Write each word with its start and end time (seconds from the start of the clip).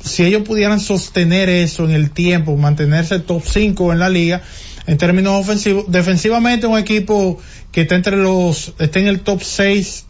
si 0.00 0.24
ellos 0.24 0.42
pudieran 0.42 0.80
sostener 0.80 1.48
eso 1.48 1.84
en 1.84 1.92
el 1.92 2.10
tiempo, 2.10 2.56
mantenerse 2.56 3.18
top 3.18 3.42
5 3.44 3.92
en 3.92 3.98
la 3.98 4.08
liga, 4.08 4.42
en 4.86 4.98
términos 4.98 5.40
ofensivos, 5.40 5.86
defensivamente 5.88 6.66
un 6.66 6.78
equipo 6.78 7.38
que 7.72 7.82
está 7.82 7.94
entre 7.94 8.16
los, 8.16 8.74
está 8.78 8.98
en 8.98 9.08
el 9.08 9.20
top 9.20 9.42
6 9.42 10.06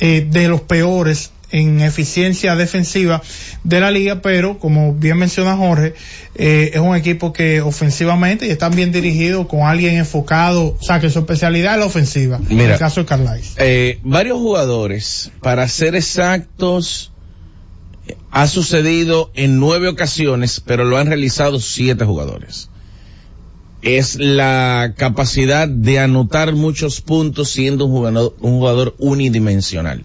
eh, 0.00 0.26
de 0.30 0.48
los 0.48 0.62
peores 0.62 1.32
en 1.52 1.80
eficiencia 1.80 2.56
defensiva 2.56 3.22
de 3.62 3.78
la 3.78 3.90
liga, 3.90 4.22
pero 4.22 4.58
como 4.58 4.94
bien 4.94 5.18
menciona 5.18 5.54
Jorge, 5.56 5.94
eh, 6.34 6.70
es 6.72 6.80
un 6.80 6.96
equipo 6.96 7.32
que 7.32 7.60
ofensivamente 7.60 8.46
y 8.46 8.50
está 8.50 8.70
bien 8.70 8.90
dirigido 8.90 9.46
con 9.46 9.60
alguien 9.60 9.96
enfocado, 9.96 10.76
o 10.80 10.82
sea 10.82 10.98
que 10.98 11.10
su 11.10 11.18
especialidad 11.20 11.74
es 11.74 11.80
la 11.80 11.86
ofensiva. 11.86 12.40
en 12.48 12.58
el 12.58 12.78
caso 12.78 13.00
de 13.02 13.06
Carlisle. 13.06 13.52
Eh, 13.58 13.98
varios 14.02 14.38
jugadores, 14.38 15.30
para 15.42 15.68
ser 15.68 15.94
exactos, 15.94 17.11
ha 18.30 18.46
sucedido 18.46 19.30
en 19.34 19.58
nueve 19.58 19.88
ocasiones, 19.88 20.60
pero 20.60 20.84
lo 20.84 20.96
han 20.96 21.06
realizado 21.06 21.60
siete 21.60 22.04
jugadores. 22.04 22.68
Es 23.82 24.16
la 24.16 24.94
capacidad 24.96 25.68
de 25.68 25.98
anotar 25.98 26.54
muchos 26.54 27.00
puntos 27.00 27.50
siendo 27.50 27.86
un 27.86 27.92
jugador, 27.92 28.36
un 28.40 28.52
jugador 28.52 28.94
unidimensional. 28.98 30.04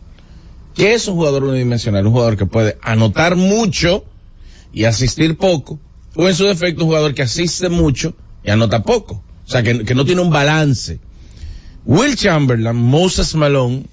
¿Qué 0.75 0.93
es 0.93 1.07
un 1.07 1.15
jugador 1.15 1.43
unidimensional? 1.43 2.05
Un 2.05 2.13
jugador 2.13 2.37
que 2.37 2.45
puede 2.45 2.77
anotar 2.81 3.35
mucho 3.35 4.03
y 4.73 4.83
asistir 4.83 5.37
poco, 5.37 5.79
o 6.15 6.27
en 6.27 6.35
su 6.35 6.45
defecto 6.45 6.83
un 6.83 6.89
jugador 6.89 7.13
que 7.13 7.23
asiste 7.23 7.69
mucho 7.69 8.13
y 8.43 8.49
anota 8.49 8.83
poco. 8.83 9.23
O 9.45 9.49
sea, 9.49 9.63
que, 9.63 9.85
que 9.85 9.95
no 9.95 10.05
tiene 10.05 10.21
un 10.21 10.29
balance. 10.29 10.99
Will 11.85 12.15
Chamberlain, 12.15 12.75
Moses 12.75 13.33
Malone 13.35 13.85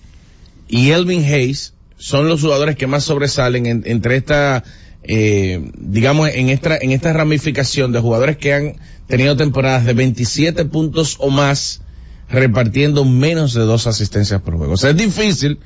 y 0.68 0.90
Elvin 0.90 1.24
Hayes 1.24 1.73
son 1.96 2.28
los 2.28 2.40
jugadores 2.40 2.76
que 2.76 2.86
más 2.86 3.04
sobresalen 3.04 3.82
entre 3.84 4.16
esta, 4.16 4.64
eh, 5.02 5.70
digamos, 5.78 6.28
en 6.30 6.48
esta, 6.50 6.76
en 6.76 6.90
esta 6.90 7.12
ramificación 7.12 7.92
de 7.92 8.00
jugadores 8.00 8.36
que 8.36 8.52
han 8.52 8.76
tenido 9.06 9.36
temporadas 9.36 9.84
de 9.84 9.94
27 9.94 10.64
puntos 10.66 11.16
o 11.18 11.30
más 11.30 11.82
repartiendo 12.28 13.04
menos 13.04 13.54
de 13.54 13.62
dos 13.62 13.86
asistencias 13.86 14.40
por 14.40 14.56
juego. 14.56 14.74
O 14.74 14.76
sea, 14.76 14.90
es 14.90 14.96
difícil 14.96 15.60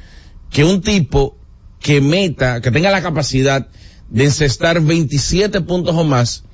que 0.50 0.64
un 0.64 0.80
tipo 0.82 1.36
que 1.80 2.00
meta, 2.00 2.60
que 2.60 2.70
tenga 2.70 2.90
la 2.90 3.02
capacidad 3.02 3.68
de 4.10 4.24
encestar 4.24 4.80
27 4.80 5.60
puntos 5.62 5.94
o 5.94 6.04
más, 6.04 6.44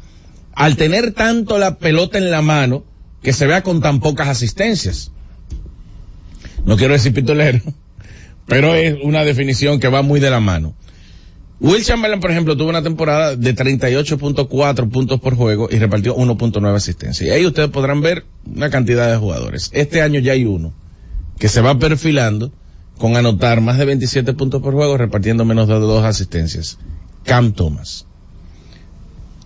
al 0.53 0.77
tener 0.77 1.13
tanto 1.13 1.59
la 1.59 1.79
pelota 1.79 2.19
en 2.19 2.31
la 2.31 2.43
mano, 2.43 2.85
que 3.23 3.33
se 3.33 3.47
vea 3.47 3.63
con 3.63 3.81
tan 3.81 4.01
pocas 4.01 4.29
asistencias. 4.29 5.11
No 6.65 6.77
quiero 6.77 6.95
decir 6.95 7.13
pitolero, 7.15 7.61
pero 8.47 8.75
es 8.75 8.97
una 9.03 9.25
definición 9.25 9.81
que 9.81 9.89
va 9.89 10.03
muy 10.03 10.21
de 10.21 10.31
la 10.31 10.41
mano. 10.41 10.75
Will 11.61 11.85
Chamberlain, 11.85 12.21
por 12.21 12.31
ejemplo, 12.31 12.57
tuvo 12.57 12.69
una 12.69 12.83
temporada 12.83 13.37
de 13.37 13.55
38.4 13.55 14.91
puntos 14.91 15.21
por 15.21 15.37
juego 15.37 15.69
y 15.71 15.79
repartió 15.79 16.17
1.9 16.17 16.75
asistencias. 16.75 17.29
Y 17.29 17.31
ahí 17.31 17.47
ustedes 17.47 17.71
podrán 17.71 18.01
ver 18.01 18.25
una 18.45 18.71
cantidad 18.71 19.11
de 19.11 19.17
jugadores. 19.17 19.71
Este 19.73 20.03
año 20.03 20.21
ya 20.21 20.33
hay 20.33 20.45
uno 20.45 20.75
que 21.39 21.49
se 21.49 21.61
va 21.61 21.79
perfilando 21.79 22.53
con 22.99 23.17
anotar 23.17 23.61
más 23.61 23.79
de 23.79 23.85
27 23.87 24.35
puntos 24.35 24.63
por 24.63 24.75
juego 24.75 24.97
repartiendo 24.97 25.45
menos 25.45 25.69
de 25.69 25.75
dos 25.75 26.05
asistencias. 26.05 26.79
Cam 27.25 27.53
Thomas. 27.53 28.07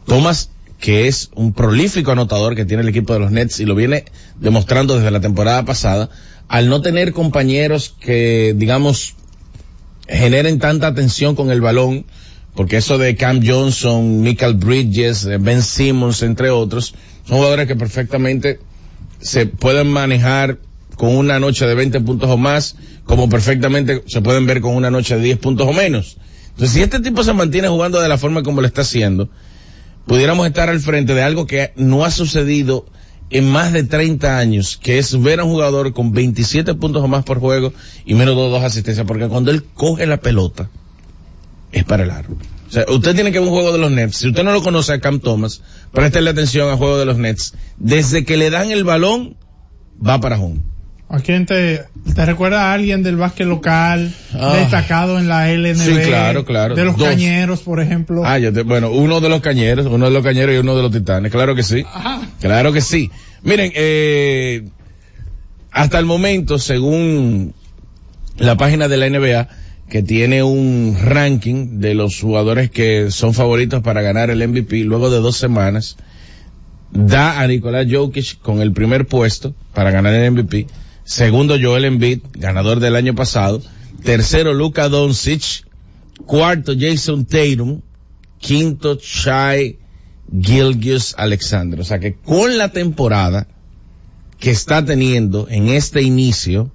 Thomas, 0.07 0.51
que 0.81 1.07
es 1.07 1.31
un 1.35 1.53
prolífico 1.53 2.11
anotador 2.11 2.55
que 2.57 2.65
tiene 2.65 2.83
el 2.83 2.89
equipo 2.89 3.13
de 3.13 3.21
los 3.21 3.31
Nets 3.31 3.61
y 3.61 3.65
lo 3.65 3.75
viene 3.75 4.07
demostrando 4.41 4.97
desde 4.97 5.11
la 5.11 5.21
temporada 5.21 5.65
pasada, 5.65 6.09
al 6.49 6.69
no 6.69 6.81
tener 6.81 7.13
compañeros 7.13 7.95
que, 8.01 8.55
digamos, 8.57 9.15
generen 10.09 10.59
tanta 10.59 10.87
atención 10.87 11.35
con 11.35 11.51
el 11.51 11.61
balón, 11.61 12.07
porque 12.55 12.79
eso 12.79 12.99
de 12.99 13.15
Cam 13.15 13.41
Johnson, 13.47 14.23
Michael 14.23 14.55
Bridges, 14.55 15.27
eh, 15.27 15.37
Ben 15.39 15.63
Simmons, 15.63 16.23
entre 16.23 16.51
otros, 16.51 16.95
son 17.25 17.37
jugadores 17.37 17.69
que 17.69 17.77
perfectamente 17.77 18.59
se 19.21 19.47
pueden 19.47 19.89
manejar 19.89 20.59
con 20.97 21.15
una 21.15 21.39
noche 21.39 21.67
de 21.67 21.75
20 21.75 22.01
puntos 22.01 22.31
o 22.31 22.37
más, 22.37 22.77
como 23.05 23.29
perfectamente 23.29 24.03
se 24.07 24.21
pueden 24.23 24.47
ver 24.47 24.61
con 24.61 24.75
una 24.75 24.91
noche 24.91 25.17
de 25.17 25.23
10 25.23 25.39
puntos 25.39 25.69
o 25.69 25.73
menos. 25.73 26.17
Entonces, 26.51 26.75
si 26.75 26.83
este 26.83 26.99
tipo 27.01 27.23
se 27.23 27.33
mantiene 27.35 27.69
jugando 27.69 28.01
de 28.01 28.09
la 28.09 28.19
forma 28.19 28.43
como 28.43 28.61
lo 28.61 28.67
está 28.67 28.81
haciendo, 28.81 29.29
pudiéramos 30.07 30.47
estar 30.47 30.69
al 30.69 30.81
frente 30.81 31.15
de 31.15 31.23
algo 31.23 31.47
que 31.47 31.73
no 31.77 32.05
ha 32.05 32.11
sucedido 32.11 32.87
en 33.31 33.49
más 33.49 33.73
de 33.73 33.85
30 33.85 34.39
años, 34.39 34.79
que 34.83 34.99
es 34.99 35.21
ver 35.21 35.41
a 35.41 35.45
un 35.45 35.51
jugador 35.51 35.93
con 35.93 36.13
27 36.13 36.75
puntos 36.75 37.03
o 37.03 37.09
más 37.09 37.25
por 37.25 37.41
juego 37.41 37.73
y 38.05 38.15
menos 38.15 38.35
de 38.37 38.43
dos 38.43 38.63
asistencias, 38.63 39.07
porque 39.07 39.29
cuando 39.29 39.51
él 39.51 39.65
coge 39.75 40.07
la 40.07 40.19
pelota, 40.19 40.71
es 41.73 41.85
para 41.85 42.05
el 42.05 42.11
aro. 42.11 42.31
O 42.69 42.71
sea, 42.71 42.85
usted 42.89 43.15
tiene 43.15 43.33
que 43.33 43.39
ver 43.39 43.49
un 43.49 43.55
juego 43.55 43.73
de 43.73 43.79
los 43.79 43.91
Nets. 43.91 44.17
Si 44.17 44.29
usted 44.29 44.45
no 44.45 44.53
lo 44.53 44.63
conoce 44.63 44.93
a 44.93 45.01
Cam 45.01 45.21
Thomas, 45.21 45.63
préstele 45.93 46.31
atención 46.31 46.69
al 46.69 46.77
juego 46.77 46.99
de 46.99 47.07
los 47.07 47.17
Nets. 47.17 47.55
Desde 47.79 48.25
que 48.25 48.37
le 48.37 48.51
dan 48.51 48.71
el 48.71 48.85
balón, 48.85 49.37
va 50.07 50.21
para 50.21 50.39
home. 50.39 50.61
¿A 51.11 51.21
quién 51.21 51.47
te, 51.47 51.85
te 52.15 52.27
recuerda 52.27 52.71
a 52.71 52.75
alguien 52.75 53.03
del 53.03 53.17
básquet 53.17 53.47
local 53.47 54.13
ah. 54.35 54.57
destacado 54.57 55.19
en 55.19 55.27
la 55.27 55.51
LNB? 55.51 55.77
Sí, 55.77 55.97
claro, 56.07 56.45
claro. 56.45 56.75
De 56.75 56.85
los 56.85 56.97
cañeros, 56.99 57.61
por 57.61 57.81
ejemplo. 57.81 58.25
Ah, 58.27 58.39
yo 58.39 58.53
bueno, 58.65 58.91
uno 58.91 59.21
de 59.23 59.31
los 59.31 59.41
cañeros, 59.41 59.87
uno 59.87 60.05
de 60.05 60.11
los 60.11 60.23
cañeros 60.23 60.55
y 60.55 60.59
uno 60.59 60.77
de 60.77 60.83
los 60.83 60.93
titanes, 60.93 61.33
claro 61.33 61.55
que 61.55 61.63
sí. 61.63 61.85
Claro 62.41 62.75
que 62.75 62.83
sí. 62.83 63.11
Miren, 63.43 63.73
eh, 63.75 64.69
hasta 65.71 65.99
el 65.99 66.05
momento, 66.05 66.59
según 66.59 67.55
la 68.37 68.59
página 68.59 68.87
de 68.89 68.97
la 68.99 69.09
NBA, 69.09 69.49
que 69.89 70.03
tiene 70.03 70.43
un 70.43 70.95
ranking 71.03 71.81
de 71.81 71.95
los 71.95 72.21
jugadores 72.21 72.71
que 72.71 73.11
son 73.11 73.33
favoritos 73.33 73.83
para 73.83 74.03
ganar 74.03 74.29
el 74.29 74.47
MVP 74.47 74.85
luego 74.85 75.09
de 75.09 75.21
dos 75.21 75.39
semanas, 75.39 75.97
da 76.93 77.41
a 77.41 77.47
Nicolás 77.47 77.87
Jokic 77.91 78.41
con 78.41 78.61
el 78.61 78.73
primer 78.73 79.07
puesto 79.07 79.55
para 79.73 79.91
ganar 79.91 80.13
el 80.13 80.31
MVP 80.33 80.67
Segundo, 81.09 81.57
Joel 81.59 81.87
Embiid, 81.87 82.21
ganador 82.35 82.81
del 82.81 82.95
año 82.95 83.15
pasado. 83.15 83.63
Tercero, 84.05 84.53
Luka 84.53 84.91
Doncic. 84.91 85.65
Cuarto, 86.27 86.75
Jason 86.79 87.25
Tatum. 87.25 87.81
Quinto, 88.39 88.97
Chai 88.97 89.79
Gilgius 90.39 91.15
Alexander. 91.17 91.81
O 91.81 91.85
sea 91.85 91.99
que 91.99 92.17
con 92.17 92.59
la 92.59 92.73
temporada 92.73 93.49
que 94.39 94.51
está 94.51 94.85
teniendo 94.85 95.49
en 95.49 95.69
este 95.69 96.03
inicio, 96.03 96.71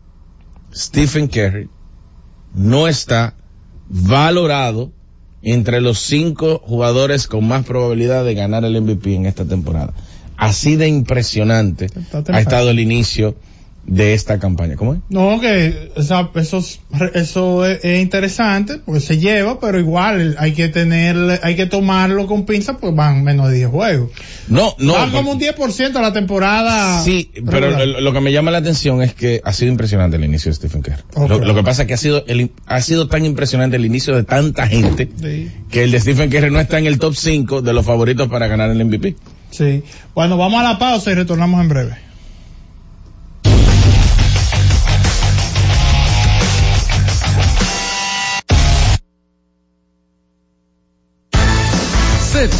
Stephen 0.73 1.27
Curry 1.27 1.69
no 2.55 2.87
está 2.87 3.35
valorado 3.87 4.91
entre 5.43 5.79
los 5.79 5.99
cinco 5.99 6.59
jugadores 6.65 7.27
con 7.27 7.47
más 7.47 7.65
probabilidad 7.67 8.25
de 8.25 8.33
ganar 8.33 8.65
el 8.65 8.81
MVP 8.81 9.13
en 9.13 9.27
esta 9.27 9.45
temporada. 9.45 9.93
Así 10.37 10.75
de 10.75 10.87
impresionante 10.87 11.91
ha 12.29 12.39
estado 12.39 12.71
el 12.71 12.79
inicio 12.79 13.35
de 13.85 14.13
esta 14.13 14.39
campaña. 14.39 14.75
¿Cómo 14.75 14.93
es? 14.93 14.99
No, 15.09 15.39
que 15.41 15.91
eso, 15.95 16.31
eso 17.13 17.65
es, 17.65 18.01
interesante, 18.01 18.77
pues 18.77 19.03
se 19.03 19.17
lleva, 19.17 19.59
pero 19.59 19.79
igual 19.79 20.35
hay 20.39 20.53
que 20.53 20.69
tener, 20.69 21.39
hay 21.43 21.55
que 21.55 21.65
tomarlo 21.65 22.27
con 22.27 22.45
pinza, 22.45 22.77
pues 22.77 22.95
van 22.95 23.23
menos 23.23 23.49
de 23.49 23.57
10 23.57 23.69
juegos. 23.69 24.11
No, 24.47 24.75
no. 24.79 24.93
Van 24.93 25.11
como 25.11 25.31
un 25.31 25.39
10% 25.39 25.95
a 25.95 26.01
la 26.01 26.13
temporada. 26.13 27.03
Sí, 27.03 27.31
pero 27.49 27.85
lo, 27.85 28.13
que 28.13 28.21
me 28.21 28.31
llama 28.31 28.51
la 28.51 28.59
atención 28.59 29.01
es 29.01 29.13
que 29.13 29.41
ha 29.43 29.51
sido 29.51 29.71
impresionante 29.71 30.15
el 30.17 30.23
inicio 30.23 30.49
de 30.49 30.55
Stephen 30.55 30.81
Kerr. 30.81 31.03
Lo, 31.15 31.55
que 31.55 31.63
pasa 31.63 31.83
es 31.83 31.87
que 31.87 31.93
ha 31.93 31.97
sido, 31.97 32.23
el, 32.27 32.51
ha 32.65 32.81
sido 32.81 33.07
tan 33.07 33.25
impresionante 33.25 33.75
el 33.75 33.85
inicio 33.85 34.15
de 34.15 34.23
tanta 34.23 34.67
gente 34.67 35.09
que 35.69 35.83
el 35.83 35.91
de 35.91 35.99
Stephen 35.99 36.29
Kerr 36.29 36.51
no 36.51 36.59
está 36.59 36.79
en 36.79 36.85
el 36.85 36.99
top 36.99 37.15
5 37.15 37.61
de 37.61 37.73
los 37.73 37.85
favoritos 37.85 38.29
para 38.29 38.47
ganar 38.47 38.69
el 38.69 38.83
MVP. 38.85 39.15
Sí. 39.51 39.83
Bueno, 40.15 40.37
vamos 40.37 40.59
a 40.59 40.63
la 40.63 40.79
pausa 40.79 41.11
y 41.11 41.15
retornamos 41.15 41.61
en 41.61 41.69
breve. 41.69 42.12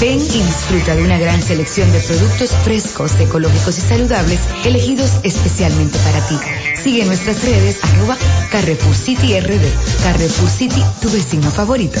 Ven 0.00 0.20
y 0.20 0.42
disfruta 0.42 0.94
de 0.94 1.02
una 1.02 1.18
gran 1.18 1.42
selección 1.42 1.90
de 1.92 1.98
productos 2.00 2.50
frescos, 2.64 3.18
ecológicos 3.18 3.78
y 3.78 3.80
saludables, 3.80 4.40
elegidos 4.64 5.10
especialmente 5.24 5.98
para 5.98 6.26
ti. 6.28 6.36
Sigue 6.80 7.04
nuestras 7.04 7.42
redes 7.44 7.78
arroba 7.82 8.16
Carrefour 8.50 8.94
City 8.94 9.40
RD. 9.40 10.02
Carrefour 10.04 10.48
City, 10.48 10.82
tu 11.00 11.10
vecino 11.10 11.50
favorito. 11.50 12.00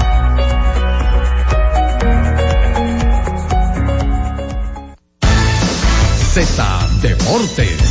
Z 6.33 6.89
Deportes. 7.01 7.81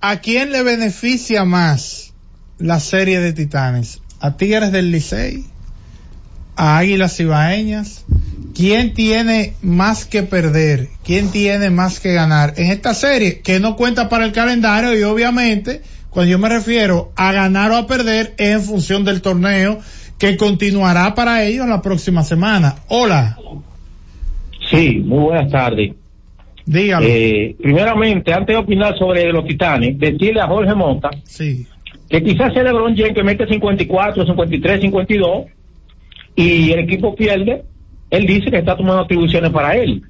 ¿A 0.00 0.20
quién 0.20 0.50
le 0.50 0.62
beneficia 0.62 1.44
más 1.44 2.14
la 2.56 2.80
serie 2.80 3.20
de 3.20 3.34
Titanes? 3.34 4.00
¿A 4.20 4.36
Tigres 4.36 4.72
del 4.72 4.90
Licey? 4.90 5.44
¿A 6.56 6.78
Águilas 6.78 7.18
Ibaeñas? 7.20 8.04
¿Quién 8.54 8.92
tiene 8.94 9.54
más 9.62 10.04
que 10.06 10.24
perder? 10.24 10.88
¿Quién 11.04 11.30
tiene 11.30 11.70
más 11.70 12.00
que 12.00 12.12
ganar? 12.12 12.54
En 12.56 12.70
esta 12.72 12.94
serie, 12.94 13.40
que 13.40 13.60
no 13.60 13.76
cuenta 13.76 14.08
para 14.08 14.24
el 14.24 14.32
calendario 14.32 14.98
y 14.98 15.02
obviamente, 15.04 15.82
cuando 16.10 16.32
yo 16.32 16.38
me 16.40 16.48
refiero 16.48 17.12
a 17.14 17.32
ganar 17.32 17.70
o 17.70 17.76
a 17.76 17.86
perder, 17.86 18.34
es 18.38 18.48
en 18.50 18.62
función 18.62 19.04
del 19.04 19.22
torneo 19.22 19.78
que 20.18 20.36
continuará 20.36 21.14
para 21.14 21.44
ellos 21.44 21.68
la 21.68 21.80
próxima 21.80 22.24
semana. 22.24 22.74
Hola, 22.88 23.38
Sí, 24.70 24.98
muy 25.04 25.20
buenas 25.20 25.50
tardes. 25.50 25.92
dígalo. 26.66 27.06
Eh, 27.08 27.56
primeramente, 27.60 28.34
antes 28.34 28.54
de 28.54 28.56
opinar 28.56 28.98
sobre 28.98 29.32
los 29.32 29.46
titanes, 29.46 29.98
decirle 29.98 30.40
a 30.40 30.46
Jorge 30.46 30.74
Monta 30.74 31.10
sí. 31.24 31.66
Que 32.08 32.22
quizás 32.22 32.52
sea 32.52 32.62
LeBron 32.62 32.96
James 32.96 33.14
que 33.14 33.22
mete 33.22 33.46
54, 33.46 34.26
53, 34.26 34.80
52 34.80 35.46
y 36.36 36.72
el 36.72 36.80
equipo 36.80 37.14
pierde, 37.14 37.64
él 38.10 38.26
dice 38.26 38.50
que 38.50 38.58
está 38.58 38.76
tomando 38.76 39.02
atribuciones 39.02 39.50
para 39.50 39.76
él. 39.76 40.02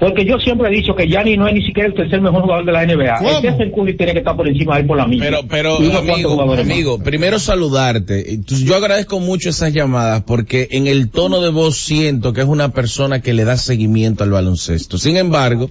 Porque 0.00 0.24
yo 0.24 0.38
siempre 0.38 0.68
he 0.68 0.74
dicho 0.74 0.94
que 0.94 1.06
Gianni 1.06 1.36
no 1.36 1.46
es 1.46 1.52
ni 1.52 1.62
siquiera 1.62 1.86
el 1.86 1.94
tercer 1.94 2.22
mejor 2.22 2.42
jugador 2.42 2.64
de 2.64 2.72
la 2.72 2.86
NBA. 2.86 3.18
¿Cómo? 3.18 3.30
El 3.30 3.36
Stephen 3.36 3.70
Curry 3.70 3.96
tiene 3.98 4.12
que 4.12 4.20
estar 4.20 4.34
por 4.34 4.48
encima 4.48 4.76
de 4.76 4.80
él 4.80 4.86
por 4.86 4.96
la 4.96 5.06
misma. 5.06 5.26
Pero, 5.26 5.40
pero, 5.46 5.76
amigo, 5.98 6.42
amigo, 6.42 6.98
primero 6.98 7.38
saludarte. 7.38 8.40
Yo 8.46 8.76
agradezco 8.76 9.20
mucho 9.20 9.50
esas 9.50 9.74
llamadas 9.74 10.22
porque 10.22 10.68
en 10.70 10.86
el 10.86 11.10
tono 11.10 11.42
de 11.42 11.50
voz 11.50 11.76
siento 11.76 12.32
que 12.32 12.40
es 12.40 12.46
una 12.46 12.70
persona 12.70 13.20
que 13.20 13.34
le 13.34 13.44
da 13.44 13.58
seguimiento 13.58 14.24
al 14.24 14.30
baloncesto. 14.30 14.96
Sin 14.96 15.18
embargo, 15.18 15.68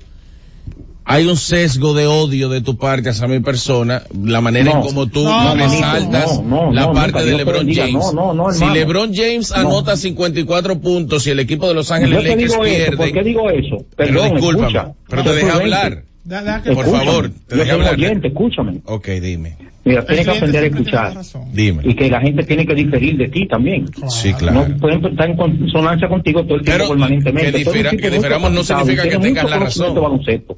hay 1.12 1.26
un 1.26 1.36
sesgo 1.38 1.94
de 1.96 2.06
odio 2.06 2.50
de 2.50 2.62
tu 2.62 2.78
parte 2.78 3.10
hacia 3.10 3.28
mi 3.28 3.40
persona, 3.40 4.04
la 4.24 4.42
manera 4.42 4.72
en 4.72 4.82
como 4.82 5.08
tú 5.08 5.24
No, 5.24 5.56
resaltas 5.56 6.40
no, 6.44 6.66
no, 6.68 6.72
la 6.72 6.82
no, 6.84 6.94
parte 6.94 7.12
nunca, 7.14 7.26
de 7.26 7.38
LeBron. 7.38 7.74
James. 7.74 7.94
No, 7.94 8.14
no, 8.14 8.34
no, 8.34 8.52
si 8.52 8.58
hermano. 8.60 8.74
LeBron 8.76 9.14
James 9.16 9.50
No. 9.52 9.58
anota 9.58 9.98
54 9.98 10.80
puntos 10.80 11.26
y 11.26 11.32
el 11.32 11.40
equipo 11.40 11.68
de 11.68 11.74
Los 11.74 11.92
Ángeles 11.92 12.24
Lakers 12.24 12.38
digo 12.38 12.64
eso, 12.64 12.76
pierde, 12.78 12.98
¿por 12.98 13.12
qué 13.12 13.24
digo 13.24 13.50
eso? 13.50 13.78
pero 13.98 14.24
discúlpame, 14.24 14.68
escucha. 14.68 14.92
pero 15.10 15.24
te 15.24 15.30
prudente. 15.30 15.52
hablar. 15.52 16.04
Da- 16.24 16.44
da 16.44 16.62
que- 16.62 16.72
Por 16.74 16.86
Escúchame. 16.86 17.06
favor, 17.08 17.32
te 17.48 17.56
soy 17.56 17.70
hablar. 17.72 17.94
oyente, 17.96 18.28
escúchame. 18.28 18.82
Ok, 18.86 19.08
dime, 19.20 19.56
Mira, 19.86 20.06
tienes 20.06 20.26
que 20.26 20.32
aprender 20.38 20.64
a 20.64 20.68
escuchar. 20.68 21.18
dime. 21.54 21.82
Y 21.86 21.96
que 21.96 22.10
la 22.10 22.22
gente 22.22 22.44
tiene 22.44 22.68
que 22.68 22.76
diferir 22.76 23.18
de 23.18 23.30
ti 23.30 23.48
también. 23.48 23.90
Sí, 24.10 24.34
claro. 24.34 24.68
No 24.68 24.78
pueden 24.78 25.04
estar 25.04 25.28
en 25.28 25.38
consonancia 25.38 26.08
contigo 26.08 26.44
todo 26.44 26.58
el 26.58 26.62
tiempo 26.66 26.78
Pero 26.84 26.90
permanentemente. 26.90 27.64
que 27.98 28.10
difiramos 28.12 28.52
no 28.52 28.64
significa 28.64 29.04
que 29.10 29.18
tengas 29.18 29.50
la 29.50 29.58
razón. 29.58 29.96
baloncesto. 29.96 30.58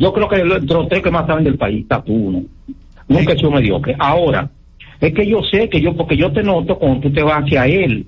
Yo 0.00 0.14
creo 0.14 0.28
que 0.28 0.42
los 0.42 0.88
tres 0.88 1.02
que 1.02 1.10
más 1.10 1.26
saben 1.26 1.44
del 1.44 1.58
país, 1.58 1.82
está 1.82 2.02
tú 2.02 2.14
uno. 2.14 2.42
Nunca 3.06 3.34
he 3.34 3.36
sido 3.36 3.50
mediocre. 3.50 3.94
Ahora, 3.98 4.48
es 4.98 5.12
que 5.12 5.26
yo 5.26 5.42
sé 5.42 5.68
que 5.68 5.78
yo, 5.78 5.94
porque 5.94 6.16
yo 6.16 6.32
te 6.32 6.42
noto 6.42 6.78
cuando 6.78 7.00
tú 7.00 7.12
te 7.12 7.22
vas 7.22 7.42
hacia 7.42 7.66
él. 7.66 8.06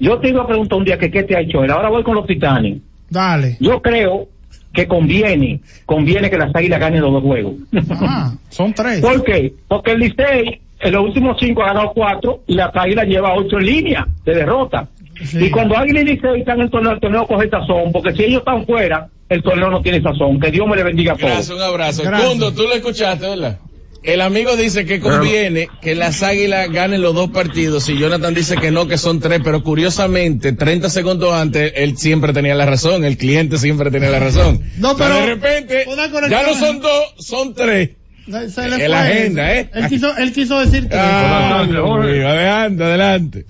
Yo 0.00 0.18
te 0.20 0.30
iba 0.30 0.42
a 0.42 0.46
preguntar 0.46 0.78
un 0.78 0.86
día 0.86 0.98
que 0.98 1.10
qué 1.10 1.24
te 1.24 1.36
ha 1.36 1.40
hecho 1.40 1.62
él. 1.62 1.70
Ahora 1.70 1.90
voy 1.90 2.02
con 2.02 2.14
los 2.14 2.26
titanes. 2.26 2.78
Dale. 3.10 3.58
Yo 3.60 3.82
creo 3.82 4.28
que 4.72 4.86
conviene, 4.86 5.60
conviene 5.84 6.30
que 6.30 6.38
las 6.38 6.54
águilas 6.54 6.80
ganen 6.80 7.02
los 7.02 7.12
dos 7.12 7.22
juegos. 7.22 7.54
Ah, 7.90 8.32
son 8.48 8.72
tres. 8.72 9.00
¿Por 9.00 9.22
qué? 9.22 9.52
Porque 9.68 9.92
el 9.92 9.98
Licey 9.98 10.60
en 10.80 10.92
los 10.92 11.04
últimos 11.04 11.36
cinco 11.38 11.62
ha 11.62 11.66
ganado 11.66 11.92
cuatro 11.94 12.40
y 12.46 12.54
la 12.54 12.72
Águila 12.72 13.04
lleva 13.04 13.34
ocho 13.34 13.58
en 13.58 13.66
línea 13.66 14.08
de 14.24 14.34
derrota. 14.34 14.88
Sí. 15.24 15.38
Y 15.46 15.50
cuando 15.50 15.76
Águila 15.76 16.00
y 16.00 16.04
Licey 16.04 16.40
están 16.40 16.56
en 16.58 16.64
el 16.66 16.70
torneo, 16.70 16.92
el 16.92 17.00
torneo 17.00 17.26
coge 17.26 17.48
sazón, 17.48 17.90
porque 17.92 18.12
si 18.14 18.24
ellos 18.24 18.38
están 18.40 18.64
fuera, 18.66 19.08
el 19.28 19.42
torneo 19.42 19.70
no 19.70 19.82
tiene 19.82 20.00
sazón. 20.02 20.38
Que 20.40 20.50
Dios 20.50 20.66
me 20.68 20.76
le 20.76 20.84
bendiga 20.84 21.12
a 21.12 21.16
Gracias, 21.16 21.48
todos. 21.48 21.58
un 21.58 21.64
abrazo. 21.66 22.02
Gracias. 22.04 22.28
Cundo, 22.28 22.52
tú 22.52 22.62
lo 22.62 22.74
escuchaste, 22.74 23.28
¿verdad? 23.28 23.58
El 24.04 24.20
amigo 24.20 24.54
dice 24.56 24.86
que 24.86 25.00
conviene 25.00 25.68
que 25.82 25.96
las 25.96 26.22
águilas 26.22 26.70
ganen 26.70 27.02
los 27.02 27.14
dos 27.16 27.30
partidos 27.30 27.88
y 27.88 27.98
Jonathan 27.98 28.32
dice 28.32 28.54
que 28.56 28.70
no, 28.70 28.86
que 28.86 28.96
son 28.96 29.18
tres, 29.18 29.40
pero 29.42 29.64
curiosamente, 29.64 30.52
30 30.52 30.88
segundos 30.88 31.34
antes, 31.34 31.72
él 31.74 31.98
siempre 31.98 32.32
tenía 32.32 32.54
la 32.54 32.64
razón, 32.64 33.04
el 33.04 33.16
cliente 33.18 33.58
siempre 33.58 33.90
tenía 33.90 34.10
la 34.10 34.20
razón. 34.20 34.60
No, 34.78 34.96
pero 34.96 35.14
de 35.14 35.26
repente, 35.26 35.84
ya 36.30 36.42
no 36.44 36.54
son 36.54 36.80
dos, 36.80 37.14
son 37.18 37.54
tres. 37.54 37.90
Se- 38.30 38.50
se 38.50 38.60
le 38.68 38.74
En 38.74 38.80
fue 38.80 38.88
la 38.88 39.02
agenda, 39.02 39.54
¿eh? 39.54 39.70
Él 39.74 39.88
quiso, 39.88 40.16
él 40.16 40.32
quiso 40.32 40.60
decir 40.60 40.86
tres. 40.88 41.00
Ah, 41.02 41.66
adelante, 41.66 42.84
adelante. 42.84 43.46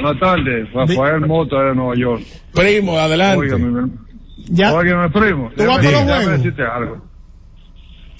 Buenas 0.00 0.20
tardes, 0.20 0.72
Rafael 0.72 1.20
Mota 1.26 1.62
de 1.64 1.74
Nueva 1.74 1.94
York. 1.96 2.22
Primo, 2.54 2.98
adelante. 2.98 3.38
Óigame, 3.54 3.90
ya. 4.50 4.74
óigame, 4.74 5.08
primo. 5.10 5.50
¿Tú 5.56 5.64
vas 5.64 5.82
déjame- 5.82 6.06
déjame 6.06 6.36
decirte 6.38 6.62
algo. 6.62 7.04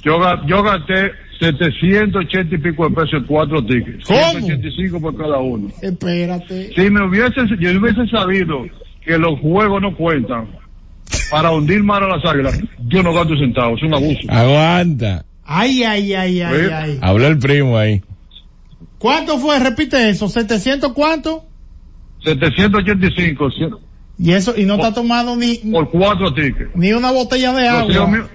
Yo, 0.02 0.18
yo 0.46 0.62
gasté 0.62 1.10
780 1.40 2.54
y 2.54 2.58
pico 2.58 2.88
de 2.88 2.94
pesos 2.94 3.12
en 3.14 3.24
cuatro 3.24 3.64
tickets. 3.64 4.06
¿Cómo? 4.06 4.20
185 4.20 5.00
por 5.00 5.16
cada 5.16 5.38
uno. 5.38 5.68
Espérate. 5.82 6.72
Si 6.74 6.90
me 6.90 7.06
hubiese, 7.06 7.40
yo 7.58 7.78
hubiese 7.78 8.06
sabido 8.10 8.64
que 9.04 9.18
los 9.18 9.38
juegos 9.40 9.82
no 9.82 9.94
cuentan, 9.96 10.48
para 11.30 11.50
hundir 11.50 11.82
más 11.82 12.02
a 12.02 12.06
las 12.06 12.24
águilas, 12.24 12.58
yo 12.88 13.02
no 13.02 13.12
gasto 13.12 13.36
centavos, 13.36 13.78
es 13.80 13.86
un 13.88 13.94
abuso. 13.94 14.20
Aguanta. 14.28 15.24
Ay, 15.44 15.84
ay, 15.84 16.14
ay, 16.14 16.40
ay, 16.42 16.56
¿Eh? 16.60 16.72
ay. 16.72 16.98
Habló 17.02 17.26
el 17.26 17.38
primo 17.38 17.76
ahí. 17.78 18.02
¿Cuánto 18.98 19.38
fue? 19.38 19.58
Repite 19.58 20.08
eso. 20.08 20.26
¿700 20.26 20.92
cuánto? 20.94 21.44
785 22.26 23.50
cien- 23.50 23.76
Y 24.18 24.32
eso, 24.32 24.54
y 24.56 24.64
no 24.64 24.78
te 24.78 24.86
ha 24.86 24.92
tomado 24.94 25.36
ni, 25.36 25.56
por 25.56 25.90
cuatro 25.90 26.32
tickets. 26.34 26.70
ni 26.74 26.92
una 26.92 27.10
botella 27.12 27.52
de 27.52 27.70
Los 27.70 27.96
agua. 27.96 28.06
míos- 28.08 28.26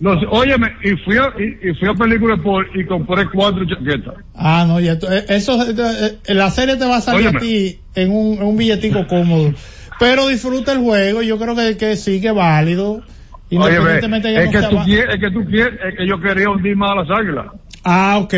los- 0.00 0.24
óyeme, 0.30 0.72
y 0.84 0.90
fui 1.04 1.16
a, 1.16 1.32
y, 1.38 1.70
y 1.70 1.74
fui 1.74 1.88
a 1.88 1.94
película 1.94 2.36
por 2.36 2.66
y 2.76 2.84
compré 2.86 3.28
cuatro 3.30 3.64
chaquetas. 3.66 4.14
Ah, 4.34 4.64
no, 4.66 4.80
ya, 4.80 4.98
tú- 4.98 5.06
eh, 5.06 5.24
eso, 5.28 5.62
eh, 5.62 6.18
eh, 6.26 6.34
la 6.34 6.50
serie 6.50 6.76
te 6.76 6.84
va 6.86 6.96
a 6.96 7.00
salir 7.00 7.28
Óyeme. 7.28 7.38
a 7.38 7.40
ti 7.40 7.80
en 7.94 8.10
un, 8.10 8.34
en 8.38 8.42
un 8.44 8.56
billetico 8.56 9.06
cómodo. 9.06 9.52
Pero 10.00 10.28
disfruta 10.28 10.72
el 10.72 10.78
juego, 10.78 11.22
yo 11.22 11.38
creo 11.38 11.54
que, 11.54 11.76
que 11.76 11.96
sí, 11.96 12.20
que 12.20 12.28
es 12.28 12.34
válido. 12.34 13.02
Ya 13.50 13.58
es 13.58 14.46
no 14.46 14.50
que 14.50 14.66
tú 14.68 14.76
quieres, 14.84 15.14
es 15.14 15.20
que 15.20 15.30
tú 15.30 15.44
quieres, 15.44 15.78
es 15.86 15.98
que 15.98 16.06
yo 16.08 16.20
quería 16.20 16.48
hundir 16.50 16.74
más 16.76 16.90
a 16.90 16.94
las 16.96 17.10
águilas. 17.20 17.46
Ah, 17.84 18.18
ok. 18.20 18.34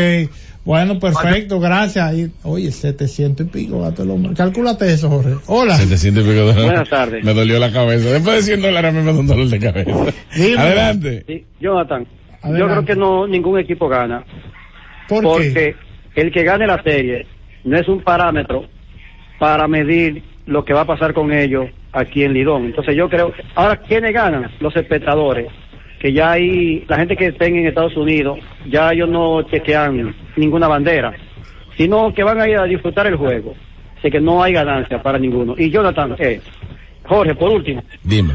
Bueno, 0.65 0.99
perfecto, 0.99 1.59
gracias. 1.59 2.13
Y, 2.15 2.31
oye, 2.43 2.71
700 2.71 3.45
y 3.45 3.49
pico, 3.49 3.81
gato 3.81 4.01
el 4.03 4.09
hombre. 4.09 4.33
Calcúlate 4.33 4.91
eso, 4.91 5.09
Jorge. 5.09 5.35
Hola. 5.47 5.75
700 5.75 6.23
y 6.23 6.27
pico 6.27 6.33
de 6.33 6.39
dólares. 6.41 6.65
Buenas 6.65 6.89
tardes. 6.89 7.23
Me 7.23 7.33
dolió 7.33 7.59
la 7.59 7.71
cabeza. 7.71 8.09
Después 8.11 8.37
de 8.37 8.41
100 8.41 8.61
dólares 8.61 8.89
a 8.89 8.97
mí 8.97 9.05
me 9.05 9.13
da 9.13 9.19
un 9.19 9.27
dolor 9.27 9.47
de 9.47 9.59
cabeza. 9.59 9.91
Dime. 10.35 10.57
Adelante. 10.57 11.23
Sí, 11.27 11.45
Jonathan, 11.61 12.07
Adelante. 12.41 12.59
yo 12.59 12.67
creo 12.67 12.85
que 12.85 12.95
no 12.95 13.27
ningún 13.27 13.59
equipo 13.59 13.87
gana, 13.87 14.23
¿Por 15.07 15.23
porque 15.23 15.53
qué? 16.15 16.21
el 16.21 16.31
que 16.31 16.43
gane 16.43 16.65
la 16.65 16.81
serie 16.81 17.27
no 17.63 17.77
es 17.77 17.87
un 17.87 18.01
parámetro 18.01 18.65
para 19.39 19.67
medir 19.67 20.23
lo 20.47 20.65
que 20.65 20.73
va 20.73 20.81
a 20.81 20.85
pasar 20.85 21.13
con 21.13 21.31
ellos 21.31 21.67
aquí 21.93 22.23
en 22.23 22.33
Lidón. 22.33 22.65
Entonces 22.65 22.95
yo 22.95 23.07
creo, 23.09 23.31
ahora, 23.55 23.77
¿quiénes 23.77 24.13
ganan? 24.13 24.49
Los 24.59 24.75
espectadores, 24.75 25.47
que 25.99 26.13
ya 26.13 26.31
hay, 26.33 26.83
la 26.87 26.97
gente 26.97 27.15
que 27.15 27.27
estén 27.27 27.55
en 27.57 27.67
Estados 27.67 27.95
Unidos, 27.97 28.39
ya 28.69 28.91
ellos 28.91 29.09
no 29.09 29.41
chequean 29.43 30.13
ninguna 30.35 30.67
bandera, 30.67 31.13
sino 31.77 32.13
que 32.13 32.23
van 32.23 32.39
a 32.41 32.47
ir 32.49 32.57
a 32.57 32.65
disfrutar 32.65 33.07
el 33.07 33.15
juego. 33.15 33.53
Así 33.97 34.11
que 34.11 34.19
no 34.19 34.43
hay 34.43 34.53
ganancia 34.53 35.01
para 35.01 35.17
ninguno. 35.17 35.55
Y 35.57 35.69
Jonathan, 35.71 36.15
eh, 36.19 36.39
Jorge, 37.05 37.33
por 37.35 37.49
último, 37.51 37.81
Dime. 38.03 38.33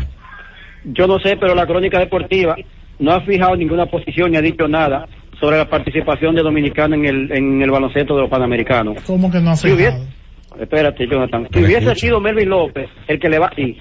yo 0.84 1.06
no 1.06 1.18
sé, 1.20 1.36
pero 1.36 1.54
la 1.54 1.66
crónica 1.66 1.98
deportiva 1.98 2.56
no 2.98 3.12
ha 3.12 3.20
fijado 3.22 3.56
ninguna 3.56 3.86
posición 3.86 4.30
ni 4.32 4.36
ha 4.36 4.42
dicho 4.42 4.66
nada 4.68 5.06
sobre 5.38 5.56
la 5.56 5.68
participación 5.68 6.34
de 6.34 6.42
Dominicana 6.42 6.96
en 6.96 7.06
el, 7.06 7.32
en 7.32 7.62
el 7.62 7.70
baloncesto 7.70 8.14
de 8.14 8.22
los 8.22 8.30
Panamericanos. 8.30 9.02
¿Cómo 9.06 9.30
que 9.30 9.40
no 9.40 9.50
ha 9.50 9.56
Si 9.56 9.68
hubiese, 9.72 9.92
fijado? 9.92 10.62
espérate, 10.62 11.06
Jonathan, 11.06 11.48
si 11.52 11.58
hubiese 11.60 11.78
escucho. 11.78 11.94
sido 12.00 12.20
Melvin 12.20 12.48
López 12.50 12.88
el 13.08 13.18
que 13.18 13.28
le 13.28 13.38
va 13.38 13.46
así, 13.46 13.78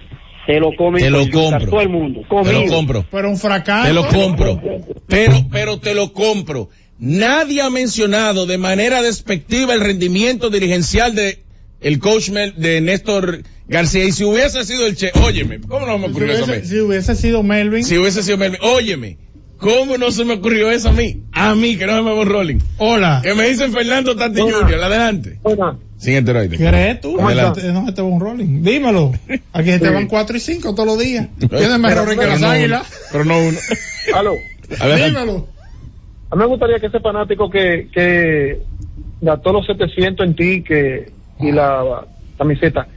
se 0.54 0.60
lo 0.60 0.76
comen 0.76 1.04
Te 1.04 1.10
lo 1.12 1.30
compro. 1.30 1.70
todo 1.70 1.82
el 1.82 1.90
mundo. 1.90 2.22
Te 2.44 2.54
lo 2.54 2.66
compro. 2.66 3.06
Pero 3.12 3.30
un 3.30 3.38
fracaso. 3.38 3.88
Te 3.88 3.94
lo 3.94 4.08
compro. 4.08 4.60
Pero, 5.08 5.46
pero 5.52 5.80
te 5.80 5.94
lo 5.94 6.12
compro. 6.12 6.70
Nadie 6.98 7.62
ha 7.62 7.70
mencionado 7.70 8.48
de 8.48 8.58
manera 8.58 9.04
despectiva 9.04 9.76
el 9.76 9.82
rendimiento 9.82 10.50
dirigencial 10.50 11.14
de 11.14 11.44
el 11.82 12.00
coach 12.00 12.30
Mel- 12.32 12.56
de 12.58 12.82
Néstor 12.82 13.44
García. 13.68 14.06
Y 14.06 14.12
si 14.12 14.24
hubiese 14.24 14.66
sido 14.66 14.88
el 14.88 14.96
Che, 14.96 15.12
óyeme, 15.24 15.62
¿cómo 15.62 15.86
no 15.86 16.00
me 16.00 16.06
Si 16.08 16.12
ocurrió 16.12 16.34
eso 16.34 16.44
a 16.46 16.48
mí? 16.48 16.62
si 16.64 16.80
hubiese 16.80 17.16
sido 17.16 17.44
Melvin. 17.44 17.84
Si 17.84 17.98
hubiese 18.00 18.24
sido 18.24 18.38
Melvin, 18.38 18.60
óyeme, 18.64 19.18
¿cómo 19.58 19.98
no 20.00 20.10
se 20.12 20.26
me 20.26 20.34
ocurrió 20.34 20.72
eso 20.72 20.90
a 20.90 20.94
mí? 20.94 21.22
A 21.32 21.54
mí, 21.54 21.78
que 21.78 21.86
no 21.86 21.96
se 21.96 22.02
me 22.02 22.12
va 22.14 22.26
rolling. 22.26 22.58
Hola. 22.80 23.22
Que 23.24 23.36
me 23.36 23.48
dicen 23.48 23.72
Fernando 23.72 24.16
Tati 24.16 24.42
Junior, 24.42 24.74
adelante. 24.84 25.40
Sin 26.00 26.14
esteroides. 26.16 26.58
¿Crees 26.58 27.02
tú? 27.02 27.20
Adelante. 27.20 27.62
No 27.74 27.86
se 27.86 27.92
te 27.92 28.02
va 28.02 28.08
un 28.08 28.20
rolling. 28.22 28.64
Dímelo. 28.64 29.12
Aquí 29.54 29.70
se 29.72 29.80
te 29.80 29.90
van 29.90 30.08
4 30.08 30.38
y 30.38 30.40
5 30.40 30.74
todos 30.74 30.88
los 30.88 30.98
días. 30.98 31.28
Tienes 31.38 31.70
errores 31.70 32.10
que 32.12 32.16
Pero 32.16 32.30
las 32.30 32.40
no 32.42 32.48
uno, 32.48 32.56
águilas. 32.56 33.10
Pero 33.12 33.26
no 33.26 33.38
uno. 33.38 33.58
Aló. 34.16 34.34
Dímelo. 34.70 35.48
A 36.32 36.36
mí 36.36 36.40
me 36.42 36.46
gustaría 36.46 36.80
que 36.80 36.86
ese 36.88 37.00
fanático 37.00 37.50
que, 37.50 37.90
que 37.94 38.62
gastó 39.20 39.52
los 39.52 39.66
700 39.66 40.26
en 40.28 40.36
ti 40.36 40.64
que, 40.64 41.12
y 41.40 41.52
la 41.52 42.06
camiseta, 42.38 42.88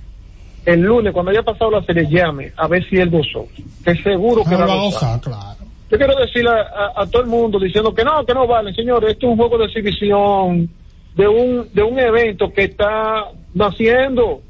el 0.65 0.81
lunes, 0.83 1.13
cuando 1.13 1.33
haya 1.33 1.43
pasado 1.43 1.71
la 1.73 1.83
serie, 1.85 2.07
llame 2.09 2.53
a 2.57 2.69
ver 2.69 2.89
si 2.89 2.97
él 2.99 3.11
gozó. 3.11 3.49
Que 3.85 3.97
seguro 4.03 4.45
que 4.45 4.51
No 4.51 4.59
va 4.61 4.67
va 4.67 4.73
a 4.75 4.85
gozar, 4.85 5.21
claro. 5.21 5.57
Yo 5.91 5.99
quiero 5.99 6.15
decirle 6.15 6.51
a, 6.51 6.53
a- 7.01 7.03
a 7.03 7.07
todo 7.07 7.23
el 7.23 7.29
mundo 7.29 7.59
diciendo 7.59 7.93
que 7.95 8.05
no, 8.05 8.25
que 8.25 8.33
no 8.35 8.47
vale, 8.47 8.73
señores, 8.75 9.11
esto 9.13 9.27
es 9.27 9.31
un 9.33 9.37
juego 9.39 9.59
de 9.59 9.65
exhibición 9.65 10.71
de 11.17 11.29
un, 11.29 11.69
de 11.73 11.83
un 11.83 11.99
evento 11.99 12.53
que 12.53 12.65
está 12.65 13.31
naciendo. 13.55 14.41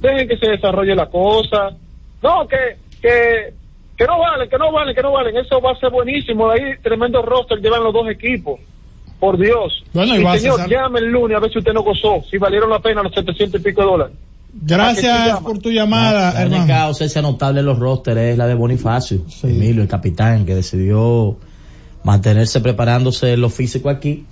Dejen 0.00 0.28
que 0.28 0.36
se 0.36 0.50
desarrolle 0.50 0.94
la 0.94 1.06
cosa. 1.06 1.70
No, 2.22 2.46
que, 2.48 2.76
que, 3.00 3.54
que 3.96 4.04
no 4.04 4.18
valen, 4.18 4.48
que 4.48 4.58
no 4.58 4.72
valen, 4.72 4.94
que 4.94 5.02
no 5.02 5.12
valen. 5.12 5.36
Eso 5.36 5.60
va 5.60 5.72
a 5.72 5.76
ser 5.76 5.90
buenísimo. 5.90 6.50
Ahí 6.50 6.62
tremendo 6.82 7.22
roster 7.22 7.58
llevan 7.60 7.84
los 7.84 7.92
dos 7.92 8.08
equipos. 8.08 8.60
Por 9.18 9.38
Dios. 9.38 9.82
Bueno, 9.94 10.14
y 10.14 10.20
y 10.20 10.24
va 10.24 10.32
a 10.32 10.38
señor, 10.38 10.68
llame 10.68 10.98
el 10.98 11.06
lunes 11.06 11.38
a 11.38 11.40
ver 11.40 11.50
si 11.50 11.58
usted 11.58 11.72
no 11.72 11.82
gozó, 11.82 12.22
si 12.30 12.36
valieron 12.36 12.68
la 12.68 12.80
pena 12.80 13.02
los 13.02 13.14
700 13.14 13.58
y 13.58 13.64
pico 13.64 13.80
de 13.80 13.86
dólares. 13.86 14.16
Gracias 14.52 15.40
por 15.40 15.58
tu 15.58 15.70
llamada, 15.70 16.32
La 16.34 16.46
única 16.46 16.62
hermano. 16.62 16.84
ausencia 16.88 17.22
notable 17.22 17.60
en 17.60 17.66
los 17.66 17.78
rosters 17.78 18.18
es 18.20 18.38
la 18.38 18.46
de 18.46 18.54
Bonifacio, 18.54 19.20
Emilio, 19.42 19.82
el 19.82 19.88
capitán, 19.88 20.44
que 20.46 20.54
decidió 20.54 21.36
mantenerse 22.04 22.60
preparándose 22.60 23.32
en 23.32 23.40
lo 23.40 23.48
físico 23.50 23.90
aquí. 23.90 24.26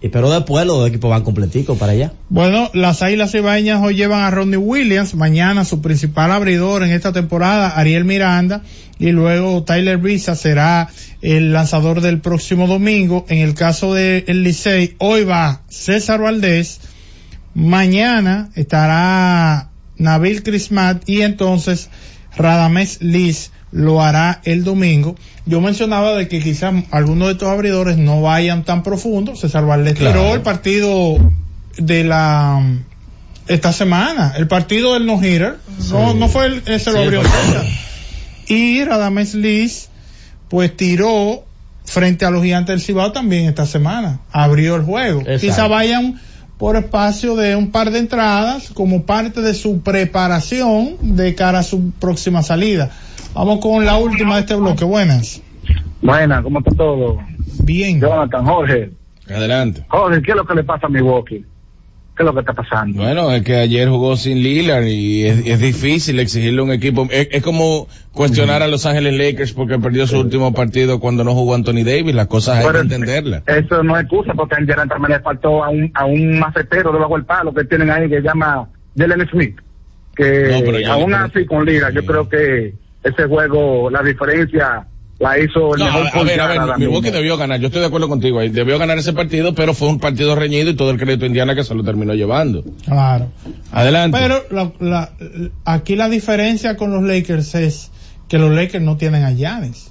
Y 0.00 0.08
pero 0.10 0.30
después 0.30 0.64
los 0.64 0.88
equipos 0.88 1.10
van 1.10 1.24
completicos 1.24 1.76
para 1.76 1.92
allá. 1.92 2.12
Bueno, 2.28 2.70
las 2.72 3.02
Águilas 3.02 3.34
Ibañas 3.34 3.82
hoy 3.82 3.96
llevan 3.96 4.20
a 4.20 4.30
Ronnie 4.30 4.56
Williams, 4.56 5.14
mañana 5.14 5.64
su 5.64 5.82
principal 5.82 6.30
abridor 6.30 6.84
en 6.84 6.90
esta 6.90 7.12
temporada, 7.12 7.70
Ariel 7.70 8.04
Miranda, 8.04 8.62
y 9.00 9.10
luego 9.10 9.64
Tyler 9.64 9.98
Visa 9.98 10.36
será 10.36 10.88
el 11.20 11.52
lanzador 11.52 12.00
del 12.00 12.20
próximo 12.20 12.68
domingo. 12.68 13.26
En 13.28 13.38
el 13.38 13.54
caso 13.54 13.92
del 13.94 14.24
el 14.28 14.44
Licey, 14.44 14.94
hoy 14.98 15.24
va 15.24 15.62
César 15.68 16.20
Valdés, 16.20 16.80
mañana 17.54 18.50
estará 18.54 19.70
Nabil 19.96 20.44
Crismat 20.44 21.08
y 21.08 21.22
entonces 21.22 21.90
Radamés 22.36 23.02
Liz 23.02 23.50
lo 23.72 24.02
hará 24.02 24.40
el 24.44 24.64
domingo. 24.64 25.16
Yo 25.46 25.60
mencionaba 25.60 26.14
de 26.14 26.28
que 26.28 26.40
quizás 26.40 26.74
algunos 26.90 27.28
de 27.28 27.32
estos 27.32 27.48
abridores 27.48 27.96
no 27.96 28.22
vayan 28.22 28.64
tan 28.64 28.82
profundo. 28.82 29.36
César 29.36 29.64
Valdés 29.66 29.94
Claro. 29.94 30.20
tiró 30.20 30.34
el 30.34 30.42
partido 30.42 31.18
de 31.78 32.04
la 32.04 32.62
esta 33.46 33.72
semana, 33.72 34.34
el 34.36 34.46
partido 34.46 34.94
del 34.94 35.06
no 35.06 35.22
hitter. 35.22 35.56
No, 35.90 36.12
no 36.14 36.28
fue 36.28 36.46
el, 36.46 36.62
ese 36.66 36.92
lo 36.92 37.00
abrió. 37.00 37.22
Y 38.46 38.84
Radamés 38.84 39.34
Liz 39.34 39.88
pues 40.48 40.74
tiró 40.76 41.44
frente 41.84 42.24
a 42.24 42.30
los 42.30 42.42
gigantes 42.42 42.74
del 42.74 42.80
Cibao 42.80 43.12
también 43.12 43.46
esta 43.46 43.66
semana. 43.66 44.20
Abrió 44.32 44.76
el 44.76 44.82
juego. 44.82 45.20
Exacto. 45.20 45.40
Quizá 45.40 45.66
vayan 45.68 46.20
por 46.58 46.76
espacio 46.76 47.36
de 47.36 47.54
un 47.56 47.70
par 47.70 47.90
de 47.90 48.00
entradas 48.00 48.70
como 48.74 49.04
parte 49.04 49.40
de 49.40 49.54
su 49.54 49.80
preparación 49.80 50.96
de 51.00 51.34
cara 51.34 51.60
a 51.60 51.62
su 51.62 51.90
próxima 51.92 52.42
salida. 52.42 52.90
Vamos 53.38 53.60
con 53.60 53.84
la 53.84 53.96
última 53.98 54.34
de 54.34 54.40
este 54.40 54.56
bloque. 54.56 54.84
Buenas. 54.84 55.40
Buena, 56.02 56.42
¿cómo 56.42 56.58
está 56.58 56.72
todo? 56.72 57.18
Bien. 57.62 58.00
Jonathan, 58.00 58.44
Jorge. 58.44 58.90
Adelante. 59.30 59.84
Jorge, 59.86 60.20
¿qué 60.22 60.32
es 60.32 60.36
lo 60.36 60.44
que 60.44 60.56
le 60.56 60.64
pasa 60.64 60.88
a 60.88 60.90
Milwaukee? 60.90 61.44
¿Qué 62.16 62.22
es 62.22 62.24
lo 62.24 62.34
que 62.34 62.40
está 62.40 62.52
pasando? 62.52 63.00
Bueno, 63.00 63.30
es 63.30 63.44
que 63.44 63.54
ayer 63.54 63.88
jugó 63.88 64.16
sin 64.16 64.42
Lillard 64.42 64.86
y 64.88 65.24
es, 65.24 65.46
es 65.46 65.60
difícil 65.60 66.18
exigirle 66.18 66.62
a 66.62 66.64
un 66.64 66.72
equipo. 66.72 67.06
Es, 67.12 67.28
es 67.30 67.40
como 67.44 67.86
cuestionar 68.10 68.64
a 68.64 68.66
Los 68.66 68.86
Ángeles 68.86 69.16
Lakers 69.16 69.52
porque 69.52 69.78
perdió 69.78 70.08
su 70.08 70.18
último 70.18 70.52
partido 70.52 70.98
cuando 70.98 71.22
no 71.22 71.32
jugó 71.32 71.54
Anthony 71.54 71.84
Davis. 71.84 72.16
Las 72.16 72.26
cosas 72.26 72.64
hay 72.64 72.72
que 72.72 72.78
entenderlas. 72.78 73.44
Eso 73.46 73.84
no 73.84 73.96
es 73.96 74.02
excusa 74.02 74.34
porque 74.34 74.56
a 74.56 74.60
Indiana 74.60 74.84
también 74.88 75.12
le 75.12 75.20
faltó 75.20 75.62
a 75.62 75.68
un, 75.68 75.92
a 75.94 76.06
un 76.06 76.40
macetero 76.40 76.92
debajo 76.92 77.14
del 77.14 77.24
palo 77.24 77.54
que 77.54 77.62
tienen 77.66 77.88
ahí 77.88 78.08
que 78.08 78.16
se 78.16 78.22
llama 78.22 78.68
Jalen 78.96 79.28
Smith. 79.28 79.60
Que 80.16 80.82
No, 80.84 80.92
aún 80.92 81.14
así 81.14 81.46
con 81.46 81.64
Liga, 81.64 81.90
yo 81.90 82.04
creo 82.04 82.28
que 82.28 82.74
ese 83.04 83.24
juego, 83.24 83.90
la 83.90 84.02
diferencia 84.02 84.86
la 85.20 85.36
hizo 85.38 85.74
el 85.74 85.80
No, 85.80 85.86
mejor 85.86 86.30
a, 86.30 86.46
ver, 86.46 86.60
ver, 86.60 86.78
Milwaukee 86.78 87.10
debió 87.10 87.36
ganar. 87.36 87.58
Yo 87.58 87.66
estoy 87.66 87.80
de 87.80 87.88
acuerdo 87.88 88.08
contigo 88.08 88.38
ahí. 88.38 88.50
Debió 88.50 88.78
ganar 88.78 88.98
ese 88.98 89.12
partido, 89.12 89.52
pero 89.54 89.74
fue 89.74 89.88
un 89.88 89.98
partido 89.98 90.36
reñido 90.36 90.70
y 90.70 90.74
todo 90.76 90.90
el 90.92 90.98
crédito 90.98 91.26
Indiana 91.26 91.56
que 91.56 91.64
se 91.64 91.74
lo 91.74 91.82
terminó 91.82 92.14
llevando. 92.14 92.62
Claro. 92.84 93.28
Adelante. 93.72 94.16
Pero 94.20 94.44
la- 94.50 94.72
la- 94.78 95.10
aquí 95.64 95.96
la 95.96 96.08
diferencia 96.08 96.76
con 96.76 96.92
los 96.92 97.02
Lakers 97.02 97.54
es 97.56 97.90
que 98.28 98.38
los 98.38 98.52
Lakers 98.54 98.84
no 98.84 98.96
tienen 98.96 99.24
a 99.24 99.32
Giannis. 99.32 99.90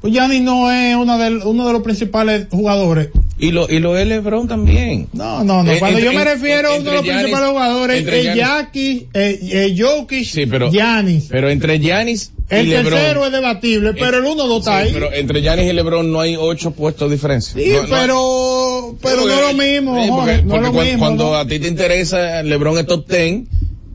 Pues 0.00 0.14
Giannis 0.14 0.40
no 0.42 0.70
es 0.70 0.96
una 0.96 1.16
del- 1.18 1.42
uno 1.44 1.66
de 1.66 1.72
los 1.74 1.82
principales 1.82 2.46
jugadores. 2.50 3.10
y 3.38 3.50
lo, 3.50 3.68
y 3.68 3.78
lo 3.80 3.96
es 3.98 4.06
LeBron 4.06 4.46
también. 4.48 5.08
No, 5.12 5.42
no, 5.44 5.62
no. 5.64 5.72
Eh, 5.72 5.78
Cuando 5.80 5.98
entre- 5.98 6.12
yo 6.12 6.18
me 6.18 6.24
refiero 6.24 6.68
a 6.70 6.74
uno 6.76 6.84
de 6.90 6.96
los 6.96 7.04
Giannis- 7.04 7.12
principales 7.22 7.50
jugadores, 7.50 7.98
entre 7.98 8.20
es 8.20 8.26
Giannis- 8.26 8.36
Jackie, 8.36 9.08
eh, 9.12 9.38
eh, 9.42 9.74
Jokic, 9.76 10.24
Sí, 10.24 10.46
pero, 10.46 10.70
Giannis. 10.70 11.26
pero 11.30 11.50
entre 11.50 11.78
Giannis 11.80 12.32
El 12.52 12.70
tercero 12.70 13.24
es 13.26 13.32
debatible, 13.32 13.94
pero 13.94 14.18
el 14.18 14.24
uno 14.24 14.46
no 14.46 14.58
está 14.58 14.82
Sí, 14.82 14.88
ahí. 14.88 14.90
pero 14.92 15.12
entre 15.12 15.40
Giannis 15.42 15.70
y 15.70 15.72
LeBron 15.72 16.10
no 16.12 16.20
hay 16.20 16.36
ocho 16.36 16.70
puestos 16.72 17.08
de 17.08 17.16
diferencia. 17.16 17.54
Sí, 17.60 17.70
No- 17.72 17.88
pero, 17.88 18.96
pero 19.02 19.26
no 19.26 19.32
es 19.32 19.40
lo 19.40 19.54
mismo, 19.54 19.92
Jorge, 19.94 20.10
porque- 20.38 20.42
no 20.44 20.56
es 20.56 20.62
lo 20.62 20.72
mismo. 20.72 20.98
Cuando 20.98 21.36
a 21.36 21.46
ti 21.46 21.58
te 21.58 21.68
interesa 21.68 22.42
LeBron 22.42 22.78
es 22.78 22.86
top 22.86 23.06
ten 23.06 23.48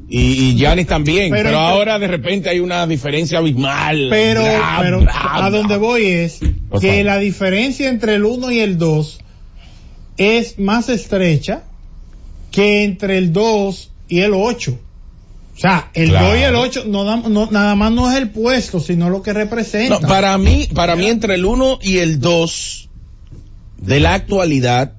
Y, 0.10 0.52
y 0.52 0.56
Giannis 0.56 0.88
también, 0.88 1.30
Pero- 1.32 1.50
pero, 1.50 1.60
ahora 1.60 2.00
de 2.00 2.08
repente 2.08 2.50
hay 2.50 2.62
una 2.62 2.88
diferencia 2.88 3.40
abismal. 3.40 4.08
Pero, 4.10 4.42
Bla, 4.42 4.78
pero 4.82 5.00
bla, 5.02 5.46
a 5.46 5.50
donde 5.50 5.76
voy 5.76 6.06
es 6.08 6.40
que 6.80 7.04
la 7.04 7.18
diferencia 7.20 7.90
entre 7.90 8.14
el 8.16 8.24
1 8.24 8.50
y 8.50 8.60
el 8.62 8.78
2 8.78 9.20
es 10.18 10.60
más 10.60 10.88
estrecha 10.88 11.64
que 12.52 12.86
entre 12.86 13.18
el 13.18 13.34
2 13.34 13.92
y 14.08 14.22
el 14.22 14.32
8. 14.34 14.80
O 15.58 15.60
sea, 15.60 15.90
el 15.96 16.10
Claro. 16.10 16.28
2 16.28 16.38
y 16.38 16.42
el 16.44 16.56
8 16.56 16.84
no, 16.88 17.28
no- 17.30 17.50
nada 17.52 17.74
más 17.76 17.92
no 17.92 18.12
es 18.12 18.18
el 18.18 18.30
puesto, 18.30 18.80
sino 18.80 19.10
lo 19.10 19.24
que 19.24 19.34
representa. 19.34 20.00
No, 20.00 20.08
para 20.08 20.38
mí, 20.38 20.70
para 20.74 20.96
mí 20.96 21.08
entre 21.08 21.34
el 21.36 21.46
1 21.46 21.80
y 21.82 21.98
el 21.98 22.20
2 22.20 22.90
de 23.82 24.00
la 24.00 24.14
actualidad, 24.14 24.94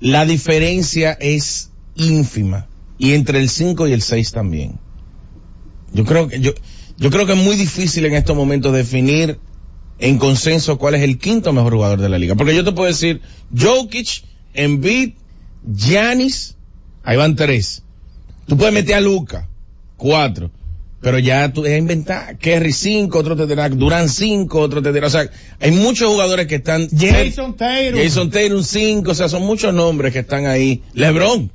la 0.00 0.24
diferencia 0.24 1.12
es 1.20 1.70
ínfima. 1.96 2.68
Y 2.98 3.14
entre 3.14 3.40
el 3.40 3.48
5 3.48 3.88
y 3.88 3.92
el 3.92 4.02
6 4.02 4.30
también. 4.32 4.78
Yo 5.92 6.04
creo 6.04 6.28
que, 6.28 6.38
yo, 6.40 6.52
yo 6.96 7.10
creo 7.10 7.26
que 7.26 7.32
es 7.32 7.38
muy 7.38 7.56
difícil 7.56 8.04
en 8.06 8.14
estos 8.14 8.36
momentos 8.36 8.72
definir 8.72 9.40
en 9.98 10.18
consenso 10.18 10.78
cuál 10.78 10.94
es 10.94 11.02
el 11.02 11.18
quinto 11.18 11.52
mejor 11.52 11.74
jugador 11.74 12.00
de 12.00 12.08
la 12.08 12.18
liga. 12.18 12.36
Porque 12.36 12.54
yo 12.54 12.64
te 12.64 12.72
puedo 12.72 12.86
decir, 12.86 13.20
Jokic, 13.58 14.22
Embiid, 14.54 15.14
Giannis, 15.66 16.56
ahí 17.02 17.16
van 17.16 17.34
tres. 17.36 17.82
Tú 18.50 18.56
puedes 18.58 18.74
meter 18.74 18.96
a 18.96 19.00
Luca, 19.00 19.48
cuatro. 19.96 20.50
Pero 21.02 21.18
ya 21.18 21.50
tú 21.50 21.64
es 21.64 21.78
inventar. 21.78 22.36
Kerry 22.36 22.72
5, 22.72 23.18
otro 23.18 23.34
te 23.34 23.46
dirá 23.46 23.70
Durán 23.70 24.10
5, 24.10 24.58
otro 24.60 24.82
te 24.82 24.92
dirá. 24.92 25.06
O 25.06 25.10
sea, 25.10 25.30
hay 25.58 25.70
muchos 25.70 26.08
jugadores 26.10 26.46
que 26.46 26.56
están. 26.56 26.88
Jason 26.90 27.56
Taylor. 27.56 28.02
Jason 28.02 28.28
Taylor 28.28 28.62
5, 28.62 29.10
o 29.10 29.14
sea, 29.14 29.28
son 29.30 29.46
muchos 29.46 29.72
nombres 29.72 30.12
que 30.12 30.18
están 30.18 30.44
ahí. 30.46 30.82
LeBron. 30.92 31.50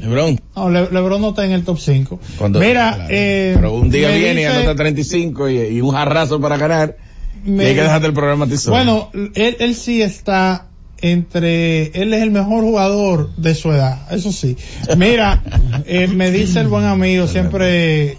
LeBron. 0.00 0.40
No, 0.56 0.70
Le- 0.70 0.90
LeBron 0.90 1.20
no 1.20 1.28
está 1.30 1.44
en 1.44 1.52
el 1.52 1.64
top 1.64 1.78
5. 1.78 2.18
Cuando- 2.38 2.60
Mira, 2.60 2.94
claro. 2.94 3.08
eh, 3.10 3.52
Pero 3.56 3.74
un 3.74 3.90
día 3.90 4.10
viene 4.10 4.40
y 4.42 4.44
anota 4.44 4.74
35 4.74 5.50
y, 5.50 5.58
y 5.58 5.80
un 5.82 5.90
jarrazo 5.90 6.40
para 6.40 6.56
ganar. 6.56 6.96
me- 7.44 7.64
y 7.64 7.66
hay 7.66 7.74
que 7.74 7.82
dejarte 7.82 8.06
el 8.06 8.14
programa 8.14 8.46
a 8.46 8.48
ti 8.48 8.56
solo. 8.56 8.76
Bueno, 8.76 9.10
él, 9.34 9.56
él 9.60 9.74
sí 9.74 10.00
está 10.00 10.68
entre, 11.00 11.86
él 12.00 12.12
es 12.14 12.22
el 12.22 12.30
mejor 12.30 12.62
jugador 12.64 13.34
de 13.36 13.54
su 13.54 13.70
edad, 13.72 14.12
eso 14.12 14.32
sí. 14.32 14.56
Mira, 14.96 15.42
eh, 15.86 16.08
me 16.08 16.30
dice 16.30 16.60
el 16.60 16.68
buen 16.68 16.84
amigo, 16.84 17.26
siempre 17.26 18.18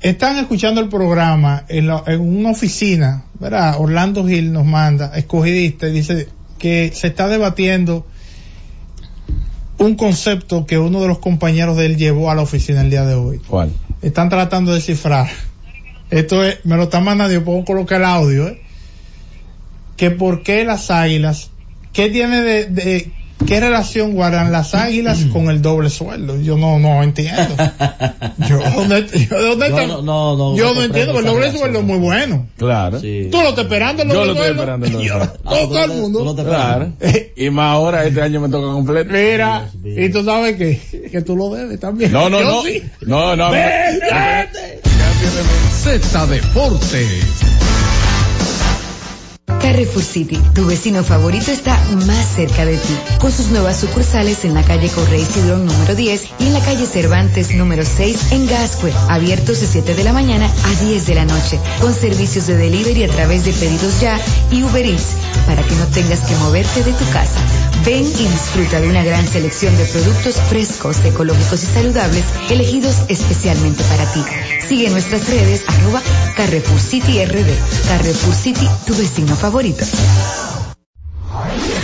están 0.00 0.36
escuchando 0.38 0.80
el 0.80 0.88
programa 0.88 1.64
en, 1.68 1.86
la- 1.88 2.04
en 2.06 2.20
una 2.20 2.50
oficina, 2.50 3.24
¿verdad? 3.40 3.76
Orlando 3.78 4.26
Gil 4.26 4.52
nos 4.52 4.64
manda, 4.64 5.10
escogidista, 5.16 5.88
y 5.88 5.92
dice 5.92 6.28
que 6.58 6.90
se 6.94 7.08
está 7.08 7.28
debatiendo 7.28 8.06
un 9.78 9.96
concepto 9.96 10.66
que 10.66 10.78
uno 10.78 11.00
de 11.02 11.08
los 11.08 11.18
compañeros 11.18 11.76
de 11.76 11.86
él 11.86 11.96
llevó 11.96 12.30
a 12.30 12.34
la 12.34 12.42
oficina 12.42 12.80
el 12.82 12.90
día 12.90 13.04
de 13.04 13.14
hoy. 13.14 13.40
¿Cuál? 13.46 13.72
Están 14.02 14.28
tratando 14.28 14.70
de 14.70 14.76
descifrar. 14.76 15.28
Esto 16.10 16.44
es, 16.44 16.64
me 16.64 16.76
lo 16.76 16.84
está 16.84 17.00
mandando, 17.00 17.32
yo 17.34 17.44
puedo 17.44 17.64
colocar 17.64 18.00
el 18.00 18.06
audio, 18.06 18.48
¿eh? 18.48 18.60
Que 19.96 20.10
por 20.10 20.42
qué 20.42 20.64
las 20.64 20.90
águilas, 20.90 21.50
¿qué 21.94 22.10
tiene 22.10 22.42
de, 22.42 22.66
de- 22.66 23.10
qué 23.46 23.60
relación 23.60 24.12
guardan 24.12 24.52
las 24.52 24.74
águilas 24.74 25.24
con 25.32 25.50
el 25.50 25.60
doble 25.62 25.90
sueldo? 25.90 26.40
Yo 26.40 26.56
no, 26.56 26.78
no 26.78 27.02
entiendo. 27.02 27.54
Yo, 28.48 28.58
¿dónde, 28.58 29.06
yo, 29.70 29.86
no- 29.86 30.02
no, 30.02 30.36
no, 30.36 30.56
yo 30.56 30.74
no 30.74 30.82
entiendo, 30.82 31.12
pero 31.14 31.18
el 31.20 31.34
doble 31.34 31.52
sueldo 31.56 31.78
es 31.80 31.84
muy 31.84 31.98
bueno. 31.98 32.46
Claro. 32.56 33.00
Tú 33.00 33.06
lo 33.42 33.48
estás 33.50 33.64
esperando, 33.64 34.02
el 34.02 34.08
Yo 34.08 34.14
doble 34.14 34.26
lo 34.26 34.32
estoy 34.32 34.46
sueldo? 34.56 34.62
esperando. 34.62 34.86
el 34.86 34.92
Yo- 35.06 35.14
doble. 35.14 35.30
todo, 35.44 35.68
todo 35.68 35.84
el 35.84 35.90
mundo. 36.00 36.36
Claro. 36.44 36.92
Y 37.36 37.50
más 37.50 37.66
ahora, 37.74 38.04
este 38.06 38.22
año 38.22 38.40
me 38.40 38.48
toca 38.48 38.72
completo. 38.72 39.10
Mira, 39.12 39.68
y 39.84 40.08
tú 40.10 40.24
sabes 40.24 40.56
que, 40.56 41.08
que 41.10 41.20
tú 41.22 41.36
lo 41.36 41.50
debes 41.54 41.78
también. 41.80 42.12
No, 42.12 42.28
no, 42.30 42.40
Yo 42.40 42.46
no. 42.50 42.62
sí. 42.62 42.82
No, 43.02 43.36
no. 43.36 43.50
Z 45.72 46.26
Deportes. 46.26 47.24
Carrefour 49.46 50.02
City, 50.02 50.40
tu 50.54 50.66
vecino 50.66 51.04
favorito 51.04 51.50
está 51.50 51.78
más 52.06 52.34
cerca 52.34 52.64
de 52.64 52.76
ti, 52.76 52.96
con 53.18 53.30
sus 53.30 53.48
nuevas 53.48 53.78
sucursales 53.78 54.44
en 54.44 54.54
la 54.54 54.62
calle 54.62 54.88
Correy 54.88 55.24
Cidrón 55.24 55.66
número 55.66 55.94
10 55.94 56.22
y 56.38 56.46
en 56.46 56.52
la 56.54 56.60
calle 56.60 56.86
Cervantes 56.86 57.54
número 57.54 57.82
6 57.84 58.32
en 58.32 58.46
Gascue, 58.46 58.92
abiertos 59.08 59.60
de 59.60 59.66
7 59.66 59.94
de 59.94 60.04
la 60.04 60.12
mañana 60.12 60.46
a 60.46 60.84
10 60.84 61.06
de 61.06 61.14
la 61.14 61.24
noche, 61.24 61.58
con 61.80 61.92
servicios 61.92 62.46
de 62.46 62.56
delivery 62.56 63.04
a 63.04 63.08
través 63.08 63.44
de 63.44 63.52
pedidos 63.52 64.00
ya 64.00 64.18
y 64.50 64.62
Uber 64.62 64.86
Eats, 64.86 65.16
para 65.46 65.62
que 65.62 65.74
no 65.74 65.86
tengas 65.88 66.20
que 66.20 66.36
moverte 66.36 66.82
de 66.82 66.92
tu 66.92 67.04
casa. 67.10 67.40
Ven 67.84 68.04
y 68.04 68.26
disfruta 68.26 68.80
de 68.80 68.88
una 68.88 69.04
gran 69.04 69.26
selección 69.26 69.76
de 69.76 69.84
productos 69.84 70.36
frescos, 70.48 71.04
ecológicos 71.04 71.62
y 71.64 71.66
saludables, 71.66 72.24
elegidos 72.48 72.96
especialmente 73.08 73.82
para 73.84 74.10
ti. 74.12 74.20
Sigue 74.66 74.88
nuestras 74.88 75.28
redes, 75.28 75.62
arroba 75.66 76.00
Carrefour 76.36 76.80
City 76.80 77.22
RD. 77.24 77.88
Carrefour 77.88 78.34
City, 78.34 78.66
tu 78.86 78.94
vecino 78.94 79.33
favorito. 79.36 79.84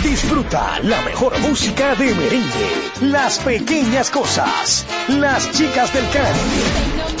Disfruta 0.03 0.79
la 0.83 1.01
mejor 1.01 1.37
música 1.39 1.95
de 1.95 2.13
merengue, 2.15 2.91
las 3.01 3.39
pequeñas 3.39 4.09
cosas, 4.09 4.85
las 5.07 5.51
chicas 5.51 5.93
del 5.93 6.09
Caribe. 6.09 7.20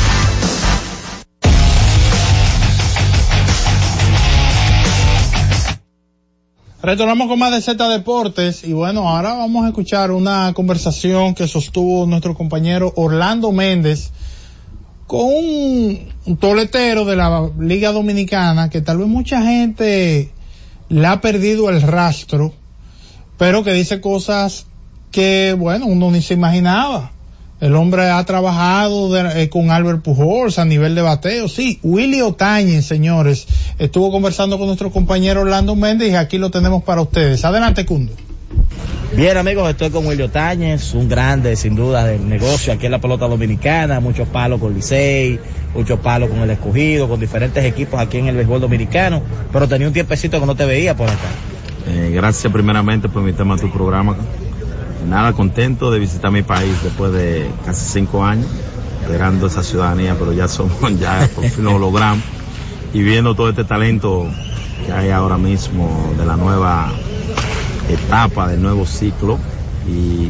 Retornamos 6.83 7.27
con 7.27 7.37
más 7.37 7.51
de 7.51 7.61
Z 7.61 7.89
Deportes 7.89 8.63
y 8.63 8.73
bueno, 8.73 9.07
ahora 9.07 9.35
vamos 9.35 9.65
a 9.65 9.67
escuchar 9.67 10.09
una 10.09 10.51
conversación 10.55 11.35
que 11.35 11.47
sostuvo 11.47 12.07
nuestro 12.07 12.33
compañero 12.33 12.91
Orlando 12.95 13.51
Méndez 13.51 14.09
con 15.05 15.19
un, 15.21 16.37
toletero 16.39 17.05
de 17.05 17.15
la 17.15 17.51
Liga 17.59 17.91
Dominicana 17.91 18.71
que 18.71 18.81
tal 18.81 18.97
vez 18.97 19.07
mucha 19.07 19.43
gente 19.43 20.31
le 20.89 21.05
ha 21.05 21.21
perdido 21.21 21.69
el 21.69 21.83
rastro, 21.83 22.51
pero 23.37 23.63
que 23.63 23.73
dice 23.73 24.01
cosas 24.01 24.65
que 25.11 25.55
bueno, 25.55 25.85
uno 25.85 26.09
ni 26.09 26.23
se 26.23 26.33
imaginaba. 26.33 27.11
El 27.61 27.75
hombre 27.75 28.09
ha 28.09 28.23
trabajado 28.25 29.13
de- 29.13 29.43
eh, 29.43 29.49
con 29.49 29.69
Albert 29.69 30.01
Pujols 30.01 30.57
a 30.59 30.65
nivel 30.65 30.95
de 30.95 31.03
bateo. 31.03 31.47
Sí, 31.47 31.79
Willy 31.83 32.21
Otañez, 32.21 32.85
señores, 32.85 33.47
estuvo 33.77 34.11
conversando 34.11 34.57
con 34.57 34.65
nuestro 34.67 34.91
compañero 34.91 35.41
Orlando 35.41 35.75
Méndez 35.75 36.11
y 36.11 36.15
aquí 36.15 36.37
lo 36.39 36.49
tenemos 36.49 36.83
para 36.83 37.01
ustedes. 37.01 37.45
Adelante, 37.45 37.85
Cundo. 37.85 38.13
Bien 39.15 39.37
amigos, 39.37 39.69
estoy 39.69 39.89
con 39.91 40.05
Willy 40.07 40.23
Otañez, 40.23 40.93
un 40.95 41.07
grande 41.07 41.55
sin 41.55 41.75
duda 41.75 42.05
del 42.05 42.27
negocio 42.27 42.73
aquí 42.73 42.87
en 42.87 42.93
la 42.93 42.99
pelota 42.99 43.27
dominicana, 43.27 43.99
muchos 43.99 44.27
palos 44.29 44.59
con 44.59 44.73
Licey, 44.73 45.39
muchos 45.75 45.99
palos 45.99 46.29
con 46.29 46.39
el 46.39 46.49
escogido, 46.49 47.07
con 47.07 47.19
diferentes 47.19 47.63
equipos 47.63 47.99
aquí 47.99 48.17
en 48.17 48.27
el 48.27 48.35
béisbol 48.37 48.59
dominicano, 48.61 49.21
pero 49.53 49.67
tenía 49.67 49.87
un 49.87 49.93
tiempecito 49.93 50.39
que 50.39 50.45
no 50.45 50.55
te 50.55 50.65
veía 50.65 50.95
por 50.95 51.07
acá. 51.09 51.17
Eh, 51.87 52.11
gracias 52.13 52.51
primeramente 52.51 53.07
por 53.09 53.21
invitarme 53.21 53.53
a 53.53 53.57
tu 53.57 53.69
programa. 53.71 54.15
Nada 55.07 55.33
contento 55.33 55.91
de 55.91 55.99
visitar 55.99 56.31
mi 56.31 56.43
país 56.43 56.83
después 56.83 57.11
de 57.11 57.49
casi 57.65 57.85
cinco 57.89 58.23
años, 58.23 58.47
esperando 59.01 59.47
esa 59.47 59.63
ciudadanía, 59.63 60.15
pero 60.17 60.33
ya 60.33 60.47
somos, 60.47 60.77
ya 60.99 61.29
por 61.35 61.45
fin 61.45 61.63
lo 61.65 61.79
logramos. 61.79 62.23
Y 62.93 63.01
viendo 63.01 63.35
todo 63.35 63.49
este 63.49 63.63
talento 63.63 64.27
que 64.85 64.91
hay 64.91 65.09
ahora 65.09 65.37
mismo 65.37 66.13
de 66.17 66.25
la 66.25 66.35
nueva 66.35 66.91
etapa, 67.89 68.47
del 68.47 68.61
nuevo 68.61 68.85
ciclo. 68.85 69.37
Y 69.87 70.29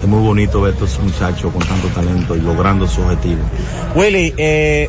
es 0.00 0.08
muy 0.08 0.22
bonito 0.22 0.60
ver 0.60 0.72
a 0.72 0.74
estos 0.74 0.98
muchachos 1.00 1.52
con 1.52 1.62
tanto 1.62 1.88
talento 1.88 2.36
y 2.36 2.40
logrando 2.40 2.86
su 2.86 3.02
objetivo. 3.02 3.40
Willy, 3.94 4.32
eh, 4.36 4.88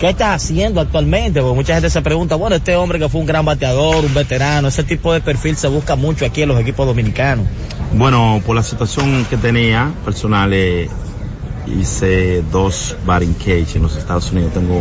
¿qué 0.00 0.08
estás 0.08 0.42
haciendo 0.42 0.80
actualmente? 0.80 1.42
Porque 1.42 1.54
mucha 1.54 1.74
gente 1.74 1.90
se 1.90 2.00
pregunta, 2.00 2.34
bueno, 2.34 2.56
este 2.56 2.74
hombre 2.74 2.98
que 2.98 3.08
fue 3.10 3.20
un 3.20 3.26
gran 3.26 3.44
bateador, 3.44 4.02
un 4.02 4.14
veterano, 4.14 4.68
ese 4.68 4.82
tipo 4.82 5.12
de 5.12 5.20
perfil 5.20 5.56
se 5.56 5.68
busca 5.68 5.94
mucho 5.94 6.24
aquí 6.24 6.42
en 6.42 6.48
los 6.48 6.58
equipos 6.58 6.86
dominicanos. 6.86 7.46
Bueno, 7.92 8.40
por 8.46 8.56
la 8.56 8.62
situación 8.62 9.26
que 9.28 9.36
tenía 9.36 9.92
personal, 10.02 10.52
eh, 10.54 10.88
hice 11.66 12.42
dos 12.50 12.96
batting 13.04 13.34
cage 13.34 13.76
en 13.76 13.82
los 13.82 13.96
Estados 13.96 14.32
Unidos. 14.32 14.54
Tengo 14.54 14.74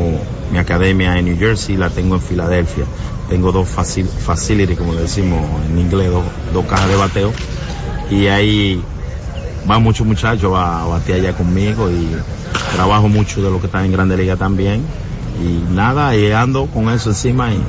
mi 0.53 0.57
academia 0.57 1.19
en 1.19 1.25
New 1.25 1.37
Jersey, 1.37 1.75
la 1.75 1.89
tengo 1.89 2.15
en 2.15 2.21
Filadelfia. 2.21 2.85
Tengo 3.29 3.51
dos 3.51 3.67
facil 3.67 4.07
facility, 4.07 4.75
como 4.75 4.93
le 4.93 5.01
decimos 5.01 5.41
en 5.69 5.79
inglés, 5.79 6.09
dos, 6.09 6.23
dos 6.53 6.65
cajas 6.65 6.87
de 6.87 6.95
bateo. 6.95 7.33
Y 8.09 8.27
ahí 8.27 8.81
van 9.65 9.83
muchos 9.83 10.07
muchachos 10.07 10.53
a 10.55 10.85
batear 10.85 11.19
allá 11.19 11.33
conmigo 11.33 11.91
y 11.91 12.07
trabajo 12.73 13.09
mucho 13.09 13.41
de 13.41 13.51
lo 13.51 13.59
que 13.59 13.65
está 13.65 13.83
en 13.83 13.91
Grande 13.91 14.15
Liga 14.15 14.37
también. 14.37 14.81
Y 15.41 15.73
nada, 15.73 16.15
y 16.15 16.31
ando 16.31 16.65
con 16.67 16.89
eso 16.89 17.09
encima 17.09 17.53
y 17.53 17.61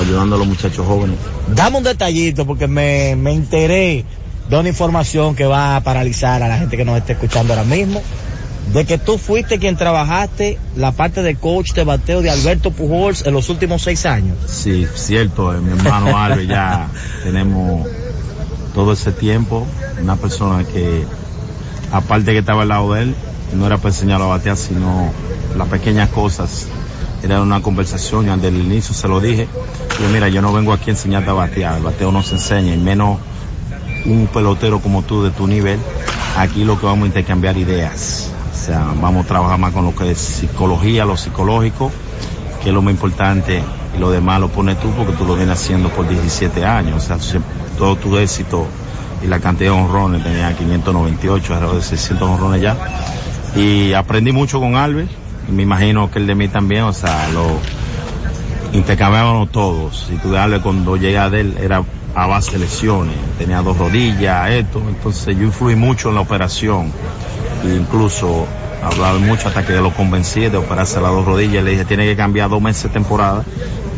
ayudando 0.00 0.36
a 0.36 0.38
los 0.38 0.48
muchachos 0.48 0.86
jóvenes. 0.86 1.16
Dame 1.54 1.78
un 1.78 1.84
detallito 1.84 2.46
porque 2.46 2.66
me, 2.66 3.16
me 3.16 3.32
enteré 3.32 4.04
de 4.48 4.58
una 4.58 4.68
información 4.68 5.34
que 5.34 5.44
va 5.44 5.76
a 5.76 5.80
paralizar 5.82 6.42
a 6.42 6.48
la 6.48 6.58
gente 6.58 6.76
que 6.76 6.84
nos 6.84 6.96
está 6.96 7.12
escuchando 7.12 7.52
ahora 7.52 7.64
mismo, 7.64 8.02
de 8.72 8.84
que 8.84 8.98
tú 8.98 9.18
fuiste 9.18 9.58
quien 9.58 9.76
trabajaste 9.76 10.58
la 10.76 10.92
parte 10.92 11.22
de 11.22 11.36
coach 11.36 11.72
de 11.72 11.84
bateo 11.84 12.22
de 12.22 12.30
Alberto 12.30 12.70
Pujols 12.70 13.26
en 13.26 13.34
los 13.34 13.48
últimos 13.48 13.82
seis 13.82 14.06
años. 14.06 14.36
Sí, 14.46 14.86
cierto, 14.94 15.54
eh, 15.54 15.60
mi 15.60 15.72
hermano 15.72 16.16
Albert 16.16 16.48
ya 16.48 16.88
tenemos 17.24 17.86
todo 18.74 18.92
ese 18.92 19.12
tiempo, 19.12 19.66
una 20.00 20.16
persona 20.16 20.64
que 20.64 21.04
aparte 21.92 22.32
que 22.32 22.38
estaba 22.38 22.62
al 22.62 22.68
lado 22.68 22.94
de 22.94 23.02
él, 23.02 23.14
no 23.54 23.66
era 23.66 23.78
para 23.78 23.88
enseñarlo 23.88 24.26
a 24.26 24.28
batear, 24.28 24.56
sino 24.56 25.10
las 25.56 25.68
pequeñas 25.68 26.10
cosas. 26.10 26.66
Era 27.22 27.42
una 27.42 27.60
conversación 27.62 28.26
y 28.26 28.30
desde 28.30 28.48
el 28.48 28.58
inicio 28.58 28.94
se 28.94 29.08
lo 29.08 29.20
dije, 29.20 29.48
yo 30.00 30.08
mira, 30.12 30.28
yo 30.28 30.40
no 30.40 30.52
vengo 30.52 30.72
aquí 30.72 30.90
a 30.90 30.92
enseñarte 30.92 31.30
a 31.30 31.32
batear, 31.32 31.78
el 31.78 31.82
bateo 31.82 32.12
no 32.12 32.22
se 32.22 32.36
enseña, 32.36 32.74
y 32.74 32.78
menos 32.78 33.18
un 34.06 34.28
pelotero 34.32 34.80
como 34.80 35.02
tú 35.02 35.24
de 35.24 35.30
tu 35.30 35.46
nivel, 35.46 35.80
aquí 36.36 36.64
lo 36.64 36.78
que 36.78 36.86
vamos 36.86 37.04
a 37.04 37.06
intercambiar 37.08 37.56
ideas. 37.56 38.30
O 38.52 38.56
sea, 38.56 38.92
vamos 39.00 39.24
a 39.24 39.28
trabajar 39.28 39.58
más 39.58 39.72
con 39.72 39.84
lo 39.84 39.94
que 39.94 40.10
es 40.12 40.18
psicología, 40.18 41.04
lo 41.04 41.16
psicológico, 41.16 41.90
que 42.62 42.68
es 42.68 42.74
lo 42.74 42.82
más 42.82 42.92
importante, 42.92 43.62
y 43.96 43.98
lo 43.98 44.10
demás 44.10 44.40
lo 44.40 44.48
pones 44.48 44.78
tú 44.80 44.90
porque 44.90 45.12
tú 45.12 45.24
lo 45.24 45.34
vienes 45.34 45.60
haciendo 45.60 45.88
por 45.88 46.08
17 46.08 46.64
años. 46.64 47.02
O 47.02 47.18
sea, 47.18 47.40
todo 47.76 47.96
tu 47.96 48.16
éxito 48.16 48.66
y 49.22 49.26
la 49.26 49.40
cantidad 49.40 49.72
de 49.72 49.78
honrones, 49.78 50.22
tenía 50.22 50.56
598, 50.56 51.54
alrededor 51.54 51.76
de 51.76 51.82
600 51.82 52.28
honrones 52.28 52.62
ya. 52.62 52.76
Y 53.56 53.92
aprendí 53.92 54.32
mucho 54.32 54.60
con 54.60 54.76
Albert, 54.76 55.10
me 55.48 55.62
imagino 55.62 56.10
que 56.10 56.18
el 56.18 56.26
de 56.26 56.34
mí 56.34 56.48
también, 56.48 56.84
o 56.84 56.92
sea, 56.92 57.28
lo 57.30 57.46
intercambiábamos 58.72 59.50
todos. 59.50 60.08
Y 60.12 60.16
tú 60.18 60.30
de 60.30 60.38
Albert 60.38 60.62
cuando 60.62 60.96
llega 60.96 61.30
de 61.30 61.40
él 61.40 61.56
era 61.60 61.82
a 62.14 62.26
base 62.26 62.52
de 62.52 62.58
lesiones, 62.58 63.16
tenía 63.38 63.62
dos 63.62 63.78
rodillas, 63.78 64.50
esto, 64.50 64.82
entonces 64.88 65.36
yo 65.36 65.44
influí 65.44 65.76
mucho 65.76 66.08
en 66.08 66.16
la 66.16 66.20
operación, 66.22 66.92
e 67.64 67.74
incluso 67.74 68.46
hablaba 68.82 69.18
mucho 69.18 69.48
hasta 69.48 69.64
que 69.64 69.74
lo 69.74 69.92
convencí 69.92 70.40
de 70.40 70.56
operarse 70.56 71.00
las 71.00 71.12
dos 71.12 71.24
rodillas, 71.24 71.62
le 71.62 71.72
dije 71.72 71.84
tiene 71.84 72.06
que 72.06 72.16
cambiar 72.16 72.48
dos 72.48 72.60
meses 72.60 72.84
de 72.84 72.88
temporada 72.88 73.44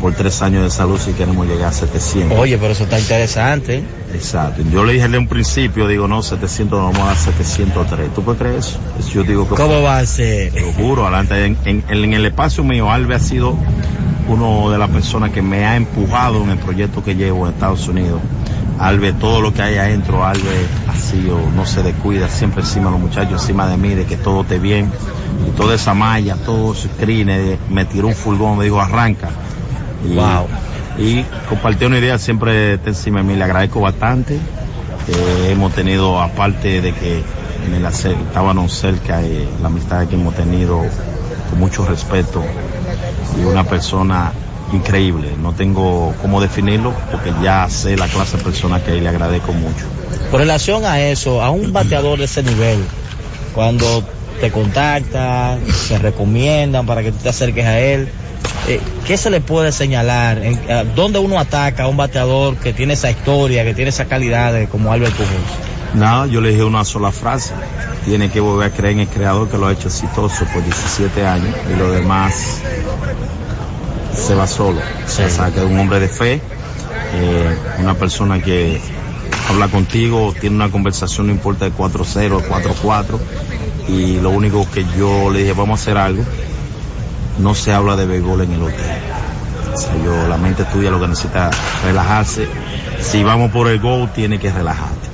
por 0.01 0.13
tres 0.13 0.41
años 0.41 0.63
de 0.63 0.69
salud 0.71 0.99
si 0.99 1.13
queremos 1.13 1.47
llegar 1.47 1.69
a 1.69 1.71
700. 1.71 2.37
Oye, 2.39 2.57
pero 2.57 2.73
eso 2.73 2.83
está 2.83 2.99
interesante. 2.99 3.83
Exacto. 4.13 4.61
Yo 4.71 4.83
le 4.83 4.93
dije 4.93 5.05
desde 5.05 5.17
un 5.19 5.27
principio, 5.27 5.87
digo, 5.87 6.07
no, 6.07 6.21
700 6.23 6.77
no 6.79 6.85
vamos 6.87 7.01
a 7.01 7.05
dar 7.05 7.17
703. 7.17 8.13
¿Tú 8.13 8.23
puedes 8.23 8.39
creer 8.41 8.55
eso? 8.55 8.77
Yo 9.13 9.23
digo 9.23 9.47
que... 9.47 9.55
¿Cómo 9.55 9.81
va 9.81 9.99
a 9.99 10.05
ser? 10.05 10.51
Te 10.51 10.61
lo 10.61 10.71
juro, 10.73 11.03
adelante. 11.07 11.45
En, 11.45 11.57
en- 11.65 11.83
en 11.87 12.13
el 12.13 12.25
espacio 12.25 12.63
mío, 12.63 12.91
Alve 12.91 13.15
ha 13.15 13.19
sido 13.19 13.55
uno 14.27 14.69
de 14.71 14.77
las 14.77 14.89
personas 14.89 15.31
que 15.31 15.41
me 15.41 15.65
ha 15.65 15.75
empujado 15.75 16.41
en 16.43 16.49
el 16.51 16.57
proyecto 16.57 17.03
que 17.03 17.15
llevo 17.15 17.47
en 17.47 17.53
Estados 17.53 17.87
Unidos. 17.87 18.19
Alve, 18.79 19.13
todo 19.13 19.41
lo 19.41 19.53
que 19.53 19.61
hay 19.61 19.77
adentro, 19.77 20.25
Alve 20.25 20.65
ha 20.91 20.95
sido, 20.95 21.37
no 21.55 21.67
se 21.67 21.83
descuida, 21.83 22.27
siempre 22.29 22.61
encima 22.61 22.85
de 22.85 22.91
los 22.93 22.99
muchachos, 22.99 23.41
encima 23.41 23.67
de 23.67 23.77
mí, 23.77 23.89
de 23.89 24.05
que 24.05 24.17
todo 24.17 24.41
esté 24.41 24.57
bien. 24.57 24.91
Y 25.47 25.51
toda 25.51 25.75
esa 25.75 25.93
malla, 25.93 26.35
todos 26.35 26.79
esos 26.85 26.91
screens, 26.97 27.59
me 27.69 27.85
tiró 27.85 28.07
un 28.07 28.15
furgón, 28.15 28.57
me 28.57 28.63
dijo, 28.63 28.81
arranca. 28.81 29.29
Y, 30.05 30.15
Wow. 30.15 30.47
y 30.97 31.23
compartió 31.47 31.87
una 31.87 31.99
idea, 31.99 32.17
siempre 32.17 32.73
está 32.75 32.89
encima 32.89 33.19
de 33.19 33.25
mí, 33.25 33.35
le 33.35 33.43
agradezco 33.43 33.81
bastante. 33.81 34.35
Eh, 34.35 35.49
hemos 35.51 35.73
tenido, 35.73 36.21
aparte 36.21 36.81
de 36.81 36.93
que 36.93 37.21
en 37.67 37.73
el 37.75 37.85
hacer, 37.85 38.15
estábamos 38.27 38.73
cerca, 38.73 39.21
eh, 39.23 39.47
la 39.61 39.67
amistad 39.67 40.07
que 40.07 40.15
hemos 40.15 40.35
tenido 40.35 40.79
con 41.49 41.59
mucho 41.59 41.85
respeto 41.85 42.43
y 43.39 43.43
una 43.45 43.63
persona 43.63 44.31
increíble. 44.73 45.29
No 45.41 45.53
tengo 45.53 46.13
cómo 46.21 46.41
definirlo 46.41 46.93
porque 47.11 47.31
ya 47.43 47.67
sé 47.69 47.97
la 47.97 48.07
clase 48.07 48.37
de 48.37 48.43
persona 48.43 48.81
que 48.83 48.91
hay, 48.91 49.01
le 49.01 49.09
agradezco 49.09 49.53
mucho. 49.53 49.85
Con 50.29 50.39
relación 50.39 50.85
a 50.85 51.01
eso, 51.01 51.41
a 51.41 51.49
un 51.49 51.73
bateador 51.73 52.19
de 52.19 52.25
ese 52.25 52.41
nivel, 52.43 52.79
cuando 53.53 54.03
te 54.39 54.49
contactan, 54.51 55.59
se 55.71 55.99
recomiendan 55.99 56.85
para 56.85 57.03
que 57.03 57.11
tú 57.11 57.17
te 57.21 57.29
acerques 57.29 57.65
a 57.65 57.79
él, 57.79 58.09
eh, 58.67 58.81
¿qué 59.05 59.17
se 59.17 59.29
le 59.29 59.41
puede 59.41 59.71
señalar? 59.71 60.39
¿En, 60.43 60.71
a 60.71 60.83
¿Dónde 60.83 61.19
uno 61.19 61.39
ataca 61.39 61.83
a 61.83 61.87
un 61.87 61.97
bateador 61.97 62.55
que 62.57 62.73
tiene 62.73 62.93
esa 62.93 63.09
historia, 63.11 63.63
que 63.63 63.73
tiene 63.73 63.89
esa 63.89 64.05
calidad 64.05 64.53
de- 64.53 64.67
como 64.67 64.91
Albert 64.93 65.13
Pujols? 65.13 65.95
Nada, 65.95 66.25
yo 66.27 66.39
le 66.41 66.49
dije 66.49 66.63
una 66.63 66.85
sola 66.85 67.11
frase. 67.11 67.53
Tiene 68.05 68.29
que 68.29 68.39
volver 68.39 68.71
a 68.71 68.73
creer 68.75 68.93
en 68.93 68.99
el 69.01 69.07
creador 69.07 69.49
que 69.49 69.57
lo 69.57 69.67
ha 69.67 69.73
hecho 69.73 69.89
exitoso 69.89 70.45
por 70.45 70.63
17 70.63 71.25
años 71.25 71.53
y 71.73 71.77
lo 71.77 71.91
demás 71.91 72.61
se 74.15 74.35
va 74.35 74.47
solo. 74.47 74.79
O 75.05 75.07
sea, 75.09 75.49
que 75.51 75.59
es 75.59 75.65
un 75.65 75.77
hombre 75.79 75.99
de 75.99 76.07
fe, 76.07 76.41
eh, 77.13 77.55
una 77.79 77.95
persona 77.95 78.41
que 78.41 78.79
habla 79.49 79.67
contigo, 79.67 80.33
tiene 80.39 80.55
una 80.55 80.69
conversación, 80.69 81.27
no 81.27 81.33
importa 81.33 81.65
de 81.65 81.71
4-0, 81.71 82.41
4-4, 82.47 83.19
y 83.87 84.19
lo 84.19 84.29
único 84.29 84.65
que 84.71 84.85
yo 84.97 85.29
le 85.29 85.39
dije, 85.39 85.53
vamos 85.53 85.79
a 85.79 85.83
hacer 85.83 85.97
algo, 85.97 86.23
no 87.39 87.55
se 87.55 87.73
habla 87.73 87.95
de 87.95 88.05
béisbol 88.05 88.41
en 88.41 88.53
el 88.53 88.63
hotel. 88.63 89.01
Yo, 90.03 90.27
la 90.27 90.37
mente 90.37 90.65
tuya 90.65 90.91
lo 90.91 90.99
que 90.99 91.07
necesita 91.07 91.49
relajarse. 91.83 92.47
Si 92.99 93.23
vamos 93.23 93.51
por 93.51 93.67
el 93.67 93.79
gol, 93.79 94.09
tiene 94.13 94.39
que 94.39 94.51
relajarte. 94.51 95.10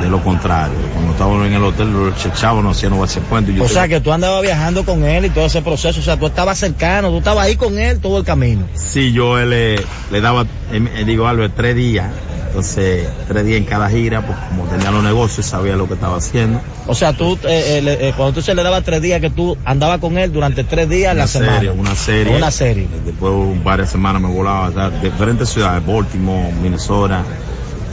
De 0.00 0.08
lo 0.08 0.22
contrario, 0.22 0.74
cuando 0.94 1.12
estábamos 1.12 1.46
en 1.46 1.52
el 1.52 1.62
hotel, 1.62 1.92
los 1.92 2.16
chechábamos, 2.16 2.64
nos 2.64 2.76
hacían 2.76 2.92
hacia 3.02 3.22
puente. 3.22 3.52
y 3.52 3.56
yo 3.56 3.64
O 3.64 3.68
sea, 3.68 3.86
que 3.88 4.00
tú 4.00 4.12
andabas 4.12 4.42
viajando 4.42 4.84
con 4.84 5.04
él 5.04 5.26
y 5.26 5.30
todo 5.30 5.46
ese 5.46 5.62
proceso. 5.62 6.00
O 6.00 6.02
sea, 6.02 6.16
tú 6.16 6.26
estabas 6.26 6.58
cercano, 6.58 7.10
tú 7.10 7.18
estabas 7.18 7.44
ahí 7.46 7.56
con 7.56 7.78
él 7.78 8.00
todo 8.00 8.18
el 8.18 8.24
camino. 8.24 8.62
Sí, 8.74 9.12
yo 9.12 9.38
él, 9.38 9.50
le, 9.50 9.76
le 10.10 10.20
daba, 10.20 10.42
eh, 10.72 10.88
eh, 10.96 11.04
digo, 11.04 11.26
Albert, 11.26 11.54
tres 11.56 11.76
días. 11.76 12.06
Entonces, 12.48 13.06
tres 13.28 13.44
días 13.44 13.58
en 13.58 13.64
cada 13.64 13.88
gira, 13.88 14.26
pues 14.26 14.36
como 14.48 14.64
tenía 14.64 14.90
los 14.90 15.04
negocios, 15.04 15.46
sabía 15.46 15.76
lo 15.76 15.86
que 15.86 15.94
estaba 15.94 16.16
haciendo. 16.16 16.60
O 16.88 16.96
sea, 16.96 17.12
tú, 17.12 17.34
eh, 17.44 17.78
eh, 17.84 17.98
eh, 18.00 18.12
cuando 18.16 18.34
tú 18.34 18.42
se 18.42 18.56
le 18.56 18.64
dabas 18.64 18.82
tres 18.82 19.00
días, 19.00 19.20
que 19.20 19.30
tú 19.30 19.56
andabas 19.64 20.00
con 20.00 20.18
él 20.18 20.32
durante 20.32 20.64
tres 20.64 20.88
días 20.88 21.14
la 21.14 21.22
Una 21.22 21.28
semana. 21.28 21.52
serie, 21.58 21.70
una 21.70 21.94
serie. 21.94 22.36
Una 22.36 22.50
serie. 22.50 22.88
Después 23.06 23.32
varias 23.62 23.90
semanas 23.90 24.20
me 24.20 24.28
volaba 24.28 24.66
a 24.86 24.90
diferentes 24.90 25.48
ciudades, 25.48 25.86
Baltimore, 25.86 26.52
Minnesota, 26.60 27.22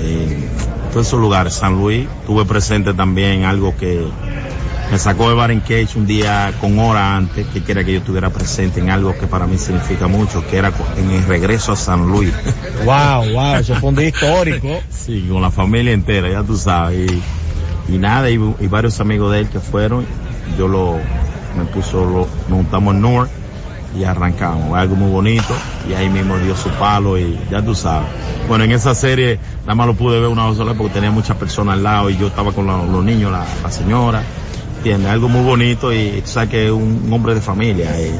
eh, 0.01 0.47
todos 0.91 1.07
esos 1.07 1.19
lugares, 1.19 1.53
San 1.53 1.77
Luis. 1.77 2.07
Tuve 2.25 2.45
presente 2.45 2.93
también 2.93 3.43
algo 3.43 3.75
que 3.75 4.07
me 4.91 4.97
sacó 4.97 5.29
de 5.29 5.59
Cage 5.59 5.97
un 5.97 6.07
día 6.07 6.53
con 6.61 6.79
hora 6.79 7.17
antes, 7.17 7.45
que 7.47 7.63
quería 7.63 7.83
que 7.83 7.93
yo 7.93 7.99
estuviera 7.99 8.29
presente 8.29 8.79
en 8.79 8.89
algo 8.89 9.17
que 9.17 9.27
para 9.27 9.45
mí 9.45 9.57
significa 9.57 10.07
mucho, 10.07 10.45
que 10.47 10.57
era 10.57 10.71
en 10.97 11.11
el 11.11 11.23
regreso 11.25 11.73
a 11.73 11.75
San 11.75 12.07
Luis. 12.07 12.33
Wow, 12.85 13.33
wow, 13.33 13.55
eso 13.55 13.75
fue 13.75 13.89
un 13.89 13.95
día 13.95 14.07
histórico. 14.07 14.79
Sí, 14.89 15.25
con 15.29 15.41
la 15.41 15.51
familia 15.51 15.93
entera, 15.93 16.29
ya 16.29 16.43
tú 16.43 16.57
sabes. 16.57 17.11
Y, 17.89 17.93
y 17.93 17.97
nada, 17.97 18.29
y, 18.29 18.35
y 18.35 18.67
varios 18.67 18.99
amigos 18.99 19.31
de 19.31 19.39
él 19.39 19.49
que 19.49 19.59
fueron, 19.59 20.05
yo 20.57 20.67
lo, 20.67 20.97
me 21.57 21.65
puso, 21.73 22.05
lo, 22.05 22.27
nos 22.49 22.57
juntamos 22.57 22.95
en 22.95 23.01
Newark 23.01 23.29
y 23.97 24.03
arrancamos. 24.03 24.77
Algo 24.77 24.95
muy 24.95 25.11
bonito 25.11 25.53
y 25.89 25.93
ahí 25.93 26.09
mismo 26.09 26.37
dio 26.37 26.55
su 26.55 26.69
palo 26.71 27.17
y 27.17 27.39
ya 27.49 27.61
tú 27.61 27.75
sabes. 27.75 28.07
Bueno, 28.47 28.63
en 28.63 28.71
esa 28.71 28.93
serie 28.95 29.39
nada 29.61 29.75
más 29.75 29.87
lo 29.87 29.93
pude 29.95 30.19
ver 30.19 30.29
una 30.29 30.47
vez 30.47 30.57
sola 30.57 30.73
porque 30.73 30.93
tenía 30.93 31.11
muchas 31.11 31.37
personas 31.37 31.75
al 31.75 31.83
lado 31.83 32.09
y 32.09 32.17
yo 32.17 32.27
estaba 32.27 32.51
con 32.51 32.67
los 32.67 33.03
niños, 33.03 33.31
la, 33.31 33.71
señora. 33.71 34.23
¿Entiendes? 34.77 35.11
Algo 35.11 35.27
muy 35.27 35.43
bonito 35.43 35.91
y 35.91 36.21
tú 36.21 36.27
sabes 36.29 36.49
que 36.49 36.65
es 36.65 36.71
un 36.71 37.09
hombre 37.11 37.33
de 37.33 37.41
familia. 37.41 37.89
Y, 37.99 38.11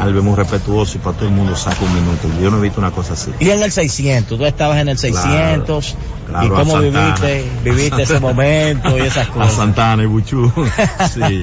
Albe 0.00 0.20
muy 0.22 0.34
respetuoso 0.34 0.96
y 0.98 1.00
para 1.00 1.16
todo 1.16 1.28
el 1.28 1.34
mundo 1.34 1.54
saca 1.56 1.84
un 1.84 1.94
minuto. 1.94 2.28
Yo 2.42 2.50
no 2.50 2.58
he 2.58 2.62
visto 2.62 2.80
una 2.80 2.90
cosa 2.90 3.12
así. 3.12 3.30
Y 3.38 3.50
en 3.50 3.62
el 3.62 3.70
600, 3.70 4.36
tú 4.38 4.44
estabas 4.44 4.78
en 4.78 4.88
el 4.88 4.98
600. 4.98 5.96
claro, 6.26 6.46
¿Y 6.46 6.48
cómo 6.50 6.76
a 6.76 6.80
Santana. 6.80 7.14
viviste, 7.14 7.44
viviste 7.62 8.02
ese 8.02 8.20
momento 8.20 8.98
y 8.98 9.02
esas 9.02 9.28
A 9.28 9.30
cosas? 9.30 9.52
Santana 9.54 10.02
y 10.02 10.06
Buchú. 10.06 10.52
sí. 11.14 11.42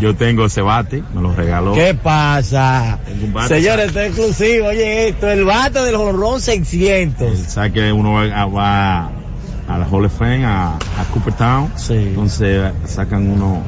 Yo 0.00 0.16
tengo 0.16 0.46
ese 0.46 0.62
bate, 0.62 1.02
me 1.14 1.20
lo 1.20 1.34
regaló. 1.34 1.74
¿Qué 1.74 1.92
pasa? 1.94 2.98
Tengo 3.04 3.26
un 3.26 3.32
bate, 3.34 3.60
Señores, 3.60 3.86
esto 3.88 4.00
es 4.00 4.06
exclusivo. 4.08 4.68
Oye, 4.68 5.08
esto, 5.08 5.28
el 5.28 5.44
bate 5.44 5.80
del 5.80 5.96
jonrón 5.96 6.40
600. 6.40 7.38
¿Sabes 7.48 7.72
que 7.72 7.92
uno 7.92 8.14
va, 8.14 8.46
va 8.46 9.06
a 9.68 9.78
la 9.78 9.86
Hall 9.90 10.06
of 10.06 10.16
Fame, 10.18 10.44
a, 10.46 10.68
a 10.76 11.04
Cooperstown? 11.12 11.70
Entonces 11.90 12.72
sacan 12.86 13.28
uno, 13.30 13.60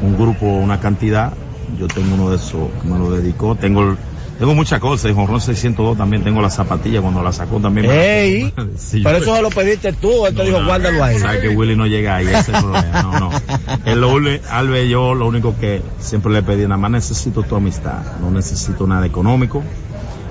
un 0.00 0.16
grupo, 0.16 0.46
una 0.46 0.78
cantidad. 0.78 1.32
Yo 1.78 1.86
tengo 1.88 2.14
uno 2.14 2.30
de 2.30 2.36
esos 2.36 2.68
que 2.82 2.88
me 2.88 2.98
lo 2.98 3.10
dedicó. 3.10 3.54
Tengo 3.56 3.82
el- 3.82 3.96
tengo 4.38 4.54
muchas 4.54 4.80
cosas. 4.80 5.06
El 5.06 5.14
jonrón 5.14 5.40
602 5.40 5.96
también 5.96 6.22
tengo 6.24 6.40
la 6.42 6.50
zapatilla 6.50 7.00
cuando 7.00 7.22
la 7.22 7.32
sacó 7.32 7.58
también. 7.60 7.86
la- 7.88 7.94
Ey, 7.94 8.52
Sí, 8.76 9.00
pero 9.02 9.18
yo- 9.18 9.24
eso 9.24 9.36
se 9.36 9.42
lo 9.42 9.50
pediste 9.50 9.92
tú, 9.94 10.26
él 10.26 10.34
te 10.34 10.44
dijo, 10.44 10.64
guárdalo 10.64 11.02
ahí. 11.04 11.18
Sabes 11.18 11.40
que 11.40 11.48
Willy 11.50 11.76
no 11.76 11.86
llega 11.86 12.16
ahí, 12.16 12.26
ese 12.26 12.38
es 12.38 12.48
el 12.48 12.54
problema. 12.64 13.02
No, 13.02 13.20
no. 13.20 13.30
El 13.84 14.40
Albe, 14.50 14.88
yo 14.88 15.14
lo 15.14 15.26
único 15.28 15.54
que 15.58 15.82
siempre 16.00 16.32
le 16.32 16.42
pedí, 16.42 16.62
nada 16.62 16.76
más 16.76 16.90
necesito 16.90 17.42
tu 17.42 17.56
amistad. 17.56 18.00
No 18.20 18.30
necesito 18.30 18.86
nada 18.86 19.06
económico, 19.06 19.62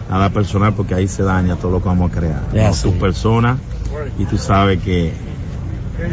nada 0.09 0.29
personal, 0.29 0.73
porque 0.73 0.93
ahí 0.95 1.07
se 1.07 1.23
daña 1.23 1.55
todo 1.55 1.71
lo 1.71 1.81
que 1.81 1.87
vamos 1.87 2.11
a 2.11 2.13
crear. 2.13 2.41
Ya, 2.53 2.67
No, 2.67 2.73
sí. 2.73 2.83
tu 2.83 2.93
persona, 2.99 3.57
y 4.19 4.25
tú 4.25 4.37
sabes 4.37 4.81
que 4.81 5.13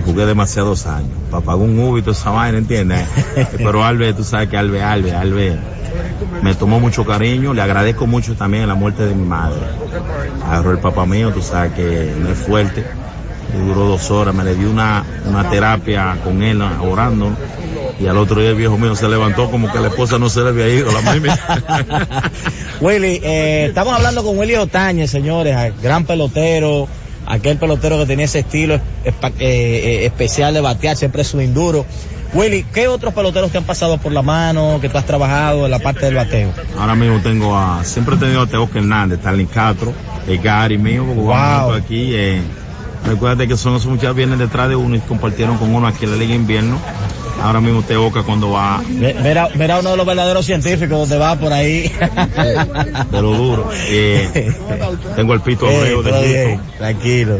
jugué 0.05 0.27
demasiados 0.27 0.87
años. 0.87 1.11
Para 1.31 1.45
pagar 1.45 1.61
un 1.62 1.79
Uber 1.79 2.01
y 2.01 2.03
toda 2.03 2.17
esa 2.17 2.31
vaina, 2.31 2.59
¿entiendes? 2.59 3.07
Pero 3.57 3.85
Albe, 3.85 4.12
tú 4.14 4.25
sabes 4.25 4.49
que 4.49 4.57
Albe, 4.57 4.83
Albe, 4.83 5.12
Albe 5.14 5.57
me 6.43 6.55
tomó 6.55 6.79
mucho 6.81 7.05
cariño, 7.05 7.55
le 7.55 7.62
agradezco 7.62 8.07
mucho 8.07 8.35
también 8.35 8.69
la 8.69 8.75
muerte 8.75 9.05
de 9.07 9.14
mi 9.14 9.25
madre. 9.25 9.61
Agarró 10.47 10.73
el 10.73 10.79
papá 10.79 11.07
mío, 11.07 11.31
tú 11.33 11.43
sabes 11.43 11.73
que 11.73 12.12
no 12.21 12.29
es 12.31 12.38
fuerte, 12.38 12.85
duró 13.67 13.85
dos 13.87 14.11
horas, 14.11 14.35
me 14.35 14.45
le 14.45 14.55
dio 14.55 14.71
una, 14.71 15.05
una 15.27 15.49
terapia 15.51 16.17
con 16.23 16.43
él 16.43 16.61
orando. 16.62 17.31
Y 18.01 18.07
al 18.07 18.17
otro 18.19 18.41
día 18.41 18.51
el 18.51 18.57
viejo 18.57 18.79
mío 18.79 18.95
se 18.95 19.09
levantó 19.09 19.51
como 19.51 19.73
que 19.73 19.81
la 19.81 19.88
esposa 19.88 20.19
no 20.19 20.29
se 20.31 20.43
le 20.43 20.51
había 20.51 20.69
ido, 20.69 20.93
la 20.93 21.01
mami. 21.01 21.29
Willy, 22.81 23.21
eh, 23.25 23.67
estamos 23.69 23.95
hablando 23.95 24.23
con 24.23 24.38
Willy 24.38 24.55
Otañez, 24.55 25.11
señores, 25.11 25.57
a- 25.57 25.71
gran 25.83 26.05
pelotero, 26.05 26.87
aquel 27.29 27.59
pelotero 27.59 27.99
que 27.99 28.07
tenía 28.07 28.25
ese 28.25 28.41
estilo 28.41 28.75
eh, 28.75 29.12
eh, 29.38 30.07
especial 30.07 30.55
de 30.55 30.61
batear, 30.61 30.97
siempre 30.97 31.23
es 31.23 31.35
un 31.35 31.55
duro. 31.55 31.85
Willy, 32.35 32.64
¿qué 32.75 32.88
otros 32.88 33.14
peloteros 33.14 33.51
te 33.51 33.59
han 33.59 33.64
pasado 33.64 33.97
por 33.99 34.12
la 34.12 34.21
mano, 34.23 34.79
que 34.81 34.88
tú 34.88 34.99
has 34.99 35.07
trabajado 35.07 35.64
en 35.64 35.71
la 35.71 35.79
parte 35.79 36.07
del 36.07 36.14
bateo? 36.14 36.51
Ahora 36.79 36.95
mismo 36.95 37.21
tengo 37.21 37.57
a, 37.57 37.85
siempre 37.85 38.17
he 38.17 38.19
tenido 38.19 38.43
a 38.43 38.47
Teo 38.47 38.69
Hernández, 38.73 39.21
Starling 39.21 39.47
Castro, 39.47 39.93
el 40.27 40.38
Gary 40.38 40.77
mío, 40.77 41.05
Wow. 41.05 41.73
aquí, 41.73 42.14
eh, 42.14 42.41
recuérdate 43.07 43.49
que 43.49 43.57
son 43.57 43.77
esos 43.77 43.87
muchachos 43.91 44.14
vienen 44.14 44.38
detrás 44.38 44.69
de 44.69 44.77
uno 44.77 44.97
y 44.97 45.01
compartieron 45.01 45.57
con 45.57 45.75
uno 45.75 45.87
aquí 45.87 46.05
en 46.05 46.11
la 46.11 46.17
Liga 46.19 46.35
Invierno. 46.35 46.79
Ahora 47.42 47.61
mismo 47.61 47.83
Teoca 47.83 48.22
cuando 48.24 48.51
va 48.51 48.83
Ve- 48.88 49.12
Verá, 49.22 49.48
verá 49.55 49.79
uno 49.79 49.90
de 49.92 49.96
los 49.96 50.07
verdaderos 50.07 50.44
científicos 50.44 50.90
donde 50.98 51.18
va 51.18 51.37
por 51.37 51.53
ahí. 51.53 51.83
de 53.12 53.22
lo 53.22 53.33
duro. 53.35 53.70
Eh, 53.88 54.53
tengo 55.16 55.35
el 55.35 55.40
Pito 55.40 55.66
Eh, 55.70 55.77
Abreu 55.79 56.03
de 56.03 56.11
todo 56.11 56.22
bien, 56.22 56.48
Houston. 56.57 56.77
tranquilo. 56.79 57.38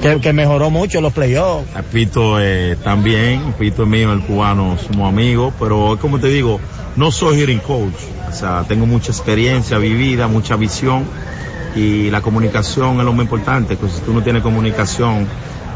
Que, 0.00 0.20
que 0.20 0.32
mejoró 0.32 0.70
mucho 0.70 1.00
los 1.00 1.12
playoffs. 1.12 1.74
A 1.74 1.82
Pito 1.82 2.38
eh, 2.40 2.76
también, 2.82 3.54
Pito 3.58 3.82
es 3.82 3.88
mío, 3.88 4.12
el 4.12 4.20
cubano, 4.20 4.76
somos 4.78 5.08
amigos, 5.08 5.52
pero 5.58 5.98
como 6.00 6.18
te 6.18 6.28
digo, 6.28 6.60
no 6.96 7.10
soy 7.10 7.40
hitting 7.42 7.58
coach, 7.60 7.94
o 8.28 8.32
sea, 8.32 8.64
tengo 8.68 8.86
mucha 8.86 9.10
experiencia 9.10 9.78
vivida, 9.78 10.28
mucha 10.28 10.56
visión 10.56 11.04
y 11.74 12.10
la 12.10 12.20
comunicación 12.20 12.98
es 13.00 13.04
lo 13.04 13.12
más 13.12 13.24
importante, 13.24 13.76
que 13.76 13.88
si 13.88 14.00
tú 14.00 14.12
no 14.14 14.22
tienes 14.22 14.42
comunicación, 14.42 15.26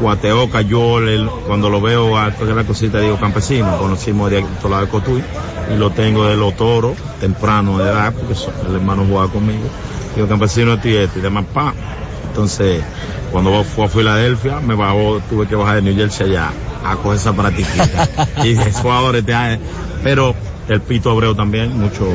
Guateoca, 0.01 0.61
yo 0.61 0.97
cuando 1.47 1.69
lo 1.69 1.79
veo 1.79 2.17
a 2.17 2.31
toda 2.31 2.53
la 2.53 2.63
cosita 2.63 2.99
digo 2.99 3.17
campesino, 3.17 3.77
conocimos 3.77 4.31
de 4.31 4.43
toda 4.61 4.77
la 4.77 4.85
de 4.85 4.87
Cotuí 4.89 5.23
y 5.73 5.77
lo 5.77 5.91
tengo 5.91 6.25
de 6.25 6.35
los 6.35 6.55
toros, 6.55 6.97
temprano 7.19 7.77
de 7.77 7.85
edad, 7.85 8.13
porque 8.13 8.33
el 8.67 8.75
hermano 8.75 9.05
jugaba 9.05 9.31
conmigo, 9.31 9.63
digo 10.15 10.27
campesino 10.27 10.77
y 10.83 10.95
este 10.95 11.19
y 11.19 11.21
demás, 11.21 11.45
pa. 11.53 11.73
Entonces, 12.27 12.81
cuando 13.31 13.63
fui 13.63 13.83
a 13.83 13.89
Filadelfia, 13.89 14.59
me 14.59 14.73
bajó, 14.73 15.21
tuve 15.29 15.47
que 15.47 15.55
bajar 15.55 15.75
de 15.75 15.81
New 15.81 15.95
Jersey 15.95 16.29
allá 16.31 16.51
a 16.83 16.95
coger 16.95 17.17
esa 17.17 17.33
practiquita. 17.33 18.09
y 18.43 18.51
es 18.51 18.77
jugador 18.77 19.15
este 19.15 19.33
año. 19.33 19.59
Pero 20.03 20.33
el 20.67 20.81
Pito 20.81 21.11
Abreu 21.11 21.35
también, 21.35 21.77
mucho 21.77 22.07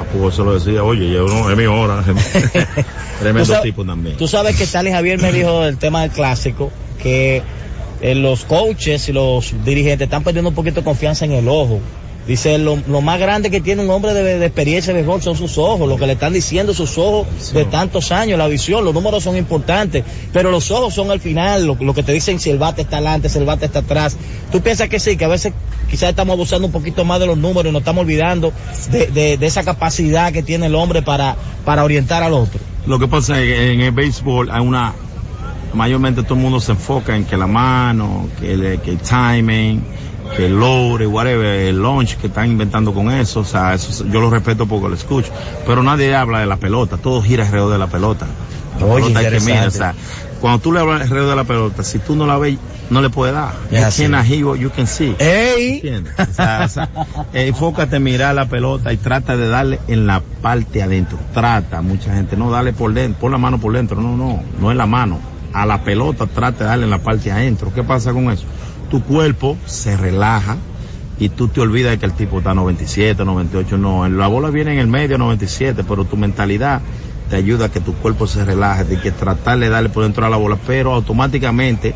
apoyo 0.00 0.30
se 0.30 0.42
lo 0.42 0.54
decía, 0.54 0.84
oye, 0.84 1.10
yo 1.10 1.26
no, 1.26 1.50
es 1.50 1.56
mi 1.56 1.66
hora. 1.66 2.02
Tremendo 3.20 3.60
tipo 3.62 3.84
también. 3.84 4.16
Tú 4.16 4.28
sabes 4.28 4.56
que 4.56 4.64
Stanley 4.64 4.92
Javier 4.92 5.20
me 5.20 5.32
dijo 5.32 5.62
del 5.62 5.78
tema 5.78 6.02
del 6.02 6.10
clásico, 6.10 6.70
que 6.92 7.42
eh, 8.00 8.14
los 8.14 8.44
coaches 8.44 9.08
y 9.08 9.12
los 9.12 9.54
dirigentes 9.64 10.06
están 10.06 10.24
perdiendo 10.24 10.48
un 10.50 10.54
poquito 10.54 10.80
de 10.80 10.84
confianza 10.84 11.24
en 11.24 11.32
el 11.32 11.48
ojo. 11.48 11.80
Dice, 12.26 12.56
lo, 12.58 12.78
lo 12.86 13.00
más 13.00 13.18
grande 13.18 13.50
que 13.50 13.60
tiene 13.60 13.82
un 13.82 13.90
hombre 13.90 14.14
de, 14.14 14.38
de 14.38 14.46
experiencia 14.46 14.92
de 14.92 15.00
béisbol 15.00 15.20
son 15.22 15.36
sus 15.36 15.58
ojos, 15.58 15.88
lo 15.88 15.96
que 15.96 16.06
le 16.06 16.12
están 16.12 16.32
diciendo 16.32 16.72
sus 16.72 16.96
ojos 16.96 17.26
de 17.52 17.64
tantos 17.64 18.12
años, 18.12 18.38
la 18.38 18.46
visión, 18.46 18.84
los 18.84 18.94
números 18.94 19.24
son 19.24 19.36
importantes, 19.36 20.04
pero 20.32 20.52
los 20.52 20.70
ojos 20.70 20.94
son 20.94 21.10
al 21.10 21.18
final, 21.18 21.66
lo, 21.66 21.74
lo 21.80 21.94
que 21.94 22.04
te 22.04 22.12
dicen 22.12 22.38
si 22.38 22.48
el 22.50 22.58
bate 22.58 22.82
está 22.82 22.98
adelante, 22.98 23.28
si 23.28 23.38
el 23.38 23.44
bate 23.44 23.66
está 23.66 23.80
atrás. 23.80 24.16
Tú 24.52 24.60
piensas 24.60 24.88
que 24.88 25.00
sí, 25.00 25.16
que 25.16 25.24
a 25.24 25.28
veces 25.28 25.52
quizás 25.90 26.10
estamos 26.10 26.34
abusando 26.34 26.66
un 26.68 26.72
poquito 26.72 27.04
más 27.04 27.18
de 27.18 27.26
los 27.26 27.36
números 27.38 27.70
y 27.70 27.72
nos 27.72 27.80
estamos 27.80 28.02
olvidando 28.02 28.52
de, 28.92 29.06
de- 29.08 29.36
de 29.36 29.46
esa 29.46 29.64
capacidad 29.64 30.32
que 30.32 30.44
tiene 30.44 30.66
el 30.66 30.76
hombre 30.76 31.02
para, 31.02 31.34
para 31.64 31.82
orientar 31.82 32.22
al 32.22 32.34
otro. 32.34 32.60
Lo 32.86 33.00
que 33.00 33.08
pasa 33.08 33.40
es 33.40 33.46
que 33.48 33.72
en 33.72 33.80
el 33.80 33.90
béisbol 33.90 34.48
hay 34.52 34.60
una, 34.60 34.94
mayormente 35.74 36.22
todo 36.22 36.34
el 36.34 36.40
mundo 36.40 36.60
se 36.60 36.72
enfoca 36.72 37.16
en 37.16 37.24
que 37.24 37.36
la 37.36 37.46
mano, 37.46 38.28
que 38.38 38.52
el, 38.52 38.80
que 38.80 38.90
el 38.90 38.98
timing, 38.98 39.82
que 40.36 40.46
el 40.46 40.58
load, 40.58 41.06
whatever, 41.06 41.46
el 41.46 41.82
launch 41.82 42.16
que 42.16 42.28
están 42.28 42.50
inventando 42.50 42.92
con 42.92 43.10
eso, 43.10 43.40
o 43.40 43.44
sea, 43.44 43.74
eso 43.74 44.04
yo 44.06 44.20
lo 44.20 44.30
respeto 44.30 44.66
porque 44.66 44.88
lo 44.88 44.94
escucho, 44.94 45.32
pero 45.66 45.82
nadie 45.82 46.14
habla 46.14 46.40
de 46.40 46.46
la 46.46 46.56
pelota, 46.56 46.96
todo 46.96 47.22
gira 47.22 47.44
alrededor 47.44 47.72
de 47.72 47.78
la 47.78 47.86
pelota. 47.86 48.26
La 48.80 48.86
Oye, 48.86 49.10
pelota 49.10 49.30
que 49.30 49.40
mirar, 49.40 49.68
o 49.68 49.70
sea, 49.70 49.94
cuando 50.40 50.58
tú 50.60 50.72
le 50.72 50.80
hablas 50.80 51.02
alrededor 51.02 51.30
de 51.30 51.36
la 51.36 51.44
pelota, 51.44 51.82
si 51.82 51.98
tú 51.98 52.16
no 52.16 52.26
la 52.26 52.38
ves, 52.38 52.58
no 52.90 53.00
le 53.00 53.10
puedes 53.10 53.34
dar. 53.34 53.52
Es 53.70 53.96
You 53.98 54.12
hear 54.12 54.44
what 54.44 54.56
you 54.56 54.70
can 54.70 54.86
see. 54.86 55.14
¡Ey! 55.18 55.74
¿Entiendes? 55.76 56.12
O 56.18 56.32
sea, 56.32 56.62
o 56.64 56.68
sea, 56.68 56.88
eh, 57.32 57.46
enfócate 57.46 57.96
en 57.96 58.02
mirar 58.02 58.34
la 58.34 58.46
pelota 58.46 58.92
y 58.92 58.96
trata 58.96 59.36
de 59.36 59.48
darle 59.48 59.80
en 59.88 60.06
la 60.06 60.20
parte 60.20 60.82
adentro. 60.82 61.18
Trata, 61.32 61.80
mucha 61.80 62.14
gente, 62.14 62.36
no 62.36 62.50
dale 62.50 62.72
por 62.72 62.92
dentro, 62.92 63.20
pon 63.20 63.32
la 63.32 63.38
mano 63.38 63.58
por 63.58 63.72
dentro. 63.72 64.00
No, 64.00 64.16
no, 64.16 64.42
no 64.60 64.70
es 64.70 64.76
la 64.76 64.86
mano. 64.86 65.31
A 65.52 65.66
la 65.66 65.84
pelota 65.84 66.26
trata 66.26 66.64
de 66.64 66.70
darle 66.70 66.84
en 66.84 66.90
la 66.90 66.98
parte 66.98 67.30
adentro. 67.30 67.72
¿Qué 67.74 67.82
pasa 67.82 68.12
con 68.12 68.30
eso? 68.30 68.44
Tu 68.90 69.02
cuerpo 69.02 69.56
se 69.66 69.96
relaja, 69.96 70.56
y 71.18 71.28
tú 71.28 71.48
te 71.48 71.60
olvidas 71.60 71.92
de 71.92 71.98
que 71.98 72.06
el 72.06 72.14
tipo 72.14 72.38
está 72.38 72.54
97, 72.54 73.24
98, 73.24 73.78
no, 73.78 74.08
la 74.08 74.26
bola 74.26 74.50
viene 74.50 74.72
en 74.72 74.78
el 74.78 74.88
medio 74.88 75.18
97, 75.18 75.84
pero 75.86 76.04
tu 76.04 76.16
mentalidad 76.16 76.80
te 77.30 77.36
ayuda 77.36 77.66
a 77.66 77.68
que 77.70 77.80
tu 77.80 77.94
cuerpo 77.94 78.26
se 78.26 78.44
relaje, 78.44 78.84
de 78.84 79.00
que 79.00 79.12
tratar 79.12 79.58
de 79.58 79.68
darle 79.68 79.88
por 79.88 80.02
dentro 80.02 80.26
a 80.26 80.30
la 80.30 80.36
bola, 80.36 80.58
pero 80.66 80.92
automáticamente 80.92 81.94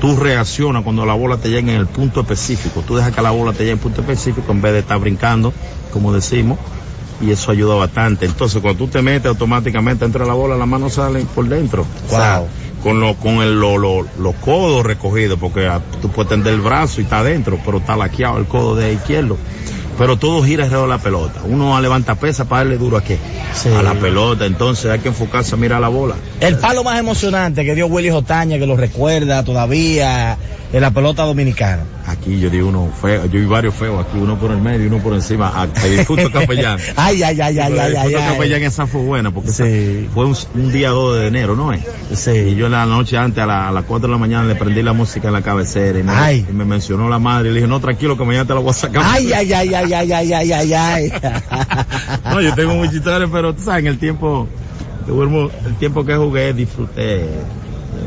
tú 0.00 0.16
reaccionas 0.16 0.84
cuando 0.84 1.04
la 1.04 1.14
bola 1.14 1.38
te 1.38 1.48
llega 1.48 1.72
en 1.72 1.80
el 1.80 1.86
punto 1.86 2.20
específico, 2.20 2.84
tú 2.86 2.96
dejas 2.96 3.12
que 3.12 3.20
la 3.20 3.30
bola 3.30 3.52
te 3.52 3.60
llegue 3.60 3.72
en 3.72 3.78
el 3.78 3.82
punto 3.82 4.00
específico 4.02 4.52
en 4.52 4.62
vez 4.62 4.72
de 4.72 4.78
estar 4.78 4.98
brincando, 5.00 5.52
como 5.92 6.12
decimos, 6.12 6.58
y 7.20 7.32
eso 7.32 7.50
ayuda 7.50 7.74
bastante. 7.74 8.26
Entonces, 8.26 8.62
cuando 8.62 8.84
tú 8.84 8.90
te 8.90 9.02
metes 9.02 9.26
automáticamente 9.26 10.04
entra 10.04 10.24
la 10.24 10.34
bola, 10.34 10.56
las 10.56 10.68
manos 10.68 10.94
salen 10.94 11.26
por 11.26 11.48
dentro. 11.48 11.84
Sea, 12.08 12.44
con 12.82 13.00
lo, 13.00 13.14
con 13.14 13.42
el, 13.42 13.58
lo- 13.60 13.76
lo- 13.78 14.06
los 14.18 14.34
codos 14.36 14.84
recogidos, 14.84 15.38
porque 15.38 15.70
tú 16.00 16.10
puedes 16.10 16.28
tender 16.30 16.54
el 16.54 16.60
brazo 16.60 17.00
y 17.00 17.04
está 17.04 17.18
adentro, 17.20 17.58
pero 17.64 17.78
está 17.78 17.96
laqueado 17.96 18.38
el 18.38 18.46
codo 18.46 18.74
de 18.76 18.92
izquierdo. 18.92 19.36
Pero 19.98 20.16
todo 20.16 20.44
gira 20.44 20.62
alrededor 20.62 20.88
de 20.88 20.94
la 20.96 21.02
pelota. 21.02 21.40
Uno 21.44 21.80
levanta 21.80 22.14
pesa 22.14 22.44
para 22.44 22.60
darle 22.62 22.78
duro 22.78 22.96
a 22.98 23.02
qué? 23.02 23.18
A 23.76 23.82
la 23.82 23.94
pelota. 23.94 24.46
Entonces 24.46 24.88
hay 24.92 25.00
que 25.00 25.08
enfocarse 25.08 25.56
a 25.56 25.58
mirar 25.58 25.80
la 25.80 25.88
bola. 25.88 26.14
El 26.40 26.56
palo 26.58 26.84
más 26.84 27.00
emocionante 27.00 27.64
que 27.64 27.74
dio 27.74 27.88
Willy 27.88 28.08
Jotaña, 28.10 28.58
que 28.60 28.66
lo 28.66 28.76
recuerda 28.76 29.42
todavía 29.42 30.36
en 30.72 30.80
la 30.80 30.92
pelota 30.92 31.24
dominicana. 31.24 31.82
Aquí 32.08 32.40
yo 32.40 32.48
digo 32.48 32.68
uno 32.68 32.90
feo, 33.00 33.26
yo 33.26 33.38
vi 33.38 33.44
varios 33.46 33.74
feos 33.74 34.04
aquí, 34.04 34.16
uno 34.18 34.38
por 34.38 34.50
el 34.50 34.58
medio 34.62 34.84
y 34.84 34.86
uno 34.86 34.98
por 34.98 35.12
encima. 35.14 35.48
A, 35.48 35.62
a 35.62 35.66
Difunto 35.66 36.30
Capellán. 36.32 36.78
Ay, 36.96 37.22
ay, 37.22 37.40
ay, 37.40 37.58
ay, 37.58 37.78
ay, 37.78 37.94
ay, 37.96 38.14
ay. 38.14 38.28
Capellán 38.32 38.62
esa 38.62 38.86
fue 38.86 39.02
buena 39.02 39.30
porque 39.30 39.50
esa 39.50 39.64
fue 40.14 40.24
un, 40.24 40.36
un 40.54 40.72
día 40.72 40.90
2 40.90 41.18
de 41.18 41.26
enero, 41.26 41.54
¿no 41.54 41.72
es? 41.72 41.82
Sí. 42.14 42.30
Y 42.30 42.54
yo 42.56 42.68
la 42.68 42.86
noche 42.86 43.16
antes 43.18 43.42
a, 43.42 43.46
la- 43.46 43.68
a 43.68 43.72
las 43.72 43.84
4 43.84 44.08
de 44.08 44.12
la 44.12 44.18
mañana 44.18 44.46
le 44.48 44.54
prendí 44.54 44.82
la 44.82 44.92
música 44.94 45.28
en 45.28 45.34
la 45.34 45.42
cabecera 45.42 45.98
y 45.98 46.02
me, 46.02 46.12
Ay. 46.12 46.46
y 46.48 46.52
me 46.52 46.64
mencionó 46.64 47.08
la 47.08 47.18
madre 47.18 47.50
y 47.50 47.52
le 47.52 47.58
dije, 47.60 47.68
no, 47.68 47.78
tranquilo 47.80 48.16
que 48.16 48.24
mañana 48.24 48.46
te 48.46 48.54
la 48.54 48.60
voy 48.60 48.70
a 48.70 48.74
sacar. 48.74 49.02
Ay, 49.04 49.32
ay, 49.32 49.52
ay, 49.52 49.74
ay, 49.74 49.92
ay, 49.92 50.12
ay, 50.12 50.32
ay, 50.32 50.52
ay, 50.52 50.72
ay. 50.72 51.12
No, 52.24 52.40
yo 52.40 52.54
tengo 52.54 52.84
historias, 52.84 53.28
pero 53.32 53.54
tú 53.54 53.62
sabes, 53.62 53.80
en 53.80 53.86
el 53.88 53.98
tiempo, 53.98 54.48
el 55.66 55.74
tiempo 55.76 56.04
que 56.04 56.14
jugué 56.16 56.52
disfruté 56.52 57.26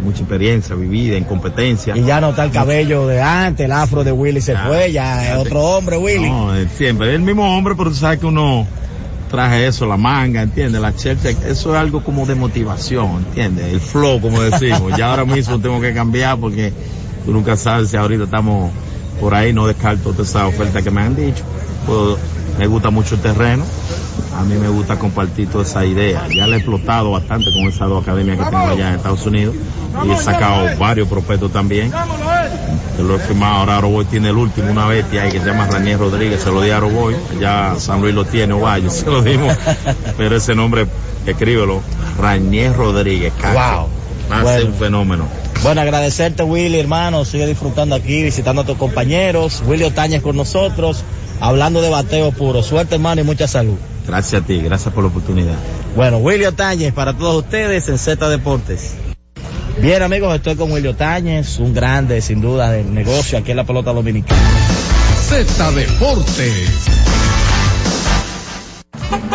mucha 0.02 0.20
experiencia 0.20 0.76
vivida 0.76 1.18
en 1.18 1.24
competencia. 1.24 1.96
Y 1.96 2.04
ya 2.04 2.20
no 2.22 2.30
está 2.30 2.44
el 2.44 2.52
cabello 2.52 3.08
de 3.08 3.22
antes, 3.22 3.66
el 3.66 3.72
afro 3.72 4.04
de 4.04 4.12
Willy 4.12 4.42
se 4.42 4.56
fue, 4.58 4.92
ya 4.92 5.32
es 5.32 5.38
otro 5.38 5.62
hombre, 5.62 5.98
Willy. 5.98 6.30
No, 6.30 6.56
eh, 6.56 6.68
siempre, 6.76 7.10
es 7.10 7.16
el 7.16 7.22
mismo 7.22 7.58
hombre, 7.58 7.76
pero 7.78 7.90
tú 7.90 7.96
sabes 7.96 8.20
que 8.20 8.26
uno 8.26 8.68
traje 9.30 9.66
eso, 9.66 9.86
la 9.86 9.98
manga, 9.98 10.42
¿entiendes? 10.42 10.82
La 10.82 10.94
chercha, 10.94 11.30
eso 11.30 11.74
es 11.74 11.80
algo 11.80 12.04
como 12.04 12.26
de 12.26 12.36
motivación, 12.36 13.26
¿entiendes? 13.28 13.74
El 13.74 13.80
flow, 13.80 14.20
como 14.20 14.42
decimos. 14.42 14.96
ya 14.98 15.10
ahora 15.10 15.26
mismo 15.26 15.60
tengo 15.60 15.80
que 15.80 15.94
cambiar 15.94 16.38
porque 16.38 16.74
tú 17.26 17.32
nunca 17.32 17.56
sabes 17.56 17.90
si 17.90 17.98
ahorita 17.98 18.26
estamos 18.26 18.72
por 19.20 19.34
ahí, 19.34 19.54
no 19.54 19.68
descarto 19.68 20.12
todas 20.12 20.30
esas 20.30 20.44
ofertas 20.44 20.84
que 20.84 20.92
me 20.92 21.02
han 21.02 21.16
dicho. 21.16 21.44
Pues, 21.86 22.18
me 22.60 22.68
gusta 22.68 22.90
mucho 22.90 23.16
el 23.16 23.22
terreno, 23.22 23.64
a 24.38 24.44
mí 24.44 24.56
me 24.56 24.70
gusta 24.70 24.98
compartir 24.98 25.50
toda 25.50 25.64
esa 25.64 25.86
idea. 25.86 26.28
Ya 26.34 26.48
le 26.48 26.56
he 26.56 26.58
explotado 26.58 27.12
bastante 27.12 27.46
con 27.54 27.68
esas 27.68 27.90
dos 27.90 28.02
academias 28.02 28.38
que 28.38 28.46
tengo 28.46 28.68
allá 28.68 28.90
en 28.90 28.96
Estados 28.96 29.26
Unidos 29.26 29.56
y 30.06 30.12
he 30.12 30.18
sacado 30.18 30.78
varios 30.78 31.08
prospectos 31.08 31.52
también. 31.52 31.92
Que 32.96 33.04
lo 33.04 33.16
he 33.16 33.20
firmado 33.20 33.56
ahora 33.58 33.78
Aroboy 33.78 34.06
tiene 34.06 34.30
el 34.30 34.38
último, 34.38 34.72
una 34.72 34.88
bestia 34.88 35.24
ahí 35.24 35.32
que 35.32 35.40
se 35.40 35.46
llama 35.46 35.68
Ranier 35.68 36.00
Rodríguez, 36.00 36.42
se 36.42 36.52
lo 36.52 36.62
di 36.62 36.70
a 36.70 36.78
Aroboy, 36.78 37.16
ya 37.40 37.76
San 37.78 38.02
Luis 38.02 38.14
lo 38.14 38.26
tiene, 38.26 38.54
Ovalle, 38.54 38.90
se 38.90 39.06
lo 39.06 39.22
dimos, 39.22 39.56
pero 40.18 40.36
ese 40.36 40.56
nombre, 40.56 40.88
escríbelo, 41.26 41.82
Ranier 42.20 42.76
Rodríguez, 42.76 43.34
cacho. 43.40 43.60
Wow. 43.60 43.88
Bueno. 44.28 44.50
ser 44.50 44.66
un 44.66 44.74
fenómeno. 44.76 45.26
Bueno, 45.62 45.82
agradecerte, 45.82 46.44
Willy, 46.44 46.80
hermano. 46.80 47.26
Sigue 47.26 47.46
disfrutando 47.46 47.96
aquí, 47.96 48.24
visitando 48.24 48.62
a 48.62 48.66
tus 48.66 48.78
compañeros. 48.78 49.62
Willy 49.68 49.84
Otañez 49.84 50.22
con 50.22 50.38
nosotros, 50.38 51.04
hablando 51.40 51.82
de 51.82 51.90
bateo 51.90 52.32
puro. 52.32 52.64
Suerte, 52.64 52.96
hermano, 52.96 53.22
y 53.22 53.24
mucha 53.26 53.48
salud. 53.48 53.78
Gracias 54.08 54.42
a 54.42 54.46
ti, 54.46 54.62
gracias 54.62 54.94
por 54.94 55.04
la 55.04 55.10
oportunidad. 55.10 55.56
Bueno, 55.96 56.18
Willy 56.18 56.46
Otañez 56.46 56.94
para 56.94 57.14
todos 57.14 57.44
ustedes 57.44 57.88
en 57.90 57.98
Z 57.98 58.30
Deportes. 58.30 58.96
Bien, 59.80 60.04
amigos, 60.04 60.36
estoy 60.36 60.56
con 60.56 60.72
Willy 60.72 60.90
Otañez, 60.90 61.60
un 61.60 61.74
grande, 61.74 62.22
sin 62.22 62.42
duda, 62.42 62.72
del 62.72 62.94
negocio 62.94 63.38
aquí 63.38 63.52
en 63.52 63.58
la 63.58 63.64
pelota 63.64 63.94
dominicana. 63.94 64.42
Z 65.28 65.72
Deportes. 65.72 66.90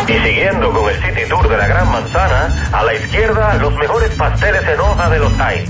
Y 0.07 0.13
siguiendo 0.13 0.71
con 0.71 0.89
el 0.89 0.95
City 0.95 1.27
Tour 1.27 1.49
de 1.49 1.57
la 1.57 1.67
Gran 1.67 1.91
Manzana, 1.91 2.69
a 2.71 2.83
la 2.83 2.93
izquierda 2.95 3.55
los 3.55 3.75
mejores 3.75 4.13
pasteles 4.15 4.61
en 4.67 4.79
hoja 4.79 5.09
de 5.09 5.19
los 5.19 5.31
Times. 5.33 5.69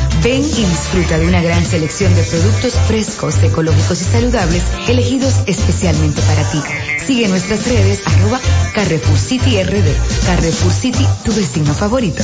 Ven 0.23 0.43
y 0.43 0.65
disfruta 0.65 1.17
de 1.17 1.27
una 1.27 1.41
gran 1.41 1.65
selección 1.65 2.13
de 2.13 2.21
productos 2.21 2.73
frescos, 2.87 3.41
ecológicos 3.41 4.01
y 4.01 4.03
saludables, 4.03 4.63
elegidos 4.87 5.33
especialmente 5.47 6.21
para 6.21 6.47
ti. 6.51 6.59
Sigue 7.03 7.27
nuestras 7.27 7.67
redes, 7.67 8.01
arroba 8.05 8.39
Carrefour 8.75 9.17
City 9.17 9.63
RD. 9.63 10.25
Carrefour 10.27 10.71
City, 10.71 11.07
tu 11.25 11.33
destino 11.33 11.73
favorito. 11.73 12.23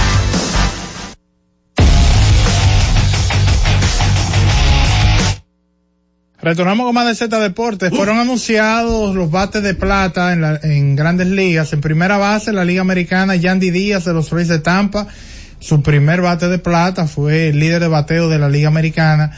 Retornamos 6.41 6.87
con 6.87 6.95
más 6.95 7.05
de 7.07 7.13
Z 7.13 7.39
Deportes. 7.39 7.91
Fueron 7.95 8.17
anunciados 8.17 9.13
los 9.15 9.29
bates 9.29 9.61
de 9.61 9.75
plata 9.75 10.33
en, 10.33 10.41
la- 10.41 10.59
en 10.63 10.95
grandes 10.95 11.27
ligas. 11.27 11.71
En 11.73 11.81
primera 11.81 12.17
base, 12.17 12.51
la 12.51 12.65
Liga 12.65 12.81
Americana, 12.81 13.35
Yandy 13.35 13.69
Díaz 13.69 14.05
de 14.05 14.13
los 14.13 14.31
Reyes 14.31 14.47
de 14.47 14.57
Tampa. 14.59 15.07
Su 15.59 15.83
primer 15.83 16.21
bate 16.21 16.47
de 16.49 16.57
plata 16.57 17.05
fue 17.05 17.49
el 17.49 17.59
líder 17.59 17.81
de 17.81 17.87
bateo 17.87 18.27
de 18.27 18.39
la 18.39 18.49
Liga 18.49 18.69
Americana. 18.69 19.31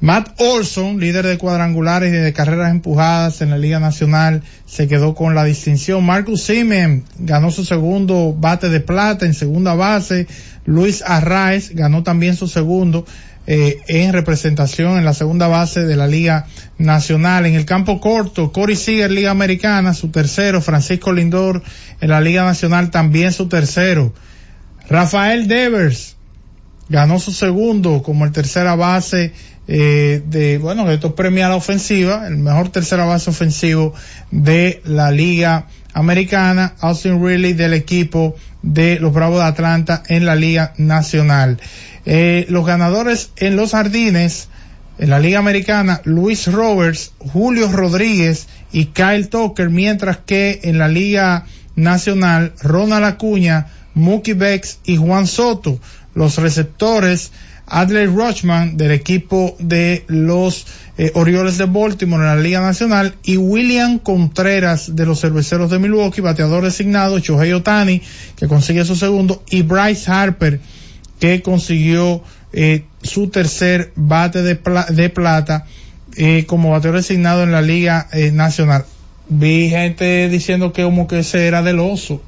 Matt 0.00 0.38
Olson, 0.40 0.98
líder 0.98 1.24
de 1.24 1.38
cuadrangulares 1.38 2.12
y 2.12 2.16
de 2.16 2.32
carreras 2.32 2.72
empujadas 2.72 3.40
en 3.40 3.50
la 3.50 3.56
Liga 3.56 3.78
Nacional, 3.78 4.42
se 4.66 4.88
quedó 4.88 5.14
con 5.14 5.36
la 5.36 5.44
distinción. 5.44 6.04
Marcus 6.04 6.42
Simen 6.42 7.04
ganó 7.20 7.52
su 7.52 7.64
segundo 7.64 8.34
bate 8.36 8.68
de 8.70 8.80
plata 8.80 9.24
en 9.24 9.34
segunda 9.34 9.74
base. 9.74 10.26
Luis 10.66 11.02
Arraez 11.06 11.70
ganó 11.74 12.02
también 12.02 12.34
su 12.36 12.48
segundo 12.48 13.06
eh, 13.46 13.82
en 13.88 14.12
representación 14.12 14.96
en 14.96 15.04
la 15.04 15.14
segunda 15.14 15.48
base 15.48 15.84
de 15.84 15.96
la 15.96 16.06
Liga 16.06 16.46
Nacional. 16.78 17.46
En 17.46 17.54
el 17.54 17.64
campo 17.64 18.00
corto, 18.00 18.52
Corey 18.52 18.76
Seager, 18.76 19.10
Liga 19.10 19.30
Americana, 19.30 19.94
su 19.94 20.08
tercero. 20.08 20.62
Francisco 20.62 21.12
Lindor 21.12 21.62
en 22.00 22.10
la 22.10 22.20
Liga 22.20 22.44
Nacional, 22.44 22.90
también 22.90 23.32
su 23.32 23.48
tercero. 23.48 24.12
Rafael 24.88 25.48
Devers 25.48 26.16
ganó 26.88 27.18
su 27.18 27.32
segundo 27.32 28.02
como 28.02 28.24
el 28.24 28.32
tercera 28.32 28.74
base 28.74 29.32
eh, 29.66 30.22
de, 30.26 30.58
bueno, 30.58 30.90
esto 30.90 31.14
premia 31.14 31.48
la 31.48 31.56
ofensiva, 31.56 32.26
el 32.26 32.36
mejor 32.36 32.68
tercera 32.68 33.06
base 33.06 33.30
ofensivo 33.30 33.94
de 34.30 34.82
la 34.84 35.10
Liga 35.10 35.68
Americana, 35.94 36.74
Austin 36.80 37.24
Riley 37.24 37.54
del 37.54 37.72
equipo 37.72 38.36
de 38.62 38.98
los 39.00 39.12
Bravos 39.12 39.38
de 39.38 39.46
Atlanta 39.46 40.02
en 40.08 40.26
la 40.26 40.34
Liga 40.34 40.74
Nacional. 40.76 41.58
Eh, 42.06 42.46
los 42.48 42.66
ganadores 42.66 43.30
en 43.36 43.56
los 43.56 43.72
jardines, 43.72 44.48
en 44.98 45.10
la 45.10 45.18
Liga 45.18 45.38
Americana, 45.38 46.00
Luis 46.04 46.46
Roberts, 46.52 47.12
Julio 47.18 47.70
Rodríguez 47.72 48.46
y 48.72 48.86
Kyle 48.86 49.28
Tucker, 49.28 49.70
mientras 49.70 50.18
que 50.18 50.60
en 50.64 50.78
la 50.78 50.88
Liga 50.88 51.46
Nacional, 51.76 52.52
Ronald 52.62 53.04
Acuña, 53.04 53.66
Mookie 53.94 54.34
Becks 54.34 54.78
y 54.84 54.96
Juan 54.96 55.26
Soto. 55.26 55.80
Los 56.14 56.38
receptores, 56.38 57.32
Adley 57.66 58.06
Rochman 58.06 58.76
del 58.76 58.92
equipo 58.92 59.56
de 59.58 60.04
los 60.06 60.66
eh, 60.98 61.10
Orioles 61.14 61.58
de 61.58 61.64
Baltimore 61.64 62.22
en 62.22 62.36
la 62.36 62.42
Liga 62.42 62.60
Nacional 62.60 63.14
y 63.24 63.36
William 63.36 63.98
Contreras 63.98 64.94
de 64.94 65.06
los 65.06 65.20
Cerveceros 65.20 65.70
de 65.70 65.78
Milwaukee, 65.78 66.20
bateador 66.20 66.62
designado, 66.62 67.18
Shohei 67.18 67.52
Otani, 67.52 68.02
que 68.36 68.46
consigue 68.46 68.84
su 68.84 68.94
segundo, 68.94 69.42
y 69.48 69.62
Bryce 69.62 70.10
Harper, 70.10 70.60
que 71.24 71.40
consiguió 71.40 72.22
eh, 72.52 72.84
su 73.02 73.28
tercer 73.28 73.92
bate 73.96 74.42
de, 74.42 74.56
pla- 74.56 74.84
de 74.90 75.08
plata 75.08 75.64
eh, 76.16 76.44
como 76.46 76.70
bateador 76.70 76.98
designado 76.98 77.42
en 77.42 77.50
la 77.50 77.62
Liga 77.62 78.08
eh, 78.12 78.30
Nacional. 78.30 78.84
Vi 79.30 79.70
gente 79.70 80.28
diciendo 80.28 80.74
que 80.74 80.82
como 80.82 81.06
que 81.08 81.20
ese 81.20 81.46
era 81.46 81.62
del 81.62 81.78
oso 81.80 82.20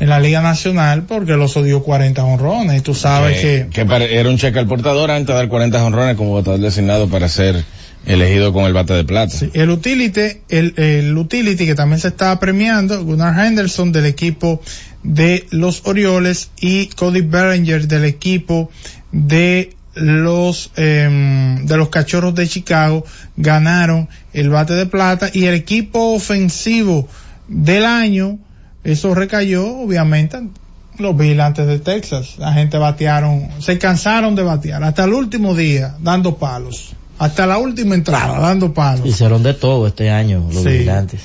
en 0.00 0.08
la 0.08 0.18
Liga 0.18 0.42
Nacional 0.42 1.04
porque 1.04 1.32
el 1.34 1.40
oso 1.40 1.62
dio 1.62 1.84
40 1.84 2.24
honrones 2.24 2.78
y 2.78 2.80
tú 2.82 2.94
sabes 2.94 3.40
que 3.70 3.82
era 4.18 4.28
un 4.28 4.38
cheque 4.38 4.58
al 4.58 4.66
portador 4.66 5.12
antes 5.12 5.28
de 5.28 5.34
dar 5.34 5.48
40 5.48 5.84
honrones 5.84 6.16
como 6.16 6.34
bateador 6.34 6.60
designado 6.60 7.08
para 7.08 7.28
ser 7.28 7.64
elegido 8.06 8.52
con 8.52 8.64
el 8.64 8.72
bate 8.72 8.94
de 8.94 9.04
plata. 9.04 9.36
el 9.52 9.70
utility, 9.70 10.40
el, 10.48 10.74
el 10.76 11.16
utility 11.16 11.66
que 11.66 11.74
también 11.74 12.00
se 12.00 12.08
está 12.08 12.38
premiando, 12.38 13.04
Gunnar 13.04 13.38
Henderson 13.38 13.92
del 13.92 14.06
equipo 14.06 14.62
de 15.02 15.46
los 15.50 15.82
Orioles 15.84 16.50
y 16.60 16.86
Cody 16.86 17.20
Bellinger 17.20 17.86
del 17.86 18.04
equipo 18.04 18.70
de 19.12 19.76
los 19.94 20.70
em, 20.76 21.64
de 21.64 21.76
los 21.76 21.88
cachorros 21.88 22.34
de 22.34 22.46
Chicago 22.46 23.04
ganaron 23.36 24.08
el 24.34 24.50
bate 24.50 24.74
de 24.74 24.86
plata 24.86 25.30
y 25.32 25.46
el 25.46 25.54
equipo 25.54 26.12
ofensivo 26.12 27.08
del 27.48 27.86
año 27.86 28.38
eso 28.84 29.14
recayó 29.14 29.66
obviamente 29.66 30.36
en 30.36 30.52
los 30.98 31.16
vigilantes 31.16 31.66
de 31.66 31.78
Texas 31.78 32.34
la 32.36 32.52
gente 32.52 32.76
batearon 32.76 33.48
se 33.60 33.78
cansaron 33.78 34.34
de 34.34 34.42
batear 34.42 34.84
hasta 34.84 35.04
el 35.04 35.14
último 35.14 35.54
día 35.54 35.96
dando 36.00 36.36
palos 36.36 36.94
hasta 37.18 37.46
la 37.46 37.58
última 37.58 37.94
entrada 37.94 38.38
dando 38.40 38.74
palos 38.74 39.06
Hicieron 39.06 39.42
de 39.42 39.54
todo 39.54 39.86
este 39.86 40.10
año 40.10 40.46
los 40.52 40.62
Sí. 40.62 40.68
vigilantes. 40.70 41.20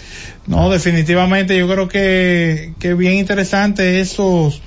no, 0.48 0.70
definitivamente 0.70 1.58
yo 1.58 1.68
creo 1.68 1.88
que, 1.88 2.74
que 2.80 2.94
bien 2.94 3.14
interesante 3.16 4.00
esos, 4.00 4.62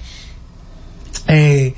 eh, 1.28 1.74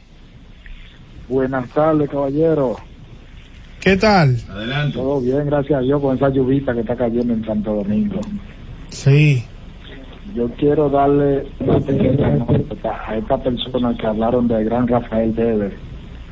Buenas 1.31 1.69
tardes, 1.71 2.11
caballero. 2.11 2.77
¿qué 3.81 3.97
tal? 3.97 4.37
Adelante. 4.51 4.99
Todo 4.99 5.21
bien, 5.21 5.47
gracias 5.47 5.79
a 5.79 5.83
Dios, 5.83 6.03
con 6.03 6.17
esa 6.17 6.29
lluvita 6.29 6.75
que 6.75 6.81
está 6.81 6.97
cayendo 6.97 7.33
en 7.33 7.45
Santo 7.45 7.73
Domingo. 7.73 8.21
Sí. 8.89 9.45
Yo 10.35 10.49
quiero 10.59 10.91
darle 10.91 11.47
una 11.61 11.79
pequeña 11.79 12.31
nota 12.31 13.01
a 13.07 13.17
esta 13.17 13.39
persona 13.39 13.97
que 13.97 14.07
hablaron 14.09 14.49
del 14.49 14.65
gran 14.65 14.89
Rafael 14.89 15.33
Dever, 15.35 15.73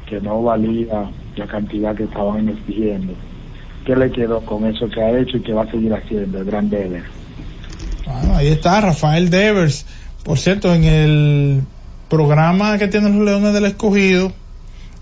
que 0.08 0.20
no 0.20 0.42
valía 0.42 1.08
la 1.36 1.46
cantidad 1.46 1.94
que 1.94 2.04
estaban 2.04 2.48
exigiendo. 2.48 3.14
qué 3.86 3.94
le 3.94 4.10
quedó 4.10 4.40
con 4.40 4.66
eso 4.66 4.88
que 4.88 5.00
ha 5.00 5.16
hecho 5.16 5.36
y 5.36 5.42
que 5.42 5.52
va 5.52 5.62
a 5.62 5.70
seguir 5.70 5.94
haciendo 5.94 6.38
el 6.38 6.44
gran 6.44 6.68
Devers. 6.68 7.06
Bueno, 8.04 8.34
ahí 8.34 8.48
está 8.48 8.80
Rafael 8.80 9.30
Devers. 9.30 9.86
Por 10.24 10.38
cierto, 10.38 10.74
en 10.74 10.82
el 10.82 11.62
programa 12.08 12.78
que 12.78 12.88
tienen 12.88 13.16
los 13.16 13.24
Leones 13.24 13.54
del 13.54 13.66
Escogido, 13.66 14.32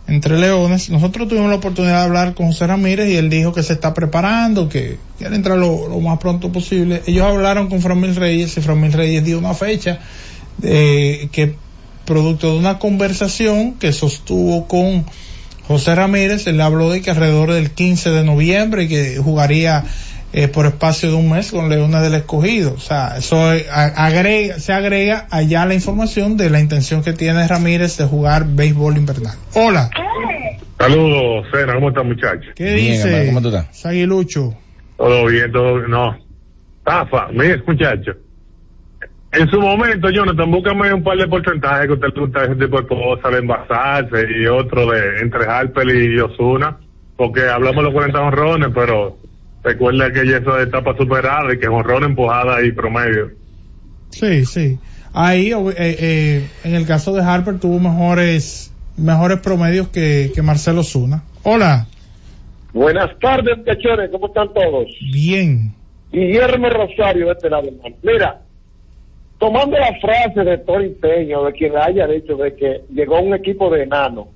entre 0.08 0.38
Leones, 0.38 0.88
nosotros 0.90 1.28
tuvimos 1.28 1.50
la 1.50 1.56
oportunidad 1.56 1.98
de 1.98 2.04
hablar 2.04 2.34
con 2.34 2.46
José 2.46 2.66
Ramírez 2.66 3.08
y 3.08 3.16
él 3.16 3.28
dijo 3.28 3.52
que 3.52 3.62
se 3.62 3.72
está 3.72 3.92
preparando, 3.92 4.68
que 4.68 4.98
quiere 5.18 5.34
entrar 5.34 5.58
lo, 5.58 5.88
más 6.00 6.18
pronto 6.18 6.52
posible. 6.52 7.02
Ellos 7.06 7.24
hablaron 7.24 7.68
con 7.68 7.80
Framil 7.80 8.14
Reyes 8.14 8.56
y 8.56 8.60
Framil 8.60 8.92
Reyes 8.92 9.24
dio 9.24 9.38
una 9.38 9.54
fecha 9.54 9.98
que 10.62 11.54
producto 12.06 12.52
de 12.52 12.58
una 12.58 12.78
conversación 12.78 13.74
que 13.74 13.92
sostuvo 13.92 14.66
con 14.66 15.04
José 15.66 15.94
Ramírez, 15.96 16.46
él 16.46 16.60
habló 16.60 16.90
de 16.90 17.02
que 17.02 17.10
alrededor 17.10 17.52
del 17.52 17.72
15 17.72 18.10
de 18.10 18.24
noviembre 18.24 18.86
que 18.86 19.18
jugaría 19.18 19.84
eh, 20.32 20.48
por 20.48 20.66
espacio 20.66 21.10
de 21.10 21.16
un 21.16 21.30
mes 21.30 21.50
con 21.50 21.68
Leones 21.68 22.02
del 22.02 22.14
Escogido. 22.14 22.74
O 22.74 22.80
sea, 22.80 23.16
eso 23.16 23.52
eh, 23.52 23.66
agrega, 23.70 24.58
se 24.58 24.72
agrega 24.72 25.26
allá 25.30 25.66
la 25.66 25.74
información 25.74 26.36
de 26.36 26.50
la 26.50 26.60
intención 26.60 27.02
que 27.02 27.12
tiene 27.12 27.46
Ramírez 27.46 27.96
de 27.96 28.04
jugar 28.04 28.46
béisbol 28.46 28.96
invernal. 28.96 29.36
Hola, 29.54 29.90
Saludos, 30.78 31.46
Cena, 31.50 31.74
¿cómo 31.74 31.88
está 31.88 32.02
muchacho? 32.02 32.50
¿qué 32.54 32.72
dice? 32.72 33.32
Saguilucho. 33.72 34.54
Todo 34.96 35.26
bien, 35.26 35.50
todo 35.50 35.76
bien. 35.76 35.90
No. 35.90 36.16
Tafa, 36.84 37.28
mire, 37.32 37.62
muchacho. 37.66 38.12
En 39.32 39.48
su 39.50 39.60
momento, 39.60 40.08
Jonathan, 40.10 40.50
búscame 40.50 40.92
un 40.92 41.02
par 41.02 41.18
de 41.18 41.26
porcentajes 41.26 41.86
que 41.86 41.92
usted 41.94 42.08
le 42.14 42.20
gusta 42.20 42.44
ese 42.44 42.54
tipo 42.54 42.80
de 42.80 42.86
cosas, 42.86 43.32
de 43.32 43.38
envasarse 43.38 44.26
y 44.38 44.46
otro 44.46 44.90
de 44.90 45.18
entre 45.20 45.46
Harper 45.46 45.88
y 45.88 46.18
Osuna, 46.20 46.78
porque 47.16 47.48
hablamos 47.48 47.76
de 47.76 47.82
los 47.82 47.92
40 47.92 48.20
honrones, 48.20 48.68
pero 48.74 49.18
recuerda 49.66 50.12
que 50.12 50.26
ya 50.26 50.36
esa 50.38 50.62
etapa 50.62 50.96
superada 50.96 51.52
y 51.52 51.58
que 51.58 51.66
honrón 51.68 52.04
empujada 52.04 52.64
y 52.64 52.72
promedio. 52.72 53.32
Sí, 54.10 54.46
sí. 54.46 54.78
Ahí, 55.12 55.52
eh, 55.52 55.74
eh, 55.76 56.46
en 56.64 56.74
el 56.74 56.86
caso 56.86 57.12
de 57.14 57.22
Harper, 57.22 57.58
tuvo 57.58 57.80
mejores, 57.80 58.72
mejores 58.96 59.40
promedios 59.40 59.88
que, 59.88 60.30
que 60.34 60.42
Marcelo 60.42 60.82
Zuna. 60.82 61.24
Hola, 61.42 61.86
Buenas 62.76 63.18
tardes, 63.20 63.56
muchachones, 63.56 64.10
¿cómo 64.10 64.26
están 64.26 64.52
todos? 64.52 64.86
bien. 65.10 65.72
Guillermo 66.12 66.68
Rosario 66.68 67.26
de 67.26 67.32
este 67.32 67.48
lado, 67.48 67.68
hermano. 67.68 67.96
Mira, 68.02 68.42
tomando 69.38 69.78
la 69.78 69.98
frase 69.98 70.44
de 70.44 70.58
Tony 70.58 70.90
Peña, 70.90 71.40
de 71.40 71.52
quien 71.52 71.72
haya 71.74 72.06
dicho 72.06 72.36
de 72.36 72.54
que 72.54 72.82
llegó 72.92 73.20
un 73.20 73.34
equipo 73.34 73.70
de 73.70 73.84
enanos, 73.84 74.26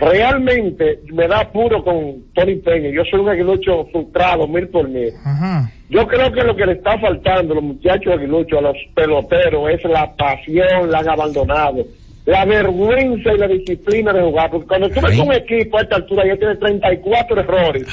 realmente 0.00 1.00
me 1.12 1.28
da 1.28 1.40
apuro 1.40 1.82
con 1.84 2.24
Tony 2.34 2.56
Peña. 2.56 2.90
Yo 2.90 3.02
soy 3.10 3.20
un 3.20 3.28
aguilucho 3.28 3.86
frustrado, 3.92 4.48
mil 4.48 4.68
por 4.68 4.88
mil. 4.88 5.12
Ajá. 5.24 5.70
Yo 5.90 6.06
creo 6.06 6.30
que 6.30 6.42
lo 6.44 6.54
que 6.54 6.66
le 6.66 6.72
está 6.74 6.98
faltando 6.98 7.52
a 7.52 7.56
los 7.56 7.64
muchachos 7.64 8.12
aguiluchos, 8.12 8.58
a 8.58 8.62
los 8.62 8.76
peloteros, 8.94 9.70
es 9.70 9.84
la 9.84 10.14
pasión, 10.14 10.88
la 10.88 11.00
han 11.00 11.08
abandonado. 11.08 11.84
La 12.26 12.44
vergüenza 12.44 13.32
y 13.32 13.38
la 13.38 13.48
disciplina 13.48 14.12
de 14.12 14.22
jugar. 14.22 14.50
Porque 14.50 14.68
cuando 14.68 14.88
tú 14.90 15.00
ves 15.00 15.18
un 15.18 15.32
equipo 15.32 15.78
a 15.78 15.82
esta 15.82 15.96
altura 15.96 16.24
ya 16.26 16.36
tiene 16.36 16.54
34 16.56 17.40
errores, 17.40 17.86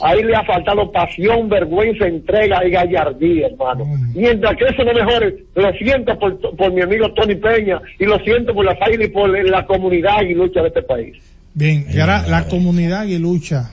ahí 0.00 0.22
le 0.22 0.36
ha 0.36 0.44
faltado 0.44 0.92
pasión, 0.92 1.48
vergüenza, 1.48 2.06
entrega 2.06 2.64
y 2.64 2.70
gallardía, 2.70 3.48
hermano. 3.48 3.84
Mientras 4.14 4.56
que 4.56 4.66
eso 4.66 4.84
no 4.84 4.92
mejore, 4.92 5.44
lo 5.56 5.72
siento 5.72 6.16
por, 6.20 6.38
por 6.56 6.72
mi 6.72 6.82
amigo 6.82 7.12
Tony 7.14 7.34
Peña 7.34 7.80
y 7.98 8.04
lo 8.04 8.18
siento 8.20 8.54
por 8.54 8.64
las 8.64 8.80
águilas 8.80 9.08
y 9.08 9.10
por 9.10 9.50
la 9.50 9.66
comunidad 9.66 10.18
aguilucha 10.18 10.60
de 10.60 10.68
este 10.68 10.82
país. 10.82 11.29
Bien, 11.54 11.86
y 11.92 11.98
ahora 11.98 12.26
la 12.26 12.48
comunidad 12.48 13.06
que 13.06 13.18
lucha. 13.18 13.70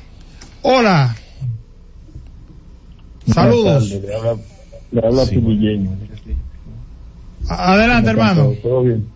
Hola. 0.62 1.16
Saludos. 3.32 3.90
Le 3.92 4.16
habla, 4.16 4.36
le 4.92 5.06
habla. 5.06 5.24
A- 7.50 7.74
Adelante, 7.74 8.10
hermano. 8.10 8.54
Todo 8.62 8.84
bien. 8.84 9.08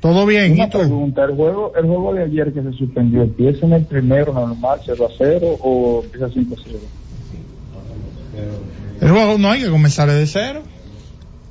Todo 0.00 0.26
bien. 0.26 0.52
Una 0.52 0.64
¿Y 0.64 0.70
tú? 0.70 0.78
pregunta, 0.78 1.24
¿el 1.24 1.34
juego, 1.36 1.72
¿el 1.76 1.86
juego 1.86 2.14
de 2.14 2.24
ayer 2.24 2.52
que 2.52 2.62
se 2.62 2.72
suspendió 2.72 3.22
empieza 3.22 3.66
en 3.66 3.72
el 3.74 3.84
primero 3.84 4.32
normal 4.32 4.80
0 4.84 5.06
a 5.06 5.12
0 5.18 5.58
o 5.60 6.02
empieza 6.04 6.28
5 6.32 6.54
a 6.54 6.58
0? 6.64 6.78
El 9.00 9.10
juego 9.10 9.38
no 9.38 9.50
hay 9.50 9.62
que 9.62 9.70
comenzarlo 9.70 10.14
de 10.14 10.26
cero. 10.26 10.62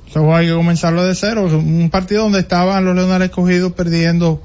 Ese 0.08 0.18
juego 0.18 0.34
hay 0.34 0.46
que 0.48 0.54
comenzarlo 0.54 1.04
de 1.04 1.14
cero. 1.14 1.46
Un 1.52 1.90
partido 1.90 2.22
donde 2.24 2.40
estaban 2.40 2.84
los 2.84 2.94
Leones 2.96 3.22
escogidos 3.28 3.72
perdiendo 3.72 4.40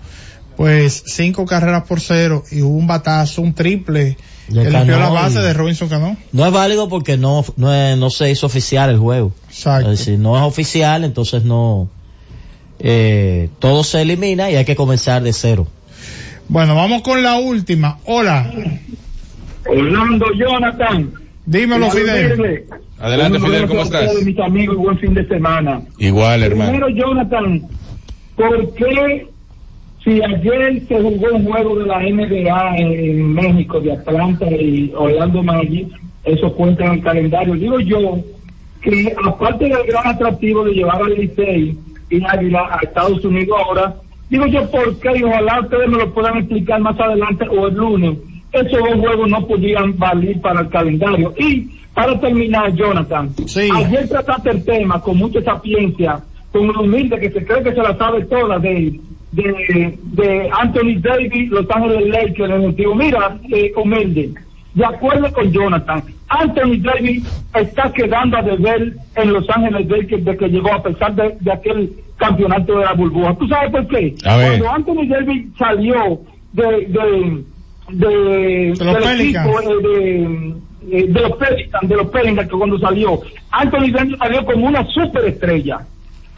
pues 0.57 1.03
cinco 1.07 1.45
carreras 1.45 1.83
por 1.83 1.99
cero 1.99 2.43
y 2.51 2.61
hubo 2.61 2.77
un 2.77 2.87
batazo, 2.87 3.41
un 3.41 3.53
triple 3.53 4.17
De 4.47 4.63
que 4.63 4.69
limpió 4.71 4.97
la 4.99 5.09
base 5.09 5.39
de 5.39 5.53
Robinson 5.53 5.89
Cano. 5.89 6.15
No 6.31 6.45
es 6.45 6.51
válido 6.51 6.87
porque 6.89 7.17
no, 7.17 7.43
no, 7.57 7.73
es- 7.73 7.97
no 7.97 8.09
se 8.09 8.29
hizo 8.31 8.45
oficial 8.45 8.89
el 8.89 8.97
juego. 8.97 9.31
Exacto. 9.49 9.91
Es 9.91 9.99
decir, 9.99 10.19
no 10.19 10.37
es 10.37 10.43
oficial, 10.43 11.03
entonces 11.03 11.43
no, 11.43 11.89
eh, 12.79 13.49
todo 13.59 13.83
se 13.83 14.01
elimina 14.01 14.49
y 14.51 14.55
hay 14.55 14.65
que 14.65 14.75
comenzar 14.75 15.23
de 15.23 15.33
cero. 15.33 15.67
Bueno, 16.47 16.75
vamos 16.75 17.01
con 17.01 17.23
la 17.23 17.35
última. 17.39 17.97
Hola. 18.05 18.51
Orlando 19.67 20.25
Jonathan. 20.37 21.11
Dímelo, 21.45 21.89
Fidel. 21.91 22.65
Adelante, 22.99 23.39
Fidel, 23.39 23.67
¿cómo 23.67 23.81
a 23.81 23.83
estás? 23.83 24.13
mis 24.23 24.39
amigos, 24.39 24.75
y 24.75 24.79
buen 24.79 24.97
fin 24.99 25.13
de 25.13 25.27
semana. 25.27 25.81
Igual, 25.97 26.43
hermano. 26.43 26.71
Primero, 26.71 26.89
Jonathan, 26.89 27.67
¿por 28.35 28.73
qué 28.75 29.27
si 30.05 30.21
ayer 30.21 30.81
se 30.87 31.01
jugó 31.01 31.33
un 31.33 31.45
juego 31.45 31.79
de 31.79 31.85
la 31.87 31.99
NBA 31.99 32.77
en 32.77 33.33
México, 33.33 33.79
de 33.79 33.93
Atlanta 33.93 34.45
y 34.51 34.93
Orlando 34.95 35.41
Magic, 35.41 35.87
eso 36.23 36.53
cuenta 36.53 36.85
en 36.85 36.93
el 36.93 37.01
calendario? 37.01 37.55
Digo 37.55 37.79
yo 37.79 38.19
que 38.83 39.15
aparte 39.25 39.65
del 39.65 39.83
gran 39.87 40.07
atractivo 40.07 40.63
de 40.63 40.73
llevar 40.73 41.01
al 41.01 41.15
Licey 41.15 41.75
y 42.11 42.23
Águila 42.23 42.69
a 42.71 42.83
Estados 42.83 43.25
Unidos 43.25 43.57
ahora, 43.65 43.95
digo 44.29 44.45
yo 44.45 44.69
por 44.69 44.99
qué, 44.99 45.17
y 45.17 45.23
ojalá 45.23 45.61
ustedes 45.61 45.89
me 45.89 45.97
lo 45.97 46.13
puedan 46.13 46.37
explicar 46.37 46.79
más 46.81 46.99
adelante 46.99 47.47
o 47.49 47.67
el 47.67 47.73
lunes, 47.73 48.19
esos 48.51 48.79
dos 48.79 48.99
juegos 48.99 49.27
no 49.27 49.47
podían 49.47 49.97
valer 49.97 50.39
para 50.39 50.61
el 50.61 50.69
calendario. 50.69 51.33
Y 51.39 51.67
para 51.95 52.19
terminar, 52.19 52.71
Jonathan, 52.75 53.31
ayer 53.73 54.07
trataste 54.07 54.51
el 54.51 54.63
tema 54.63 55.01
con 55.01 55.17
mucha 55.17 55.41
sapiencia, 55.41 56.19
con 56.51 56.67
lo 56.67 56.81
humilde 56.81 57.19
que 57.19 57.31
se 57.31 57.43
cree 57.43 57.63
que 57.63 57.73
se 57.73 57.81
la 57.81 57.97
sabe 57.97 58.23
toda 58.25 58.59
de, 58.59 58.99
de, 59.35 59.97
de 60.03 60.49
Anthony 60.59 60.99
Davis, 60.99 61.49
Los 61.49 61.69
Ángeles 61.69 62.07
Lakers, 62.09 62.51
en 62.51 62.63
el 62.63 62.75
tío. 62.75 62.95
Mira, 62.95 63.37
eh, 63.51 63.71
humilde, 63.75 64.33
de 64.73 64.85
acuerdo 64.85 65.31
con 65.33 65.51
Jonathan, 65.51 66.03
Anthony 66.27 66.77
Davis 66.79 67.43
está 67.53 67.91
quedando 67.91 68.37
a 68.37 68.41
deber 68.41 68.93
en 69.15 69.33
Los 69.33 69.49
Ángeles 69.49 69.87
Lakers 69.87 70.25
de 70.25 70.37
que 70.37 70.47
llegó 70.47 70.73
a 70.73 70.83
pesar 70.83 71.13
de, 71.15 71.37
de 71.39 71.51
aquel 71.51 71.93
campeonato 72.17 72.77
de 72.77 72.85
la 72.85 72.93
burbuja. 72.93 73.35
¿Tú 73.35 73.47
sabes 73.47 73.71
por 73.71 73.87
qué? 73.87 74.15
A 74.25 74.37
ver. 74.37 74.59
Cuando 74.59 74.71
Anthony 74.71 75.07
Davis 75.07 75.47
salió 75.57 76.21
de, 76.53 76.63
de, 76.87 77.43
de, 77.89 78.73
De 78.73 78.85
los 78.85 79.19
equipo, 79.19 79.61
eh, 79.61 79.75
de, 79.81 80.97
eh, 80.97 81.05
de 81.07 81.21
los 81.21 81.37
Pelicans, 81.37 81.89
de 81.89 81.95
los 81.95 82.07
Pelicans, 82.07 82.49
que 82.49 82.57
cuando 82.57 82.79
salió, 82.79 83.19
Anthony 83.51 83.91
Davis 83.91 84.17
salió 84.17 84.45
como 84.45 84.67
una 84.67 84.85
superestrella 84.87 85.79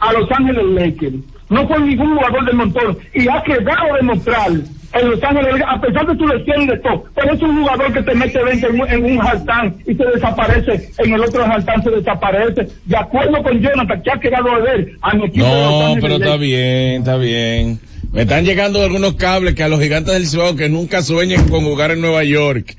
a 0.00 0.12
Los 0.12 0.30
Ángeles 0.30 0.64
Lakers. 0.74 1.16
No 1.50 1.66
fue 1.66 1.80
ningún 1.80 2.14
jugador 2.14 2.44
del 2.44 2.56
montón 2.56 2.98
y 3.14 3.26
ha 3.28 3.42
quedado 3.42 3.94
demostrar 3.96 4.50
en 4.50 5.10
Los 5.10 5.22
Ángeles 5.22 5.62
a 5.66 5.80
pesar 5.80 6.06
de 6.06 6.16
su 6.16 6.26
lesión 6.26 6.66
de 6.66 6.78
todo, 6.78 7.04
pero 7.14 7.34
es 7.34 7.42
un 7.42 7.60
jugador 7.60 7.92
que 7.92 8.02
te 8.02 8.14
mete 8.14 8.42
20 8.42 8.66
en 8.66 9.04
un, 9.04 9.20
haltán 9.20 9.76
y 9.86 9.94
se 9.94 10.04
desaparece, 10.04 10.90
en 10.98 11.12
el 11.12 11.20
otro 11.20 11.44
haltán 11.44 11.82
se 11.82 11.90
desaparece. 11.90 12.68
De 12.84 12.96
acuerdo 12.96 13.42
con 13.42 13.60
Jonathan, 13.60 14.02
que 14.02 14.10
ha 14.10 14.20
quedado 14.20 14.50
a 14.50 14.58
ver 14.60 14.92
a 15.02 15.14
mi 15.14 15.26
equipo 15.26 15.46
de 15.46 15.52
Los 15.52 15.70
No, 15.70 15.86
Ángeles 15.86 16.02
pero 16.02 16.14
está 16.16 16.36
bien, 16.36 17.00
está 17.00 17.16
bien. 17.16 17.80
Me 18.12 18.22
están 18.22 18.44
llegando 18.44 18.82
algunos 18.82 19.14
cables 19.14 19.54
que 19.54 19.62
a 19.62 19.68
los 19.68 19.80
gigantes 19.80 20.14
del 20.14 20.26
Cibao 20.26 20.56
que 20.56 20.68
nunca 20.68 21.02
sueñen 21.02 21.48
con 21.48 21.64
jugar 21.64 21.90
en 21.90 22.00
Nueva 22.00 22.24
York. 22.24 22.76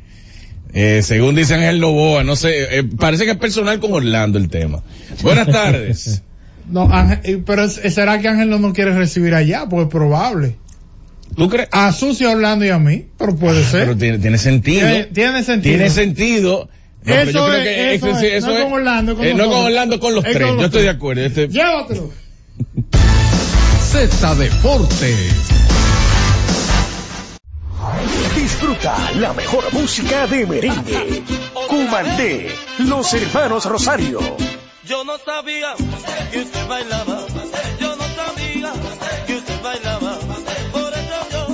Eh, 0.73 1.01
según 1.01 1.35
dice 1.35 1.55
Ángel 1.55 1.79
Novoa, 1.79 2.23
no 2.23 2.35
sé, 2.35 2.79
eh, 2.79 2.83
parece 2.83 3.25
que 3.25 3.31
es 3.31 3.37
personal 3.37 3.79
con 3.79 3.93
Orlando 3.93 4.37
el 4.37 4.49
tema. 4.49 4.83
Buenas 5.23 5.47
tardes. 5.51 6.23
No, 6.69 6.83
Ángel- 6.91 7.43
pero 7.45 7.67
será 7.69 8.19
que 8.19 8.27
Ángel 8.27 8.49
no 8.49 8.59
nos 8.59 8.73
quiere 8.73 8.93
recibir 8.93 9.33
allá, 9.33 9.65
pues 9.69 9.83
es 9.85 9.89
probable. 9.89 10.55
¿Tú 11.35 11.47
crees? 11.49 11.69
A 11.71 11.91
Susi 11.93 12.25
a 12.25 12.31
Orlando 12.31 12.65
y 12.65 12.69
a 12.69 12.79
mí, 12.79 13.05
pero 13.17 13.35
puede 13.35 13.63
ser. 13.63 13.81
Pero 13.85 13.97
tiene, 13.97 14.17
tiene 14.19 14.37
sentido. 14.37 14.87
Tiene, 14.87 15.03
tiene 15.05 15.43
sentido. 15.43 15.75
Tiene 15.75 15.89
sentido. 15.89 16.69
No, 17.03 17.13
Eso 17.15 17.31
yo 17.31 17.45
creo 17.47 17.53
es- 17.55 17.63
que 17.63 17.93
eso 17.95 18.19
es. 18.19 18.43
No 18.45 18.63
con 18.63 18.73
Orlando, 18.73 19.15
con 19.15 19.25
eh, 19.25 19.33
no 19.33 19.45
con 19.45 19.65
Orlando, 19.65 19.99
con 19.99 20.15
los 20.15 20.25
Es 20.25 20.33
tres. 20.33 20.47
con 20.47 20.55
los 20.55 20.61
yo 20.61 20.65
estoy 20.67 20.81
de 20.83 20.89
acuerdo. 20.89 21.21
Este- 21.25 21.47
Llévatelo. 21.47 22.11
Z 23.91 24.35
Deportes. 24.35 25.15
Disfruta 28.35 28.95
la 29.15 29.33
mejor 29.33 29.63
música 29.73 30.27
de 30.27 30.45
merengue. 30.45 31.23
Cumandé, 31.67 32.47
los 32.79 33.13
hermanos 33.13 33.65
Rosario. 33.65 34.19
Yo 34.89 35.03
no 35.03 35.19
sabía 35.19 35.75
que 36.31 36.39
usted 36.39 36.67
bailaba. 36.67 37.19
Yo 37.79 37.95
no 37.95 38.05
sabía 38.15 38.73
que 39.27 39.35
usted 39.35 39.61
bailaba. 39.61 40.17
Por 40.71 40.91
eso 41.01 41.19
yo 41.31 41.47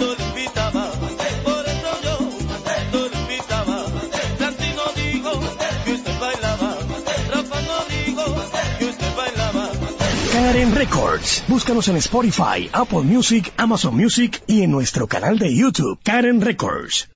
no 0.00 0.06
lo 0.06 0.24
invitaba. 0.30 0.90
Por 1.44 1.64
eso 1.64 1.90
yo 2.02 2.18
no 2.92 3.08
lo 3.08 3.20
invitaba. 3.20 3.86
Santi 4.40 4.70
no 4.74 4.86
dijo 5.00 5.30
que 5.84 5.92
usted 5.92 6.18
bailaba. 6.18 6.76
Rafa 7.30 7.60
no 7.60 7.78
dijo 7.94 8.24
que 8.80 8.84
usted 8.86 9.16
bailaba. 9.16 9.70
Karen 10.32 10.74
Records. 10.74 11.44
Búscanos 11.46 11.86
en 11.86 11.96
Spotify, 11.98 12.68
Apple 12.72 13.02
Music, 13.02 13.52
Amazon 13.56 13.94
Music 13.94 14.42
y 14.48 14.62
en 14.62 14.72
nuestro 14.72 15.06
canal 15.06 15.38
de 15.38 15.54
YouTube, 15.54 16.00
Karen 16.02 16.40
Records. 16.40 17.15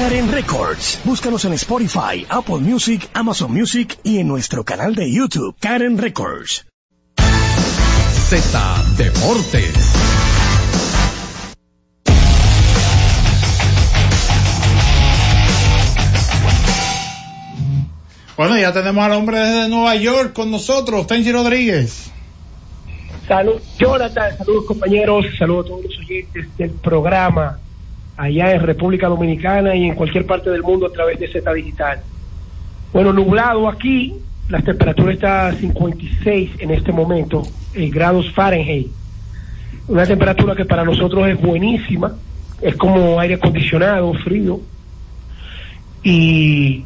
Karen 0.00 0.32
Records. 0.32 0.98
Búscanos 1.04 1.44
en 1.44 1.52
Spotify, 1.52 2.24
Apple 2.30 2.60
Music, 2.60 3.10
Amazon 3.12 3.52
Music 3.52 3.98
y 4.02 4.18
en 4.18 4.28
nuestro 4.28 4.64
canal 4.64 4.94
de 4.94 5.12
YouTube, 5.12 5.54
Karen 5.60 5.98
Records. 5.98 6.66
Z 8.30 8.84
Deportes. 8.96 9.74
Bueno, 18.38 18.58
ya 18.58 18.72
tenemos 18.72 19.04
al 19.04 19.12
hombre 19.12 19.38
desde 19.38 19.68
Nueva 19.68 19.96
York 19.96 20.32
con 20.32 20.50
nosotros, 20.50 21.06
Tenchi 21.06 21.30
Rodríguez. 21.30 22.10
Salud, 23.28 23.60
Jonathan, 23.78 24.38
saludos 24.38 24.64
compañeros, 24.64 25.26
saludos 25.38 25.66
a 25.66 25.68
todos 25.68 25.84
los 25.84 25.98
oyentes 25.98 26.56
del 26.56 26.70
programa 26.70 27.58
allá 28.20 28.52
en 28.52 28.60
República 28.60 29.08
Dominicana 29.08 29.74
y 29.74 29.86
en 29.86 29.94
cualquier 29.94 30.26
parte 30.26 30.50
del 30.50 30.62
mundo 30.62 30.86
a 30.86 30.92
través 30.92 31.18
de 31.18 31.26
Z 31.28 31.52
Digital. 31.54 32.00
Bueno, 32.92 33.14
nublado 33.14 33.66
aquí, 33.66 34.14
la 34.50 34.60
temperatura 34.60 35.14
está 35.14 35.46
a 35.46 35.52
56 35.54 36.50
en 36.58 36.70
este 36.70 36.92
momento, 36.92 37.42
grados 37.74 38.30
Fahrenheit. 38.32 38.88
Una 39.88 40.04
temperatura 40.04 40.54
que 40.54 40.66
para 40.66 40.84
nosotros 40.84 41.26
es 41.28 41.40
buenísima, 41.40 42.14
es 42.60 42.76
como 42.76 43.18
aire 43.18 43.36
acondicionado, 43.36 44.12
frío. 44.12 44.60
Y 46.02 46.84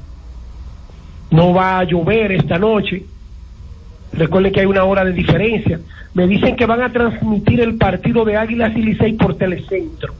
no 1.32 1.53
va 1.53 1.80
a 1.80 1.85
llover 1.85 2.30
esta 2.30 2.59
noche. 2.59 3.05
Recuerden 4.12 4.53
que 4.53 4.61
hay 4.61 4.66
una 4.66 4.85
hora 4.85 5.05
de 5.05 5.12
diferencia. 5.12 5.80
Me 6.14 6.28
dicen 6.28 6.55
que 6.55 6.64
van 6.64 6.80
a 6.80 6.93
transmitir 6.93 7.61
el 7.61 7.74
partido 7.74 8.24
de 8.24 8.37
Águilas 8.37 8.72
y 8.76 8.82
Licey 8.82 9.14
por 9.14 9.37
Telecentro. 9.37 10.14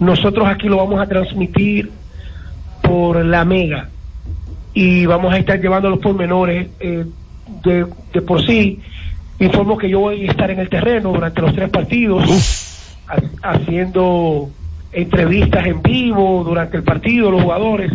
Nosotros 0.00 0.46
aquí 0.48 0.68
lo 0.68 0.78
vamos 0.78 1.00
a 1.00 1.06
transmitir 1.06 1.90
por 2.82 3.24
la 3.24 3.44
Mega 3.44 3.88
y 4.74 5.06
vamos 5.06 5.32
a 5.32 5.38
estar 5.38 5.60
llevando 5.60 5.88
los 5.90 6.00
pormenores 6.00 6.68
eh, 6.80 7.04
de, 7.62 7.86
de 8.12 8.22
por 8.22 8.44
sí. 8.44 8.80
Informo 9.38 9.76
que 9.78 9.88
yo 9.88 10.00
voy 10.00 10.26
a 10.26 10.30
estar 10.30 10.50
en 10.50 10.60
el 10.60 10.68
terreno 10.68 11.12
durante 11.12 11.40
los 11.40 11.54
tres 11.54 11.68
partidos 11.70 12.24
ha- 13.08 13.50
haciendo 13.54 14.50
entrevistas 14.92 15.66
en 15.66 15.82
vivo 15.82 16.44
durante 16.44 16.76
el 16.76 16.82
partido, 16.82 17.30
los 17.30 17.42
jugadores. 17.42 17.92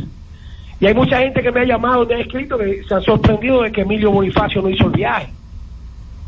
Y 0.82 0.86
hay 0.86 0.93
mucha 0.93 1.20
gente 1.20 1.41
que 1.41 1.52
me 1.52 1.62
ha 1.62 1.66
llamado, 1.66 2.06
me 2.06 2.16
ha 2.16 2.20
escrito 2.20 2.58
que 2.58 2.82
se 2.88 2.93
han 2.93 3.02
sorprendido 3.02 3.62
de 3.64 3.72
que 3.72 3.82
Emilio 3.82 4.12
Bonifacio 4.12 4.62
no 4.62 4.70
hizo 4.70 4.86
el 4.86 4.91
viaje. 4.91 5.28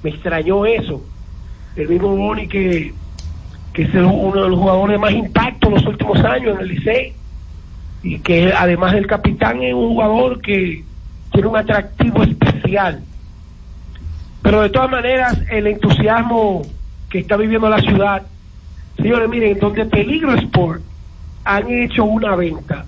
Me 0.03 0.09
extrañó 0.09 0.65
eso. 0.65 1.01
El 1.76 1.88
mismo 1.88 2.15
Boni 2.15 2.47
que, 2.47 2.93
que 3.74 3.84
es 3.84 3.93
uno 3.93 4.43
de 4.43 4.49
los 4.49 4.59
jugadores 4.59 4.99
más 4.99 5.11
impacto 5.13 5.67
en 5.67 5.74
los 5.76 5.86
últimos 5.86 6.19
años 6.24 6.55
en 6.55 6.61
el 6.61 6.67
Licey 6.67 7.13
y 8.03 8.19
que 8.19 8.51
además 8.51 8.93
del 8.93 9.07
capitán 9.07 9.61
es 9.61 9.74
un 9.74 9.89
jugador 9.89 10.41
que 10.41 10.84
tiene 11.32 11.47
un 11.47 11.55
atractivo 11.57 12.24
especial. 12.24 13.01
Pero 14.41 14.61
de 14.61 14.69
todas 14.69 14.89
maneras, 14.89 15.39
el 15.49 15.67
entusiasmo 15.67 16.63
que 17.09 17.19
está 17.19 17.38
viviendo 17.38 17.69
la 17.69 17.80
ciudad, 17.80 18.24
señores, 18.97 19.30
miren, 19.30 19.59
donde 19.59 19.86
Peligro 19.86 20.34
Sport 20.36 20.82
han 21.45 21.69
hecho 21.69 22.03
una 22.03 22.36
venta 22.36 22.86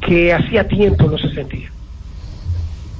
que 0.00 0.32
hacía 0.32 0.66
tiempo 0.66 1.04
no 1.08 1.18
se 1.18 1.32
sentía 1.34 1.70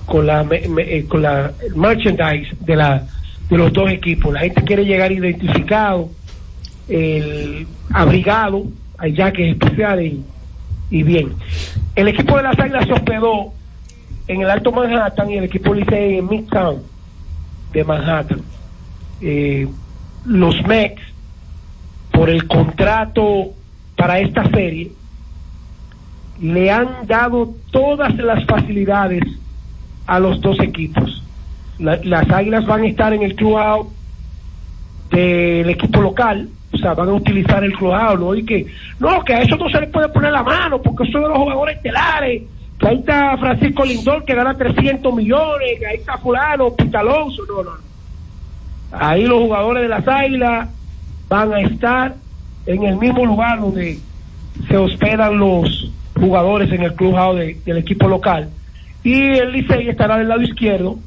con 0.07 0.27
la 0.27 0.45
me- 0.45 0.63
eh, 0.77 1.07
con 1.09 1.23
la 1.23 1.53
merchandise 1.75 2.55
de 2.61 2.77
la 2.77 3.07
de 3.49 3.57
los 3.57 3.73
dos 3.73 3.91
equipos. 3.91 4.33
La 4.33 4.41
gente 4.41 4.63
quiere 4.63 4.85
llegar 4.85 5.13
identificado 5.13 6.11
el 6.89 7.67
abrigado 7.93 8.65
hay 8.99 9.15
jaques 9.15 9.53
especiales 9.53 10.13
y, 10.91 10.99
y 10.99 11.03
bien. 11.03 11.35
El 11.95 12.09
equipo 12.09 12.37
de 12.37 12.45
las 12.45 12.59
águilas 12.59 12.87
se 12.87 12.93
hospedó 12.93 13.53
en 14.29 14.41
el 14.41 14.51
Alto 14.51 14.73
Manhattan 14.73 15.31
y 15.31 15.37
el 15.37 15.45
equipo 15.45 15.75
Licey 15.75 16.19
en 16.19 16.29
Midtown 16.29 16.83
de 17.73 17.85
Manhattan. 17.85 18.41
Eh, 19.21 19.69
los 20.25 20.63
Mex 20.67 21.01
por 22.13 22.31
el 22.31 22.47
contrato 22.47 23.53
para 23.97 24.19
esta 24.21 24.49
serie 24.51 24.93
le 26.41 26.71
han 26.71 27.07
dado 27.07 27.55
todas 27.71 28.15
las 28.17 28.45
facilidades 28.47 29.23
a 30.07 30.19
los 30.19 30.41
dos 30.41 30.59
equipos. 30.61 31.23
La- 31.79 32.01
las 32.05 32.31
águilas 32.31 32.65
van 32.67 32.83
a 32.83 32.87
estar 32.87 33.13
en 33.13 33.23
el 33.23 33.35
clubhouse 33.35 33.89
del 35.11 35.69
equipo 35.71 36.01
local, 36.01 36.49
o 36.73 36.79
sea, 36.79 36.95
van 36.95 37.09
a 37.09 37.13
utilizar 37.15 37.63
el 37.65 37.73
clubhouse, 37.73 38.19
¿no? 38.19 38.35
Y 38.35 38.45
que, 38.45 38.67
no, 38.99 39.23
que 39.25 39.35
a 39.35 39.43
eso 39.43 39.57
no 39.57 39.69
se 39.69 39.81
le 39.81 39.87
puede 39.89 40.09
poner 40.09 40.33
la 40.33 40.43
mano, 40.43 40.81
porque 40.83 41.11
son 41.11 41.23
de 41.23 41.29
los 41.29 41.39
jugadores 41.39 41.77
estelares, 41.77 42.43
que 42.79 42.89
ahí 42.89 42.97
está 42.99 43.37
Francisco 43.39 43.85
Lindor 43.85 44.25
que 44.25 44.35
gana 44.35 44.57
300 44.57 45.15
millones, 45.15 45.79
ahí 45.89 45.97
está 45.99 46.19
fulano, 46.19 46.75
Pitaloso, 46.75 47.43
no, 47.49 47.63
no, 47.63 47.71
no. 47.71 47.87
Ahí 48.99 49.25
los 49.27 49.39
jugadores 49.41 49.83
de 49.83 49.89
las 49.89 50.07
águilas 50.07 50.69
van 51.29 51.53
a 51.53 51.61
estar 51.61 52.15
en 52.67 52.83
el 52.85 52.97
mismo 52.97 53.25
lugar 53.25 53.61
donde 53.61 53.99
se 54.69 54.77
hospedan 54.77 55.39
los 55.39 55.91
jugadores 56.19 56.71
en 56.73 56.83
el 56.83 56.95
clubhouse 56.95 57.39
de- 57.39 57.61
del 57.65 57.79
equipo 57.79 58.09
local 58.09 58.49
y 59.05 59.15
el 59.15 59.53
Licey 59.53 59.89
estará 59.89 60.17
del 60.19 60.29
lado 60.29 60.43
izquierdo 60.43 60.99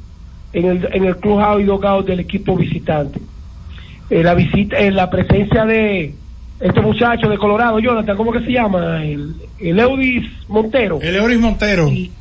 en 0.54 0.66
el, 0.66 0.90
en 0.94 1.06
el 1.06 1.18
clubhouse 1.18 1.62
y 1.62 1.66
dogado 1.66 2.02
del 2.04 2.20
equipo 2.22 2.56
visitante. 2.56 3.20
Eh, 4.10 4.24
la 4.24 4.34
visita, 4.34 4.78
eh, 4.78 4.92
la 4.92 5.10
presencia 5.10 5.66
de 5.66 6.14
este 6.60 6.82
muchacho 6.82 7.30
de 7.30 7.38
Colorado, 7.38 7.80
Jonathan, 7.80 8.18
¿cómo 8.18 8.32
que 8.32 8.40
se 8.42 8.52
llama? 8.52 9.04
El, 9.06 9.36
el 9.60 9.80
Eudis 9.80 10.26
Montero. 10.48 11.00
El 11.02 11.16
Euris 11.16 11.40
Montero. 11.40 11.88
Y, 11.88 12.12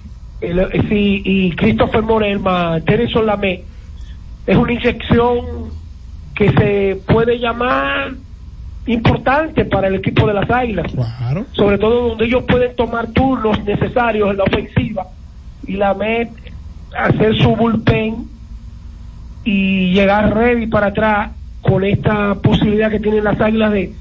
el- 0.40 0.58
eh, 0.60 0.82
sí, 0.88 1.22
y 1.24 1.50
Christopher 1.56 2.02
Morel 2.02 2.38
más 2.40 2.84
Tennyson 2.84 3.26
Lamé. 3.26 3.62
Es 4.46 4.56
una 4.56 4.72
inyección 4.72 5.38
que 6.34 6.50
se 6.52 7.00
puede 7.06 7.38
llamar 7.38 8.12
importante 8.86 9.64
para 9.64 9.88
el 9.88 9.96
equipo 9.96 10.26
de 10.26 10.34
las 10.34 10.48
Águilas. 10.50 10.86
Sobre 11.52 11.78
todo 11.78 12.08
donde 12.10 12.24
ellos 12.26 12.44
pueden 12.48 12.74
tomar 12.76 13.08
turnos 13.12 13.62
necesarios 13.64 14.30
en 14.30 14.36
la 14.38 14.44
ofensiva 14.44 15.06
y 15.66 15.72
la 15.74 15.92
Met 15.94 16.30
hacer 16.96 17.36
su 17.38 17.54
bullpen 17.54 18.28
y 19.44 19.92
llegar 19.92 20.34
ready 20.34 20.66
para 20.66 20.88
atrás 20.88 21.30
con 21.62 21.84
esta 21.84 22.34
posibilidad 22.36 22.90
que 22.90 23.00
tienen 23.00 23.24
las 23.24 23.40
Águilas 23.40 23.72
de, 23.72 23.92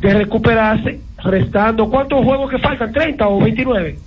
de 0.00 0.14
recuperarse, 0.14 1.00
restando. 1.22 1.88
¿Cuántos 1.88 2.24
juegos 2.24 2.50
que 2.50 2.58
faltan? 2.58 2.92
¿30 2.92 3.26
o 3.26 3.40
29? 3.40 3.98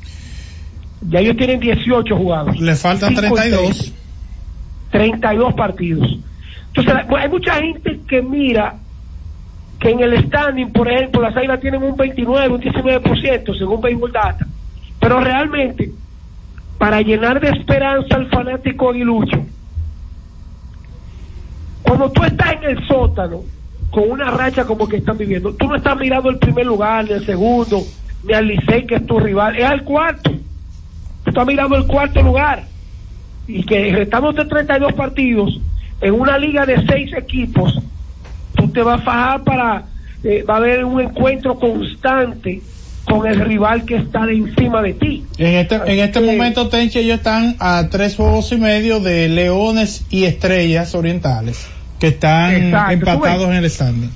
Ya 1.10 1.20
ellos 1.20 1.38
tienen 1.38 1.60
18 1.60 2.16
jugados. 2.16 2.60
Le 2.60 2.76
faltan 2.76 3.10
Cinco 3.16 3.22
y 3.22 3.40
32. 3.40 3.78
seis. 3.78 3.94
32 4.92 5.54
partidos. 5.54 6.20
Entonces, 6.68 6.94
hay 7.18 7.30
mucha 7.30 7.56
gente 7.56 8.00
que 8.08 8.22
mira 8.22 8.76
que 9.80 9.90
en 9.92 10.02
el 10.02 10.26
standing, 10.28 10.72
por 10.72 10.92
ejemplo, 10.92 11.22
las 11.22 11.36
águilas 11.36 11.60
tienen 11.62 11.82
un 11.84 11.96
29, 11.96 12.50
un 12.50 12.62
19%, 12.62 13.58
según 13.58 13.82
Baseball 13.82 14.12
Data. 14.12 14.46
Pero 15.00 15.22
realmente, 15.22 15.92
para 16.80 17.02
llenar 17.02 17.40
de 17.40 17.50
esperanza 17.50 18.16
al 18.16 18.28
fanático 18.30 18.90
aguilucho, 18.90 19.46
cuando 21.84 22.10
tú 22.12 22.24
estás 22.24 22.54
en 22.54 22.64
el 22.64 22.88
sótano, 22.88 23.42
con 23.92 24.10
una 24.10 24.32
racha 24.32 24.66
como 24.66 24.88
que 24.88 24.98
están 24.98 25.18
viviendo, 25.18 25.54
tú 25.54 25.68
no 25.68 25.76
estás 25.76 25.98
mirando 25.98 26.30
el 26.30 26.40
primer 26.40 26.66
lugar, 26.66 27.04
ni 27.04 27.12
el 27.12 27.26
segundo, 27.26 27.82
ni 28.24 28.34
al 28.34 28.48
que 28.88 28.96
es 28.96 29.06
tu 29.06 29.20
rival, 29.20 29.58
es 29.58 29.66
al 29.66 29.84
cuarto. 29.84 30.32
Tú 30.32 31.30
estás 31.30 31.46
mirando 31.46 31.76
el 31.76 31.86
cuarto 31.86 32.22
lugar. 32.22 32.64
Y 33.48 33.64
que 33.64 33.92
restamos 33.92 34.36
de 34.36 34.46
32 34.46 34.94
partidos, 34.94 35.60
en 36.02 36.14
una 36.14 36.38
liga 36.38 36.66
de 36.66 36.86
seis 36.86 37.12
equipos, 37.14 37.78
tú 38.56 38.70
te 38.70 38.82
vas 38.82 39.02
a 39.02 39.04
fajar 39.04 39.44
para, 39.44 39.84
eh, 40.24 40.44
va 40.48 40.56
a 40.56 40.58
haber 40.58 40.86
un 40.86 41.02
encuentro 41.02 41.56
constante 41.56 42.62
con 43.10 43.26
el 43.28 43.40
rival 43.40 43.86
que 43.86 43.96
está 43.96 44.26
de 44.26 44.36
encima 44.36 44.82
de 44.82 44.94
ti. 44.94 45.26
En 45.38 45.56
este, 45.56 45.76
en 45.76 46.00
este 46.00 46.22
momento, 46.22 46.70
Tenche, 46.70 47.00
ellos 47.00 47.18
están 47.18 47.56
a 47.60 47.88
tres 47.90 48.16
juegos 48.16 48.52
y 48.52 48.58
medio 48.58 49.00
de 49.00 49.28
Leones 49.28 50.06
y 50.10 50.26
Estrellas 50.26 50.94
Orientales, 50.94 51.68
que 52.00 52.10
están 52.10 52.54
Exacto, 52.54 52.94
empatados 52.94 53.50
en 53.50 53.54
el 53.56 53.70
standing. 53.70 54.12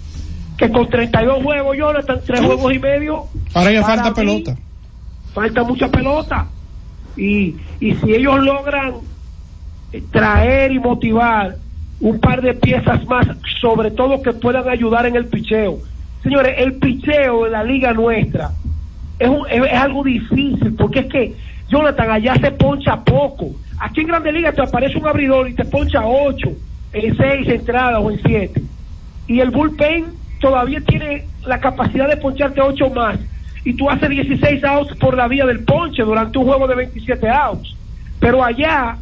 Que 0.57 0.69
con 0.69 0.87
32 0.87 1.43
juegos, 1.43 1.77
Jonathan, 1.77 2.19
tres 2.25 2.41
juegos 2.41 2.73
y 2.73 2.79
medio. 2.79 3.25
Ahora 3.53 3.81
para 3.81 3.83
falta 3.83 4.09
mí, 4.09 4.15
pelota. 4.15 4.57
Falta 5.33 5.63
mucha 5.63 5.87
pelota. 5.89 6.47
Y, 7.17 7.55
y 7.79 7.95
si 7.95 8.13
ellos 8.13 8.39
logran 8.39 8.93
traer 10.11 10.71
y 10.71 10.79
motivar 10.79 11.57
un 11.99 12.19
par 12.19 12.41
de 12.41 12.53
piezas 12.53 13.03
más, 13.05 13.27
sobre 13.59 13.91
todo 13.91 14.21
que 14.21 14.33
puedan 14.33 14.69
ayudar 14.69 15.07
en 15.07 15.15
el 15.15 15.25
picheo. 15.25 15.79
Señores, 16.21 16.55
el 16.57 16.75
picheo 16.75 17.47
en 17.47 17.51
la 17.51 17.63
liga 17.63 17.91
nuestra 17.93 18.51
es, 19.23 19.29
un- 19.29 19.47
es, 19.49 19.73
algo 19.73 20.03
difícil, 20.03 20.73
porque 20.77 20.99
es 20.99 21.05
que, 21.07 21.33
Jonathan, 21.69 22.11
allá 22.11 22.35
se 22.35 22.51
poncha 22.51 23.03
poco. 23.03 23.51
Aquí 23.79 24.01
en 24.01 24.07
Grande 24.07 24.31
Liga 24.31 24.51
te 24.51 24.61
aparece 24.61 24.97
un 24.97 25.07
abridor 25.07 25.47
y 25.49 25.53
te 25.53 25.65
poncha 25.65 26.05
ocho, 26.05 26.51
en 26.91 27.17
seis 27.17 27.47
entradas 27.47 27.99
o 28.01 28.11
en 28.11 28.21
siete. 28.21 28.61
Y 29.27 29.39
el 29.39 29.49
bullpen 29.49 30.05
todavía 30.39 30.81
tiene 30.81 31.25
la 31.45 31.59
capacidad 31.59 32.07
de 32.07 32.17
poncharte 32.17 32.61
ocho 32.61 32.89
más. 32.89 33.17
Y 33.65 33.73
tú 33.75 33.89
haces 33.89 34.09
16 34.09 34.61
outs 34.65 34.95
por 34.97 35.15
la 35.15 35.29
vía 35.29 35.45
del 35.45 35.63
ponche 35.63 36.03
durante 36.03 36.37
un 36.37 36.45
juego 36.45 36.67
de 36.67 36.75
27 36.75 37.29
outs. 37.29 37.73
Pero 38.19 38.43
allá, 38.43 38.97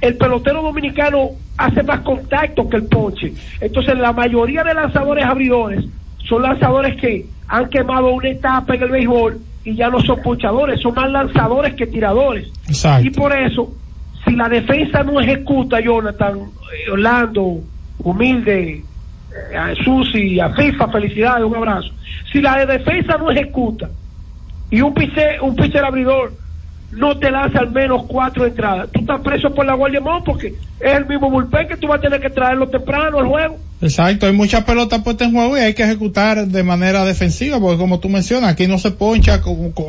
el 0.00 0.16
pelotero 0.16 0.62
dominicano 0.62 1.30
hace 1.56 1.82
más 1.82 2.00
contacto 2.00 2.68
que 2.68 2.76
el 2.76 2.84
ponche. 2.84 3.32
Entonces, 3.60 3.98
la 3.98 4.12
mayoría 4.12 4.62
de 4.62 4.72
lanzadores 4.72 5.24
abridores 5.24 5.84
son 6.28 6.42
lanzadores 6.42 6.96
que 7.00 7.26
han 7.48 7.68
quemado 7.68 8.12
una 8.12 8.28
etapa 8.28 8.76
en 8.76 8.82
el 8.84 8.90
béisbol 8.90 9.40
y 9.64 9.74
ya 9.74 9.88
no 9.88 10.00
son 10.00 10.20
ponchadores, 10.22 10.80
son 10.80 10.94
más 10.94 11.10
lanzadores 11.10 11.74
que 11.74 11.86
tiradores. 11.86 12.48
Exacto. 12.68 13.06
Y 13.06 13.10
por 13.10 13.36
eso, 13.36 13.72
si 14.24 14.36
la 14.36 14.48
defensa 14.48 15.02
no 15.02 15.20
ejecuta, 15.20 15.80
Jonathan, 15.80 16.38
eh, 16.38 16.90
Orlando, 16.90 17.60
humilde, 17.98 18.82
eh, 19.52 19.56
a 19.56 19.74
Susi, 19.74 20.38
a 20.38 20.50
FIFA, 20.50 20.88
felicidades, 20.88 21.44
un 21.44 21.56
abrazo. 21.56 21.90
Si 22.30 22.40
la 22.40 22.64
defensa 22.66 23.16
no 23.16 23.30
ejecuta 23.30 23.88
y 24.70 24.80
un 24.80 24.92
pitcher, 24.92 25.40
un 25.40 25.56
pitcher 25.56 25.84
abridor 25.84 26.32
no 26.96 27.18
te 27.18 27.30
lanza 27.30 27.58
al 27.60 27.70
menos 27.72 28.04
cuatro 28.08 28.46
entradas, 28.46 28.88
tú 28.92 29.00
estás 29.00 29.20
preso 29.22 29.52
por 29.54 29.66
la 29.66 29.74
Guardia 29.74 30.00
Mon 30.00 30.22
porque 30.24 30.54
es 30.80 30.92
el 30.94 31.06
mismo 31.06 31.30
bullpen 31.30 31.68
que 31.68 31.76
tú 31.76 31.88
vas 31.88 31.98
a 31.98 32.02
tener 32.02 32.20
que 32.20 32.30
traerlo 32.30 32.68
temprano 32.68 33.18
al 33.18 33.26
juego. 33.26 33.58
Exacto, 33.80 34.26
hay 34.26 34.32
mucha 34.32 34.64
pelota 34.64 35.02
puesta 35.02 35.24
en 35.24 35.32
juego 35.32 35.56
y 35.58 35.60
hay 35.60 35.74
que 35.74 35.82
ejecutar 35.82 36.46
de 36.46 36.62
manera 36.62 37.04
defensiva, 37.04 37.58
porque 37.60 37.78
como 37.78 38.00
tú 38.00 38.08
mencionas, 38.08 38.52
aquí 38.52 38.66
no 38.66 38.78
se 38.78 38.92
poncha 38.92 39.40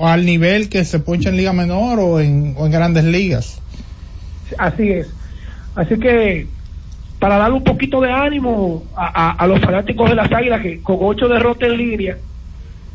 al 0.04 0.26
nivel 0.26 0.68
que 0.70 0.84
se 0.84 1.00
poncha 1.00 1.30
en 1.30 1.38
Liga 1.38 1.54
Menor 1.54 2.00
o 2.00 2.20
en, 2.20 2.56
o 2.58 2.66
en 2.66 2.72
grandes 2.72 3.04
ligas. 3.06 3.62
Así 4.58 4.90
es. 4.92 5.08
Así 5.76 5.98
que 6.00 6.48
para 7.20 7.38
darle 7.38 7.58
un 7.58 7.64
poquito 7.64 8.02
de 8.02 8.12
ánimo 8.12 8.84
a, 8.96 9.30
a- 9.30 9.32
a 9.32 9.48
los 9.48 9.60
fanáticos 9.62 10.10
de 10.10 10.16
las 10.16 10.32
Águilas 10.32 10.62
que 10.62 10.82
con 10.82 10.98
ocho 11.02 11.28
derrotas 11.28 11.70
en 11.70 11.78
línea, 11.78 12.18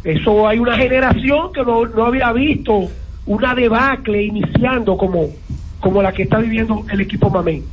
eso 0.05 0.47
hay 0.49 0.59
una 0.59 0.77
generación 0.77 1.53
que 1.55 1.63
no, 1.63 1.87
no 1.87 2.07
había 2.07 2.33
visto 2.33 2.91
una 3.27 3.55
debacle 3.55 4.25
iniciando 4.25 4.97
como, 4.97 5.29
como 5.81 6.03
la 6.03 6.13
que 6.13 6.23
está 6.25 6.39
viviendo 6.39 6.85
el 6.91 7.01
equipo 7.01 7.31
Mamén. 7.31 7.65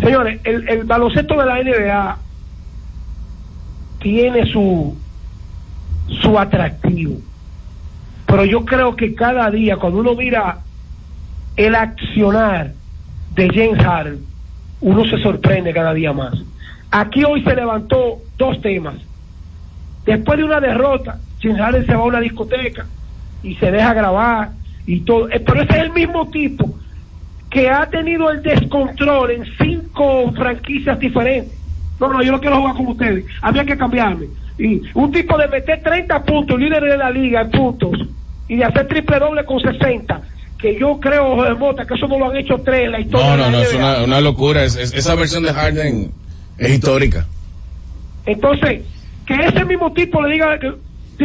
Señores, 0.00 0.40
el, 0.44 0.68
el 0.68 0.84
baloncesto 0.84 1.36
de 1.36 1.46
la 1.46 1.62
NBA 1.62 2.18
tiene 4.00 4.46
su, 4.46 4.96
su 6.20 6.38
atractivo. 6.38 7.18
Pero 8.26 8.44
yo 8.44 8.64
creo 8.64 8.96
que 8.96 9.14
cada 9.14 9.50
día, 9.50 9.76
cuando 9.76 10.00
uno 10.00 10.14
mira 10.14 10.58
el 11.56 11.74
accionar 11.74 12.72
de 13.34 13.48
James 13.48 13.84
Harden, 13.84 14.24
uno 14.80 15.04
se 15.04 15.18
sorprende 15.18 15.72
cada 15.72 15.94
día 15.94 16.12
más. 16.12 16.34
Aquí 16.90 17.24
hoy 17.24 17.42
se 17.44 17.54
levantó 17.54 18.18
dos 18.36 18.60
temas. 18.60 18.96
Después 20.04 20.38
de 20.38 20.44
una 20.44 20.60
derrota, 20.60 21.18
James 21.40 21.58
Harden 21.58 21.86
se 21.86 21.94
va 21.94 22.00
a 22.00 22.06
una 22.06 22.20
discoteca 22.20 22.86
y 23.42 23.54
se 23.56 23.70
deja 23.70 23.94
grabar 23.94 24.50
y 24.86 25.00
todo. 25.00 25.28
Eh, 25.30 25.40
Pero 25.40 25.62
ese 25.62 25.72
es 25.72 25.82
el 25.84 25.92
mismo 25.92 26.28
tipo 26.30 26.78
que 27.50 27.68
ha 27.68 27.86
tenido 27.90 28.30
el 28.30 28.42
descontrol 28.42 29.30
en 29.30 29.44
cinco 29.60 30.32
franquicias 30.32 30.98
diferentes. 30.98 31.58
No, 32.00 32.08
no, 32.08 32.22
yo 32.22 32.32
no 32.32 32.40
quiero 32.40 32.56
jugar 32.58 32.74
con 32.76 32.86
ustedes. 32.88 33.24
Había 33.42 33.64
que 33.64 33.76
cambiarme. 33.76 34.26
Y 34.58 34.80
un 34.94 35.12
tipo 35.12 35.36
de 35.38 35.48
meter 35.48 35.82
30 35.82 36.24
puntos, 36.24 36.58
líder 36.58 36.82
de 36.82 36.96
la 36.96 37.10
liga 37.10 37.42
en 37.42 37.50
puntos, 37.50 37.90
y 38.48 38.56
de 38.56 38.64
hacer 38.64 38.86
triple 38.88 39.18
doble 39.18 39.44
con 39.44 39.60
60, 39.60 40.22
que 40.58 40.78
yo 40.78 40.98
creo, 41.00 41.34
Jorge 41.36 41.54
Mota, 41.54 41.84
que 41.86 41.94
eso 41.94 42.06
no 42.08 42.18
lo 42.18 42.30
han 42.30 42.36
hecho 42.36 42.60
tres 42.64 42.84
en 42.84 42.92
la 42.92 43.00
historia 43.00 43.30
No, 43.30 43.36
no, 43.36 43.44
de 43.46 43.50
no, 43.50 43.58
es 43.62 43.74
una, 43.74 44.02
una 44.04 44.20
locura. 44.20 44.64
Es- 44.64 44.76
es- 44.76 44.92
esa 44.94 45.14
versión 45.14 45.42
de 45.42 45.52
Harden 45.52 46.10
es 46.58 46.70
histórica. 46.70 47.26
Entonces, 48.26 48.82
que 49.26 49.34
ese 49.34 49.64
mismo 49.64 49.92
tipo 49.92 50.22
le 50.22 50.32
diga 50.34 50.58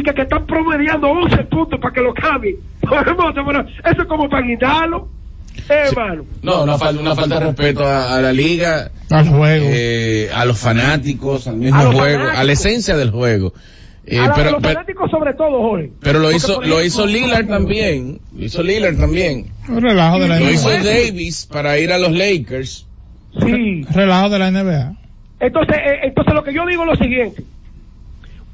que, 0.04 0.22
están 0.22 0.46
promediando 0.46 1.10
11 1.10 1.38
puntos 1.46 1.80
para 1.80 1.94
que 1.94 2.02
lo 2.02 2.14
cambie. 2.14 2.56
Jorge 2.88 3.14
Mota, 3.14 3.42
bueno, 3.42 3.62
eso 3.62 4.02
es 4.02 4.08
como 4.08 4.30
para 4.30 4.46
guindarlo. 4.46 5.08
Eh. 5.70 5.90
No, 6.44 6.64
una 6.64 6.78
falta, 6.78 7.02
una 7.02 7.16
falta 7.16 7.40
de 7.40 7.46
respeto 7.48 7.86
a, 7.86 8.18
a 8.18 8.22
la 8.22 8.32
liga, 8.32 8.92
al 9.10 9.28
juego, 9.28 9.66
eh, 9.70 10.30
a 10.34 10.46
los 10.46 10.58
fanáticos, 10.60 11.48
al 11.48 11.58
mismo 11.58 11.92
juego, 11.94 12.26
a 12.30 12.44
la 12.44 12.52
esencia 12.54 12.96
del 12.96 13.10
juego. 13.12 13.54
Eh, 14.06 14.20
a, 14.20 14.28
la- 14.28 14.32
a 14.32 14.36
pero, 14.36 14.52
los 14.52 14.62
pero, 14.62 14.74
fanáticos 14.76 15.12
sobre 15.12 15.34
todo, 15.34 15.60
Jorge. 15.60 15.92
pero 16.00 16.20
lo 16.20 16.32
hizo, 16.32 16.62
lo 16.62 16.82
hizo 16.84 17.06
Lillard 17.06 17.48
también, 17.48 18.20
lo 18.38 18.46
hizo 18.46 18.64
Lillard 18.64 18.98
también. 18.98 19.48
Relajo 19.68 20.20
de 20.20 20.28
la 20.30 20.40
Lo 20.40 20.50
hizo 20.52 20.70
NBA. 20.70 20.84
Davis 20.84 21.46
para 21.52 21.78
ir 21.80 21.92
a 21.92 21.98
los 21.98 22.12
Lakers. 22.12 22.86
Sí. 23.42 23.86
Relajo 23.94 24.30
de 24.30 24.40
la 24.40 24.52
NBA. 24.52 24.96
Entonces, 25.40 25.76
eh, 25.78 26.00
entonces 26.04 26.34
lo 26.34 26.44
que 26.44 26.54
yo 26.54 26.66
digo 26.66 26.84
es 26.84 26.90
lo 26.90 26.96
siguiente. 26.96 27.44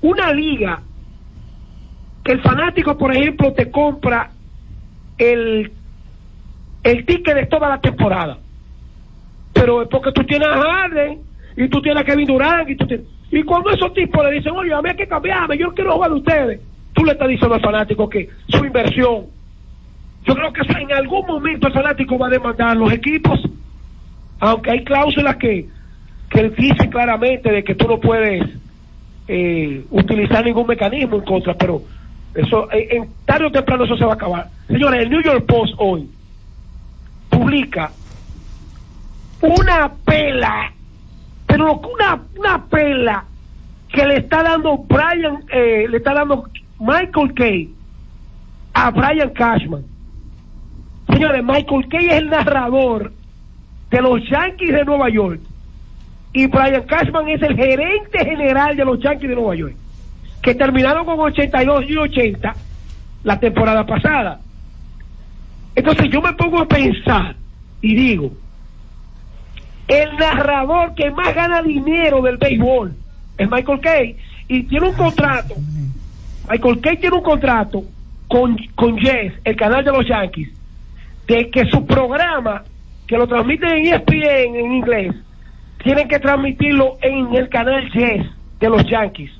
Una 0.01 0.33
liga 0.33 0.81
que 2.23 2.31
el 2.31 2.41
fanático, 2.41 2.97
por 2.97 3.15
ejemplo, 3.15 3.53
te 3.53 3.69
compra 3.69 4.31
el, 5.17 5.71
el 6.83 7.05
ticket 7.05 7.35
de 7.35 7.45
toda 7.47 7.69
la 7.69 7.81
temporada. 7.81 8.37
Pero 9.53 9.83
es 9.83 9.87
porque 9.89 10.11
tú 10.11 10.23
tienes 10.23 10.47
a 10.47 10.61
Harden 10.61 11.19
y 11.57 11.67
tú 11.67 11.81
tienes 11.81 12.01
a 12.01 12.05
Kevin 12.05 12.27
Durant 12.27 12.69
y 12.69 12.75
tú 12.75 12.87
tienes... 12.87 13.05
Y 13.31 13.43
cuando 13.43 13.71
esos 13.71 13.93
tipos 13.93 14.23
le 14.23 14.31
dicen, 14.31 14.53
oye, 14.55 14.73
a 14.73 14.81
mí 14.81 14.89
hay 14.89 14.95
que 14.95 15.07
cambiarme, 15.07 15.57
yo 15.57 15.73
quiero 15.73 15.93
jugar 15.93 16.11
de 16.11 16.17
ustedes, 16.17 16.61
tú 16.93 17.03
le 17.03 17.13
estás 17.13 17.27
diciendo 17.27 17.55
al 17.55 17.61
fanático 17.61 18.07
que 18.07 18.29
su 18.47 18.63
inversión, 18.63 19.25
yo 20.23 20.35
creo 20.35 20.53
que 20.53 20.61
en 20.61 20.91
algún 20.93 21.25
momento 21.25 21.67
el 21.67 21.73
fanático 21.73 22.17
va 22.17 22.27
a 22.27 22.29
demandar 22.29 22.77
los 22.77 22.93
equipos, 22.93 23.39
aunque 24.39 24.71
hay 24.71 24.83
cláusulas 24.83 25.37
que, 25.37 25.67
que 26.29 26.49
dicen 26.49 26.91
claramente 26.91 27.51
de 27.51 27.63
que 27.63 27.73
tú 27.73 27.87
no 27.87 27.99
puedes 27.99 28.43
eh, 29.27 29.83
utilizar 29.89 30.45
ningún 30.45 30.67
mecanismo 30.67 31.15
en 31.15 31.23
contra, 31.23 31.55
pero 31.55 31.81
eso 32.35 32.71
eh, 32.71 32.87
en 32.91 33.09
tarde 33.25 33.45
o 33.45 33.51
temprano 33.51 33.83
eso 33.83 33.97
se 33.97 34.05
va 34.05 34.13
a 34.13 34.15
acabar. 34.15 34.49
Señores, 34.67 35.03
el 35.03 35.09
New 35.09 35.21
York 35.21 35.45
Post 35.45 35.73
hoy 35.77 36.09
publica 37.29 37.91
una 39.41 39.91
pela 40.05 40.71
Pero 41.45 41.79
una, 41.79 42.21
una 42.37 42.65
pela 42.65 43.25
que 43.89 44.05
le 44.07 44.17
está 44.17 44.41
dando 44.41 44.77
Brian, 44.77 45.43
eh, 45.51 45.85
le 45.87 45.97
está 45.97 46.13
dando 46.13 46.49
Michael 46.79 47.33
Kay 47.35 47.69
a 48.73 48.89
Brian 48.89 49.29
Cashman. 49.29 49.83
Señores, 51.07 51.43
Michael 51.43 51.87
Kay 51.89 52.05
es 52.07 52.13
el 52.13 52.29
narrador 52.29 53.13
de 53.91 54.01
los 54.01 54.27
Yankees 54.27 54.73
de 54.73 54.83
Nueva 54.83 55.09
York. 55.09 55.39
Y 56.33 56.47
Brian 56.47 56.81
Cashman 56.87 57.29
es 57.29 57.41
el 57.43 57.55
gerente 57.55 58.25
general 58.25 58.75
de 58.75 58.85
los 58.85 58.99
Yankees 58.99 59.29
de 59.29 59.35
Nueva 59.35 59.55
York. 59.55 59.75
Que 60.43 60.53
terminaron 60.53 61.05
con 61.05 61.19
82 61.19 61.85
y 61.89 61.97
80 61.97 62.53
la 63.23 63.39
temporada 63.39 63.85
pasada. 63.85 64.39
Entonces 65.75 66.09
yo 66.11 66.21
me 66.21 66.33
pongo 66.33 66.59
a 66.59 66.67
pensar 66.67 67.35
y 67.81 67.95
digo, 67.95 68.31
el 69.87 70.15
narrador 70.17 70.93
que 70.95 71.09
más 71.11 71.33
gana 71.33 71.61
dinero 71.61 72.21
del 72.21 72.37
béisbol 72.37 72.93
es 73.37 73.49
Michael 73.49 73.79
Kay 73.79 74.17
y 74.47 74.63
tiene 74.63 74.89
un 74.89 74.95
contrato. 74.95 75.55
Michael 76.49 76.81
Kay 76.81 76.97
tiene 76.97 77.15
un 77.15 77.23
contrato 77.23 77.83
con, 78.27 78.57
con 78.75 78.97
Yes, 78.97 79.33
el 79.43 79.55
canal 79.55 79.83
de 79.83 79.91
los 79.91 80.07
Yankees, 80.07 80.49
de 81.27 81.49
que 81.49 81.65
su 81.65 81.85
programa, 81.85 82.63
que 83.07 83.17
lo 83.17 83.27
transmiten 83.27 83.69
en 83.69 83.93
ESPN 83.93 84.55
en 84.55 84.73
inglés, 84.73 85.15
tienen 85.83 86.07
que 86.07 86.19
transmitirlo 86.19 86.97
en 87.01 87.33
el 87.35 87.49
canal 87.49 87.89
Yes 87.91 88.25
de 88.59 88.69
los 88.69 88.85
Yankees, 88.85 89.31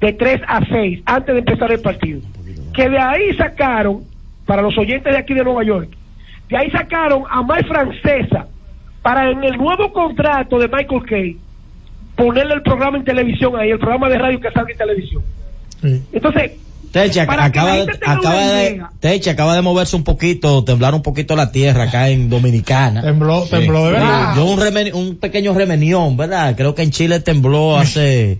de 0.00 0.12
3 0.12 0.40
a 0.46 0.64
6, 0.66 1.00
antes 1.06 1.34
de 1.34 1.38
empezar 1.40 1.72
el 1.72 1.80
partido. 1.80 2.20
Que 2.74 2.88
de 2.88 2.98
ahí 2.98 3.34
sacaron, 3.36 4.02
para 4.46 4.62
los 4.62 4.76
oyentes 4.76 5.12
de 5.12 5.18
aquí 5.18 5.34
de 5.34 5.44
Nueva 5.44 5.64
York, 5.64 5.88
de 6.48 6.56
ahí 6.56 6.70
sacaron 6.70 7.22
a 7.30 7.42
Mike 7.42 7.66
Francesa 7.68 8.46
para 9.02 9.30
en 9.30 9.42
el 9.44 9.56
nuevo 9.56 9.92
contrato 9.92 10.58
de 10.58 10.68
Michael 10.68 11.02
Kay 11.08 11.36
ponerle 12.16 12.54
el 12.54 12.62
programa 12.62 12.98
en 12.98 13.04
televisión 13.04 13.56
ahí, 13.56 13.70
el 13.70 13.78
programa 13.78 14.08
de 14.08 14.18
radio 14.18 14.40
que 14.40 14.50
salga 14.50 14.70
en 14.72 14.78
televisión. 14.78 15.22
Entonces, 16.12 16.52
Teche, 16.92 17.26
Para 17.26 17.50
que 17.50 17.58
acaba, 17.58 17.70
la 17.70 17.74
de, 17.74 17.80
gente 17.86 17.98
tenga 17.98 18.12
acaba, 18.12 18.34
una 18.36 18.52
de, 18.52 18.70
idea. 18.70 18.90
Teche, 19.00 19.30
acaba 19.30 19.54
de 19.56 19.62
moverse 19.62 19.96
un 19.96 20.04
poquito, 20.04 20.62
temblar 20.62 20.94
un 20.94 21.02
poquito 21.02 21.34
la 21.34 21.50
tierra 21.50 21.84
acá 21.84 22.08
en 22.08 22.30
Dominicana. 22.30 23.02
Tembló, 23.02 23.44
tembló 23.50 23.86
de 23.86 23.92
verdad. 23.92 24.36
Yo 24.36 24.44
un, 24.44 24.60
remen- 24.60 24.94
un 24.94 25.16
pequeño 25.16 25.54
remenión, 25.54 26.16
¿verdad? 26.16 26.54
Creo 26.56 26.76
que 26.76 26.82
en 26.82 26.92
Chile 26.92 27.18
tembló 27.18 27.76
hace, 27.76 28.38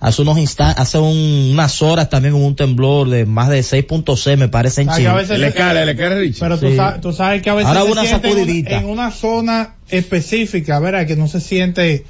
hace 0.00 0.22
unos 0.22 0.38
instantes, 0.38 0.80
hace 0.80 0.98
un- 0.98 1.50
unas 1.52 1.82
horas 1.82 2.08
también 2.08 2.34
hubo 2.34 2.46
un 2.46 2.56
temblor 2.56 3.08
de 3.10 3.26
más 3.26 3.48
de 3.50 3.62
6.6 3.62 4.36
me 4.38 4.48
parece 4.48 4.82
en 4.82 4.88
Ah, 4.88 4.92
que 4.92 4.98
Chile. 4.98 5.08
a 5.10 5.14
veces 5.14 5.38
le 5.38 5.52
cae, 5.52 5.86
le 5.86 5.94
cae. 5.96 6.32
Pero 6.40 6.58
tú, 6.58 6.74
sabes, 6.74 7.00
tú 7.00 7.12
sabes 7.12 7.42
que 7.42 7.50
a 7.50 7.54
veces 7.54 7.68
Ahora 7.68 7.80
se 7.80 7.84
hubo 7.86 7.92
una 7.92 8.02
siente 8.02 8.74
en 8.76 8.84
una 8.86 9.10
zona 9.10 9.74
específica, 9.90 10.78
¿verdad? 10.80 11.06
Que 11.06 11.16
no 11.16 11.28
se 11.28 11.40
siente 11.40 12.04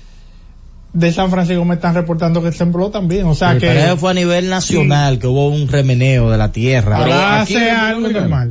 de 0.92 1.12
San 1.12 1.30
Francisco 1.30 1.64
me 1.64 1.74
están 1.76 1.94
reportando 1.94 2.42
que 2.42 2.50
tembló 2.50 2.90
también, 2.90 3.24
o 3.26 3.34
sea 3.34 3.52
Sí, 3.54 3.60
que 3.60 3.66
pero 3.68 3.80
eso 3.80 3.96
fue 3.96 4.10
a 4.10 4.14
nivel 4.14 4.48
nacional, 4.48 5.18
que 5.20 5.26
hubo 5.28 5.48
un 5.48 5.68
remeneo 5.68 6.30
de 6.30 6.38
la 6.38 6.50
tierra. 6.50 6.96
ahora 6.98 7.40
hace 7.42 7.70
algo 7.70 8.08
Dominicana. 8.08 8.50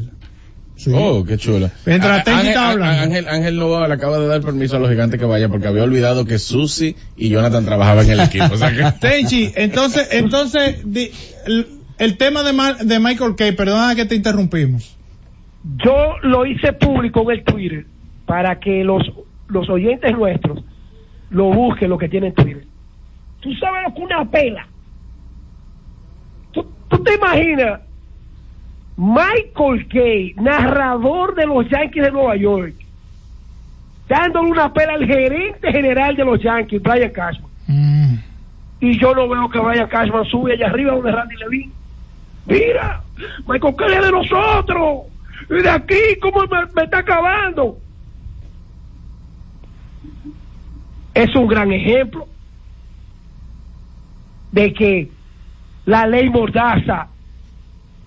Oh, 0.93 1.25
qué 1.25 1.38
chula. 1.38 1.71
Mientras 1.86 2.23
Tenchi 2.23 2.49
Ángel. 2.49 2.84
Ángel, 2.84 3.27
Ángel 3.27 3.57
Novoa 3.57 3.88
le 3.88 3.93
acaba 3.95 4.17
de 4.19 4.27
dar 4.27 4.41
permiso 4.41 4.77
a 4.77 4.80
los 4.80 4.89
gigantes 4.89 5.19
que 5.19 5.25
vaya 5.25 5.49
porque 5.49 5.67
había 5.67 5.84
olvidado 5.84 6.23
que 6.25 6.39
Susi 6.39 6.95
y 7.17 7.30
Jonathan 7.30 7.65
trabajaban 7.65 8.05
en 8.05 8.11
el 8.13 8.19
equipo. 8.21 8.45
O 8.53 8.57
sea 8.57 8.71
que... 8.71 8.84
Tenchi, 9.01 9.51
entonces, 9.55 10.07
entonces, 10.11 10.82
di- 10.86 11.11
el, 11.45 11.67
el 11.97 12.17
tema 12.17 12.43
de, 12.43 12.53
Mar- 12.53 12.77
de 12.77 12.99
Michael 12.99 13.36
Kay, 13.36 13.51
perdona 13.53 13.93
que 13.95 14.05
te 14.05 14.15
interrumpimos. 14.15 14.95
yo 15.84 16.15
lo 16.23 16.45
hice 16.45 16.71
público 16.73 17.23
en 17.23 17.39
el 17.39 17.43
Twitter 17.43 17.86
para 18.25 18.59
que 18.59 18.84
los, 18.86 19.03
los 19.49 19.69
oyentes 19.69 20.11
nuestros 20.13 20.63
lo 21.32 21.45
busquen 21.51 21.89
lo 21.89 21.97
que 21.97 22.07
tiene 22.07 22.27
en 22.27 22.34
Twitter. 22.36 22.63
Tú 23.41 23.49
sabes 23.55 23.84
lo 23.88 23.93
que 23.95 24.01
una 24.01 24.30
pela. 24.32 24.67
¿Tú, 26.51 26.65
tú 26.88 27.03
te 27.03 27.15
imaginas? 27.15 27.82
Michael 29.02 29.88
Kay, 29.88 30.34
narrador 30.36 31.34
de 31.34 31.45
los 31.45 31.70
Yankees 31.70 32.04
de 32.04 32.12
Nueva 32.12 32.36
York, 32.36 32.74
dándole 34.10 34.52
una 34.52 34.74
pela 34.74 34.95
al 34.95 35.06
gerente 35.06 35.72
general 35.72 36.18
de 36.18 36.26
los 36.26 36.41
Yankees, 36.43 36.82
Brian 36.82 37.10
Cashman. 37.12 37.50
Y 38.82 39.00
yo 39.00 39.16
no 39.16 39.30
veo 39.30 39.50
que 39.50 39.60
Brian 39.60 39.88
Cashman 39.88 40.26
sube 40.26 40.52
allá 40.52 40.68
arriba 40.68 40.95
donde 40.95 41.14
Randy 41.14 41.36
Levine. 41.38 41.72
Mira, 42.45 43.02
Michael 43.47 43.76
Kay 43.78 43.93
es 43.93 44.02
de 44.02 44.12
nosotros. 44.12 45.06
Y 45.50 45.62
de 45.62 45.70
aquí, 45.70 46.20
¿cómo 46.22 46.41
me, 46.41 46.66
me 46.76 46.84
está 46.84 46.97
acabando? 46.97 47.78
Es 51.14 51.34
un 51.38 51.47
gran 51.47 51.72
ejemplo 51.72 52.28
de 54.52 54.74
que 54.74 55.10
la 55.86 56.06
ley 56.06 56.30
Mordaza 56.30 57.08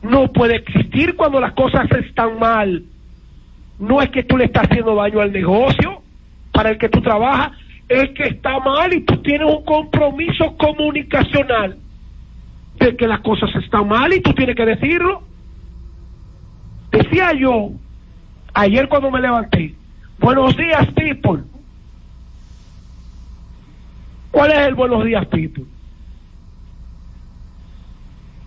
no 0.03 0.33
puede 0.33 0.57
existir 0.57 1.17
cuando 1.17 1.41
las 1.41 1.53
cosas 1.53 1.91
están 1.93 2.39
mal. 2.39 2.83
No 3.79 4.03
es 4.03 4.11
que 4.11 4.25
tú 4.25 4.37
le 4.37 4.45
estás 4.45 4.65
haciendo 4.65 4.95
daño 4.95 5.21
al 5.21 5.33
negocio 5.33 6.03
para 6.53 6.71
el 6.71 6.79
que 6.79 6.89
tú 6.89 7.01
trabajas, 7.01 7.53
es 7.89 8.11
que 8.11 8.25
está 8.25 8.59
mal 8.61 8.93
y 8.93 9.03
tú 9.03 9.17
tienes 9.23 9.49
un 9.49 9.65
compromiso 9.65 10.57
comunicacional 10.57 11.79
de 12.79 12.97
que 12.97 13.07
las 13.07 13.21
cosas 13.21 13.51
están 13.57 13.89
mal 13.89 14.13
y 14.13 14.21
tú 14.21 14.33
tienes 14.35 14.57
que 14.57 14.67
decirlo. 14.67 15.23
Decía 16.91 17.33
yo, 17.33 17.71
ayer 18.55 18.89
cuando 18.89 19.11
me 19.11 19.21
levanté, 19.21 19.75
buenos 20.19 20.57
días, 20.57 20.87
people. 20.95 21.43
¿Cuál 24.31 24.53
es 24.53 24.59
el 24.59 24.75
buenos 24.75 25.05
días, 25.05 25.27
people? 25.27 25.65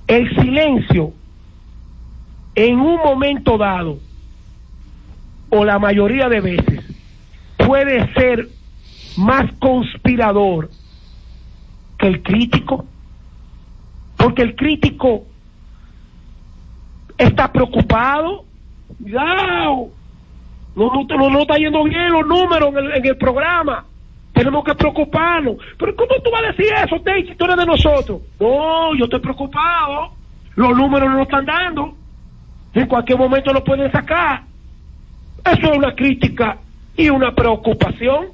El 0.07 0.29
silencio 0.35 1.13
en 2.55 2.79
un 2.79 2.97
momento 2.97 3.57
dado, 3.57 3.99
o 5.49 5.63
la 5.63 5.77
mayoría 5.77 6.29
de 6.29 6.41
veces, 6.41 6.83
puede 7.57 8.11
ser 8.13 8.49
más 9.17 9.51
conspirador 9.59 10.69
que 11.97 12.07
el 12.07 12.23
crítico, 12.23 12.85
porque 14.17 14.41
el 14.41 14.55
crítico 14.55 15.25
está 17.17 17.51
preocupado, 17.51 18.45
cuidado, 19.01 19.89
no, 20.75 20.91
no, 21.07 21.29
no, 21.29 21.39
está 21.39 21.55
yendo 21.57 21.83
bien 21.83 22.11
los 22.11 22.25
números 22.25 22.69
en 22.69 22.77
el, 22.77 22.91
en 22.97 23.05
el 23.05 23.17
programa, 23.17 23.85
tenemos 24.33 24.63
que 24.65 24.75
preocuparnos. 24.75 25.55
Pero 25.77 25.95
¿cómo 25.95 26.21
tú 26.21 26.29
vas 26.31 26.43
a 26.43 26.47
decir 26.47 26.73
eso, 26.83 27.01
Teichi? 27.01 27.35
Tú 27.35 27.45
eres 27.45 27.57
de 27.57 27.65
nosotros. 27.65 28.21
No, 28.39 28.93
yo 28.95 29.05
estoy 29.05 29.21
preocupado, 29.21 30.11
los 30.55 30.75
números 30.75 31.09
no 31.09 31.17
lo 31.17 31.23
están 31.23 31.45
dando, 31.45 31.95
en 32.75 32.87
cualquier 32.87 33.17
momento 33.17 33.53
lo 33.53 33.63
pueden 33.63 33.91
sacar. 33.91 34.43
Eso 35.45 35.71
es 35.71 35.77
una 35.77 35.95
crítica 35.95 36.57
y 36.97 37.09
una 37.09 37.33
preocupación. 37.33 38.27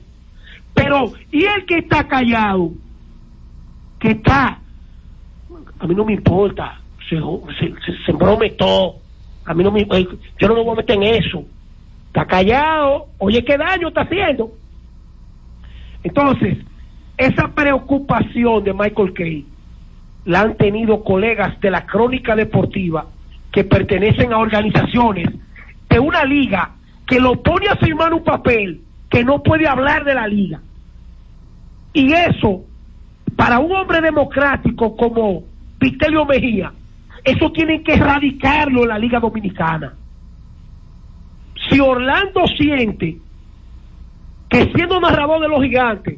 Pero, 0.74 1.14
¿y 1.32 1.44
el 1.46 1.66
que 1.66 1.80
está 1.80 2.08
callado? 2.08 2.72
Que 4.00 4.12
está, 4.12 4.60
a 5.80 5.88
mí 5.88 5.94
no 5.94 6.06
me 6.06 6.14
importa, 6.14 6.80
se, 7.08 7.18
se, 7.18 7.68
se, 7.86 8.04
se 8.04 8.12
embrome 8.12 8.52
todo. 8.52 8.96
A 9.46 9.54
mí 9.54 9.64
no 9.64 9.72
me, 9.72 9.82
eh, 9.82 10.08
yo 10.40 10.48
no 10.48 10.56
me 10.56 10.64
voy 10.64 10.74
a 10.74 10.78
meter 10.78 10.96
en 10.96 11.04
eso. 11.04 11.44
Está 12.08 12.26
callado, 12.26 13.08
oye, 13.20 13.44
¿qué 13.44 13.58
daño 13.58 13.90
está 13.90 14.02
haciendo? 14.02 14.52
Entonces, 16.04 16.58
esa 17.18 17.50
preocupación 17.50 18.64
de 18.64 18.74
Michael 18.74 19.14
Kay 19.14 19.46
la 20.26 20.42
han 20.42 20.58
tenido 20.58 21.04
colegas 21.04 21.60
de 21.62 21.70
la 21.70 21.86
crónica 21.86 22.36
deportiva 22.36 23.06
que 23.52 23.64
pertenecen 23.64 24.34
a 24.34 24.38
organizaciones 24.38 25.30
de 25.90 26.00
una 26.00 26.24
liga 26.24 26.72
que 27.06 27.20
lo 27.20 27.42
pone 27.42 27.68
a 27.68 27.76
firmar 27.76 28.14
un 28.14 28.24
papel 28.24 28.82
que 29.10 29.24
no 29.24 29.44
puede 29.44 29.68
hablar 29.68 30.06
de 30.06 30.14
la 30.14 30.28
liga. 30.28 30.62
Y 31.94 32.14
eso, 32.14 32.64
para 33.36 33.60
un 33.60 33.72
hombre 33.74 34.00
democrático 34.00 34.96
como 34.96 35.44
Vitelio 35.80 36.26
Mejía, 36.26 36.72
eso 37.24 37.52
tienen 37.52 37.84
que 37.84 37.96
erradicarlo 37.96 38.84
en 38.84 38.90
la 38.90 38.98
Liga 38.98 39.20
Dominicana. 39.20 39.94
Si 41.70 41.80
Orlando 41.80 42.48
siente 42.58 43.18
que 44.50 44.72
siendo 44.74 45.00
narrador 45.00 45.42
de 45.42 45.48
los 45.50 45.62
gigantes, 45.62 46.18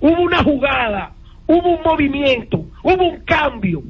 hubo 0.00 0.22
una 0.22 0.42
jugada, 0.42 1.12
hubo 1.46 1.76
un 1.76 1.82
movimiento, 1.82 2.64
hubo 2.82 3.08
un 3.08 3.20
cambio, 3.24 3.82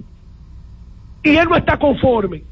y 1.23 1.37
él 1.37 1.49
no 1.49 1.57
está 1.57 1.77
conforme. 1.77 2.43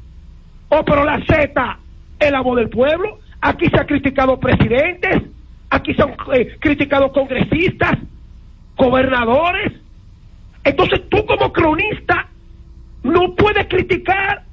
Oh, 0.75 0.83
pero 0.83 1.03
la 1.05 1.23
Z 1.25 1.79
es 2.19 2.31
la 2.31 2.41
voz 2.41 2.57
del 2.57 2.69
pueblo. 2.69 3.19
Aquí 3.41 3.67
se 3.69 3.77
han 3.77 3.85
criticado 3.85 4.39
presidentes, 4.39 5.21
aquí 5.69 5.93
se 5.93 6.01
han 6.01 6.15
eh, 6.33 6.57
criticado 6.59 7.11
congresistas, 7.11 7.99
gobernadores. 8.75 9.73
Entonces 10.63 11.01
tú 11.09 11.23
como 11.27 11.53
cronista 11.53 12.27
no 13.03 13.35
puedes 13.35 13.67
criticar 13.67 14.43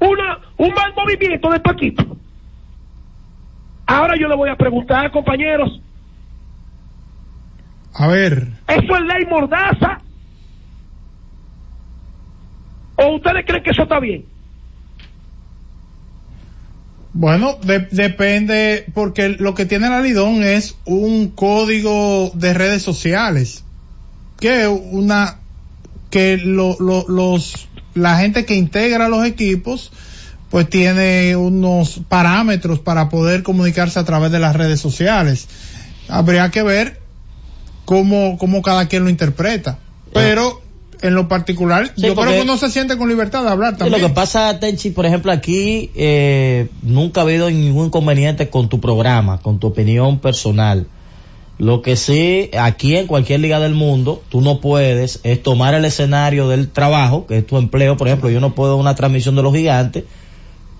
una, 0.00 0.38
un 0.56 0.74
mal 0.74 0.92
movimiento 0.96 1.48
de 1.50 1.60
tu 1.60 1.70
equipo. 1.70 2.16
Ahora 3.86 4.16
yo 4.18 4.26
le 4.26 4.34
voy 4.34 4.50
a 4.50 4.56
preguntar, 4.56 5.12
compañeros, 5.12 5.80
A 7.94 8.08
ver, 8.08 8.48
¿Eso 8.66 8.96
es 8.96 9.02
ley 9.02 9.26
mordaza? 9.26 10.00
¿O 12.96 13.14
ustedes 13.14 13.44
creen 13.46 13.62
que 13.62 13.70
eso 13.70 13.82
está 13.82 14.00
bien? 14.00 14.33
Bueno, 17.14 17.56
de- 17.62 17.86
depende, 17.90 18.84
porque 18.92 19.30
lo 19.30 19.54
que 19.54 19.64
tiene 19.66 19.88
la 19.88 20.00
Lidón 20.00 20.42
es 20.42 20.74
un 20.84 21.28
código 21.28 22.30
de 22.34 22.52
redes 22.54 22.82
sociales, 22.82 23.64
que 24.40 24.66
una, 24.68 25.38
que 26.10 26.36
lo, 26.36 26.76
lo- 26.80 27.06
los, 27.08 27.68
la 27.94 28.18
gente 28.18 28.44
que 28.44 28.56
integra 28.56 29.08
los 29.08 29.24
equipos, 29.24 29.92
pues 30.50 30.68
tiene 30.68 31.36
unos 31.36 32.00
parámetros 32.08 32.80
para 32.80 33.08
poder 33.08 33.42
comunicarse 33.44 33.98
a 33.98 34.04
través 34.04 34.30
de 34.32 34.40
las 34.40 34.54
redes 34.56 34.80
sociales. 34.80 35.46
Habría 36.08 36.50
que 36.50 36.62
ver 36.62 37.00
cómo, 37.84 38.38
cómo 38.38 38.60
cada 38.62 38.86
quien 38.86 39.04
lo 39.04 39.10
interpreta. 39.10 39.78
Pero, 40.12 40.62
en 41.04 41.14
lo 41.14 41.28
particular, 41.28 41.92
Sí, 41.96 42.06
yo 42.06 42.14
creo 42.14 42.32
que 42.32 42.40
uno 42.40 42.56
se 42.56 42.70
siente 42.70 42.96
con 42.96 43.08
libertad 43.10 43.42
de 43.44 43.50
hablar 43.50 43.76
también. 43.76 44.00
lo 44.00 44.08
que 44.08 44.14
pasa, 44.14 44.58
Tenchi, 44.58 44.90
por 44.90 45.04
ejemplo, 45.04 45.30
aquí 45.32 45.90
eh, 45.94 46.68
nunca 46.82 47.20
ha 47.20 47.24
habido 47.24 47.50
ningún 47.50 47.86
inconveniente 47.86 48.48
con 48.48 48.70
tu 48.70 48.80
programa, 48.80 49.38
con 49.38 49.58
tu 49.58 49.66
opinión 49.66 50.18
personal. 50.18 50.86
Lo 51.58 51.82
que 51.82 51.96
sí, 51.96 52.50
aquí 52.58 52.96
en 52.96 53.06
cualquier 53.06 53.40
liga 53.40 53.60
del 53.60 53.74
mundo, 53.74 54.22
tú 54.30 54.40
no 54.40 54.60
puedes 54.60 55.20
es 55.22 55.42
tomar 55.42 55.74
el 55.74 55.84
escenario 55.84 56.48
del 56.48 56.70
trabajo, 56.70 57.26
que 57.26 57.38
es 57.38 57.46
tu 57.46 57.58
empleo. 57.58 57.96
Por 57.96 58.08
ejemplo, 58.08 58.30
yo 58.30 58.40
no 58.40 58.54
puedo 58.54 58.76
una 58.76 58.94
transmisión 58.94 59.36
de 59.36 59.42
los 59.42 59.54
gigantes 59.54 60.04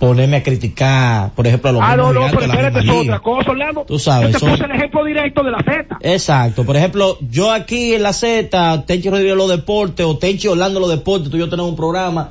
ponerme 0.06 0.36
a 0.38 0.42
criticar, 0.42 1.32
por 1.34 1.46
ejemplo, 1.46 1.70
a 1.70 1.72
los 1.72 1.82
Ah, 1.82 1.96
no, 1.96 2.12
no, 2.12 2.20
pero 2.30 2.42
espérate, 2.42 2.78
es 2.80 2.88
otra 2.90 3.20
cosa, 3.20 3.50
Orlando. 3.50 3.84
Tú 3.86 3.98
sabes, 3.98 4.28
Yo 4.28 4.32
te 4.34 4.38
son- 4.40 4.50
puse 4.50 4.64
el 4.64 4.70
ejemplo 4.72 5.04
directo 5.04 5.42
de 5.42 5.50
la 5.50 5.58
Z. 5.58 5.98
Exacto. 6.00 6.64
Por 6.64 6.76
ejemplo, 6.76 7.18
yo 7.30 7.50
aquí 7.52 7.94
en 7.94 8.02
la 8.02 8.12
Z, 8.12 8.84
Tenchi 8.86 9.08
Rodríguez 9.10 9.36
los 9.36 9.48
deportes 9.48 10.04
o 10.06 10.16
Tenchi 10.18 10.48
Orlando 10.48 10.80
los 10.80 10.90
deportes, 10.90 11.30
tú 11.30 11.36
y 11.36 11.40
yo 11.40 11.48
tenemos 11.48 11.70
un 11.70 11.76
programa. 11.76 12.30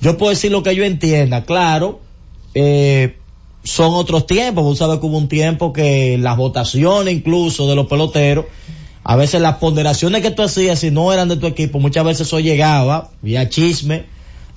Yo 0.00 0.16
puedo 0.16 0.30
decir 0.30 0.50
lo 0.50 0.62
que 0.62 0.74
yo 0.74 0.84
entienda. 0.84 1.44
Claro, 1.44 2.00
eh, 2.54 3.16
son 3.62 3.92
otros 3.94 4.26
tiempos. 4.26 4.64
Vos 4.64 4.78
sabes 4.78 4.98
que 5.00 5.06
hubo 5.06 5.18
un 5.18 5.28
tiempo 5.28 5.72
que 5.72 6.16
las 6.18 6.36
votaciones 6.36 7.12
incluso 7.14 7.68
de 7.68 7.76
los 7.76 7.86
peloteros, 7.86 8.46
a 9.04 9.16
veces 9.16 9.40
las 9.40 9.56
ponderaciones 9.56 10.22
que 10.22 10.30
tú 10.30 10.42
hacías 10.42 10.78
si 10.78 10.90
no 10.90 11.12
eran 11.12 11.28
de 11.28 11.36
tu 11.36 11.46
equipo, 11.46 11.78
muchas 11.78 12.04
veces 12.04 12.26
eso 12.26 12.40
llegaba 12.40 13.10
vía 13.22 13.48
chisme 13.48 14.04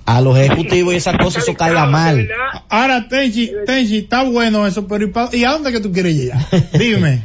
a 0.06 0.22
los 0.22 0.38
ejecutivos 0.38 0.94
y 0.94 0.98
esas 0.98 1.18
cosas, 1.18 1.44
eso 1.44 1.54
caiga 1.56 1.86
mal. 1.86 2.28
Ahora, 2.70 3.08
Tenchi, 3.08 3.52
Tenchi, 3.66 4.00
está 4.00 4.24
bueno 4.24 4.68
eso, 4.68 4.88
pero 4.88 5.06
¿y, 5.06 5.08
pa- 5.12 5.30
¿y 5.32 5.44
a 5.46 5.52
dónde 5.52 5.72
que 5.72 5.80
tú 5.80 5.92
quieres 5.92 6.16
llegar? 6.16 6.40
Dime. 6.74 7.24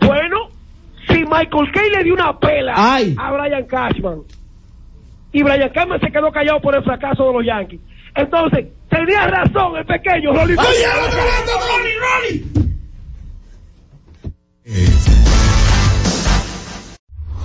Bueno, 0.00 0.50
si 1.08 1.18
Michael 1.24 1.72
Kay 1.72 1.90
le 1.96 2.04
dio 2.04 2.14
una 2.14 2.38
pela 2.38 2.74
Ay. 2.76 3.14
a 3.18 3.32
Brian 3.32 3.64
Cashman 3.64 4.18
y 5.32 5.42
Brian 5.42 5.70
Cashman 5.70 6.00
se 6.00 6.10
quedó 6.12 6.30
callado 6.30 6.60
por 6.60 6.74
el 6.76 6.82
fracaso 6.84 7.24
de 7.28 7.32
los 7.32 7.46
Yankees, 7.46 7.80
entonces 8.14 8.66
tenía 8.90 9.26
razón 9.26 9.76
el 9.78 9.86
pequeño 9.86 10.32
Rolly. 10.34 10.54
Oye, 10.58 10.86
Rolly, 11.72 11.92
Rolly. 12.02 12.66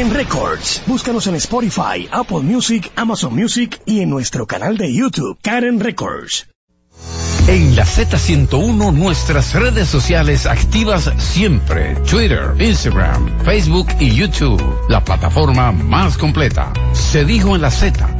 Karen 0.00 0.14
Records. 0.14 0.82
Búscanos 0.86 1.26
en 1.26 1.34
Spotify, 1.34 2.08
Apple 2.10 2.40
Music, 2.40 2.90
Amazon 2.96 3.36
Music 3.36 3.82
y 3.84 4.00
en 4.00 4.08
nuestro 4.08 4.46
canal 4.46 4.78
de 4.78 4.90
YouTube, 4.94 5.38
Karen 5.42 5.78
Records. 5.78 6.46
En 7.46 7.76
la 7.76 7.84
Z101 7.84 8.94
nuestras 8.94 9.52
redes 9.52 9.88
sociales 9.88 10.46
activas 10.46 11.12
siempre. 11.18 11.96
Twitter, 12.08 12.54
Instagram, 12.58 13.40
Facebook 13.44 13.88
y 14.00 14.14
YouTube. 14.14 14.62
La 14.88 15.04
plataforma 15.04 15.70
más 15.70 16.16
completa. 16.16 16.72
Se 16.94 17.26
dijo 17.26 17.54
en 17.54 17.60
la 17.60 17.70
Z. 17.70 18.19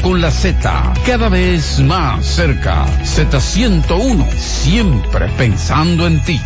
con 0.01 0.21
la 0.21 0.31
Z, 0.31 0.93
cada 1.05 1.29
vez 1.29 1.79
más 1.79 2.25
cerca. 2.25 2.85
Z101, 3.03 4.29
siempre 4.31 5.27
pensando 5.37 6.07
en 6.07 6.19
ti. 6.21 6.39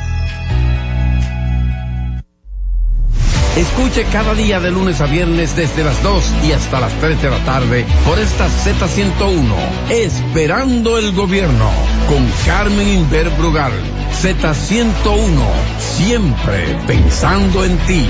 Escuche 3.56 4.06
cada 4.12 4.34
día 4.34 4.60
de 4.60 4.70
lunes 4.70 4.99
a 4.99 5.06
viernes 5.06 5.56
desde 5.56 5.86
las 5.86 6.03
2 6.03 6.24
y 6.47 6.51
hasta 6.51 6.82
las 6.82 6.91
3 6.99 7.22
de 7.22 7.30
la 7.30 7.39
tarde 7.45 7.86
por 8.06 8.20
esta 8.20 8.47
Z101, 8.47 9.53
Esperando 9.89 10.97
el 10.97 11.14
Gobierno, 11.14 11.70
con 12.10 12.28
Carmen 12.45 12.88
Inver 12.88 13.30
Brugal. 13.32 13.72
Z101, 14.22 15.41
siempre 15.80 16.78
pensando 16.86 17.64
en 17.64 17.78
ti. 17.80 18.10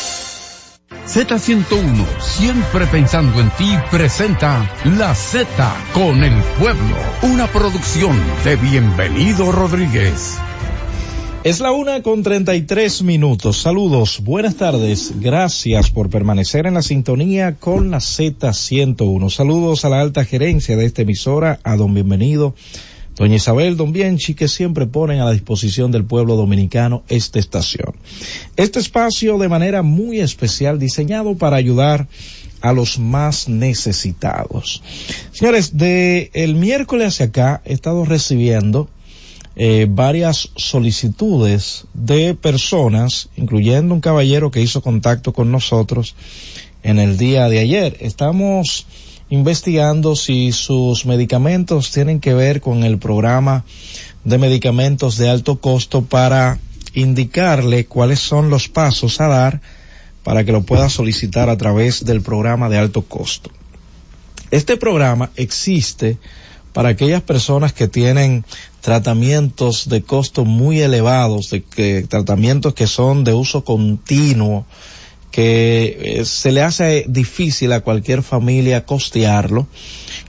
Z101, 0.91 2.05
siempre 2.19 2.85
pensando 2.87 3.39
en 3.39 3.49
ti, 3.51 3.75
presenta 3.89 4.69
La 4.97 5.15
Z 5.15 5.47
con 5.93 6.23
el 6.23 6.33
pueblo, 6.59 6.95
una 7.23 7.47
producción 7.47 8.17
de 8.43 8.55
Bienvenido 8.57 9.51
Rodríguez. 9.51 10.37
Es 11.43 11.59
la 11.59 11.71
una 11.71 12.03
con 12.03 12.21
33 12.21 13.01
minutos. 13.01 13.57
Saludos, 13.57 14.19
buenas 14.23 14.57
tardes. 14.57 15.13
Gracias 15.19 15.89
por 15.89 16.09
permanecer 16.09 16.67
en 16.67 16.75
la 16.75 16.83
sintonía 16.83 17.55
con 17.55 17.89
la 17.89 17.97
Z101. 17.97 19.29
Saludos 19.31 19.83
a 19.85 19.89
la 19.89 20.01
alta 20.01 20.23
gerencia 20.23 20.77
de 20.77 20.85
esta 20.85 21.01
emisora, 21.01 21.59
a 21.63 21.77
don 21.77 21.93
Bienvenido, 21.93 22.53
doña 23.15 23.35
Isabel, 23.35 23.77
don 23.77 23.91
Bienchi, 23.93 24.33
que 24.33 24.47
siempre 24.47 24.87
ponen 24.87 25.19
a 25.19 25.25
la 25.25 25.31
disposición 25.31 25.91
del 25.91 26.05
pueblo 26.05 26.35
dominicano 26.35 27.03
esta 27.09 27.39
estación. 27.39 27.95
Este 28.57 28.79
espacio 28.79 29.37
de 29.37 29.49
manera 29.49 29.81
muy 29.81 30.19
especial 30.19 30.79
diseñado 30.79 31.35
para 31.35 31.57
ayudar 31.57 32.07
a 32.61 32.73
los 32.73 32.99
más 32.99 33.49
necesitados. 33.49 34.81
Señores, 35.31 35.77
de 35.77 36.29
el 36.33 36.55
miércoles 36.55 37.07
hacia 37.07 37.25
acá 37.27 37.61
he 37.65 37.73
estado 37.73 38.05
recibiendo 38.05 38.89
eh, 39.55 39.87
varias 39.89 40.49
solicitudes 40.55 41.85
de 41.93 42.35
personas, 42.35 43.29
incluyendo 43.35 43.93
un 43.93 44.01
caballero 44.01 44.49
que 44.49 44.61
hizo 44.61 44.81
contacto 44.81 45.33
con 45.33 45.51
nosotros 45.51 46.15
en 46.83 46.99
el 46.99 47.17
día 47.17 47.49
de 47.49 47.59
ayer. 47.59 47.97
Estamos 47.99 48.85
investigando 49.31 50.17
si 50.17 50.51
sus 50.51 51.05
medicamentos 51.05 51.91
tienen 51.91 52.19
que 52.19 52.33
ver 52.33 52.59
con 52.59 52.83
el 52.83 52.99
programa 52.99 53.63
de 54.25 54.37
medicamentos 54.37 55.17
de 55.17 55.29
alto 55.29 55.61
costo 55.61 56.03
para 56.03 56.59
indicarle 56.93 57.85
cuáles 57.85 58.19
son 58.19 58.49
los 58.49 58.67
pasos 58.67 59.21
a 59.21 59.29
dar 59.29 59.61
para 60.23 60.43
que 60.43 60.51
lo 60.51 60.63
pueda 60.63 60.89
solicitar 60.89 61.49
a 61.49 61.57
través 61.57 62.03
del 62.03 62.21
programa 62.21 62.67
de 62.67 62.77
alto 62.77 63.03
costo. 63.03 63.49
Este 64.51 64.75
programa 64.75 65.31
existe 65.37 66.17
para 66.73 66.89
aquellas 66.89 67.21
personas 67.21 67.71
que 67.71 67.87
tienen 67.87 68.43
tratamientos 68.81 69.87
de 69.87 70.03
costo 70.03 70.43
muy 70.43 70.81
elevados, 70.81 71.49
de 71.51 71.63
que 71.63 72.05
tratamientos 72.07 72.73
que 72.73 72.85
son 72.85 73.23
de 73.23 73.33
uso 73.33 73.63
continuo, 73.63 74.65
que 75.31 76.19
eh, 76.19 76.25
se 76.25 76.51
le 76.51 76.61
hace 76.61 77.05
difícil 77.07 77.71
a 77.71 77.81
cualquier 77.81 78.21
familia 78.21 78.85
costearlo. 78.85 79.67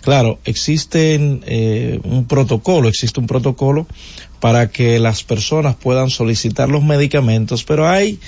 Claro, 0.01 0.39
existe 0.45 1.19
eh, 1.47 2.01
un 2.05 2.27
protocolo, 2.27 2.89
existe 2.89 3.21
un 3.21 3.27
protocolo 3.27 3.87
para 4.41 4.71
que 4.71 4.99
las 4.99 5.23
personas 5.23 5.77
puedan 5.77 6.11
solicitar 6.11 6.69
los 6.69 6.83
medicamentos, 6.83 7.65
pero 7.65 7.89
hay 7.89 8.19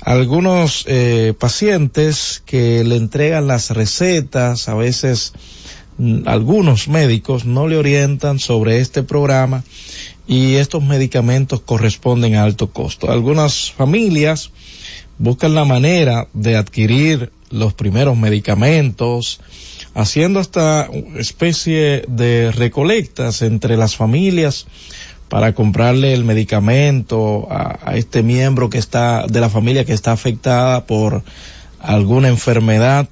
algunos 0.00 0.84
eh, 0.86 1.32
pacientes 1.38 2.42
que 2.44 2.84
le 2.84 2.96
entregan 2.96 3.46
las 3.46 3.70
recetas, 3.70 4.68
a 4.68 4.74
veces 4.74 5.32
mm, 5.96 6.26
algunos 6.26 6.88
médicos 6.88 7.46
no 7.46 7.68
le 7.68 7.78
orientan 7.78 8.38
sobre 8.38 8.80
este 8.80 9.02
programa 9.02 9.64
y 10.26 10.54
estos 10.54 10.82
medicamentos 10.82 11.60
corresponden 11.60 12.34
a 12.34 12.44
alto 12.44 12.70
costo. 12.70 13.10
Algunas 13.10 13.72
familias 13.72 14.50
buscan 15.18 15.54
la 15.54 15.64
manera 15.64 16.28
de 16.32 16.56
adquirir 16.56 17.32
los 17.50 17.74
primeros 17.74 18.16
medicamentos, 18.16 19.40
haciendo 19.94 20.40
esta 20.40 20.88
especie 21.16 22.04
de 22.08 22.50
recolectas 22.50 23.42
entre 23.42 23.76
las 23.76 23.96
familias 23.96 24.66
para 25.28 25.54
comprarle 25.54 26.12
el 26.12 26.24
medicamento 26.24 27.48
a, 27.50 27.96
este 27.96 28.22
miembro 28.22 28.70
que 28.70 28.78
está 28.78 29.26
de 29.26 29.40
la 29.40 29.50
familia 29.50 29.84
que 29.84 29.92
está 29.92 30.12
afectada 30.12 30.86
por 30.86 31.22
alguna 31.80 32.28
enfermedad 32.28 33.08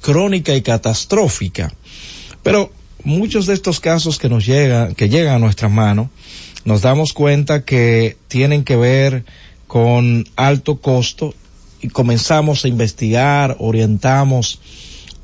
crónica 0.00 0.54
y 0.54 0.62
catastrófica. 0.62 1.72
Pero 2.42 2.70
muchos 3.02 3.46
de 3.46 3.54
estos 3.54 3.80
casos 3.80 4.18
que 4.18 4.28
nos 4.28 4.46
llegan, 4.46 4.94
que 4.94 5.08
llegan 5.08 5.36
a 5.36 5.38
nuestras 5.38 5.70
manos, 5.70 6.08
nos 6.64 6.82
damos 6.82 7.12
cuenta 7.12 7.64
que 7.64 8.16
tienen 8.28 8.64
que 8.64 8.76
ver 8.76 9.24
con 9.66 10.28
alto 10.36 10.80
costo 10.80 11.34
y 11.80 11.88
comenzamos 11.88 12.64
a 12.64 12.68
investigar, 12.68 13.56
orientamos 13.58 14.60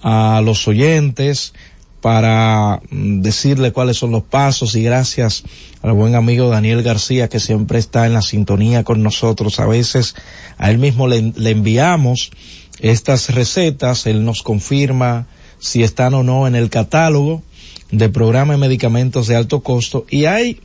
a 0.02 0.42
los 0.44 0.66
oyentes 0.68 1.52
para 2.02 2.82
mm, 2.90 3.22
decirle 3.22 3.72
cuáles 3.72 3.96
son 3.96 4.10
los 4.10 4.24
pasos 4.24 4.74
y 4.74 4.82
gracias 4.82 5.44
al 5.80 5.92
buen 5.92 6.14
amigo 6.14 6.50
Daniel 6.50 6.82
García 6.82 7.28
que 7.28 7.40
siempre 7.40 7.78
está 7.78 8.06
en 8.06 8.12
la 8.12 8.22
sintonía 8.22 8.84
con 8.84 9.02
nosotros. 9.02 9.60
A 9.60 9.66
veces 9.66 10.14
a 10.58 10.70
él 10.70 10.78
mismo 10.78 11.06
le, 11.06 11.32
enviamos 11.50 12.30
estas 12.80 13.30
recetas, 13.30 14.06
él 14.06 14.24
nos 14.24 14.42
confirma 14.42 15.26
si 15.60 15.84
están 15.84 16.14
o 16.14 16.24
no 16.24 16.48
en 16.48 16.56
el 16.56 16.68
catálogo 16.68 17.42
de 17.92 18.08
programa 18.08 18.54
de 18.54 18.58
medicamentos 18.58 19.28
de 19.28 19.36
alto 19.36 19.62
costo 19.62 20.04
y 20.10 20.24
hay 20.24 20.60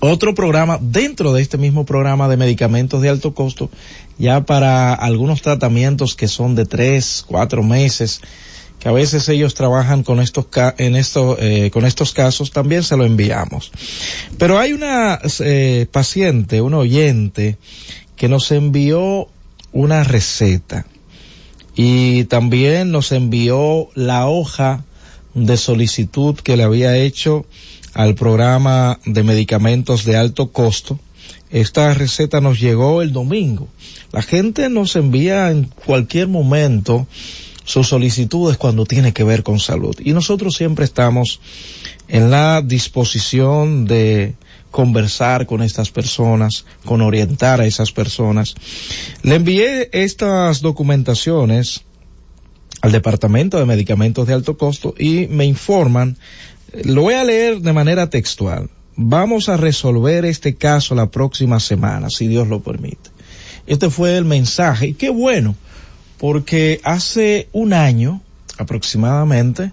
otro 0.00 0.34
programa 0.34 0.78
dentro 0.80 1.32
de 1.32 1.42
este 1.42 1.58
mismo 1.58 1.84
programa 1.84 2.28
de 2.28 2.36
medicamentos 2.36 3.02
de 3.02 3.08
alto 3.08 3.34
costo 3.34 3.70
ya 4.18 4.44
para 4.44 4.94
algunos 4.94 5.42
tratamientos 5.42 6.14
que 6.14 6.28
son 6.28 6.54
de 6.54 6.66
tres, 6.66 7.24
cuatro 7.26 7.62
meses 7.62 8.20
que 8.78 8.88
a 8.88 8.92
veces 8.92 9.28
ellos 9.28 9.54
trabajan 9.54 10.04
con 10.04 10.20
estos 10.20 10.46
en 10.78 10.94
esto, 10.94 11.36
eh, 11.40 11.70
con 11.72 11.84
estos 11.84 12.12
casos, 12.12 12.52
también 12.52 12.84
se 12.84 12.96
lo 12.96 13.04
enviamos. 13.04 13.72
Pero 14.38 14.58
hay 14.58 14.72
una 14.72 15.18
eh, 15.40 15.86
paciente, 15.90 16.60
un 16.60 16.74
oyente, 16.74 17.56
que 18.16 18.28
nos 18.28 18.50
envió 18.52 19.28
una 19.72 20.04
receta 20.04 20.86
y 21.74 22.24
también 22.24 22.90
nos 22.90 23.12
envió 23.12 23.88
la 23.94 24.26
hoja 24.28 24.84
de 25.34 25.56
solicitud 25.56 26.36
que 26.36 26.56
le 26.56 26.64
había 26.64 26.96
hecho 26.96 27.46
al 27.94 28.14
programa 28.14 28.98
de 29.04 29.22
medicamentos 29.22 30.04
de 30.04 30.16
alto 30.16 30.50
costo. 30.50 30.98
Esta 31.50 31.94
receta 31.94 32.40
nos 32.40 32.60
llegó 32.60 33.02
el 33.02 33.12
domingo. 33.12 33.68
La 34.12 34.22
gente 34.22 34.68
nos 34.68 34.96
envía 34.96 35.50
en 35.50 35.64
cualquier 35.64 36.28
momento 36.28 37.06
sus 37.64 37.88
solicitudes 37.88 38.56
cuando 38.56 38.86
tiene 38.86 39.12
que 39.12 39.24
ver 39.24 39.42
con 39.42 39.58
salud. 39.60 39.94
Y 40.02 40.12
nosotros 40.12 40.56
siempre 40.56 40.84
estamos 40.84 41.40
en 42.08 42.30
la 42.30 42.62
disposición 42.62 43.84
de 43.84 44.34
conversar 44.70 45.46
con 45.46 45.62
estas 45.62 45.90
personas, 45.90 46.64
con 46.84 47.00
orientar 47.02 47.60
a 47.60 47.66
esas 47.66 47.92
personas. 47.92 48.54
Le 49.22 49.34
envié 49.34 49.90
estas 49.92 50.60
documentaciones 50.60 51.82
al 52.80 52.92
Departamento 52.92 53.58
de 53.58 53.66
Medicamentos 53.66 54.26
de 54.26 54.34
Alto 54.34 54.56
Costo 54.56 54.94
y 54.98 55.26
me 55.28 55.44
informan, 55.44 56.16
lo 56.84 57.02
voy 57.02 57.14
a 57.14 57.24
leer 57.24 57.60
de 57.60 57.72
manera 57.72 58.08
textual. 58.08 58.70
Vamos 59.00 59.48
a 59.48 59.56
resolver 59.56 60.24
este 60.24 60.56
caso 60.56 60.96
la 60.96 61.08
próxima 61.08 61.60
semana, 61.60 62.10
si 62.10 62.26
Dios 62.26 62.48
lo 62.48 62.60
permite. 62.64 63.10
Este 63.68 63.90
fue 63.90 64.18
el 64.18 64.24
mensaje 64.24 64.88
y 64.88 64.94
qué 64.94 65.08
bueno 65.08 65.54
porque 66.18 66.80
hace 66.82 67.48
un 67.52 67.74
año 67.74 68.20
aproximadamente 68.58 69.70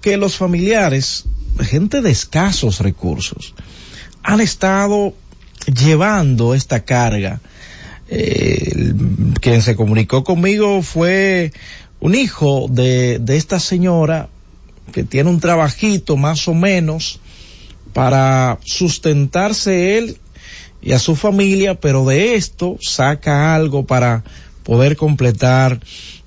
que 0.00 0.16
los 0.16 0.36
familiares, 0.36 1.24
gente 1.60 2.00
de 2.00 2.10
escasos 2.10 2.80
recursos, 2.80 3.54
han 4.22 4.40
estado 4.40 5.12
llevando 5.66 6.54
esta 6.54 6.82
carga. 6.82 7.42
Eh, 8.08 8.94
quien 9.42 9.60
se 9.60 9.76
comunicó 9.76 10.24
conmigo 10.24 10.80
fue 10.80 11.52
un 12.00 12.14
hijo 12.14 12.68
de, 12.70 13.18
de 13.18 13.36
esta 13.36 13.60
señora 13.60 14.30
que 14.94 15.04
tiene 15.04 15.28
un 15.28 15.40
trabajito 15.40 16.16
más 16.16 16.48
o 16.48 16.54
menos 16.54 17.20
para 17.92 18.58
sustentarse 18.64 19.98
él 19.98 20.18
y 20.80 20.92
a 20.92 20.98
su 20.98 21.14
familia, 21.14 21.74
pero 21.74 22.04
de 22.04 22.34
esto 22.34 22.76
saca 22.80 23.54
algo 23.54 23.86
para 23.86 24.24
poder 24.64 24.96
completar 24.96 25.80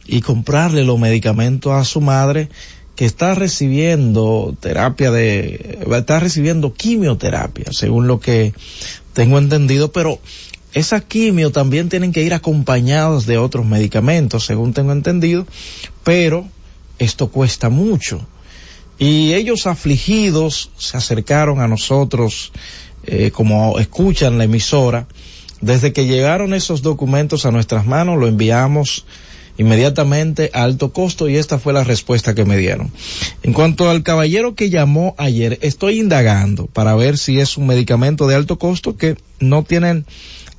y 0.06 0.22
comprarle 0.22 0.84
los 0.84 1.00
medicamentos 1.00 1.74
a 1.74 1.84
su 1.84 2.02
madre 2.02 2.50
que 2.96 3.06
está 3.06 3.36
recibiendo 3.36 4.56
terapia 4.60 5.12
de, 5.12 5.80
está 5.92 6.20
recibiendo 6.20 6.74
quimioterapia, 6.74 7.66
según 7.72 8.08
lo 8.08 8.20
que 8.20 8.54
tengo 9.14 9.38
entendido, 9.38 9.92
pero 9.92 10.20
esas 10.74 11.04
quimio 11.04 11.52
también 11.52 11.90
tienen 11.90 12.12
que 12.12 12.24
ir 12.24 12.34
acompañados 12.34 13.26
de 13.26 13.38
otros 13.38 13.66
medicamentos, 13.66 14.46
según 14.46 14.74
tengo 14.74 14.92
entendido, 14.92 15.46
pero 16.04 16.48
esto 17.00 17.30
cuesta 17.30 17.70
mucho. 17.70 18.26
Y 18.98 19.34
ellos 19.34 19.68
afligidos 19.68 20.72
se 20.78 20.98
acercaron 20.98 21.60
a 21.60 21.68
nosotros, 21.68 22.52
eh, 23.06 23.32
como 23.32 23.78
escuchan 23.80 24.38
la 24.38 24.46
emisora, 24.46 25.08
desde 25.62 25.94
que 25.94 26.06
llegaron 26.06 26.54
esos 26.54 26.82
documentos 26.82 27.46
a 27.46 27.52
nuestras 27.52 27.86
manos, 27.86 28.18
lo 28.18 28.28
enviamos 28.28 29.06
inmediatamente 29.58 30.52
a 30.54 30.64
alto 30.64 30.92
costo 30.92 31.30
y 31.30 31.38
esta 31.38 31.60
fue 31.60 31.74
la 31.74 31.84
respuesta 31.84 32.36
que 32.36 32.46
me 32.46 32.58
dieron. 32.58 32.92
En 33.44 33.54
cuanto 33.54 33.90
al 33.90 34.04
caballero 34.04 34.56
que 34.56 34.70
llamó 34.70 35.16
ayer, 35.18 35.60
estoy 35.62 36.00
indagando 36.00 36.66
para 36.68 36.96
ver 36.96 37.18
si 37.18 37.40
es 37.40 37.58
un 37.58 37.68
medicamento 37.68 38.28
de 38.28 38.36
alto 38.36 38.58
costo 38.58 38.98
que 38.98 39.18
no 39.40 39.64
tienen 39.64 40.06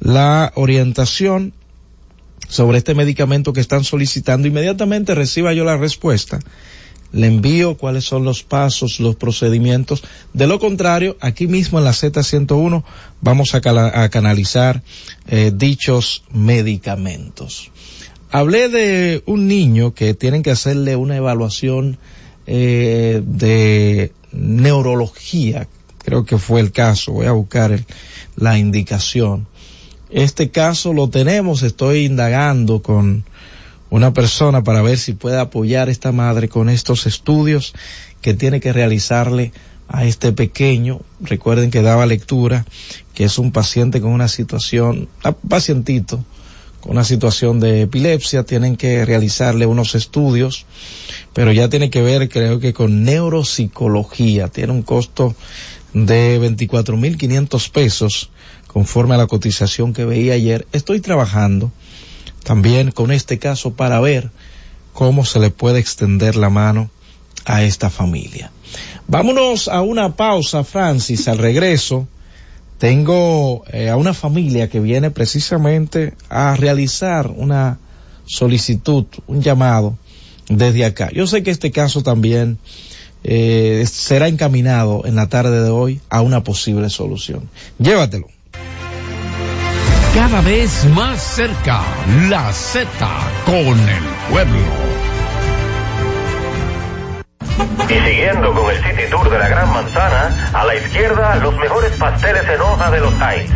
la 0.01 0.53
orientación 0.55 1.53
sobre 2.49 2.79
este 2.79 2.95
medicamento 2.95 3.53
que 3.53 3.61
están 3.61 3.85
solicitando. 3.85 4.49
Inmediatamente 4.49 5.15
reciba 5.15 5.53
yo 5.53 5.65
la 5.65 5.77
respuesta 5.77 6.39
le 7.17 7.29
envío 7.29 7.77
cuáles 7.77 8.05
son 8.05 8.25
los 8.25 8.43
pasos, 8.43 9.01
los 9.01 9.17
procedimientos. 9.17 10.05
De 10.35 10.47
lo 10.47 10.59
contrario, 10.59 11.17
aquí 11.21 11.47
mismo 11.47 11.79
en 11.79 11.85
la 11.85 11.93
Z101 11.93 12.85
vamos 13.23 13.55
a, 13.55 13.61
canalizar 14.11 14.83
eh, 15.27 15.51
dichos 15.55 16.25
medicamentos. 16.31 17.71
Hablé 18.31 18.69
de 18.69 19.23
un 19.27 19.49
niño 19.49 19.95
que 19.95 20.13
tienen 20.13 20.43
que 20.43 20.51
hacerle 20.51 20.95
una 20.97 21.17
evaluación 21.17 21.99
eh, 22.47 23.23
de 23.25 24.13
neurología, 24.33 25.69
creo 26.05 26.25
que 26.25 26.37
fue 26.37 26.61
el 26.61 26.71
caso, 26.71 27.13
voy 27.13 27.27
a 27.27 27.33
buscar 27.33 27.81
la 28.37 28.59
indicación. 28.59 29.47
Este 30.11 30.51
caso 30.51 30.93
lo 30.93 31.09
tenemos, 31.09 31.63
estoy 31.63 32.05
indagando 32.05 32.83
con 32.83 33.25
una 33.91 34.13
persona 34.13 34.63
para 34.63 34.83
ver 34.83 34.99
si 34.99 35.13
puede 35.13 35.39
apoyar 35.39 35.89
a 35.89 35.91
esta 35.91 36.13
madre 36.13 36.49
con 36.49 36.69
estos 36.69 37.07
estudios 37.07 37.73
que 38.21 38.35
tiene 38.35 38.61
que 38.61 38.73
realizarle 38.73 39.53
a 39.89 40.05
este 40.05 40.33
pequeño. 40.33 41.01
Recuerden 41.21 41.71
que 41.71 41.83
daba 41.83 42.07
lectura, 42.07 42.67
que 43.15 43.25
es 43.25 43.39
un 43.39 43.53
paciente 43.53 44.01
con 44.01 44.11
una 44.11 44.29
situación, 44.29 45.09
un 45.25 45.49
pacientito 45.49 46.25
con 46.81 46.93
una 46.93 47.05
situación 47.05 47.59
de 47.61 47.83
epilepsia, 47.83 48.45
tienen 48.45 48.77
que 48.77 49.05
realizarle 49.05 49.67
unos 49.67 49.95
estudios, 49.95 50.67
pero 51.33 51.53
ya 51.53 51.69
tiene 51.69 51.91
que 51.91 52.03
ver, 52.03 52.29
creo 52.29 52.61
que 52.61 52.73
con 52.73 53.03
neuropsicología, 53.05 54.49
tiene 54.49 54.73
un 54.73 54.83
costo 54.83 55.35
de 55.95 56.39
24.500 56.41 57.71
pesos 57.71 58.31
conforme 58.67 59.15
a 59.15 59.19
la 59.19 59.27
cotización 59.27 59.95
que 59.95 60.05
veía 60.05 60.35
ayer. 60.35 60.67
Estoy 60.73 61.01
trabajando 61.01 61.73
también 62.47 62.93
con 62.93 63.11
este 63.11 63.41
caso 63.41 63.73
para 63.73 63.99
ver 63.99 64.31
cómo 64.93 65.25
se 65.25 65.41
le 65.41 65.51
puede 65.51 65.81
extender 65.81 66.37
la 66.37 66.49
mano 66.49 66.91
a 67.45 67.65
esta 67.65 67.91
familia. 67.91 68.53
Vámonos 69.09 69.67
a 69.67 69.83
una 69.83 70.15
pausa, 70.15 70.63
Francis, 70.63 71.27
al 71.27 71.39
regreso. 71.39 72.07
Tengo 72.79 73.65
eh, 73.73 73.89
a 73.89 73.97
una 73.97 74.15
familia 74.15 74.71
que 74.71 74.79
viene 74.79 75.11
precisamente 75.11 76.15
a 76.29 76.55
realizar 76.55 77.33
una 77.35 77.81
solicitud, 78.27 79.07
un 79.27 79.43
llamado 79.43 79.99
desde 80.49 80.85
acá. 80.85 81.11
Yo 81.13 81.27
sé 81.27 81.43
que 81.43 81.51
este 81.51 81.73
caso 81.73 82.05
también 82.05 82.59
eh, 83.25 83.85
será 83.91 84.29
encaminado 84.29 85.05
en 85.05 85.17
la 85.17 85.29
tarde 85.29 85.65
de 85.65 85.71
hoy 85.71 86.01
a 86.11 86.21
una 86.21 86.45
posible 86.45 86.91
solución. 86.91 87.51
Llévatelo. 87.81 88.36
Cada 90.17 90.41
vez 90.41 90.87
más 90.95 91.21
cerca, 91.21 91.83
la 92.31 92.51
Z 92.51 92.89
con 93.45 93.79
el 93.79 94.05
pueblo. 94.31 94.57
Y 97.87 98.01
siguiendo 98.01 98.55
con 98.55 98.71
el 98.71 98.83
City 98.83 99.11
Tour 99.11 99.29
de 99.29 99.39
la 99.39 99.47
Gran 99.47 99.71
Manzana, 99.75 100.51
a 100.55 100.65
la 100.65 100.75
izquierda 100.75 101.37
los 101.37 101.55
mejores 101.59 101.93
pasteles 101.99 102.49
en 102.49 102.61
hoja 102.63 102.91
de 102.93 103.01
los 103.01 103.13
Heights. 103.21 103.53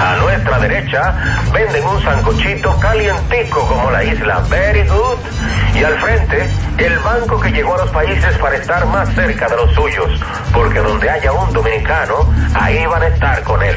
A 0.00 0.16
nuestra 0.22 0.58
derecha 0.60 1.42
venden 1.52 1.84
un 1.84 2.02
sancochito 2.02 2.74
calientico 2.80 3.68
como 3.68 3.90
la 3.90 4.02
isla 4.02 4.40
Very 4.48 4.88
Good. 4.88 5.18
Y 5.78 5.84
al 5.84 6.00
frente, 6.00 6.48
el 6.78 6.98
banco 7.00 7.38
que 7.38 7.50
llegó 7.50 7.74
a 7.74 7.84
los 7.84 7.90
países 7.90 8.38
para 8.38 8.56
estar 8.56 8.86
más 8.86 9.06
cerca 9.14 9.48
de 9.48 9.56
los 9.56 9.74
suyos. 9.74 10.18
Porque 10.54 10.78
donde 10.78 11.10
haya 11.10 11.30
un 11.30 11.52
dominicano, 11.52 12.26
ahí 12.54 12.86
van 12.86 13.02
a 13.02 13.06
estar 13.08 13.42
con 13.42 13.62
él. 13.62 13.76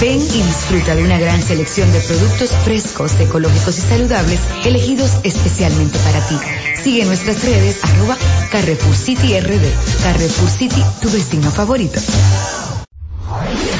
Ven 0.00 0.20
y 0.20 0.42
disfruta 0.42 0.94
de 0.94 1.02
una 1.02 1.18
gran 1.18 1.42
selección 1.42 1.92
de 1.92 1.98
productos 1.98 2.50
frescos, 2.62 3.18
ecológicos 3.18 3.78
y 3.78 3.80
saludables, 3.80 4.38
elegidos 4.64 5.10
especialmente 5.24 5.98
para 5.98 6.24
ti. 6.28 6.36
Sigue 6.80 7.04
nuestras 7.04 7.42
redes, 7.44 7.82
arroba 7.82 8.16
Carrefour 8.52 8.94
City 8.94 9.40
RD. 9.40 10.02
Carrefour 10.04 10.50
City, 10.50 10.84
tu 11.02 11.10
vecino 11.10 11.50
favorito. 11.50 12.00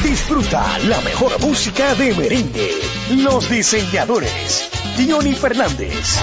Disfruta 0.03 0.81
la 0.89 1.01
mejor 1.03 1.39
música 1.41 1.95
de 1.95 2.13
merengue. 2.15 2.81
Los 3.11 3.49
diseñadores. 3.49 4.71
Johnny 5.09 5.35
Fernández. 5.35 6.19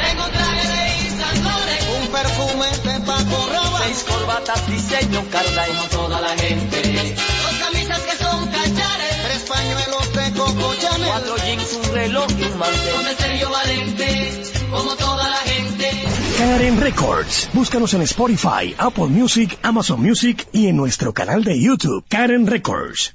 Tengo 0.00 0.28
traje 0.28 0.68
de 0.68 1.08
Isandores, 1.08 1.86
un 2.00 2.06
perfume 2.06 2.66
de 2.84 3.00
Paco 3.04 3.48
Roba, 3.48 3.82
seis 3.84 4.04
corbatas 4.08 4.70
diseño 4.70 5.24
Carla 5.28 5.66
toda 5.90 6.20
la 6.20 6.36
gente. 6.38 7.16
Dos 7.82 7.88
camisas 7.88 8.02
que 8.04 8.24
son 8.24 8.46
cachares, 8.46 9.22
tres 9.24 9.42
pañuelos 9.48 10.12
de 10.12 10.38
Coco 10.38 10.74
Chanel, 10.80 11.08
cuatro 11.08 11.36
jeans, 11.38 11.72
un 11.72 11.94
reloj 11.94 12.26
y 12.38 12.42
un 12.44 12.58
mantel. 12.58 12.94
Con 12.94 13.06
el 13.08 13.16
Sergio 13.16 13.50
Valente, 13.50 14.42
como 14.70 14.94
toda 14.94 15.28
la 15.28 15.36
gente. 15.38 15.90
Karen 16.38 16.80
Records. 16.80 17.50
Búscanos 17.52 17.94
en 17.94 18.02
Spotify, 18.02 18.74
Apple 18.78 19.06
Music, 19.06 19.58
Amazon 19.62 20.00
Music 20.00 20.46
y 20.52 20.68
en 20.68 20.76
nuestro 20.76 21.12
canal 21.12 21.42
de 21.42 21.60
YouTube, 21.60 22.04
Karen 22.08 22.46
Records. 22.46 23.14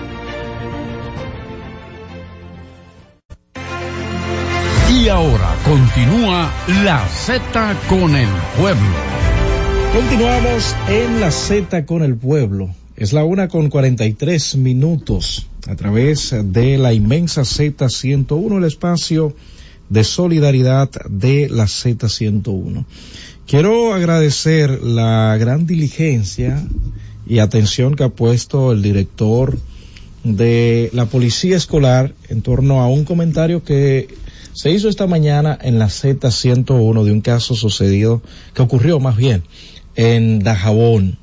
Y 5.03 5.09
ahora 5.09 5.57
continúa 5.65 6.53
la 6.83 7.07
Z 7.07 7.75
con 7.89 8.15
el 8.15 8.29
pueblo. 8.55 8.95
Continuamos 9.95 10.75
en 10.89 11.19
la 11.19 11.31
Z 11.31 11.87
con 11.87 12.03
el 12.03 12.15
pueblo. 12.15 12.69
Es 12.95 13.11
la 13.11 13.23
una 13.23 13.47
con 13.47 13.71
43 13.71 14.57
minutos 14.57 15.47
a 15.67 15.75
través 15.75 16.35
de 16.43 16.77
la 16.77 16.93
inmensa 16.93 17.41
Z101, 17.41 18.57
el 18.59 18.63
espacio 18.63 19.35
de 19.89 20.03
solidaridad 20.03 20.91
de 21.09 21.49
la 21.49 21.63
Z101. 21.63 22.85
Quiero 23.47 23.95
agradecer 23.95 24.83
la 24.83 25.35
gran 25.39 25.65
diligencia 25.65 26.63
y 27.25 27.39
atención 27.39 27.95
que 27.95 28.03
ha 28.03 28.09
puesto 28.09 28.71
el 28.71 28.83
director 28.83 29.57
de 30.23 30.91
la 30.93 31.07
policía 31.07 31.57
escolar 31.57 32.13
en 32.29 32.43
torno 32.43 32.81
a 32.81 32.87
un 32.87 33.03
comentario 33.03 33.63
que 33.63 34.21
se 34.53 34.71
hizo 34.71 34.89
esta 34.89 35.07
mañana 35.07 35.57
en 35.61 35.79
la 35.79 35.87
Z101 35.87 37.03
de 37.03 37.11
un 37.11 37.21
caso 37.21 37.55
sucedido, 37.55 38.21
que 38.53 38.61
ocurrió 38.61 38.99
más 38.99 39.15
bien 39.15 39.43
en 39.95 40.39
Dajabón. 40.39 41.17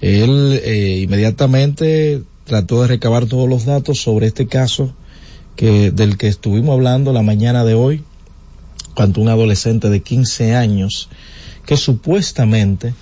Él 0.00 0.60
eh, 0.64 1.00
inmediatamente 1.04 2.22
trató 2.44 2.82
de 2.82 2.88
recabar 2.88 3.26
todos 3.26 3.48
los 3.48 3.64
datos 3.64 4.00
sobre 4.00 4.26
este 4.26 4.46
caso 4.46 4.92
que, 5.56 5.90
del 5.90 6.16
que 6.16 6.28
estuvimos 6.28 6.74
hablando 6.74 7.12
la 7.12 7.22
mañana 7.22 7.64
de 7.64 7.74
hoy, 7.74 8.02
cuando 8.94 9.20
un 9.20 9.28
adolescente 9.28 9.88
de 9.90 10.02
15 10.02 10.54
años 10.54 11.08
que 11.66 11.76
supuestamente 11.76 12.94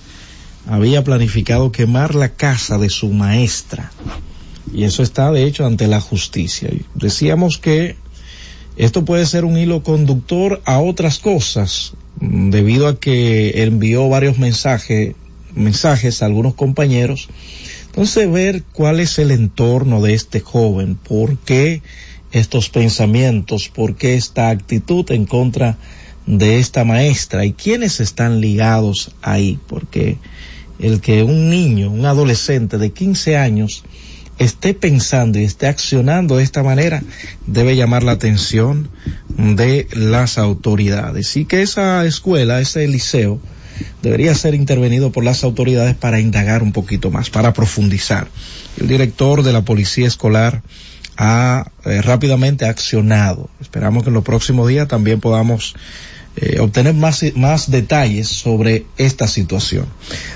había 0.67 1.03
planificado 1.05 1.73
quemar 1.73 2.15
la 2.15 2.31
casa 2.31 2.79
de 2.79 2.91
su 2.91 3.09
maestra. 3.09 3.91
Y 4.73 4.85
eso 4.85 5.03
está 5.03 5.33
de 5.33 5.45
hecho 5.45 5.65
ante 5.65 5.87
la 5.87 6.01
justicia. 6.01 6.69
Decíamos 6.95 7.59
que 7.59 7.97
esto 8.79 9.05
puede 9.05 9.27
ser 9.27 9.45
un 9.45 9.59
hilo 9.59 9.83
conductor 9.83 10.63
a 10.65 10.79
otras 10.79 11.19
cosas, 11.19 11.95
mm, 12.21 12.51
debido 12.51 12.87
a 12.87 12.99
que 12.99 13.65
envió 13.65 14.09
varios 14.09 14.39
mensajes, 14.39 15.17
mensajes 15.55 16.23
a 16.23 16.27
algunos 16.27 16.55
compañeros. 16.55 17.29
Entonces 17.87 18.31
ver 18.31 18.63
cuál 18.73 19.01
es 19.01 19.19
el 19.19 19.33
entorno 19.33 20.01
de 20.01 20.15
este 20.15 20.39
joven, 20.39 20.95
por 20.95 21.37
qué 21.39 21.83
estos 22.31 22.69
pensamientos, 22.69 23.69
por 23.69 23.97
qué 23.97 24.15
esta 24.15 24.51
actitud 24.51 25.11
en 25.11 25.27
contra 25.27 25.77
de 26.27 26.61
esta 26.61 26.85
maestra 26.85 27.45
y 27.45 27.55
quiénes 27.55 27.99
están 27.99 28.41
ligados 28.41 29.11
ahí, 29.23 29.59
porque 29.67 30.19
el 30.79 31.01
que 31.01 31.25
un 31.25 31.51
niño, 31.51 31.91
un 31.91 32.07
adolescente 32.07 32.79
de 32.79 32.93
15 32.93 33.37
años, 33.37 33.83
esté 34.39 34.75
pensando 34.75 35.39
y 35.39 35.45
esté 35.45 35.67
accionando 35.67 36.37
de 36.37 36.45
esta 36.45 36.63
manera 36.63 37.03
debe 37.47 37.77
llamar 37.77 38.03
la 38.03 38.13
atención 38.13 38.89
de 39.29 39.89
las 39.93 40.39
autoridades 40.39 41.37
y 41.37 41.45
que 41.45 41.63
esa 41.63 42.05
escuela, 42.05 42.61
ese 42.61 42.87
liceo, 42.87 43.41
debería 44.03 44.35
ser 44.35 44.55
intervenido 44.55 45.13
por 45.13 45.25
las 45.25 45.45
autoridades 45.45 45.95
para 45.95 46.21
indagar 46.21 46.63
un 46.63 46.73
poquito 46.73 47.11
más, 47.11 47.31
para 47.31 47.53
profundizar. 47.53 48.29
El 48.77 48.89
director 48.89 49.43
de 49.43 49.53
la 49.53 49.63
policía 49.63 50.07
escolar 50.07 50.63
ha 51.17 51.71
eh, 51.85 52.01
rápidamente 52.03 52.65
accionado. 52.65 53.51
Esperamos 53.61 54.05
que 54.05 54.11
en 54.11 54.15
los 54.15 54.25
próximos 54.25 54.69
días 54.69 54.89
también 54.89 55.21
podamos 55.21 55.75
eh, 56.41 56.61
obtener 56.61 56.95
más, 56.95 57.25
más 57.35 57.69
detalles 57.69 58.29
sobre 58.29 58.87
esta 58.97 59.27
situación. 59.27 59.87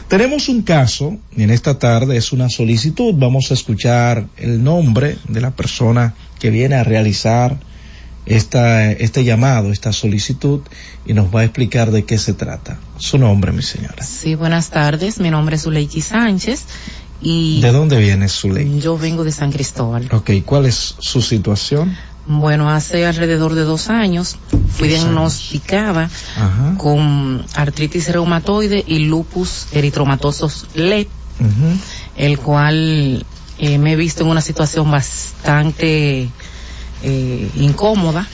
Tenemos 0.09 0.49
un 0.49 0.63
caso, 0.63 1.17
y 1.37 1.45
en 1.45 1.51
esta 1.51 1.79
tarde 1.79 2.17
es 2.17 2.33
una 2.33 2.49
solicitud, 2.49 3.15
vamos 3.17 3.53
a 3.53 3.55
escuchar 3.55 4.27
el 4.37 4.65
nombre 4.65 5.17
de 5.29 5.41
la 5.41 5.53
persona 5.53 6.15
que 6.41 6.51
viene 6.51 6.75
a 6.75 6.83
realizar 6.83 7.57
esta, 8.27 8.91
este 8.91 9.23
llamado, 9.23 9.71
esta 9.71 9.93
solicitud, 9.93 10.63
y 11.07 11.13
nos 11.15 11.33
va 11.33 11.41
a 11.41 11.45
explicar 11.45 11.93
de 11.93 12.05
qué 12.05 12.19
se 12.19 12.33
trata. 12.33 12.81
Su 12.99 13.19
nombre, 13.19 13.53
mi 13.53 13.63
señora. 13.63 14.03
Sí, 14.03 14.35
buenas 14.35 14.71
tardes, 14.71 15.21
mi 15.21 15.31
nombre 15.31 15.55
es 15.55 15.63
Zuleiki 15.63 16.01
Sánchez 16.01 16.65
y 17.21 17.61
¿De 17.61 17.71
dónde 17.71 17.99
viene 17.99 18.29
su 18.29 18.51
ley? 18.51 18.81
yo 18.81 18.99
vengo 18.99 19.23
de 19.23 19.31
San 19.31 19.53
Cristóbal. 19.53 20.09
Ok, 20.11 20.31
¿cuál 20.45 20.67
es 20.67 20.97
su 20.99 21.23
situación? 21.23 21.97
Bueno, 22.27 22.71
hace 22.71 23.05
alrededor 23.05 23.55
de 23.55 23.63
dos 23.63 23.89
años 23.91 24.37
fui 24.77 24.87
diagnosticada 24.89 26.09
Ajá. 26.37 26.75
con 26.79 27.45
artritis 27.55 28.11
reumatoide 28.13 28.85
y 28.87 29.01
lupus 29.01 29.67
eritromatosos 29.73 30.67
LED, 30.75 31.09
el 32.17 32.39
cual 32.39 33.27
eh, 33.59 33.79
me 33.79 33.93
he 33.93 33.97
visto 33.97 34.23
en 34.23 34.31
una 34.31 34.41
situación 34.41 34.89
bastante 34.91 36.29
eh, 37.03 37.51
incómoda. 37.57 38.29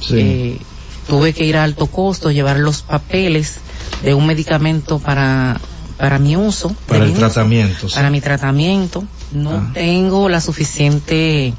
Sí. 0.00 0.14
Eh, 0.18 0.60
tuve 1.08 1.32
que 1.32 1.44
ir 1.46 1.56
a 1.56 1.64
alto 1.64 1.86
costo, 1.86 2.30
llevar 2.30 2.58
los 2.58 2.82
papeles 2.82 3.54
de 4.02 4.12
un 4.12 4.26
medicamento 4.26 4.98
para, 4.98 5.58
para 5.96 6.18
mi 6.18 6.36
uso. 6.36 6.74
para 6.86 7.04
el 7.06 7.12
uso, 7.12 7.20
tratamiento. 7.20 7.88
sí. 7.88 7.94
Para 7.94 8.10
mi 8.10 8.20
tratamiento. 8.20 9.04
No 9.32 9.50
Ah. 9.52 9.70
tengo 9.72 10.28
la 10.28 10.40
suficiente 10.42 11.54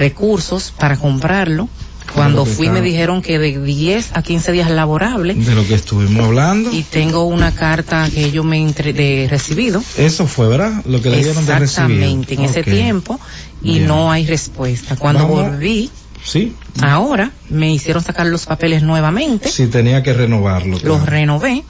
recursos 0.00 0.72
para 0.76 0.96
comprarlo. 0.96 1.68
Cuando 2.14 2.44
fui 2.44 2.66
está. 2.66 2.80
me 2.80 2.84
dijeron 2.84 3.22
que 3.22 3.38
de 3.38 3.56
10 3.62 4.10
a 4.14 4.22
15 4.22 4.50
días 4.50 4.68
laborables 4.68 5.46
De 5.46 5.54
lo 5.54 5.64
que 5.64 5.74
estuvimos 5.74 6.24
hablando. 6.26 6.72
y 6.72 6.82
tengo 6.82 7.22
una 7.26 7.52
carta 7.54 8.08
que 8.12 8.24
ellos 8.24 8.44
me 8.44 8.58
entre 8.60 8.92
de 8.92 9.28
recibido. 9.30 9.80
Eso 9.96 10.26
fue, 10.26 10.48
¿verdad? 10.48 10.82
Lo 10.86 11.00
que 11.00 11.08
le 11.10 11.18
dieron 11.22 11.46
de 11.46 11.56
recibido. 11.56 11.62
Exactamente, 11.94 12.34
en 12.34 12.40
ese 12.40 12.64
tiempo 12.64 13.20
y 13.62 13.74
Bien. 13.74 13.86
no 13.86 14.10
hay 14.10 14.26
respuesta. 14.26 14.96
Cuando 14.96 15.28
Vamos. 15.28 15.50
volví, 15.52 15.88
Sí. 16.24 16.52
ahora 16.82 17.30
me 17.48 17.72
hicieron 17.72 18.02
sacar 18.02 18.26
los 18.26 18.44
papeles 18.46 18.82
nuevamente, 18.82 19.48
Sí, 19.48 19.68
tenía 19.68 20.02
que 20.02 20.12
renovarlo. 20.12 20.78
los 20.82 21.06
renové. 21.06 21.62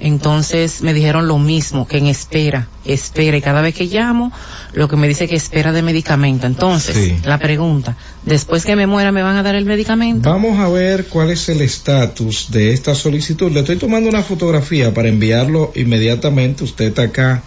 Entonces 0.00 0.80
me 0.82 0.94
dijeron 0.94 1.26
lo 1.26 1.38
mismo, 1.38 1.86
que 1.86 1.98
en 1.98 2.06
espera, 2.06 2.68
espera, 2.84 3.36
y 3.36 3.40
cada 3.40 3.60
vez 3.60 3.74
que 3.74 3.86
llamo, 3.86 4.32
lo 4.72 4.88
que 4.88 4.96
me 4.96 5.08
dice 5.08 5.26
que 5.26 5.34
espera 5.36 5.72
de 5.72 5.82
medicamento. 5.82 6.46
Entonces, 6.46 6.96
Sí. 6.96 7.16
la 7.24 7.38
pregunta, 7.38 7.96
después 8.24 8.64
que 8.64 8.76
me 8.76 8.86
muera, 8.86 9.12
¿me 9.12 9.22
van 9.22 9.36
a 9.36 9.42
dar 9.42 9.54
el 9.54 9.64
medicamento? 9.64 10.30
Vamos 10.30 10.58
a 10.58 10.68
ver 10.68 11.06
cuál 11.06 11.30
es 11.30 11.48
el 11.48 11.60
estatus 11.62 12.50
de 12.50 12.72
esta 12.72 12.94
solicitud. 12.94 13.50
Le 13.50 13.60
estoy 13.60 13.76
tomando 13.76 14.08
una 14.08 14.22
fotografía 14.22 14.94
para 14.94 15.08
enviarlo 15.08 15.72
inmediatamente. 15.74 16.64
Usted 16.64 16.86
está 16.86 17.02
acá 17.02 17.42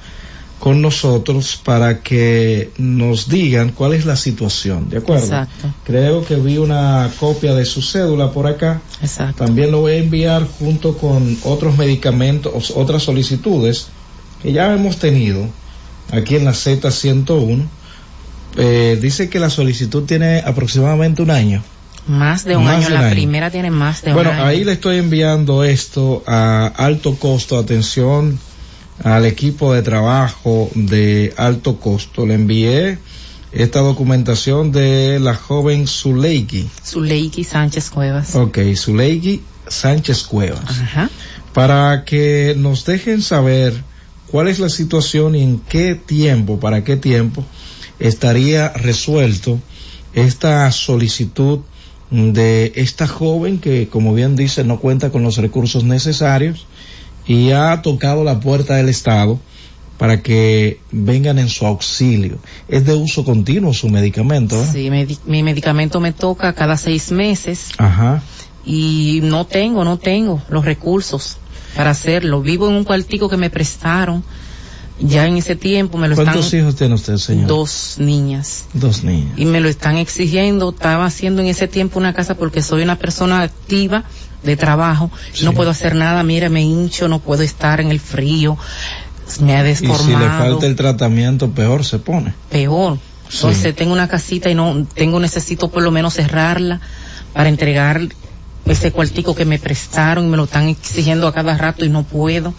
con 0.62 0.80
nosotros 0.80 1.60
para 1.66 2.02
que 2.04 2.70
nos 2.78 3.28
digan 3.28 3.72
cuál 3.72 3.94
es 3.94 4.06
la 4.06 4.16
situación. 4.16 4.90
¿De 4.92 5.00
acuerdo? 5.00 5.24
Exacto, 5.26 5.74
Creo 5.86 6.24
que 6.24 6.36
vi 6.36 6.58
una 6.60 7.10
copia 7.20 7.56
de 7.56 7.66
su 7.66 7.82
cédula 7.82 8.32
por 8.32 8.46
acá. 8.46 8.80
exacto. 9.02 9.44
También 9.44 9.72
lo 9.72 9.82
voy 9.82 9.94
a 9.94 9.98
enviar 9.98 10.46
junto 10.60 10.96
con 11.00 11.36
otros 11.44 11.78
medicamentos, 11.78 12.72
otras 12.76 13.02
solicitudes 13.02 13.88
que 14.44 14.54
ya 14.54 14.72
hemos 14.74 14.98
tenido 14.98 15.48
aquí 16.12 16.36
en 16.36 16.46
la 16.46 16.52
Z101. 16.52 17.64
Eh, 18.58 19.00
dice 19.02 19.30
que 19.30 19.40
la 19.40 19.50
solicitud 19.50 20.04
tiene 20.04 20.40
aproximadamente 20.46 21.24
un 21.24 21.32
año. 21.32 21.64
Más 22.08 22.44
de 22.44 22.56
un 22.58 22.66
Más 22.66 22.76
año, 22.78 22.82
de 22.82 22.88
un 22.88 22.94
la 23.00 23.06
año. 23.08 23.16
primera 23.16 23.50
tiene 23.52 23.72
más 23.72 24.02
de 24.04 24.14
Bueno, 24.14 24.30
un 24.32 24.36
año. 24.36 24.46
ahí 24.46 24.64
le 24.64 24.74
estoy 24.74 24.98
enviando 24.98 25.64
esto 25.64 26.24
a 26.28 26.68
alto 26.68 27.16
costo, 27.16 27.58
atención 27.58 28.40
al 29.04 29.26
equipo 29.26 29.74
de 29.74 29.82
trabajo 29.82 30.70
de 30.76 31.34
alto 31.38 31.80
costo. 31.80 32.26
Le 32.26 32.36
envié 32.36 33.00
esta 33.52 33.80
documentación 33.80 34.72
de 34.72 35.20
la 35.20 35.36
joven 35.36 35.88
Zuleiki. 35.88 36.68
Zuleiki 36.86 37.44
Sánchez 37.44 37.90
Cuevas. 37.90 38.36
Ok, 38.36 38.60
Zuleiki 38.76 39.42
Sánchez 39.68 40.24
Cuevas. 40.24 40.82
Ajá. 40.82 41.10
Para 41.54 42.06
que 42.06 42.56
nos 42.58 42.86
dejen 42.86 43.22
saber 43.22 43.74
cuál 44.28 44.48
es 44.48 44.60
la 44.60 44.70
situación 44.70 45.36
y 45.36 45.44
en 45.44 45.60
qué 45.60 45.96
tiempo, 45.96 46.60
para 46.60 46.84
qué 46.84 46.96
tiempo 46.96 47.44
estaría 48.00 48.70
resuelto 48.70 49.60
esta 50.14 50.72
solicitud 50.72 51.60
de 52.10 52.74
esta 52.76 53.08
joven 53.08 53.60
que, 53.60 53.88
como 53.88 54.14
bien 54.14 54.36
dice, 54.36 54.64
no 54.64 54.80
cuenta 54.80 55.12
con 55.12 55.24
los 55.24 55.38
recursos 55.38 55.84
necesarios 55.84 56.68
y 57.28 57.52
ha 57.52 57.82
tocado 57.82 58.24
la 58.24 58.40
puerta 58.40 58.76
del 58.76 58.90
Estado 58.90 59.40
para 59.98 60.22
que 60.24 60.80
vengan 60.92 61.38
en 61.38 61.48
su 61.50 61.66
auxilio. 61.66 62.40
Es 62.68 62.86
de 62.86 62.94
uso 62.96 63.24
continuo 63.24 63.74
su 63.74 63.88
medicamento, 63.90 64.60
¿eh? 64.62 64.68
Sí, 64.72 64.90
medi- 64.90 65.20
mi 65.26 65.44
medicamento 65.44 66.00
me 66.00 66.12
toca 66.12 66.54
cada 66.54 66.76
seis 66.78 67.12
meses 67.12 67.70
Ajá. 67.78 68.24
y 68.66 69.20
no 69.24 69.46
tengo, 69.46 69.84
no 69.84 69.98
tengo 70.00 70.42
los 70.50 70.66
recursos 70.66 71.38
para 71.76 71.92
hacerlo. 71.92 72.42
Vivo 72.42 72.68
en 72.68 72.76
un 72.76 72.84
cuartico 72.84 73.30
que 73.30 73.38
me 73.38 73.50
prestaron. 73.52 74.24
Ya 75.04 75.26
en 75.26 75.38
ese 75.38 75.56
tiempo 75.56 75.98
me 75.98 76.08
lo 76.08 76.14
están 76.14 76.26
¿Cuántos 76.28 76.54
hijos 76.54 76.76
tiene 76.76 76.94
usted, 76.94 77.18
señor? 77.18 77.48
dos 77.48 77.96
niñas 77.98 78.66
Dos 78.74 79.04
niños. 79.04 79.32
y 79.36 79.46
me 79.46 79.60
lo 79.60 79.68
están 79.68 79.98
exigiendo. 79.98 80.70
Estaba 80.70 81.06
haciendo 81.06 81.42
en 81.42 81.48
ese 81.48 81.68
tiempo 81.68 81.98
una 81.98 82.14
casa 82.14 82.36
porque 82.36 82.62
soy 82.62 82.84
una 82.84 82.98
persona 83.00 83.42
activa 83.42 84.04
de 84.44 84.58
trabajo. 84.58 85.12
No 85.44 85.54
puedo 85.54 85.70
hacer 85.70 85.96
nada. 85.96 86.24
Mira, 86.24 86.50
me 86.50 86.62
hincho, 86.64 87.08
no 87.08 87.20
puedo 87.20 87.44
estar 87.44 87.80
en 87.82 87.92
el 87.92 88.00
frío. 88.00 88.58
Me 89.40 89.56
ha 89.56 89.70
Y 89.70 89.76
si 89.76 89.86
le 89.86 89.90
desformado. 89.94 90.38
falta 90.40 90.66
el 90.68 90.76
tratamiento, 90.76 91.52
peor 91.52 91.86
se 91.86 92.00
pone. 92.00 92.34
peor. 92.50 92.98
Sí. 93.30 93.38
Entonces 93.38 93.76
tengo 93.76 93.94
una 93.94 94.10
casita 94.10 94.50
y 94.50 94.56
no 94.56 94.86
tengo 94.94 95.18
necesito 95.20 95.70
por 95.70 95.84
lo 95.84 95.92
menos 95.92 96.16
cerrarla 96.16 96.82
para 97.34 97.48
entregar 97.48 98.02
ese 98.66 98.92
cuartico 98.92 99.34
que 99.36 99.46
me 99.46 99.58
prestaron 99.58 100.26
y 100.26 100.30
me 100.30 100.36
lo 100.38 100.44
están 100.44 100.68
exigiendo 100.68 101.28
a 101.28 101.34
cada 101.34 101.58
rato 101.58 101.86
y 101.86 101.90
no 101.90 102.04
puedo. 102.04 102.54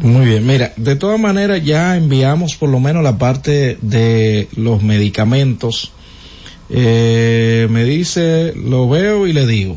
Muy 0.00 0.24
bien, 0.26 0.46
mira, 0.46 0.72
de 0.76 0.94
todas 0.94 1.18
maneras 1.18 1.64
ya 1.64 1.96
enviamos 1.96 2.54
por 2.54 2.68
lo 2.68 2.78
menos 2.78 3.02
la 3.02 3.18
parte 3.18 3.78
de 3.82 4.48
los 4.54 4.80
medicamentos 4.82 5.90
eh, 6.72 7.66
me 7.70 7.84
dice, 7.84 8.54
lo 8.54 8.88
veo 8.88 9.26
y 9.26 9.32
le 9.32 9.46
digo, 9.46 9.76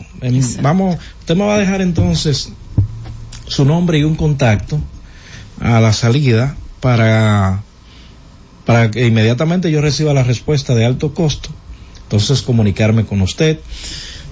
vamos, 0.61 0.97
usted 1.19 1.35
me 1.35 1.45
va 1.45 1.55
a 1.55 1.59
dejar 1.59 1.81
entonces 1.81 2.49
su 3.47 3.65
nombre 3.65 3.97
y 3.97 4.03
un 4.03 4.15
contacto 4.15 4.79
a 5.59 5.79
la 5.79 5.91
salida 5.91 6.55
para, 6.79 7.63
para 8.65 8.91
que 8.91 9.07
inmediatamente 9.07 9.71
yo 9.71 9.81
reciba 9.81 10.13
la 10.13 10.23
respuesta 10.23 10.75
de 10.75 10.85
alto 10.85 11.13
costo. 11.13 11.49
Entonces 12.03 12.41
comunicarme 12.41 13.05
con 13.05 13.21
usted. 13.21 13.59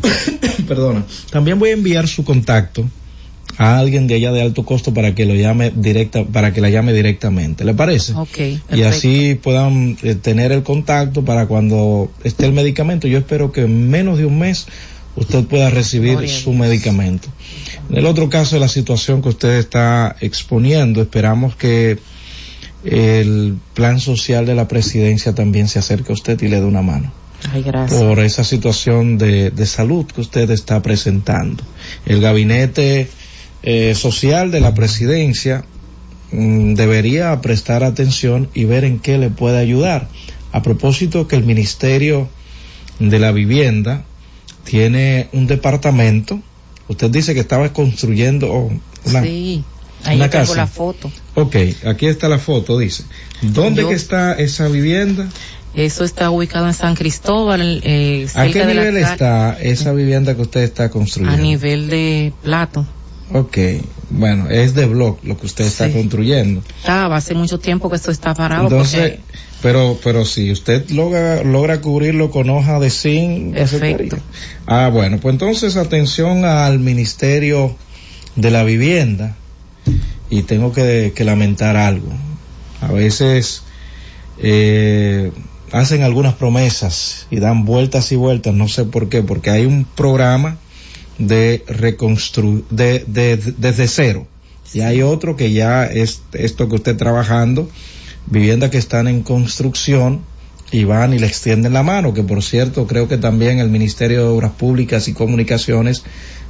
Perdona. 0.68 1.06
También 1.32 1.58
voy 1.58 1.70
a 1.70 1.74
enviar 1.74 2.08
su 2.08 2.24
contacto 2.24 2.88
a 3.58 3.78
alguien 3.78 4.08
de 4.08 4.16
allá 4.16 4.32
de 4.32 4.42
alto 4.42 4.64
costo 4.66 4.94
para 4.94 5.16
que 5.16 5.26
lo 5.26 5.36
llame 5.36 5.72
directa, 5.76 6.24
para 6.24 6.54
que 6.54 6.62
la 6.62 6.70
llame 6.70 6.94
directamente. 6.94 7.64
¿Le 7.64 7.74
parece? 7.74 8.14
Ok. 8.14 8.38
Y 8.38 8.58
perfecto. 8.58 8.88
así 8.88 9.36
puedan 9.36 9.98
eh, 10.04 10.16
tener 10.16 10.52
el 10.52 10.64
contacto 10.64 11.24
para 11.24 11.48
cuando 11.48 12.12
esté 12.24 12.46
el 12.46 12.54
medicamento. 12.54 13.08
Yo 13.08 13.18
espero 13.18 13.52
que 13.52 13.62
en 13.62 13.90
menos 13.90 14.18
de 14.18 14.26
un 14.26 14.40
mes 14.40 14.68
usted 15.16 15.44
pueda 15.46 15.70
recibir 15.70 16.28
su 16.30 16.54
medicamento. 16.54 17.28
En 17.90 17.98
el 17.98 18.06
otro 18.06 18.30
caso 18.30 18.56
de 18.56 18.62
la 18.62 18.68
situación 18.68 19.22
que 19.22 19.30
usted 19.30 19.58
está 19.58 20.16
exponiendo, 20.22 21.02
esperamos 21.02 21.56
que 21.56 22.00
el 22.84 23.58
plan 23.74 24.00
social 24.00 24.46
de 24.46 24.56
la 24.56 24.68
presidencia 24.68 25.36
también 25.36 25.68
se 25.68 25.80
acerque 25.80 26.12
a 26.12 26.14
usted 26.14 26.42
y 26.42 26.48
le 26.48 26.60
dé 26.60 26.66
una 26.66 26.82
mano 26.82 27.12
Ay, 27.54 27.62
gracias. 27.64 28.02
por 28.02 28.20
esa 28.20 28.44
situación 28.44 29.18
de, 29.18 29.52
de 29.52 29.66
salud 29.66 30.06
que 30.06 30.22
usted 30.22 30.50
está 30.50 30.82
presentando. 30.82 31.64
El 32.06 32.22
gabinete 32.22 33.08
eh, 33.64 33.94
social 33.96 34.52
de 34.52 34.60
la 34.62 34.74
presidencia 34.74 35.64
mm, 36.32 36.74
debería 36.74 37.40
prestar 37.42 37.84
atención 37.84 38.50
y 38.54 38.66
ver 38.66 38.84
en 38.84 39.00
qué 39.00 39.18
le 39.18 39.30
puede 39.30 39.60
ayudar. 39.60 40.08
A 40.52 40.62
propósito 40.62 41.28
que 41.28 41.36
el 41.36 41.44
Ministerio 41.44 42.28
de 43.00 43.20
la 43.20 43.32
Vivienda 43.32 44.04
tiene 44.64 45.28
un 45.34 45.48
departamento, 45.48 46.40
usted 46.88 47.10
dice 47.10 47.34
que 47.34 47.40
estaba 47.40 47.72
construyendo 47.74 48.70
una, 49.06 49.24
sí, 49.24 49.64
ahí 50.04 50.18
una 50.18 50.30
tengo 50.30 50.46
casa. 50.46 50.56
la 50.56 50.68
foto. 50.68 51.12
Ok, 51.36 51.56
aquí 51.86 52.08
está 52.08 52.28
la 52.30 52.40
foto, 52.40 52.78
dice. 52.78 53.04
¿Dónde 53.42 53.84
Yo- 53.84 53.90
que 53.90 53.96
está 53.96 54.34
esa 54.34 54.68
vivienda? 54.68 55.30
Eso 55.74 56.04
está 56.04 56.30
ubicado 56.32 56.68
en 56.68 56.74
San 56.74 56.96
Cristóbal, 56.96 57.82
eh, 57.86 58.28
¿A 58.36 58.48
qué 58.48 58.66
nivel 58.66 58.98
está 58.98 59.58
esa 59.62 59.94
vivienda 59.94 60.36
que 60.36 60.42
usted 60.42 60.64
está 60.64 60.90
construyendo? 60.90 61.38
A 61.38 61.42
nivel 61.42 61.90
de 61.90 62.34
plato. 62.44 62.86
Ok, 63.34 63.58
bueno, 64.10 64.50
es 64.50 64.74
de 64.76 64.86
block 64.86 65.24
lo 65.24 65.38
que 65.38 65.46
usted 65.46 65.66
está 65.66 65.88
Sí. 65.88 65.94
construyendo. 65.94 66.62
Estaba 66.80 67.16
hace 67.16 67.34
mucho 67.34 67.60
tiempo 67.60 67.90
que 67.90 67.96
esto 67.96 68.12
está 68.12 68.34
parado 68.34 68.64
Entonces, 68.64 69.20
pero, 69.62 69.98
pero 70.04 70.26
si 70.26 70.52
usted 70.52 70.90
logra, 70.90 71.44
logra 71.44 71.80
cubrirlo 71.82 72.30
con 72.32 72.50
hoja 72.50 72.80
de 72.80 72.90
zinc, 72.90 73.56
¿no 73.56 73.68
se 73.68 73.80
Perfecto. 73.80 74.18
Ah, 74.66 74.90
bueno, 74.92 75.20
pues 75.20 75.34
entonces 75.34 75.78
atención 75.78 76.44
al 76.46 76.80
Ministerio 76.80 77.76
de 78.36 78.52
la 78.52 78.64
Vivienda 78.64 79.36
y 80.30 80.44
tengo 80.44 80.74
que, 80.74 81.14
que 81.16 81.24
lamentar 81.24 81.78
algo. 81.78 82.12
A 82.82 82.92
veces 82.92 83.64
eh, 84.40 85.32
hacen 85.72 86.04
algunas 86.04 86.34
promesas 86.34 87.28
y 87.30 87.40
dan 87.40 87.64
vueltas 87.66 88.12
y 88.12 88.16
vueltas, 88.16 88.54
no 88.54 88.68
sé 88.68 88.86
por 88.86 89.08
qué, 89.10 89.22
porque 89.22 89.52
hay 89.52 89.66
un 89.66 89.86
programa 89.86 90.58
de 91.28 91.64
reconstruir, 91.68 92.64
de, 92.70 93.04
de, 93.08 93.38
de- 93.38 93.54
desde 93.58 93.88
cero. 93.88 94.28
Y 94.74 94.82
hay 94.82 95.02
otro 95.02 95.36
que 95.36 95.52
ya 95.52 95.86
es 95.86 96.22
esto 96.34 96.70
que 96.70 96.76
usted 96.76 96.96
trabajando, 96.98 97.70
viviendas 98.28 98.70
que 98.70 98.78
están 98.78 99.08
en 99.08 99.22
construcción 99.22 100.22
y 100.72 100.86
van 100.86 101.14
y 101.14 101.20
le 101.20 101.28
extienden 101.28 101.74
la 101.74 101.84
mano, 101.84 102.14
que 102.14 102.24
por 102.24 102.42
cierto 102.42 102.88
creo 102.88 103.08
que 103.10 103.18
también 103.18 103.60
el 103.60 103.70
Ministerio 103.70 104.20
de 104.22 104.28
Obras 104.30 104.52
Públicas 104.52 105.08
y 105.10 105.14
Comunicaciones 105.14 106.04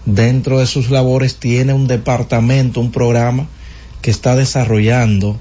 dentro 0.06 0.60
de 0.60 0.68
sus 0.68 0.90
labores 0.92 1.38
tiene 1.38 1.74
un 1.74 1.88
departamento, 1.88 2.80
un 2.80 2.92
programa 2.92 3.48
que 4.04 4.12
está 4.12 4.36
desarrollando 4.36 5.40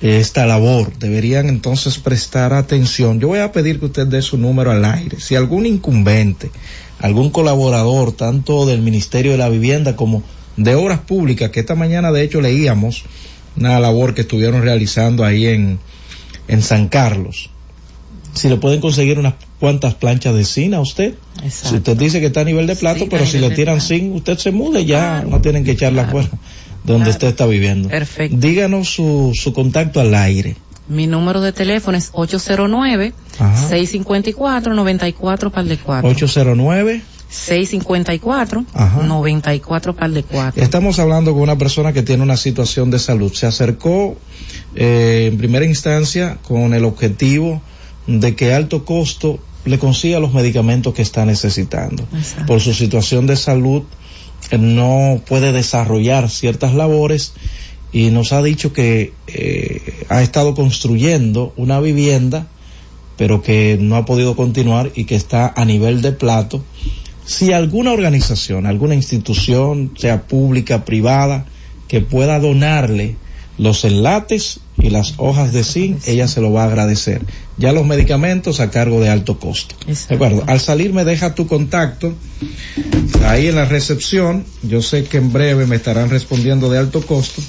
esta 0.00 0.46
labor. 0.46 0.92
Deberían 0.98 1.48
entonces 1.48 1.98
prestar 1.98 2.52
atención. 2.52 3.20
Yo 3.20 3.28
voy 3.28 3.40
a 3.40 3.52
pedir 3.52 3.78
que 3.78 3.86
usted 3.86 4.06
dé 4.06 4.22
su 4.22 4.38
número 4.38 4.70
al 4.70 4.84
aire. 4.84 5.20
Si 5.20 5.36
algún 5.36 5.66
incumbente, 5.66 6.50
algún 7.00 7.30
colaborador, 7.30 8.12
tanto 8.12 8.66
del 8.66 8.82
Ministerio 8.82 9.32
de 9.32 9.38
la 9.38 9.48
Vivienda 9.48 9.96
como 9.96 10.22
de 10.56 10.74
Obras 10.74 11.00
Públicas, 11.00 11.50
que 11.50 11.60
esta 11.60 11.74
mañana 11.74 12.12
de 12.12 12.22
hecho 12.22 12.40
leíamos 12.40 13.04
una 13.56 13.80
labor 13.80 14.14
que 14.14 14.22
estuvieron 14.22 14.62
realizando 14.62 15.24
ahí 15.24 15.46
en, 15.46 15.78
en 16.48 16.62
San 16.62 16.88
Carlos. 16.88 17.50
Si 18.34 18.48
le 18.48 18.56
pueden 18.56 18.80
conseguir 18.80 19.18
unas 19.18 19.34
cuantas 19.58 19.94
planchas 19.94 20.34
de 20.34 20.44
zinc 20.44 20.74
a 20.74 20.80
usted. 20.80 21.14
Si 21.48 21.76
usted 21.76 21.96
dice 21.96 22.20
que 22.20 22.26
está 22.26 22.42
a 22.42 22.44
nivel 22.44 22.66
de 22.66 22.76
plato, 22.76 23.00
Sí, 23.00 23.08
pero 23.10 23.26
si 23.26 23.38
le 23.38 23.50
tiran 23.50 23.80
zinc, 23.80 24.14
usted 24.14 24.38
se 24.38 24.52
mude 24.52 24.84
ya, 24.84 25.24
no 25.28 25.40
tienen 25.40 25.64
que 25.64 25.72
echarla 25.72 26.02
afuera 26.02 26.30
donde 26.84 27.10
usted 27.10 27.28
está 27.28 27.46
viviendo. 27.46 27.88
Perfecto. 27.88 28.36
Díganos 28.38 28.88
su, 28.88 29.32
su 29.34 29.52
contacto 29.52 30.00
al 30.00 30.14
aire. 30.14 30.56
Mi 30.90 31.06
número 31.06 31.40
de 31.40 31.52
teléfono 31.52 31.96
es 31.96 32.10
809 32.12 33.12
Ajá. 33.38 33.68
654 33.68 34.74
94 34.74 35.52
par 35.52 35.64
de 35.64 35.78
4. 35.78 36.10
809. 36.10 37.02
654 37.28 38.64
Ajá. 38.74 39.02
94 39.04 39.94
par 39.94 40.10
de 40.10 40.24
4. 40.24 40.60
Estamos 40.60 40.98
hablando 40.98 41.32
con 41.32 41.42
una 41.42 41.56
persona 41.56 41.92
que 41.92 42.02
tiene 42.02 42.24
una 42.24 42.36
situación 42.36 42.90
de 42.90 42.98
salud. 42.98 43.32
Se 43.32 43.46
acercó 43.46 44.16
eh, 44.74 45.28
en 45.30 45.38
primera 45.38 45.64
instancia 45.64 46.38
con 46.42 46.74
el 46.74 46.84
objetivo 46.84 47.62
de 48.08 48.34
que 48.34 48.52
alto 48.52 48.84
costo 48.84 49.38
le 49.64 49.78
consiga 49.78 50.18
los 50.18 50.34
medicamentos 50.34 50.92
que 50.92 51.02
está 51.02 51.24
necesitando. 51.24 52.02
Exacto. 52.12 52.46
Por 52.46 52.60
su 52.60 52.74
situación 52.74 53.28
de 53.28 53.36
salud 53.36 53.84
eh, 54.50 54.58
no 54.58 55.22
puede 55.24 55.52
desarrollar 55.52 56.28
ciertas 56.28 56.74
labores 56.74 57.32
y 57.92 58.10
nos 58.10 58.32
ha 58.32 58.42
dicho 58.42 58.72
que 58.72 59.12
eh, 59.26 60.04
ha 60.08 60.22
estado 60.22 60.54
construyendo 60.54 61.52
una 61.56 61.80
vivienda 61.80 62.46
pero 63.20 63.42
que 63.42 63.76
no 63.78 63.96
ha 63.96 64.06
podido 64.06 64.34
continuar 64.34 64.92
y 64.94 65.04
que 65.04 65.14
está 65.14 65.52
a 65.54 65.66
nivel 65.66 66.00
de 66.00 66.12
plato. 66.12 66.64
Si 67.26 67.52
alguna 67.52 67.92
organización, 67.92 68.64
alguna 68.64 68.94
institución, 68.94 69.92
sea 69.98 70.22
pública, 70.22 70.86
privada, 70.86 71.44
que 71.86 72.00
pueda 72.00 72.40
donarle 72.40 73.16
los 73.58 73.84
enlates 73.84 74.60
y 74.78 74.88
las 74.88 75.16
hojas 75.18 75.52
de 75.52 75.64
zinc, 75.64 76.08
ella 76.08 76.28
se 76.28 76.40
lo 76.40 76.50
va 76.50 76.62
a 76.62 76.68
agradecer. 76.68 77.20
Ya 77.58 77.72
los 77.72 77.84
medicamentos 77.84 78.58
a 78.58 78.70
cargo 78.70 79.02
de 79.02 79.10
alto 79.10 79.38
costo. 79.38 79.74
De 80.08 80.14
acuerdo. 80.14 80.42
Al 80.46 80.58
salir 80.58 80.94
me 80.94 81.04
deja 81.04 81.34
tu 81.34 81.46
contacto 81.46 82.14
ahí 83.26 83.48
en 83.48 83.56
la 83.56 83.66
recepción. 83.66 84.46
Yo 84.62 84.80
sé 84.80 85.04
que 85.04 85.18
en 85.18 85.30
breve 85.30 85.66
me 85.66 85.76
estarán 85.76 86.08
respondiendo 86.08 86.70
de 86.70 86.78
alto 86.78 87.02
costo 87.02 87.42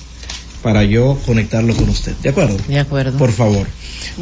para 0.61 0.83
yo 0.83 1.17
conectarlo 1.25 1.75
con 1.75 1.89
usted. 1.89 2.13
¿De 2.17 2.29
acuerdo? 2.29 2.55
De 2.67 2.77
acuerdo. 2.79 3.17
Por 3.17 3.31
favor. 3.31 3.65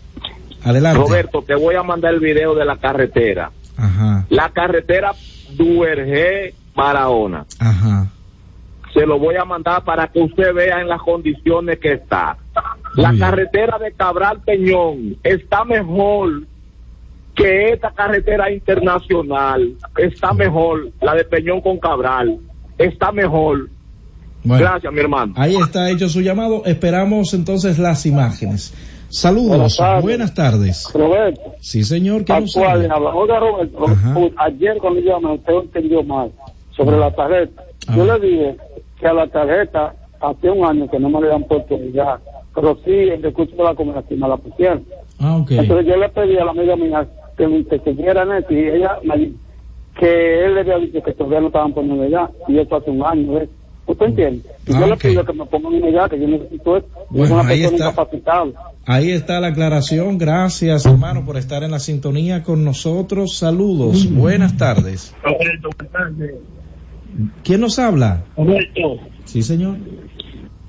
Adelante. 0.64 0.98
Roberto, 0.98 1.42
te 1.42 1.54
voy 1.54 1.74
a 1.74 1.82
mandar 1.82 2.14
el 2.14 2.20
video 2.20 2.54
de 2.54 2.64
la 2.64 2.76
carretera. 2.76 3.50
Ajá, 3.76 4.26
La 4.28 4.50
carretera 4.50 5.12
Duerge 5.56 6.54
Barahona. 6.74 7.46
ajá. 7.58 8.08
Se 8.94 9.06
lo 9.06 9.18
voy 9.18 9.36
a 9.36 9.44
mandar 9.46 9.82
para 9.84 10.06
que 10.08 10.20
usted 10.20 10.52
vea 10.52 10.80
en 10.82 10.88
las 10.88 11.00
condiciones 11.00 11.78
que 11.78 11.94
está. 11.94 12.36
La 12.94 13.14
carretera 13.18 13.78
de 13.78 13.90
Cabral 13.92 14.42
Peñón 14.44 15.16
está 15.22 15.64
mejor 15.64 16.42
que 17.34 17.70
esta 17.72 17.90
carretera 17.92 18.50
internacional. 18.52 19.72
Está 19.96 20.34
mejor 20.34 20.90
la 21.00 21.14
de 21.14 21.24
Peñón 21.24 21.62
con 21.62 21.78
Cabral. 21.78 22.38
Está 22.76 23.12
mejor. 23.12 23.70
Bueno. 24.44 24.62
Gracias, 24.62 24.92
mi 24.92 25.00
hermano. 25.00 25.32
Ahí 25.36 25.56
está 25.56 25.88
hecho 25.88 26.10
su 26.10 26.20
llamado. 26.20 26.62
Esperamos 26.66 27.32
entonces 27.32 27.78
las 27.78 28.04
imágenes. 28.04 28.74
Saludos. 29.12 29.76
Buenas 29.78 30.02
Buenas 30.02 30.34
tardes. 30.34 30.90
Roberto, 30.94 31.54
Sí, 31.60 31.84
señor. 31.84 32.24
¿Quién 32.24 32.40
nos. 32.40 32.56
Oiga, 32.56 32.96
Roberto, 33.40 33.84
Ajá. 33.86 34.14
ayer 34.38 34.78
cuando 34.78 35.00
llamé, 35.00 35.34
usted 35.34 35.52
entendió 35.52 36.02
mal 36.02 36.32
sobre 36.74 36.96
la 36.96 37.14
tarjeta. 37.14 37.62
Yo 37.94 38.06
le 38.06 38.26
dije 38.26 38.56
que 38.98 39.06
a 39.06 39.12
la 39.12 39.26
tarjeta 39.26 39.94
hace 40.18 40.50
un 40.50 40.64
año 40.64 40.88
que 40.90 40.98
no 40.98 41.10
me 41.10 41.20
le 41.20 41.28
dan 41.28 41.42
oportunidad, 41.42 42.20
pero 42.54 42.78
sí 42.86 42.90
el 42.90 43.22
recurso 43.22 43.54
de 43.54 43.64
la 43.64 43.74
comunidad 43.74 44.04
me 44.08 44.28
la 44.28 44.36
pusieron. 44.38 44.82
Ah. 45.18 45.44
Entonces 45.46 45.86
yo 45.86 45.96
le 45.96 46.08
pedí 46.08 46.38
a 46.38 46.46
la 46.46 46.52
amiga 46.52 46.74
mía 46.74 47.06
que 47.36 47.46
me 47.46 47.64
siguiera 47.64 48.22
en 48.22 48.32
eso 48.32 48.50
y 48.50 48.58
ella 48.66 48.98
me 49.04 49.16
dijo 49.18 49.36
que 50.00 50.44
él 50.46 50.54
le 50.54 50.60
había 50.60 50.78
dicho 50.78 51.02
que 51.02 51.12
todavía 51.12 51.40
no 51.40 51.46
estaban 51.48 51.74
poniendo 51.74 52.08
ya 52.08 52.30
y 52.48 52.58
eso 52.58 52.76
hace 52.76 52.90
un 52.90 53.04
año. 53.04 53.32
¿ves? 53.34 53.50
¿Tú 53.92 53.98
te 53.98 54.04
entiendes? 54.06 54.46
Y 54.66 54.72
Ah, 54.74 54.80
yo 54.80 54.86
le 54.86 54.92
ok. 54.94 55.00
pido 55.02 55.24
que 55.26 55.32
me 55.34 55.44
pongan 55.46 55.74
unidad, 55.74 56.08
que 56.10 56.18
yo 56.18 56.26
necesito 56.28 56.76
esto. 56.78 56.88
Yo 57.10 57.18
Bueno, 57.18 57.34
una 57.34 57.48
ahí 57.48 57.60
persona 57.60 57.76
está. 57.76 57.86
incapacitada. 57.90 58.44
Ahí 58.86 59.10
está 59.10 59.40
la 59.40 59.48
aclaración. 59.48 60.16
Gracias, 60.18 60.86
hermano, 60.86 61.24
por 61.26 61.36
estar 61.36 61.62
en 61.62 61.70
la 61.72 61.78
sintonía 61.78 62.42
con 62.42 62.64
nosotros. 62.64 63.36
Saludos. 63.36 64.10
Buenas 64.10 64.56
tardes. 64.56 65.14
Roberto, 65.22 65.68
buenas 65.78 65.92
tardes. 65.92 66.34
¿Quién 67.44 67.60
nos 67.60 67.78
habla? 67.78 68.24
Roberto, 68.36 68.96
Sí, 69.24 69.42
señor. 69.42 69.76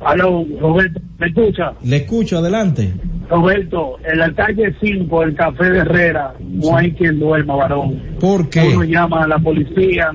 aló, 0.02 0.45
Roberto, 0.60 1.00
¿me 1.18 1.28
escucha? 1.28 1.74
Le 1.84 1.95
escucho, 1.98 2.40
adelante. 2.40 2.94
Roberto, 3.30 3.95
en 4.04 4.20
la 4.20 4.34
calle 4.34 4.76
5, 4.82 5.24
el 5.24 5.34
café 5.36 5.70
de 5.72 5.80
Herrera, 5.80 6.34
no 6.41 6.76
hay 6.76 6.91
quien 6.91 7.20
duerma, 7.20 7.56
varón. 7.56 8.02
¿Por 8.20 8.50
qué? 8.50 8.74
Uno 8.76 8.84
llama 8.84 9.24
a 9.24 9.28
la 9.28 9.40
policía 9.40 10.12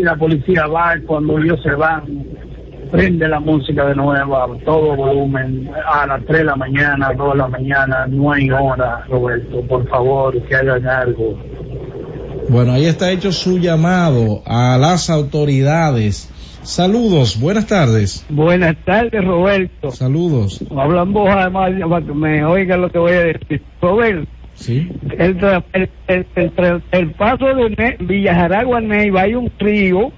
y 0.00 0.04
la 0.04 0.16
policía 0.16 0.66
va 0.66 0.96
y 0.96 1.02
cuando 1.02 1.38
ellos 1.38 1.60
se 1.62 1.74
van, 1.74 2.24
prende 2.90 3.28
la 3.28 3.38
música 3.38 3.86
de 3.86 3.94
nuevo 3.94 4.36
a 4.36 4.58
todo 4.64 4.96
volumen, 4.96 5.70
a 5.86 6.06
las 6.06 6.24
3 6.24 6.38
de 6.38 6.44
la 6.44 6.56
mañana, 6.56 7.08
a 7.08 7.14
2 7.14 7.32
de 7.32 7.38
la 7.38 7.48
mañana, 7.48 8.06
no 8.08 8.32
hay 8.32 8.50
hora, 8.50 9.04
Roberto, 9.08 9.60
por 9.68 9.86
favor, 9.88 10.42
que 10.42 10.56
hagan 10.56 10.86
algo. 10.86 11.38
Bueno, 12.48 12.72
ahí 12.72 12.86
está 12.86 13.10
hecho 13.12 13.30
su 13.30 13.58
llamado 13.58 14.42
a 14.46 14.78
las 14.78 15.10
autoridades. 15.10 16.30
Saludos, 16.62 17.38
buenas 17.38 17.66
tardes. 17.66 18.24
Buenas 18.28 18.76
tardes, 18.84 19.24
Roberto. 19.24 19.90
Saludos. 19.90 20.64
Hablan 20.76 21.12
vos 21.12 21.28
además 21.30 21.70
para 21.88 22.06
que 22.06 22.12
me 22.12 22.44
oigan 22.44 22.80
lo 22.82 22.90
que 22.90 22.98
voy 22.98 23.12
a 23.12 23.20
decir. 23.20 23.62
Roberto, 23.80 24.28
Sí. 24.60 24.88
el, 25.18 25.36
el, 26.06 26.80
el, 26.92 27.10
paso 27.12 27.46
de 27.46 27.70
Ne- 27.70 27.96
Villajaragua 27.98 28.80
Neiva 28.80 29.22
hay 29.22 29.34
un 29.34 29.50
río 29.58 30.12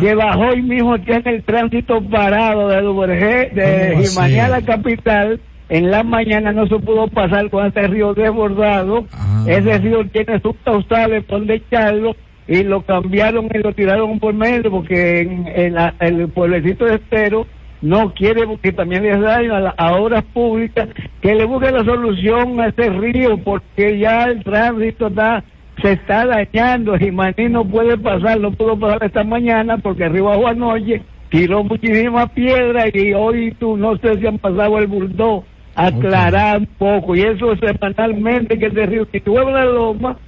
que 0.00 0.14
bajó 0.14 0.54
y 0.54 0.62
mismo 0.62 0.98
tiene 1.00 1.22
el 1.30 1.42
tránsito 1.44 2.02
parado 2.02 2.68
de 2.68 2.80
Duvergé, 2.82 3.50
de 3.54 3.90
¿Cómo 3.92 4.02
Jimaní 4.04 4.38
a 4.38 4.48
la 4.48 4.62
capital. 4.62 5.40
En 5.68 5.90
la 5.90 6.02
mañana 6.02 6.52
no 6.52 6.66
se 6.66 6.78
pudo 6.78 7.06
pasar 7.08 7.48
con 7.48 7.66
este 7.66 7.86
río 7.86 8.12
desbordado. 8.12 9.06
Ah. 9.12 9.44
Ese 9.46 9.78
río 9.78 10.04
tiene 10.08 10.38
sus 10.40 10.54
causales 10.64 11.24
por 11.24 11.50
echarlo 11.50 12.14
y 12.48 12.62
lo 12.64 12.82
cambiaron 12.82 13.48
y 13.54 13.58
lo 13.58 13.72
tiraron 13.72 14.18
por 14.18 14.34
medio 14.34 14.70
porque 14.70 15.20
en, 15.20 15.46
en 15.54 15.74
la- 15.74 15.94
el 16.00 16.28
pueblecito 16.28 16.84
de 16.84 16.96
Estero 16.96 17.46
no 17.82 18.14
quiere 18.14 18.46
porque 18.46 18.72
también 18.72 19.02
les 19.02 19.20
daño 19.20 19.54
a, 19.54 19.60
la- 19.60 19.74
obras 19.92 20.22
públicas 20.32 20.88
que 21.20 21.34
le 21.34 21.44
busque 21.44 21.70
la 21.70 21.84
solución 21.84 22.60
a 22.60 22.68
ese 22.68 22.88
río 22.90 23.36
porque 23.38 23.98
ya 23.98 24.24
el 24.24 24.42
tránsito 24.44 25.08
está 25.08 25.44
se 25.82 25.92
está 25.92 26.26
dañando. 26.26 26.96
Jimaní 26.96 27.48
no 27.48 27.64
puede 27.64 27.98
pasar 27.98 28.38
no 28.40 28.52
pudo 28.52 28.78
pasar 28.78 29.02
esta 29.04 29.24
mañana 29.24 29.78
porque 29.78 30.08
río 30.08 30.26
bajó 30.26 30.46
anoche 30.48 31.02
tiró 31.28 31.64
muchísimas 31.64 32.30
piedras 32.30 32.90
y 32.94 33.12
hoy 33.14 33.52
tú 33.58 33.76
no 33.76 33.96
sé 33.96 34.18
si 34.18 34.26
han 34.26 34.38
pasado 34.38 34.78
el 34.78 34.86
bulldog. 34.86 35.44
Aclarar 35.74 36.58
un 36.58 36.66
poco 36.66 37.16
y 37.16 37.22
eso 37.22 37.56
semanalmente 37.56 38.58
que 38.58 38.66
ese 38.66 38.86
río 38.86 39.06
si 39.10 39.18
ves 39.20 39.46
la 39.46 39.64
loma 39.64 40.18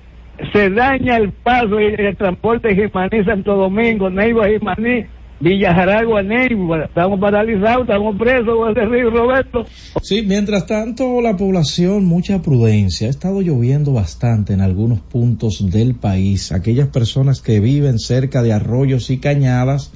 se 0.53 0.71
daña 0.71 1.19
el 1.19 1.31
paso 1.31 1.79
y 1.79 1.85
el 1.97 2.17
transporte 2.17 2.75
Jimaní, 2.75 3.23
Santo 3.25 3.55
Domingo, 3.55 4.11
Neiva, 4.11 4.49
Jimaní, 4.49 5.05
Villa 5.41 5.75
Jaragua, 5.75 6.23
Neiva. 6.23 6.85
Estamos 6.85 7.21
paralizados, 7.21 7.83
estamos 7.83 8.17
presos 8.17 8.71
ese 8.71 8.87
río, 8.87 9.11
Roberto. 9.11 9.67
Sí, 10.03 10.23
mientras 10.27 10.67
tanto, 10.67 11.21
la 11.21 11.37
población, 11.37 12.05
mucha 12.05 12.41
prudencia. 12.41 13.09
Ha 13.09 13.11
estado 13.11 13.41
lloviendo 13.43 13.93
bastante 13.93 14.53
en 14.53 14.61
algunos 14.61 15.01
puntos 15.01 15.71
del 15.71 15.95
país. 15.95 16.53
Aquellas 16.53 16.89
personas 16.89 17.41
que 17.41 17.61
viven 17.61 17.99
cerca 17.99 18.43
de 18.43 18.53
arroyos 18.53 19.11
y 19.11 19.19
cañadas, 19.19 19.93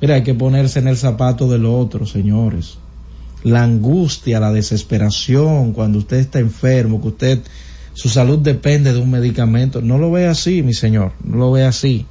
Mira, 0.00 0.14
hay 0.14 0.22
que 0.22 0.32
ponerse 0.34 0.78
en 0.78 0.88
el 0.88 0.96
zapato 0.96 1.46
del 1.50 1.66
otro, 1.66 2.06
señores. 2.06 2.78
La 3.44 3.62
angustia, 3.62 4.40
la 4.40 4.52
desesperación 4.52 5.72
cuando 5.72 5.98
usted 5.98 6.16
está 6.18 6.38
enfermo, 6.40 7.00
que 7.00 7.08
usted, 7.08 7.38
su 7.94 8.08
salud 8.08 8.38
depende 8.38 8.92
de 8.92 8.98
un 9.00 9.10
medicamento. 9.10 9.80
No 9.80 9.98
lo 9.98 10.10
ve 10.10 10.26
así, 10.26 10.62
mi 10.62 10.74
señor, 10.74 11.12
no 11.24 11.36
lo 11.36 11.52
ve 11.52 11.64
así. 11.64 12.06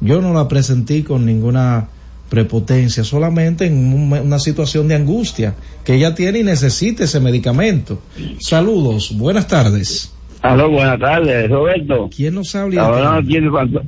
Yo 0.00 0.20
no 0.20 0.32
la 0.34 0.48
presentí 0.48 1.02
con 1.02 1.26
ninguna 1.26 1.88
prepotencia, 2.28 3.02
solamente 3.04 3.66
en 3.66 3.92
un- 3.92 4.12
una 4.12 4.38
situación 4.38 4.86
de 4.88 4.94
angustia 4.94 5.54
que 5.84 5.94
ella 5.96 6.14
tiene 6.14 6.38
y 6.40 6.44
necesita 6.44 7.04
ese 7.04 7.20
medicamento. 7.20 8.00
Saludos, 8.38 9.16
buenas 9.16 9.48
tardes. 9.48 10.12
Aló, 10.42 10.70
buenas 10.70 10.98
tardes, 11.00 11.50
Roberto. 11.50 12.08
¿Quién 12.14 12.34
nos 12.36 12.54
habla? 12.54 12.82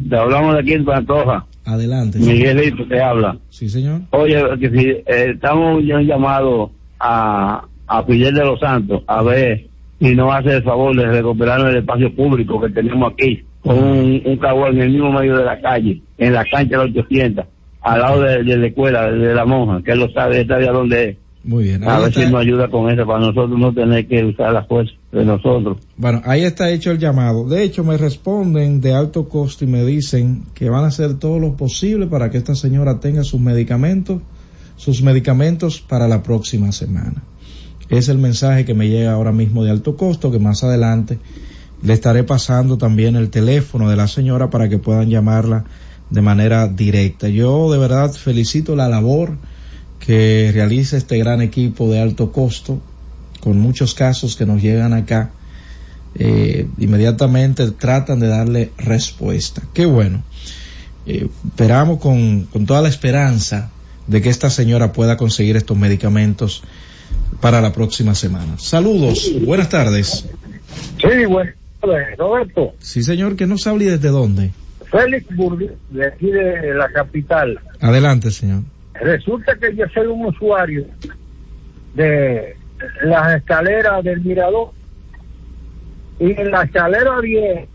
Te 0.09 0.17
hablamos, 0.17 0.57
aquí 0.59 0.73
en 0.73 0.85
Pantoja. 0.85 1.47
Adelante. 1.65 2.19
Miguelito 2.19 2.87
te 2.87 3.01
habla. 3.01 3.37
Sí, 3.49 3.69
señor. 3.69 4.03
Oye, 4.11 4.43
que 4.61 4.71
si 4.71 4.87
eh, 4.89 5.05
estamos 5.07 5.83
ya 5.85 5.97
un 5.97 6.07
llamado 6.07 6.71
a, 6.99 7.65
a 7.87 8.03
Fidel 8.05 8.35
de 8.35 8.45
los 8.45 8.61
Santos 8.61 9.03
a 9.07 9.23
ver 9.23 9.67
si 10.01 10.15
nos 10.17 10.35
hace 10.35 10.57
el 10.57 10.63
favor 10.65 10.97
de 10.97 11.07
recuperar 11.07 11.61
el 11.69 11.77
espacio 11.77 12.15
público 12.15 12.61
que 12.61 12.71
tenemos 12.71 13.13
aquí, 13.13 13.45
con 13.63 13.79
un, 13.79 14.23
un 14.25 14.37
cagüey 14.39 14.73
en 14.73 14.83
el 14.83 14.91
mismo 14.91 15.13
medio 15.13 15.37
de 15.37 15.45
la 15.45 15.61
calle, 15.61 16.03
en 16.19 16.33
la 16.33 16.45
cancha 16.45 16.79
de 16.79 16.89
los 16.89 16.97
800, 16.97 17.45
al 17.83 18.01
lado 18.01 18.23
de, 18.23 18.43
de 18.43 18.57
la 18.57 18.67
escuela 18.67 19.11
de 19.11 19.35
la 19.35 19.45
monja, 19.45 19.81
que 19.85 19.93
él 19.93 20.01
lo 20.01 20.11
sabe, 20.11 20.41
él 20.41 20.49
sabe 20.49 20.69
a 20.69 20.73
dónde 20.73 21.05
es. 21.11 21.17
Muy 21.45 21.65
bien. 21.65 21.83
A 21.85 21.99
ver 21.99 22.09
está- 22.11 22.25
si 22.25 22.31
nos 22.31 22.41
ayuda 22.41 22.69
con 22.71 22.89
eso, 22.91 23.05
para 23.05 23.19
nosotros 23.19 23.59
no 23.59 23.73
tener 23.75 24.07
que 24.07 24.25
usar 24.25 24.53
la 24.53 24.65
fuerza 24.65 24.93
de 25.11 25.25
nosotros. 25.25 25.79
Bueno, 25.97 26.23
ahí 26.25 26.43
está 26.43 26.71
hecho 26.71 26.93
el 26.93 26.99
llamado. 26.99 27.49
De 27.49 27.65
hecho, 27.65 27.83
me 27.83 27.97
responden 27.97 28.81
de 28.81 28.95
alto 28.95 29.29
costo 29.29 29.65
y 29.65 29.69
me 29.69 29.85
dicen 29.85 30.45
que 30.55 30.71
van 30.71 30.85
a 30.85 30.89
hacer 30.89 31.15
todo 31.19 31.39
lo 31.41 31.57
posible 31.57 32.07
para 32.07 32.31
que 32.31 32.39
esta 32.39 32.55
señora 32.55 33.01
tenga 33.01 33.25
sus 33.25 33.41
medicamentos, 33.41 34.21
sus 34.77 35.03
medicamentos 35.03 35.81
para 35.81 36.07
la 36.07 36.23
próxima 36.23 36.71
semana. 36.71 37.25
Es 37.89 38.09
el 38.09 38.19
mensaje 38.19 38.65
que 38.65 38.75
me 38.75 38.89
llega 38.89 39.13
ahora 39.13 39.33
mismo 39.33 39.65
de 39.65 39.71
alto 39.71 39.97
costo, 39.97 40.31
que 40.31 40.39
más 40.39 40.63
adelante 40.65 41.19
le 41.83 41.93
estaré 41.93 42.23
pasando 42.23 42.79
también 42.79 43.17
el 43.17 43.29
teléfono 43.31 43.91
de 43.91 43.97
la 43.97 44.07
señora 44.07 44.49
para 44.49 44.69
que 44.69 44.79
puedan 44.79 45.11
llamarla 45.11 45.65
de 46.09 46.23
manera 46.23 46.69
directa. 46.69 47.29
Yo 47.29 47.71
de 47.73 47.79
verdad 47.79 48.13
felicito 48.13 48.77
la 48.77 48.89
labor 48.89 49.37
que 50.05 50.51
realiza 50.53 50.97
este 50.97 51.17
gran 51.19 51.41
equipo 51.43 51.91
de 51.91 52.01
alto 52.01 52.33
costo, 52.33 52.81
con 53.41 53.59
muchos 53.59 53.95
casos 53.95 54.37
que 54.37 54.45
nos 54.45 54.61
llegan 54.61 54.93
acá. 54.93 55.31
Eh, 56.15 56.67
inmediatamente 56.79 57.71
tratan 57.71 58.19
de 58.19 58.27
darle 58.27 58.73
respuesta. 58.79 59.63
Qué 59.73 59.87
bueno. 59.87 60.23
Eh, 61.07 61.29
esperamos 61.47 62.01
con, 62.01 62.43
con 62.47 62.67
toda 62.67 62.83
la 62.83 62.89
esperanza 62.89 63.71
de 64.09 64.21
que 64.21 64.29
esta 64.29 64.51
señora 64.51 64.93
pueda 64.93 65.17
conseguir 65.17 65.57
estos 65.57 65.79
medicamentos 65.79 66.65
para 67.41 67.61
la 67.61 67.73
próxima 67.73 68.15
semana. 68.15 68.59
Saludos, 68.59 69.31
buenas 69.45 69.69
tardes. 69.69 70.27
Sí, 71.01 71.25
buenas 71.27 71.55
tardes, 71.81 72.19
Roberto. 72.19 72.75
Sí, 72.81 73.03
señor, 73.05 73.37
que 73.37 73.47
nos 73.47 73.67
hable 73.69 73.85
y 73.85 73.89
desde 73.89 74.09
dónde. 74.09 74.51
Félix 74.91 75.35
Burgui, 75.35 75.71
de 75.91 76.07
aquí 76.07 76.27
de 76.27 76.75
la 76.75 76.91
capital. 76.93 77.61
Adelante, 77.81 78.31
señor. 78.31 78.63
Resulta 79.03 79.57
que 79.57 79.75
yo 79.75 79.85
soy 79.93 80.07
un 80.07 80.27
usuario 80.27 80.87
de 81.95 82.57
las 83.03 83.37
escaleras 83.37 84.03
del 84.05 84.21
Mirador 84.21 84.71
y 86.21 86.31
en 86.41 86.51
la 86.51 86.63
escalera 86.63 87.21
10, 87.21 87.69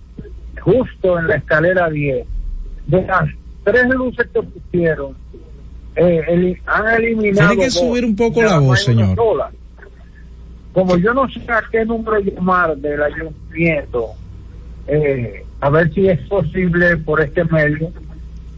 justo 0.62 1.20
en 1.20 1.28
la 1.28 1.36
escalera 1.36 1.90
10, 1.90 2.26
de 2.88 3.02
las 3.06 3.30
tres 3.66 3.90
luces 3.90 4.28
que 4.34 4.42
pusieron, 4.42 5.18
eh, 5.98 6.22
eli- 6.30 6.58
han 6.66 6.88
eliminado. 7.04 7.50
Tiene 7.50 7.64
que 7.66 7.72
subir 7.72 8.06
un 8.06 8.16
poco 8.16 8.42
la 8.44 8.60
voz, 8.60 8.84
señor. 8.84 9.16
sola. 9.16 9.52
Como 10.74 10.96
yo 10.98 11.14
no 11.14 11.28
sé 11.30 11.42
a 11.50 11.62
qué 11.72 11.84
número 11.84 12.20
llamar 12.20 12.78
del 12.78 13.02
ayuntamiento, 13.04 14.12
eh, 14.88 15.44
a 15.60 15.70
ver 15.72 15.92
si 15.94 16.08
es 16.08 16.22
posible 16.28 16.98
por 16.98 17.20
este 17.20 17.44
medio, 17.46 17.92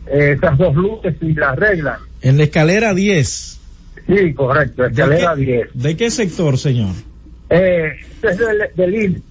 eh, 0.07 0.35
esas 0.37 0.57
dos 0.57 0.75
luces 0.75 1.15
y 1.21 1.33
las 1.33 1.53
arreglan. 1.53 1.99
En 2.21 2.37
la 2.37 2.43
escalera 2.43 2.93
10. 2.93 3.59
Sí, 4.07 4.33
correcto, 4.33 4.85
escalera 4.85 5.35
¿De 5.35 5.45
qué, 5.45 5.51
10. 5.51 5.67
¿De 5.73 5.97
qué 5.97 6.11
sector, 6.11 6.57
señor? 6.57 6.93
Eh, 7.49 7.91
es 8.21 8.37
del, 8.37 8.59
del 8.75 8.95
INE, 8.95 9.21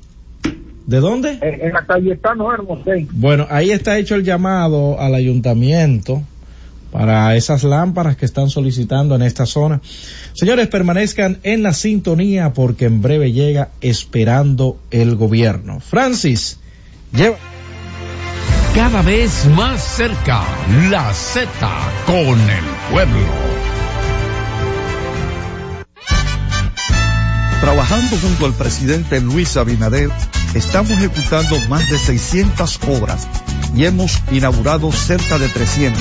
¿De 0.87 1.01
dónde? 1.01 1.39
en 1.43 1.73
la 1.73 1.85
Cayetano 1.85 2.53
Hermosén. 2.53 3.09
Bueno, 3.13 3.47
ahí 3.51 3.71
está 3.71 3.99
hecho 3.99 4.15
el 4.15 4.25
llamado 4.25 4.99
al 5.01 5.15
ayuntamiento 5.15 6.23
para 6.91 7.37
esas 7.37 7.65
lámparas 7.65 8.17
que 8.17 8.25
están 8.25 8.49
solicitando 8.49 9.15
en 9.15 9.23
esta 9.23 9.47
zona. 9.47 9.81
Señores, 10.33 10.69
permanezcan 10.69 11.39
en 11.43 11.63
la 11.63 11.75
sintonía 11.75 12.53
porque 12.55 12.87
en 12.87 13.03
breve 13.03 13.33
llega 13.33 13.69
esperando 13.81 14.79
el 14.91 15.17
gobierno. 15.17 15.81
Francis, 15.81 16.59
lleva. 17.13 17.37
Cada 18.79 19.03
vez 19.03 19.45
más 19.57 19.83
cerca, 19.83 20.41
la 20.89 21.13
Z 21.13 21.51
con 22.07 22.39
el 22.39 22.65
pueblo. 22.93 23.27
Trabajando 27.61 28.17
junto 28.19 28.47
al 28.47 28.53
presidente 28.53 29.21
Luis 29.21 29.57
Abinader, 29.57 30.11
estamos 30.55 30.93
ejecutando 30.93 31.59
más 31.69 31.91
de 31.91 31.99
600 31.99 32.79
obras 32.87 33.27
y 33.75 33.85
hemos 33.85 34.23
inaugurado 34.31 34.93
cerca 34.93 35.39
de 35.39 35.49
300, 35.49 36.01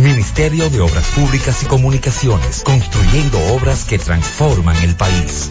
Ministerio 0.00 0.70
de 0.70 0.80
Obras 0.80 1.06
Públicas 1.08 1.62
y 1.62 1.66
Comunicaciones, 1.66 2.62
construyendo 2.64 3.38
obras 3.54 3.84
que 3.84 3.98
transforman 3.98 4.76
el 4.82 4.96
país. 4.96 5.50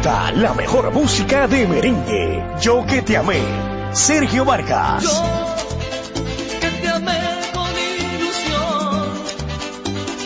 Disfruta 0.00 0.32
la 0.32 0.54
mejor 0.54 0.90
música 0.94 1.46
de 1.46 1.66
merengue. 1.66 2.42
Yo 2.62 2.86
que 2.86 3.02
te 3.02 3.18
amé. 3.18 3.42
Sergio 3.92 4.46
Vargas. 4.46 5.04
que 6.58 6.70
te 6.80 6.88
amé 6.88 7.20
con 7.52 7.70
ilusión, 8.16 9.12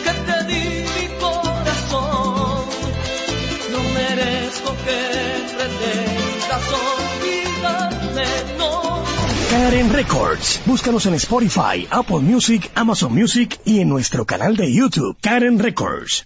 que 0.05 0.13
te 0.27 0.43
di 0.45 0.85
mi 0.95 1.19
corazón. 1.19 2.65
No 3.73 3.79
merezco 3.93 4.71
que 4.85 4.99
pretendas 5.57 6.65
olvidarme, 6.95 8.27
no. 8.57 9.03
Karen 9.49 9.91
Records. 9.91 10.61
Búscanos 10.65 11.05
en 11.05 11.15
Spotify, 11.15 11.85
Apple 11.91 12.19
Music, 12.19 12.71
Amazon 12.75 13.13
Music 13.13 13.59
y 13.65 13.81
en 13.81 13.89
nuestro 13.89 14.23
canal 14.25 14.55
de 14.55 14.71
YouTube. 14.71 15.17
Karen 15.21 15.59
Records. 15.59 16.25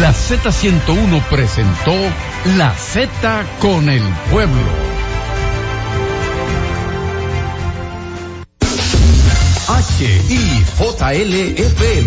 La 0.00 0.12
Z101 0.12 1.22
presentó 1.30 1.94
La 2.58 2.74
Z 2.74 3.46
con 3.60 3.88
el 3.88 4.02
pueblo. 4.30 4.96
HIJLFM, 9.98 12.06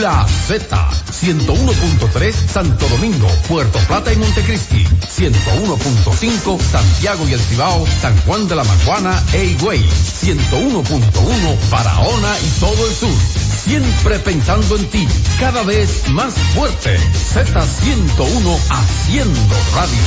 La 0.00 0.26
Z, 0.26 0.88
101.3 1.20 2.32
Santo 2.32 2.88
Domingo, 2.88 3.28
Puerto 3.48 3.78
Plata 3.80 4.14
y 4.14 4.16
Montecristi, 4.16 4.86
101.5 4.86 6.58
Santiago 6.58 7.28
y 7.28 7.34
El 7.34 7.40
Cibao, 7.40 7.86
San 8.00 8.16
Juan 8.22 8.48
de 8.48 8.56
la 8.56 8.64
Maguana 8.64 9.22
e 9.34 9.44
Higüey, 9.44 9.84
101.1 9.84 11.70
Barahona 11.70 12.34
y 12.38 12.48
todo 12.60 12.86
el 12.86 12.94
sur. 12.94 13.45
Siempre 13.66 14.20
pensando 14.20 14.76
en 14.76 14.86
ti, 14.86 15.08
cada 15.40 15.64
vez 15.64 16.08
más 16.10 16.32
fuerte. 16.54 16.96
Z101 16.96 18.58
haciendo 18.70 19.56
radio. 19.74 19.98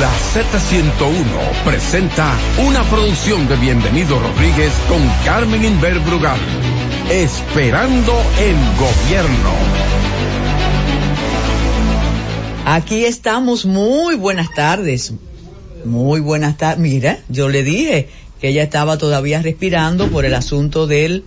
La 0.00 0.12
Z101 0.32 1.64
presenta 1.64 2.32
una 2.64 2.84
producción 2.84 3.48
de 3.48 3.56
Bienvenido 3.56 4.20
Rodríguez 4.20 4.72
con 4.88 5.00
Carmen 5.24 5.64
Inver 5.64 5.98
Brugal. 5.98 6.38
Esperando 7.10 8.12
el 8.38 8.56
gobierno. 8.78 9.50
Aquí 12.66 13.04
estamos, 13.04 13.66
muy 13.66 14.14
buenas 14.14 14.54
tardes. 14.54 15.12
Muy 15.84 16.20
buenas 16.20 16.56
tardes. 16.56 16.78
Mira, 16.78 17.18
yo 17.28 17.48
le 17.48 17.64
dije 17.64 18.08
que 18.40 18.48
ella 18.48 18.62
estaba 18.62 18.98
todavía 18.98 19.42
respirando 19.42 20.08
por 20.08 20.24
el 20.24 20.34
asunto 20.34 20.86
del, 20.86 21.24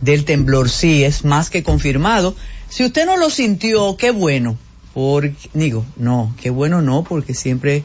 del 0.00 0.24
temblor. 0.24 0.68
Sí, 0.70 1.04
es 1.04 1.24
más 1.24 1.50
que 1.50 1.62
confirmado. 1.62 2.34
Si 2.68 2.84
usted 2.84 3.06
no 3.06 3.16
lo 3.16 3.30
sintió, 3.30 3.96
qué 3.96 4.10
bueno. 4.10 4.56
Porque, 4.94 5.50
digo, 5.54 5.84
no, 5.96 6.34
qué 6.40 6.50
bueno 6.50 6.82
no, 6.82 7.04
porque 7.04 7.34
siempre 7.34 7.84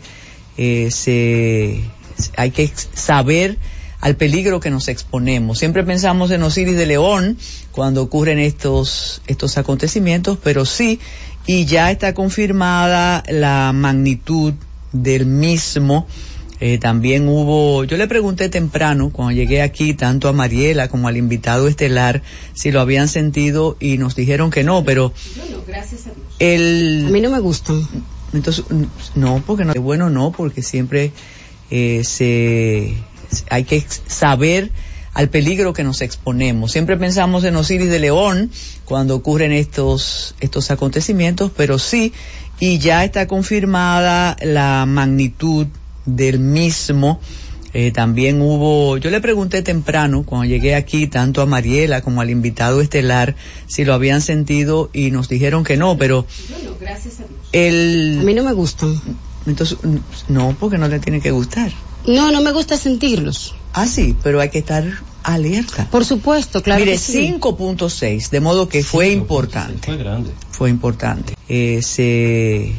eh, 0.58 0.90
se, 0.92 1.82
hay 2.36 2.52
que 2.52 2.72
saber 2.94 3.58
al 4.02 4.16
peligro 4.16 4.60
que 4.60 4.70
nos 4.70 4.88
exponemos. 4.88 5.58
Siempre 5.58 5.84
pensamos 5.84 6.32
en 6.32 6.44
Osiris 6.44 6.78
de 6.78 6.86
León 6.86 7.38
cuando 7.72 8.04
ocurren 8.04 8.40
estos, 8.40 9.22
estos 9.28 9.58
acontecimientos, 9.58 10.38
pero 10.44 10.66
sí, 10.66 11.00
y 11.48 11.66
ya 11.66 11.92
está 11.92 12.14
confirmada 12.14 13.24
la 13.28 13.72
magnitud 13.74 14.54
del 14.92 15.26
mismo. 15.26 16.08
Eh, 16.62 16.78
también 16.78 17.28
hubo, 17.28 17.84
yo 17.84 17.98
le 17.98 18.08
pregunté 18.08 18.48
temprano, 18.48 19.10
cuando 19.12 19.34
llegué 19.34 19.62
aquí, 19.62 19.94
tanto 19.94 20.30
a 20.30 20.34
Mariela 20.34 20.88
como 20.88 21.08
al 21.08 21.18
invitado 21.18 21.68
estelar, 21.68 22.22
si 22.54 22.72
lo 22.72 22.80
habían 22.80 23.08
sentido 23.10 23.76
y 23.80 23.98
nos 23.98 24.16
dijeron 24.16 24.52
que 24.52 24.64
no, 24.64 24.84
pero 24.86 25.12
gracias 25.68 26.08
a 26.08 26.12
Dios. 26.12 26.26
el... 26.40 27.06
A 27.08 27.10
mí 27.10 27.22
no 27.22 27.30
me 27.30 27.40
gustan. 27.40 27.86
Entonces, 28.34 28.66
no, 29.16 29.44
porque 29.46 29.66
no, 29.66 29.74
bueno 29.76 30.10
no, 30.10 30.32
porque 30.32 30.62
siempre 30.62 31.12
eh, 31.72 32.04
se, 32.04 32.94
hay 33.50 33.64
que 33.64 33.84
saber 34.08 34.72
al 35.14 35.30
peligro 35.30 35.74
que 35.74 35.84
nos 35.84 36.02
exponemos. 36.02 36.72
Siempre 36.72 36.98
pensamos 36.98 37.44
en 37.46 37.56
Osiris 37.56 37.90
de 37.90 38.00
León 38.00 38.52
cuando 38.84 39.16
ocurren 39.16 39.52
estos, 39.54 40.36
estos 40.42 40.72
acontecimientos, 40.72 41.52
pero 41.56 41.80
sí, 41.80 42.14
y 42.60 42.80
ya 42.80 43.04
está 43.06 43.26
confirmada 43.28 44.36
la 44.42 44.86
magnitud 44.86 45.68
del 46.06 46.40
mismo. 46.40 47.20
Eh, 47.74 47.92
también 47.92 48.42
hubo, 48.42 48.98
yo 48.98 49.10
le 49.10 49.20
pregunté 49.20 49.62
temprano, 49.62 50.24
cuando 50.24 50.46
llegué 50.46 50.76
aquí, 50.76 51.08
tanto 51.08 51.42
a 51.42 51.46
Mariela 51.46 52.02
como 52.02 52.22
al 52.22 52.30
invitado 52.30 52.80
estelar, 52.80 53.36
si 53.68 53.84
lo 53.84 53.94
habían 53.94 54.22
sentido 54.22 54.90
y 54.94 55.12
nos 55.12 55.28
dijeron 55.28 55.66
que 55.66 55.76
no, 55.76 55.98
pero 55.98 56.26
Bueno, 56.50 56.78
gracias 56.80 57.16
a 57.20 57.24
Dios. 57.24 57.40
el... 57.52 58.20
A 58.22 58.24
mí 58.24 58.34
no 58.34 58.44
me 58.44 58.54
gustan. 58.54 58.98
Entonces, 59.46 59.78
no, 60.30 60.56
porque 60.58 60.78
no 60.78 60.88
le 60.88 61.00
tiene 61.00 61.20
que 61.20 61.32
gustar. 61.32 61.70
No, 62.08 62.32
no 62.32 62.42
me 62.42 62.54
gusta 62.54 62.78
sentirlos. 62.78 63.56
Ah, 63.74 63.88
sí, 63.88 64.16
pero 64.24 64.40
hay 64.40 64.50
que 64.50 64.60
estar 64.60 64.86
alerta. 65.24 65.88
Por 65.92 66.06
supuesto, 66.06 66.64
claro. 66.64 66.80
Mire, 66.80 66.94
que 66.94 66.98
sí. 66.98 67.36
5.6, 67.40 68.30
de 68.30 68.40
modo 68.40 68.70
que 68.70 68.84
fue 68.84 69.10
importante. 69.10 69.86
Fue 69.86 69.98
grande. 69.98 70.32
Fue 70.50 70.70
importante. 70.70 71.34
Eh, 71.50 71.82
se, 71.82 72.74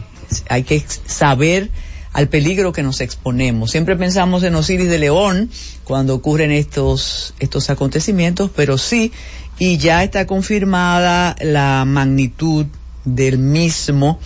hay 0.48 0.62
que 0.62 0.82
saber 1.06 1.70
al 2.16 2.28
peligro 2.28 2.72
que 2.72 2.82
nos 2.82 3.02
exponemos. 3.02 3.70
Siempre 3.70 3.94
pensamos 3.94 4.42
en 4.42 4.54
Osiris 4.54 4.88
de 4.88 4.98
León 4.98 5.50
cuando 5.84 6.14
ocurren 6.14 6.50
estos, 6.50 7.34
estos 7.40 7.68
acontecimientos, 7.68 8.50
pero 8.56 8.78
sí, 8.78 9.12
y 9.58 9.76
ya 9.76 10.02
está 10.02 10.26
confirmada 10.26 11.36
la 11.42 11.84
magnitud 11.86 12.64
del 13.04 13.36
mismo. 13.36 14.18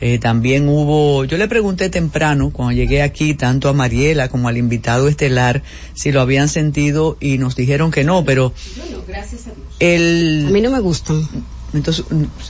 Eh, 0.00 0.18
también 0.18 0.70
hubo, 0.70 1.26
yo 1.26 1.36
le 1.36 1.46
pregunté 1.46 1.90
temprano, 1.90 2.48
cuando 2.48 2.72
llegué 2.72 3.02
aquí, 3.02 3.34
tanto 3.34 3.68
a 3.68 3.74
Mariela 3.74 4.30
como 4.30 4.48
al 4.48 4.56
invitado 4.56 5.06
estelar, 5.06 5.62
si 5.92 6.12
lo 6.12 6.22
habían 6.22 6.48
sentido 6.48 7.18
y 7.20 7.36
nos 7.36 7.56
dijeron 7.56 7.90
que 7.90 8.04
no, 8.04 8.24
pero 8.24 8.54
Bueno, 8.78 9.04
gracias 9.06 9.48
a 9.48 9.50
Dios. 9.50 9.66
el... 9.80 10.46
A 10.48 10.50
mí 10.50 10.62
no 10.62 10.70
me 10.70 10.80
gustan. 10.80 11.28
Entonces, 11.74 12.06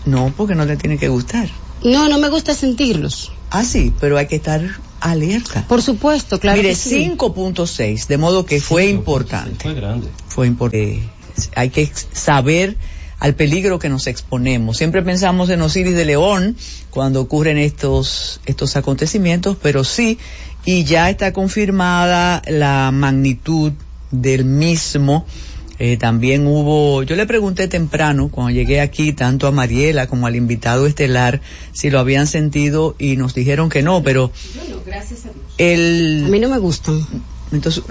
no, 0.07 0.33
porque 0.37 0.55
no 0.55 0.65
le 0.65 0.77
tiene 0.77 0.99
que 0.99 1.09
gustar. 1.09 1.49
No, 1.83 2.09
no 2.09 2.19
me 2.19 2.29
gusta 2.29 2.55
sentirlos. 2.55 3.33
Ah, 3.55 3.63
sí, 3.63 3.93
pero 4.01 4.19
hay 4.19 4.27
que 4.27 4.35
estar 4.35 4.61
alerta. 5.01 5.65
Por 5.69 5.81
supuesto, 5.81 6.41
claro. 6.41 6.57
Mire, 6.61 6.75
sí. 6.75 7.09
5.6, 7.17 8.09
de 8.09 8.19
modo 8.19 8.45
que 8.45 8.61
fue 8.61 8.89
importante. 8.89 9.63
Fue 9.63 9.75
grande. 9.75 10.09
Fue 10.27 10.49
importante. 10.49 11.09
hay 11.55 11.71
que 11.71 11.89
saber 12.13 12.77
al 13.21 13.37
peligro 13.37 13.79
que 13.79 13.89
nos 13.89 14.09
exponemos. 14.09 14.77
Siempre 14.77 15.03
pensamos 15.03 15.51
en 15.51 15.63
Osiris 15.63 15.95
de 15.95 16.05
León 16.05 16.57
cuando 16.91 17.21
ocurren 17.21 17.57
estos, 17.57 18.41
estos 18.45 18.75
acontecimientos, 18.75 19.57
pero 19.63 19.85
sí, 19.85 20.19
y 20.65 20.83
ya 20.83 21.09
está 21.09 21.33
confirmada 21.33 22.43
la 22.49 22.91
magnitud 22.93 23.73
del 24.11 24.45
mismo. 24.45 25.27
Eh, 25.79 25.97
también 25.97 26.47
hubo, 26.47 27.03
yo 27.03 27.17
le 27.17 27.27
pregunté 27.27 27.67
temprano, 27.69 28.29
cuando 28.31 28.53
llegué 28.53 28.81
aquí, 28.81 29.13
tanto 29.13 29.47
a 29.47 29.51
Mariela 29.51 30.07
como 30.07 30.27
al 30.27 30.37
invitado 30.37 30.87
estelar, 30.87 31.41
si 31.73 31.91
lo 31.91 31.99
habían 31.99 32.27
sentido 32.27 32.95
y 32.99 33.17
nos 33.17 33.35
dijeron 33.35 33.69
que 33.69 33.83
no, 33.83 34.03
pero 34.03 34.31
Bueno, 34.55 34.81
gracias 34.87 35.27
a 35.27 35.31
Dios. 35.31 35.45
el... 35.59 36.25
A 36.27 36.29
mí 36.29 36.39
no 36.39 36.49
me 36.49 36.59
gustan. 36.59 37.05
Entonces, 37.51 37.85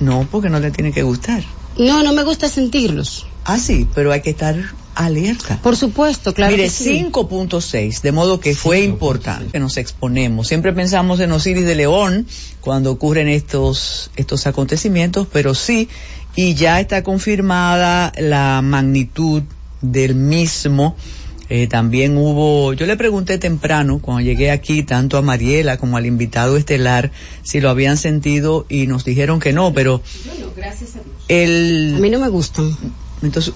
no, 0.00 0.26
porque 0.30 0.48
no 0.50 0.60
le 0.60 0.70
tiene 0.70 0.92
que 0.92 1.02
gustar. 1.02 1.42
No, 1.78 2.02
no 2.02 2.12
me 2.12 2.24
gusta 2.24 2.48
sentirlos. 2.48 3.26
Ah, 3.44 3.58
sí, 3.58 3.86
pero 3.94 4.12
hay 4.12 4.20
que 4.22 4.30
estar 4.30 4.56
alerta. 4.94 5.58
Por 5.62 5.76
supuesto, 5.76 6.34
claro. 6.34 6.52
Mire, 6.52 6.64
que 6.64 6.70
sí. 6.70 7.04
5.6, 7.10 8.00
de 8.00 8.12
modo 8.12 8.40
que 8.40 8.54
fue 8.54 8.82
importante 8.82 9.52
que 9.52 9.60
nos 9.60 9.76
exponemos. 9.76 10.48
Siempre 10.48 10.72
pensamos 10.72 11.20
en 11.20 11.32
Osiris 11.32 11.64
de 11.64 11.74
León 11.74 12.26
cuando 12.60 12.90
ocurren 12.92 13.28
estos, 13.28 14.10
estos 14.16 14.46
acontecimientos, 14.46 15.26
pero 15.32 15.54
sí, 15.54 15.88
y 16.36 16.54
ya 16.54 16.80
está 16.80 17.02
confirmada 17.02 18.12
la 18.18 18.60
magnitud 18.62 19.42
del 19.80 20.14
mismo. 20.14 20.96
Eh, 21.52 21.66
también 21.66 22.16
hubo, 22.16 22.74
yo 22.74 22.86
le 22.86 22.96
pregunté 22.96 23.36
temprano, 23.36 23.98
cuando 24.00 24.22
llegué 24.22 24.52
aquí, 24.52 24.84
tanto 24.84 25.18
a 25.18 25.22
Mariela 25.22 25.78
como 25.78 25.96
al 25.96 26.06
invitado 26.06 26.56
estelar, 26.56 27.10
si 27.42 27.60
lo 27.60 27.70
habían 27.70 27.96
sentido 27.96 28.66
y 28.68 28.86
nos 28.86 29.04
dijeron 29.04 29.40
que 29.40 29.52
no, 29.52 29.74
pero 29.74 30.00
Bueno, 30.26 30.52
gracias 30.56 30.90
a 30.90 31.00
Dios. 31.00 31.16
el... 31.26 31.94
A 31.96 31.98
mí 31.98 32.08
no 32.08 32.20
me 32.20 32.28
gustan. 32.28 32.72
Entonces, 33.22 33.54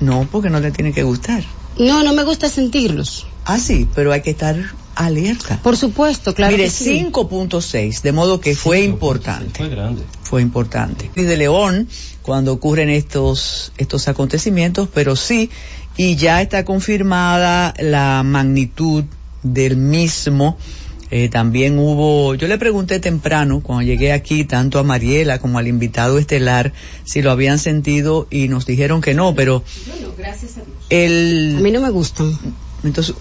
no, 0.00 0.28
porque 0.30 0.50
no 0.50 0.60
le 0.60 0.70
tiene 0.70 0.92
que 0.92 1.02
gustar. 1.02 1.42
No, 1.78 2.02
no 2.02 2.12
me 2.12 2.24
gusta 2.24 2.48
sentirlos. 2.48 3.26
Ah, 3.44 3.58
sí, 3.58 3.88
pero 3.94 4.12
hay 4.12 4.22
que 4.22 4.30
estar 4.30 4.56
alerta. 4.94 5.60
Por 5.62 5.76
supuesto, 5.76 6.34
claro. 6.34 6.56
Mire, 6.56 6.70
sí. 6.70 7.06
5.6, 7.12 8.00
de 8.00 8.12
modo 8.12 8.40
que 8.40 8.54
fue 8.54 8.80
importante. 8.80 9.58
Fue 9.58 9.68
grande. 9.68 10.02
Fue 10.22 10.42
importante. 10.42 11.10
Y 11.14 11.22
de 11.22 11.36
León, 11.36 11.88
cuando 12.22 12.52
ocurren 12.52 12.88
estos, 12.88 13.72
estos 13.76 14.08
acontecimientos, 14.08 14.88
pero 14.92 15.16
sí, 15.16 15.50
y 15.96 16.16
ya 16.16 16.42
está 16.42 16.64
confirmada 16.64 17.74
la 17.78 18.22
magnitud 18.24 19.04
del 19.42 19.76
mismo. 19.76 20.56
Eh, 21.10 21.28
también 21.28 21.78
hubo, 21.78 22.34
yo 22.34 22.48
le 22.48 22.58
pregunté 22.58 22.98
temprano, 22.98 23.60
cuando 23.60 23.82
llegué 23.84 24.12
aquí, 24.12 24.44
tanto 24.44 24.78
a 24.78 24.82
Mariela 24.82 25.38
como 25.38 25.58
al 25.58 25.68
invitado 25.68 26.18
estelar, 26.18 26.72
si 27.04 27.22
lo 27.22 27.30
habían 27.30 27.58
sentido 27.58 28.26
y 28.30 28.48
nos 28.48 28.66
dijeron 28.66 29.00
que 29.00 29.14
no, 29.14 29.34
pero 29.34 29.62
Bueno, 29.86 30.14
gracias 30.18 30.58
a 30.58 30.60
Dios. 30.62 30.76
el... 30.90 31.54
A 31.58 31.60
mí 31.60 31.70
no 31.70 31.80
me 31.80 31.90
gustan. 31.90 32.36
Entonces, 32.82 33.14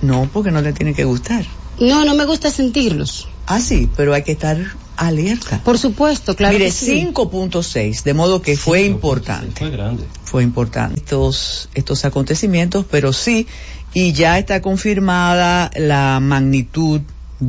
no, 0.00 0.28
porque 0.32 0.50
no 0.50 0.62
le 0.62 0.72
tiene 0.72 0.94
que 0.94 1.04
gustar. 1.04 1.44
No, 1.80 2.04
no 2.04 2.14
me 2.14 2.24
gusta 2.26 2.50
sentirlos. 2.50 3.28
Ah, 3.46 3.60
sí, 3.60 3.88
pero 3.96 4.14
hay 4.14 4.22
que 4.22 4.32
estar 4.32 4.58
alerta. 4.96 5.60
Por 5.64 5.78
supuesto, 5.78 6.36
claro. 6.36 6.56
Mire, 6.56 6.70
sí. 6.70 7.08
5.6, 7.12 8.02
de 8.04 8.14
modo 8.14 8.40
que 8.40 8.56
fue 8.56 8.84
importante. 8.84 9.58
Fue 9.58 9.70
grande. 9.70 10.04
Fue 10.24 10.42
importante 10.42 11.00
estos, 11.00 11.68
estos 11.74 12.04
acontecimientos, 12.04 12.86
pero 12.90 13.12
sí, 13.12 13.46
y 13.94 14.12
ya 14.12 14.38
está 14.38 14.62
confirmada 14.62 15.70
la 15.76 16.20
magnitud 16.20 17.00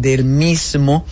del 0.01 0.25
mismo. 0.25 1.05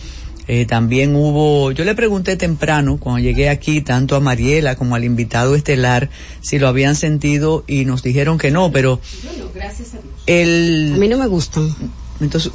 Eh, 0.48 0.66
también 0.66 1.14
hubo, 1.14 1.70
yo 1.70 1.84
le 1.84 1.94
pregunté 1.94 2.36
temprano, 2.36 2.98
cuando 2.98 3.20
llegué 3.20 3.48
aquí, 3.48 3.80
tanto 3.80 4.16
a 4.16 4.20
Mariela 4.20 4.74
como 4.74 4.96
al 4.96 5.04
invitado 5.04 5.54
estelar, 5.54 6.10
si 6.40 6.58
lo 6.58 6.66
habían 6.66 6.96
sentido 6.96 7.62
y 7.68 7.84
nos 7.84 8.02
dijeron 8.02 8.38
que 8.38 8.50
no, 8.50 8.72
pero 8.72 9.00
Bueno, 9.24 9.50
gracias 9.54 9.94
a 9.94 9.98
Dios. 9.98 10.14
el... 10.26 10.92
A 10.94 10.98
mí 10.98 11.08
no 11.08 11.16
me 11.16 11.26
gustan. 11.28 11.74
Entonces, 12.20 12.52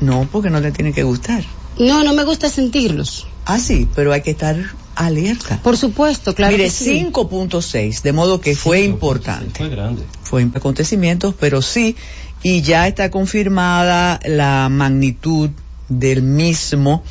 no, 0.00 0.28
porque 0.30 0.50
no 0.50 0.60
le 0.60 0.70
tiene 0.70 0.92
que 0.92 1.02
gustar. 1.02 1.42
No, 1.78 2.04
no 2.04 2.14
me 2.14 2.24
gusta 2.24 2.50
sentirlos. 2.50 3.26
Ah, 3.46 3.58
sí, 3.58 3.88
pero 3.94 4.12
hay 4.12 4.20
que 4.20 4.30
estar 4.30 4.56
alerta. 4.94 5.60
Por 5.62 5.76
supuesto, 5.78 6.34
claro. 6.34 6.56
Mire, 6.56 6.68
sí. 6.70 7.06
5.6, 7.10 8.02
de 8.02 8.12
modo 8.12 8.40
que 8.40 8.54
fue 8.54 8.82
importante. 8.82 9.58
Fue 9.58 9.68
grande. 9.70 10.02
Fue 10.22 10.42
acontecimientos, 10.54 11.34
pero 11.40 11.62
sí, 11.62 11.96
y 12.42 12.60
ya 12.60 12.86
está 12.86 13.10
confirmada 13.10 14.20
la 14.24 14.68
magnitud 14.70 15.50
del 15.90 16.22
mismo. 16.22 17.02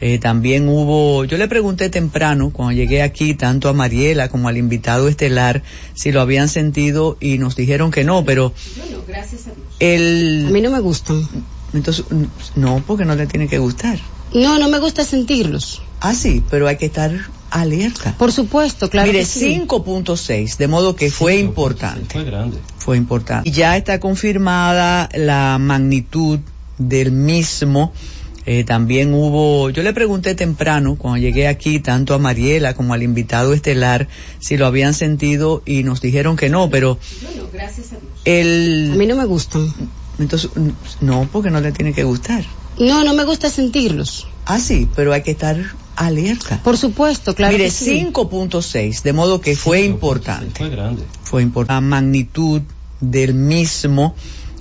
Eh, 0.00 0.18
también 0.18 0.68
hubo, 0.68 1.24
yo 1.24 1.38
le 1.38 1.48
pregunté 1.48 1.88
temprano, 1.88 2.50
cuando 2.50 2.74
llegué 2.74 3.00
aquí, 3.00 3.32
tanto 3.34 3.70
a 3.70 3.72
Mariela 3.72 4.28
como 4.28 4.48
al 4.48 4.58
invitado 4.58 5.08
estelar, 5.08 5.62
si 5.94 6.12
lo 6.12 6.20
habían 6.20 6.48
sentido 6.48 7.16
y 7.20 7.38
nos 7.38 7.56
dijeron 7.56 7.90
que 7.90 8.04
no, 8.04 8.22
pero 8.22 8.52
Bueno, 8.76 8.98
gracias 9.08 9.46
a 9.46 9.54
Dios. 9.54 9.66
el... 9.80 10.44
A 10.48 10.50
mí 10.50 10.60
no 10.60 10.70
me 10.70 10.80
gustan. 10.80 11.26
Entonces, 11.72 12.04
no, 12.54 12.82
porque 12.86 13.06
no 13.06 13.14
le 13.14 13.26
tiene 13.26 13.48
que 13.48 13.58
gustar. 13.58 13.98
No, 14.34 14.58
no 14.58 14.68
me 14.68 14.78
gusta 14.78 15.04
sentirlos. 15.04 15.80
Ah, 16.00 16.14
sí, 16.14 16.42
pero 16.50 16.68
hay 16.68 16.76
que 16.76 16.86
estar 16.86 17.10
alerta. 17.50 18.14
Por 18.18 18.32
supuesto, 18.32 18.90
claro. 18.90 19.10
Mire, 19.10 19.24
sí. 19.24 19.64
5.6, 19.66 20.56
de 20.56 20.68
modo 20.68 20.96
que 20.96 21.10
fue 21.10 21.36
importante. 21.38 22.12
Fue 22.12 22.24
grande. 22.24 22.58
Fue 22.78 22.96
importante. 22.96 23.48
Y 23.48 23.52
ya 23.52 23.76
está 23.76 24.00
confirmada 24.00 25.08
la 25.14 25.56
magnitud 25.58 26.40
del 26.78 27.12
mismo. 27.12 27.92
Eh, 28.46 28.64
también 28.64 29.14
hubo, 29.14 29.70
yo 29.70 29.82
le 29.82 29.94
pregunté 29.94 30.34
temprano, 30.34 30.96
cuando 30.96 31.18
llegué 31.18 31.48
aquí, 31.48 31.80
tanto 31.80 32.12
a 32.14 32.18
Mariela 32.18 32.74
como 32.74 32.92
al 32.92 33.02
invitado 33.02 33.54
estelar, 33.54 34.08
si 34.38 34.58
lo 34.58 34.66
habían 34.66 34.92
sentido 34.92 35.62
y 35.64 35.82
nos 35.82 36.02
dijeron 36.02 36.36
que 36.36 36.50
no, 36.50 36.68
pero 36.68 36.98
Bueno, 37.22 37.48
gracias 37.52 37.92
a 37.92 37.96
Dios. 37.96 38.12
el... 38.26 38.90
A 38.92 38.96
mí 38.96 39.06
no 39.06 39.16
me 39.16 39.24
gustan. 39.24 39.72
Entonces, 40.18 40.50
no, 41.00 41.28
porque 41.32 41.50
no 41.50 41.60
le 41.60 41.72
tiene 41.72 41.92
que 41.92 42.04
gustar. 42.04 42.44
No, 42.78 43.02
no 43.02 43.14
me 43.14 43.24
gusta 43.24 43.50
sentirlos. 43.50 44.26
Ah, 44.44 44.58
sí, 44.58 44.88
pero 44.94 45.12
hay 45.12 45.22
que 45.22 45.30
estar 45.30 45.56
alerta. 45.96 46.60
Por 46.62 46.76
supuesto, 46.76 47.34
claro. 47.34 47.52
Mire, 47.52 47.64
que 47.64 47.70
sí. 47.70 48.06
5.6, 48.12 49.02
de 49.02 49.12
modo 49.12 49.40
que 49.40 49.56
fue 49.56 49.82
importante. 49.82 50.58
Fue 50.58 50.70
grande. 50.70 51.02
Fue 51.22 51.42
importante. 51.42 51.74
La 51.74 51.80
magnitud 51.80 52.62
del 53.00 53.34
mismo. 53.34 54.14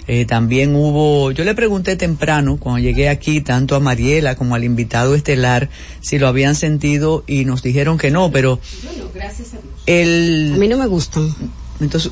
Eh, 0.08 0.26
también 0.26 0.76
hubo, 0.76 1.32
yo 1.32 1.44
le 1.46 1.56
pregunté 1.56 1.96
temprano, 1.96 2.58
cuando 2.58 2.80
llegué 2.80 3.08
aquí, 3.10 3.42
tanto 3.42 3.76
a 3.76 3.80
Mariela 3.80 4.36
como 4.36 4.56
al 4.56 4.64
invitado 4.64 5.16
estelar, 5.16 5.70
si 6.02 6.20
lo 6.20 6.28
habían 6.28 6.56
sentido 6.56 7.24
y 7.26 7.46
nos 7.46 7.64
dijeron 7.64 7.98
que 7.98 8.12
no, 8.12 8.32
pero 8.32 8.60
Bueno, 8.84 9.10
gracias 9.14 9.50
a 9.54 9.58
Dios. 9.62 9.74
el... 9.86 10.52
A 10.56 10.58
mí 10.58 10.68
no 10.68 10.78
me 10.78 10.88
gustan. 10.88 11.34
Entonces, 11.80 12.12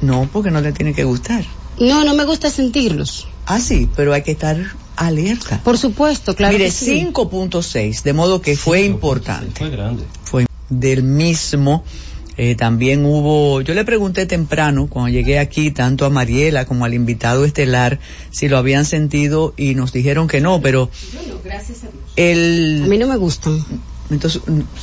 no, 0.00 0.28
porque 0.32 0.50
no 0.50 0.60
le 0.60 0.72
tiene 0.72 0.94
que 0.94 1.04
gustar. 1.04 1.44
No, 1.78 2.04
no 2.04 2.14
me 2.14 2.24
gusta 2.24 2.50
sentirlos. 2.50 3.26
Ah, 3.46 3.58
sí, 3.58 3.88
pero 3.96 4.12
hay 4.12 4.22
que 4.22 4.32
estar 4.32 4.56
alerta. 4.96 5.60
Por 5.64 5.78
supuesto, 5.78 6.36
claro. 6.36 6.52
Mire, 6.52 6.70
sí. 6.70 7.06
5.6, 7.12 8.02
de 8.02 8.12
modo 8.12 8.40
que 8.40 8.56
fue 8.56 8.82
importante. 8.84 9.58
Fue 9.58 9.70
grande. 9.70 10.04
Fue 10.22 10.46
del 10.68 11.02
mismo. 11.02 11.84
Eh, 12.36 12.54
también 12.54 13.04
hubo, 13.04 13.60
yo 13.60 13.74
le 13.74 13.84
pregunté 13.84 14.24
temprano, 14.26 14.88
cuando 14.88 15.10
llegué 15.10 15.38
aquí, 15.38 15.70
tanto 15.70 16.06
a 16.06 16.10
Mariela 16.10 16.64
como 16.64 16.84
al 16.84 16.94
invitado 16.94 17.44
estelar, 17.44 18.00
si 18.30 18.48
lo 18.48 18.56
habían 18.56 18.84
sentido 18.84 19.52
y 19.56 19.74
nos 19.74 19.92
dijeron 19.92 20.28
que 20.28 20.40
no, 20.40 20.60
pero 20.62 20.90
Bueno, 21.14 21.40
gracias 21.44 21.84
a 21.84 21.88
Dios. 21.88 22.04
el... 22.16 22.82
A 22.84 22.86
mí 22.86 22.98
no 22.98 23.06
me 23.06 23.16
gustan. 23.16 23.62
Entonces, 24.10 24.42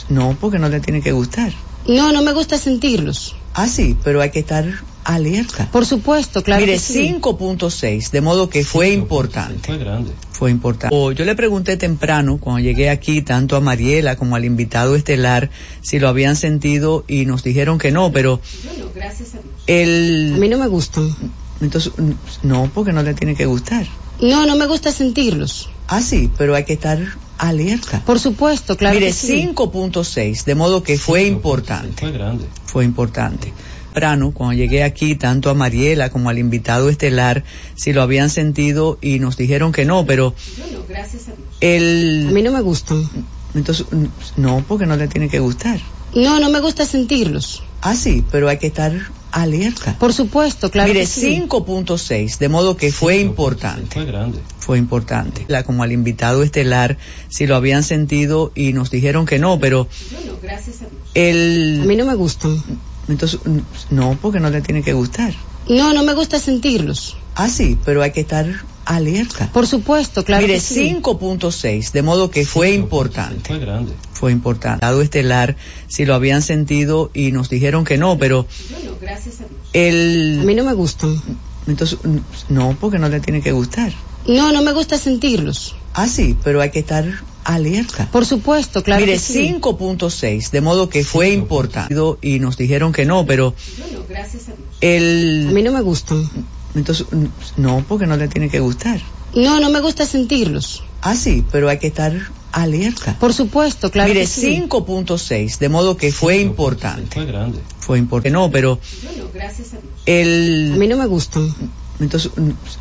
no, 0.09 0.37
porque 0.39 0.59
no 0.59 0.69
le 0.69 0.79
tiene 0.79 1.01
que 1.01 1.11
gustar. 1.11 1.51
No, 1.87 2.11
no 2.11 2.21
me 2.23 2.33
gusta 2.33 2.57
sentirlos. 2.57 3.35
Ah, 3.53 3.67
sí, 3.67 3.97
pero 4.03 4.21
hay 4.21 4.31
que 4.31 4.39
estar 4.39 4.65
alerta. 5.03 5.69
Por 5.71 5.85
supuesto, 5.85 6.43
claro. 6.43 6.61
Mire, 6.61 6.73
que 6.73 6.79
sí. 6.79 7.15
5.6, 7.21 8.11
de 8.11 8.21
modo 8.21 8.49
que 8.49 8.63
fue 8.63 8.91
importante. 8.91 9.67
Fue 9.67 9.77
grande. 9.77 10.11
Fue 10.31 10.51
importante. 10.51 10.95
O 10.95 11.11
Yo 11.11 11.25
le 11.25 11.35
pregunté 11.35 11.77
temprano, 11.77 12.37
cuando 12.37 12.61
llegué 12.61 12.89
aquí, 12.89 13.21
tanto 13.21 13.55
a 13.55 13.59
Mariela 13.59 14.15
como 14.15 14.35
al 14.35 14.45
invitado 14.45 14.95
estelar, 14.95 15.49
si 15.81 15.99
lo 15.99 16.07
habían 16.07 16.35
sentido 16.35 17.03
y 17.07 17.25
nos 17.25 17.43
dijeron 17.43 17.77
que 17.77 17.91
no, 17.91 18.11
pero 18.11 18.39
Bueno, 18.63 18.85
gracias 18.95 19.29
a 19.35 19.39
Dios. 19.39 19.53
el... 19.67 20.33
A 20.35 20.37
mí 20.37 20.47
no 20.49 20.57
me 20.57 20.67
gustan. 20.67 21.13
Entonces, 21.61 21.91
no, 22.43 22.71
porque 22.73 22.93
no 22.93 23.03
le 23.03 23.13
tiene 23.13 23.35
que 23.35 23.45
gustar. 23.45 23.85
No, 24.21 24.45
no 24.45 24.55
me 24.55 24.65
gusta 24.65 24.91
sentirlos. 24.91 25.69
Ah, 25.87 26.01
sí, 26.01 26.29
pero 26.37 26.55
hay 26.55 26.63
que 26.65 26.73
estar 26.73 26.99
alerta. 27.37 28.01
Por 28.05 28.19
supuesto, 28.19 28.77
claro. 28.77 28.95
Mire, 28.95 29.07
que 29.07 29.13
sí. 29.13 29.49
5.6, 29.55 30.43
de 30.43 30.55
modo 30.55 30.83
que 30.83 30.97
fue 30.97 31.23
importante. 31.23 32.01
Fue 32.01 32.11
grande. 32.11 32.45
Fue 32.65 32.85
importante. 32.85 33.53
Temprano, 33.89 34.31
cuando 34.31 34.53
llegué 34.53 34.83
aquí, 34.83 35.15
tanto 35.15 35.49
a 35.49 35.53
Mariela 35.55 36.09
como 36.09 36.29
al 36.29 36.37
invitado 36.37 36.89
estelar, 36.89 37.43
si 37.75 37.91
lo 37.91 38.01
habían 38.01 38.29
sentido 38.29 38.97
y 39.01 39.19
nos 39.19 39.35
dijeron 39.35 39.71
que 39.71 39.85
no, 39.85 40.05
pero 40.05 40.35
Bueno, 40.57 40.85
gracias 40.87 41.23
a 41.23 41.31
Dios. 41.31 41.47
A 41.61 41.65
el... 41.65 42.29
mí 42.31 42.41
no 42.41 42.51
me 42.51 42.61
gustan. 42.61 43.09
Entonces, 43.55 43.87
no, 44.37 44.63
porque 44.67 44.85
no 44.85 44.95
le 44.95 45.07
tiene 45.07 45.27
que 45.27 45.39
gustar. 45.39 45.79
No, 46.13 46.39
no 46.39 46.49
me 46.49 46.59
gusta 46.59 46.85
sentirlos. 46.85 47.63
Ah, 47.81 47.95
sí, 47.95 48.23
pero 48.31 48.47
hay 48.47 48.57
que 48.57 48.67
estar 48.67 48.93
alerta. 49.31 49.97
Por 49.99 50.13
supuesto, 50.13 50.69
claro. 50.69 50.89
Mire, 50.89 51.01
que 51.01 51.07
sí. 51.07 51.43
5.6, 51.47 52.37
de 52.37 52.49
modo 52.49 52.77
que 52.77 52.91
fue 52.91 53.17
importante. 53.17 53.93
Fue 53.93 54.05
grande. 54.05 54.39
Fue 54.59 54.77
importante. 54.77 55.45
La, 55.47 55.63
como 55.63 55.83
al 55.83 55.91
invitado 55.91 56.43
estelar, 56.43 56.97
si 57.29 57.47
lo 57.47 57.55
habían 57.55 57.83
sentido 57.83 58.51
y 58.55 58.73
nos 58.73 58.91
dijeron 58.91 59.25
que 59.25 59.39
no, 59.39 59.59
pero 59.59 59.87
Bueno, 60.11 60.37
gracias 60.41 60.81
a 60.81 60.85
Dios. 60.85 61.01
A 61.15 61.19
el... 61.19 61.83
mí 61.85 61.95
no 61.95 62.05
me 62.05 62.15
gustan. 62.15 62.61
Entonces, 63.09 63.39
no, 63.89 64.17
porque 64.21 64.39
no 64.39 64.49
le 64.49 64.61
tiene 64.61 64.83
que 64.83 64.93
gustar. 64.93 65.33
No, 65.67 65.93
no 65.93 66.03
me 66.03 66.13
gusta 66.13 66.39
sentirlos. 66.39 67.17
Ah, 67.35 67.49
sí, 67.49 67.77
pero 67.83 68.01
hay 68.01 68.11
que 68.11 68.21
estar 68.21 68.45
alerta. 68.85 69.49
Por 69.51 69.67
supuesto, 69.67 70.23
claro. 70.23 70.41
Mire, 70.41 70.55
que 70.55 70.61
sí. 70.61 70.95
5.6, 71.01 71.91
de 71.91 72.01
modo 72.01 72.31
que 72.31 72.45
fue 72.45 72.71
importante. 72.71 73.49
Fue 73.49 73.59
grande. 73.59 73.93
Fue 74.13 74.31
importante. 74.31 74.85
Lado 74.85 75.01
estelar, 75.01 75.57
si 75.87 76.05
lo 76.05 76.15
habían 76.15 76.41
sentido 76.41 77.11
y 77.13 77.31
nos 77.31 77.49
dijeron 77.49 77.83
que 77.83 77.97
no, 77.97 78.17
pero 78.17 78.47
Bueno, 78.71 78.97
gracias 78.99 79.41
a 79.41 79.45
Dios. 79.45 79.59
A 79.73 79.77
el... 79.77 80.41
mí 80.43 80.55
no 80.55 80.63
me 80.63 80.73
gustan. 80.73 81.21
Entonces, 81.67 81.99
no, 82.49 82.75
porque 82.79 82.97
no 82.97 83.09
le 83.09 83.19
tiene 83.19 83.41
que 83.41 83.51
gustar. 83.51 83.91
No, 84.27 84.51
no 84.51 84.63
me 84.63 84.73
gusta 84.73 84.97
sentirlos. 84.97 85.75
Ah, 85.93 86.07
sí, 86.07 86.35
pero 86.43 86.61
hay 86.61 86.71
que 86.71 86.79
estar 86.79 87.05
alerta. 87.43 88.09
Por 88.11 88.25
supuesto, 88.25 88.83
claro. 88.83 89.01
Mire, 89.05 89.17
sí. 89.19 89.55
5.6, 89.59 90.49
de 90.51 90.61
modo 90.61 90.89
que 90.89 91.03
fue 91.03 91.31
importante. 91.31 91.95
Y 92.21 92.39
nos 92.39 92.57
dijeron 92.57 92.91
que 92.91 93.05
no, 93.05 93.25
pero 93.25 93.53
Bueno, 93.77 94.05
gracias 94.07 94.43
a 94.49 94.53
Dios. 94.53 94.67
A 94.81 94.85
el... 94.85 95.49
mí 95.51 95.61
no 95.63 95.71
me 95.71 95.81
gustan. 95.81 96.29
Entonces, 96.75 97.07
no, 97.57 97.83
porque 97.87 98.05
no 98.05 98.17
le 98.17 98.27
tiene 98.27 98.49
que 98.49 98.59
gustar. 98.59 98.99
No, 99.35 99.59
no 99.59 99.69
me 99.69 99.79
gusta 99.79 100.05
sentirlos. 100.05 100.83
Ah, 101.01 101.15
sí, 101.15 101.43
pero 101.51 101.69
hay 101.69 101.79
que 101.79 101.87
estar 101.87 102.13
alerta. 102.51 103.17
Por 103.19 103.33
supuesto, 103.33 103.91
claro. 103.91 104.09
Mire, 104.09 104.27
sí. 104.27 104.63
5.6, 104.67 105.57
de 105.59 105.69
modo 105.69 105.97
que 105.97 106.11
fue 106.11 106.37
importante. 106.39 107.15
Fue 107.15 107.25
grande. 107.25 107.59
Fue 107.79 107.99
importante. 107.99 108.31
No, 108.31 108.51
pero 108.51 108.79
Bueno, 109.03 109.29
gracias 109.33 109.73
a 109.73 109.77
Dios. 109.77 109.93
A 110.07 110.11
el... 110.11 110.75
mí 110.77 110.87
no 110.87 110.97
me 110.97 111.05
gustan. 111.05 111.53
Entonces, 111.99 112.31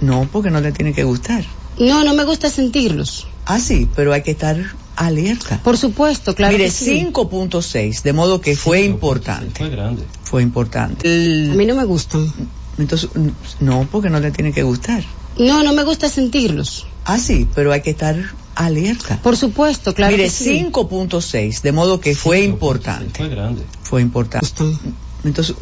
no, 0.01 0.29
porque 0.31 0.51
no 0.51 0.61
le 0.61 0.73
tiene 0.73 0.93
que 0.93 1.05
gustar. 1.05 1.45
No, 1.79 2.05
no 2.05 2.15
me 2.15 2.25
gusta 2.25 2.51
sentirlos. 2.51 3.27
Ah, 3.47 3.61
sí, 3.61 3.89
pero 3.95 4.13
hay 4.13 4.23
que 4.23 4.33
estar 4.33 4.57
alerta. 4.97 5.61
Por 5.63 5.79
supuesto, 5.79 6.35
claro. 6.35 6.57
Mire, 6.57 6.71
sí. 6.71 7.07
5.6, 7.13 8.03
de 8.03 8.13
modo 8.13 8.41
que 8.41 8.57
fue 8.57 8.83
importante. 8.83 9.59
Fue 9.59 9.71
grande. 9.71 10.03
Fue 10.23 10.43
importante. 10.43 11.09
A 11.09 11.55
mí 11.55 11.67
no 11.67 11.75
me 11.75 11.85
gustan. 11.85 12.33
Entonces, 12.79 13.11
no, 13.61 13.89
porque 13.91 14.11
no 14.11 14.21
le 14.21 14.31
tiene 14.31 14.53
que 14.53 14.63
gustar. 14.63 15.03
No, 15.39 15.63
no 15.63 15.73
me 15.73 15.85
gusta 15.85 16.09
sentirlos. 16.09 16.87
Ah, 17.05 17.19
sí, 17.19 17.49
pero 17.55 17.73
hay 17.73 17.81
que 17.81 17.91
estar 17.91 18.17
alerta. 18.55 19.21
Por 19.23 19.37
supuesto, 19.37 19.95
claro. 19.95 20.17
Mire, 20.17 20.31
sí. 20.31 20.67
5.6, 20.73 21.63
de 21.63 21.73
modo 21.73 22.01
que 22.01 22.15
fue 22.15 22.43
importante. 22.43 23.19
Fue 23.19 23.29
grande. 23.29 23.63
Fue 23.83 24.03
importante. 24.03 24.49
Entonces, 25.25 25.57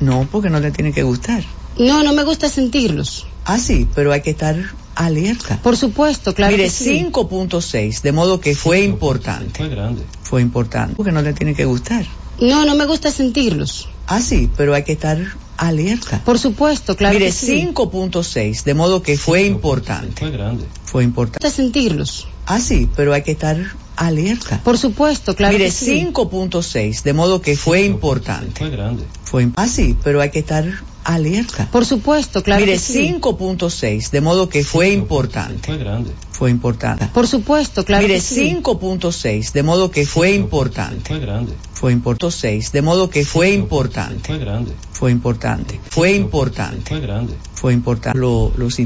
no, 0.00 0.28
porque 0.30 0.50
no 0.50 0.60
le 0.60 0.70
tiene 0.70 0.92
que 0.92 1.02
gustar. 1.02 1.42
No, 1.78 2.02
no 2.02 2.12
me 2.12 2.24
gusta 2.24 2.48
sentirlos. 2.48 3.26
Ah, 3.44 3.58
sí, 3.58 3.88
pero 3.94 4.12
hay 4.12 4.20
que 4.20 4.30
estar 4.30 4.56
alerta. 4.94 5.58
Por 5.62 5.76
supuesto, 5.76 6.34
claro. 6.34 6.52
Mire, 6.52 6.70
sí. 6.70 7.06
5.6, 7.12 8.02
de 8.02 8.12
modo 8.12 8.40
que 8.40 8.54
fue 8.54 8.82
importante. 8.82 9.58
Fue 9.58 9.68
grande. 9.68 10.02
Fue 10.22 10.42
importante. 10.42 10.94
Porque 10.96 11.12
no 11.12 11.22
le 11.22 11.32
tiene 11.32 11.54
que 11.54 11.64
gustar. 11.64 12.04
No, 12.40 12.64
no 12.64 12.74
me 12.74 12.86
gusta 12.86 13.10
sentirlos. 13.10 13.88
Ah, 14.06 14.20
sí, 14.20 14.50
pero 14.56 14.74
hay 14.74 14.82
que 14.82 14.92
estar 14.92 15.18
alerta. 15.56 16.22
Por 16.24 16.38
supuesto, 16.38 16.96
claro. 16.96 17.18
Mire, 17.18 17.30
sí. 17.32 17.68
5.6, 17.72 18.64
de 18.64 18.74
modo 18.74 19.02
que 19.02 19.16
fue 19.16 19.44
importante. 19.44 20.18
Fue 20.18 20.30
grande. 20.30 20.64
Fue 20.84 21.04
importante. 21.04 21.44
Me 21.44 21.48
gusta 21.48 21.62
sentirlos. 21.62 22.28
Ah, 22.46 22.58
sí, 22.58 22.88
pero 22.96 23.12
hay 23.12 23.22
que 23.22 23.32
estar 23.32 23.56
alerta. 23.96 24.60
Por 24.64 24.78
supuesto, 24.78 25.36
claro. 25.36 25.52
Mire, 25.52 25.70
sí. 25.70 26.06
5.6, 26.12 27.02
de 27.02 27.12
modo 27.12 27.40
que 27.40 27.56
fue 27.56 27.84
importante. 27.84 28.58
Fue 28.58 28.70
grande. 28.70 29.04
Fue 29.24 29.48
ah, 29.56 29.68
sí, 29.68 29.96
pero 30.02 30.20
hay 30.20 30.30
que 30.30 30.40
estar 30.40 30.64
alerta. 31.04 31.68
Por 31.70 31.84
supuesto, 31.84 32.42
claro. 32.42 32.60
Mire, 32.60 32.74
que 32.74 32.78
sí. 32.78 33.14
5.6, 33.20 34.10
de 34.10 34.20
modo 34.20 34.48
que 34.48 34.64
fue 34.64 34.90
importante. 34.90 35.66
Fue 35.66 35.78
grande. 35.78 36.12
Fue 36.30 36.50
importante. 36.50 37.08
Por 37.12 37.26
supuesto, 37.26 37.84
claro. 37.84 38.02
Mire, 38.02 38.14
que 38.14 38.20
sí. 38.20 38.56
5.6, 38.62 39.52
de 39.52 39.62
modo 39.62 39.90
que 39.90 40.06
fue 40.06 40.34
importante. 40.34 41.02
Fue 41.06 41.18
grande. 41.20 41.52
Fue 41.72 41.92
importante. 41.92 42.36
6, 42.36 42.72
de 42.72 42.82
modo 42.82 43.10
que 43.10 43.24
fue 43.24 43.52
importante. 43.52 44.26
Fue 44.26 44.38
grande. 44.38 44.72
Fue 44.92 45.10
importante. 45.10 45.80
Fue 45.90 46.12
importante. 46.12 46.82
Fue 46.88 47.00
grande. 47.00 47.34
Fue 47.54 47.72
importante. 47.72 48.18
Lo, 48.18 48.52
los 48.56 48.78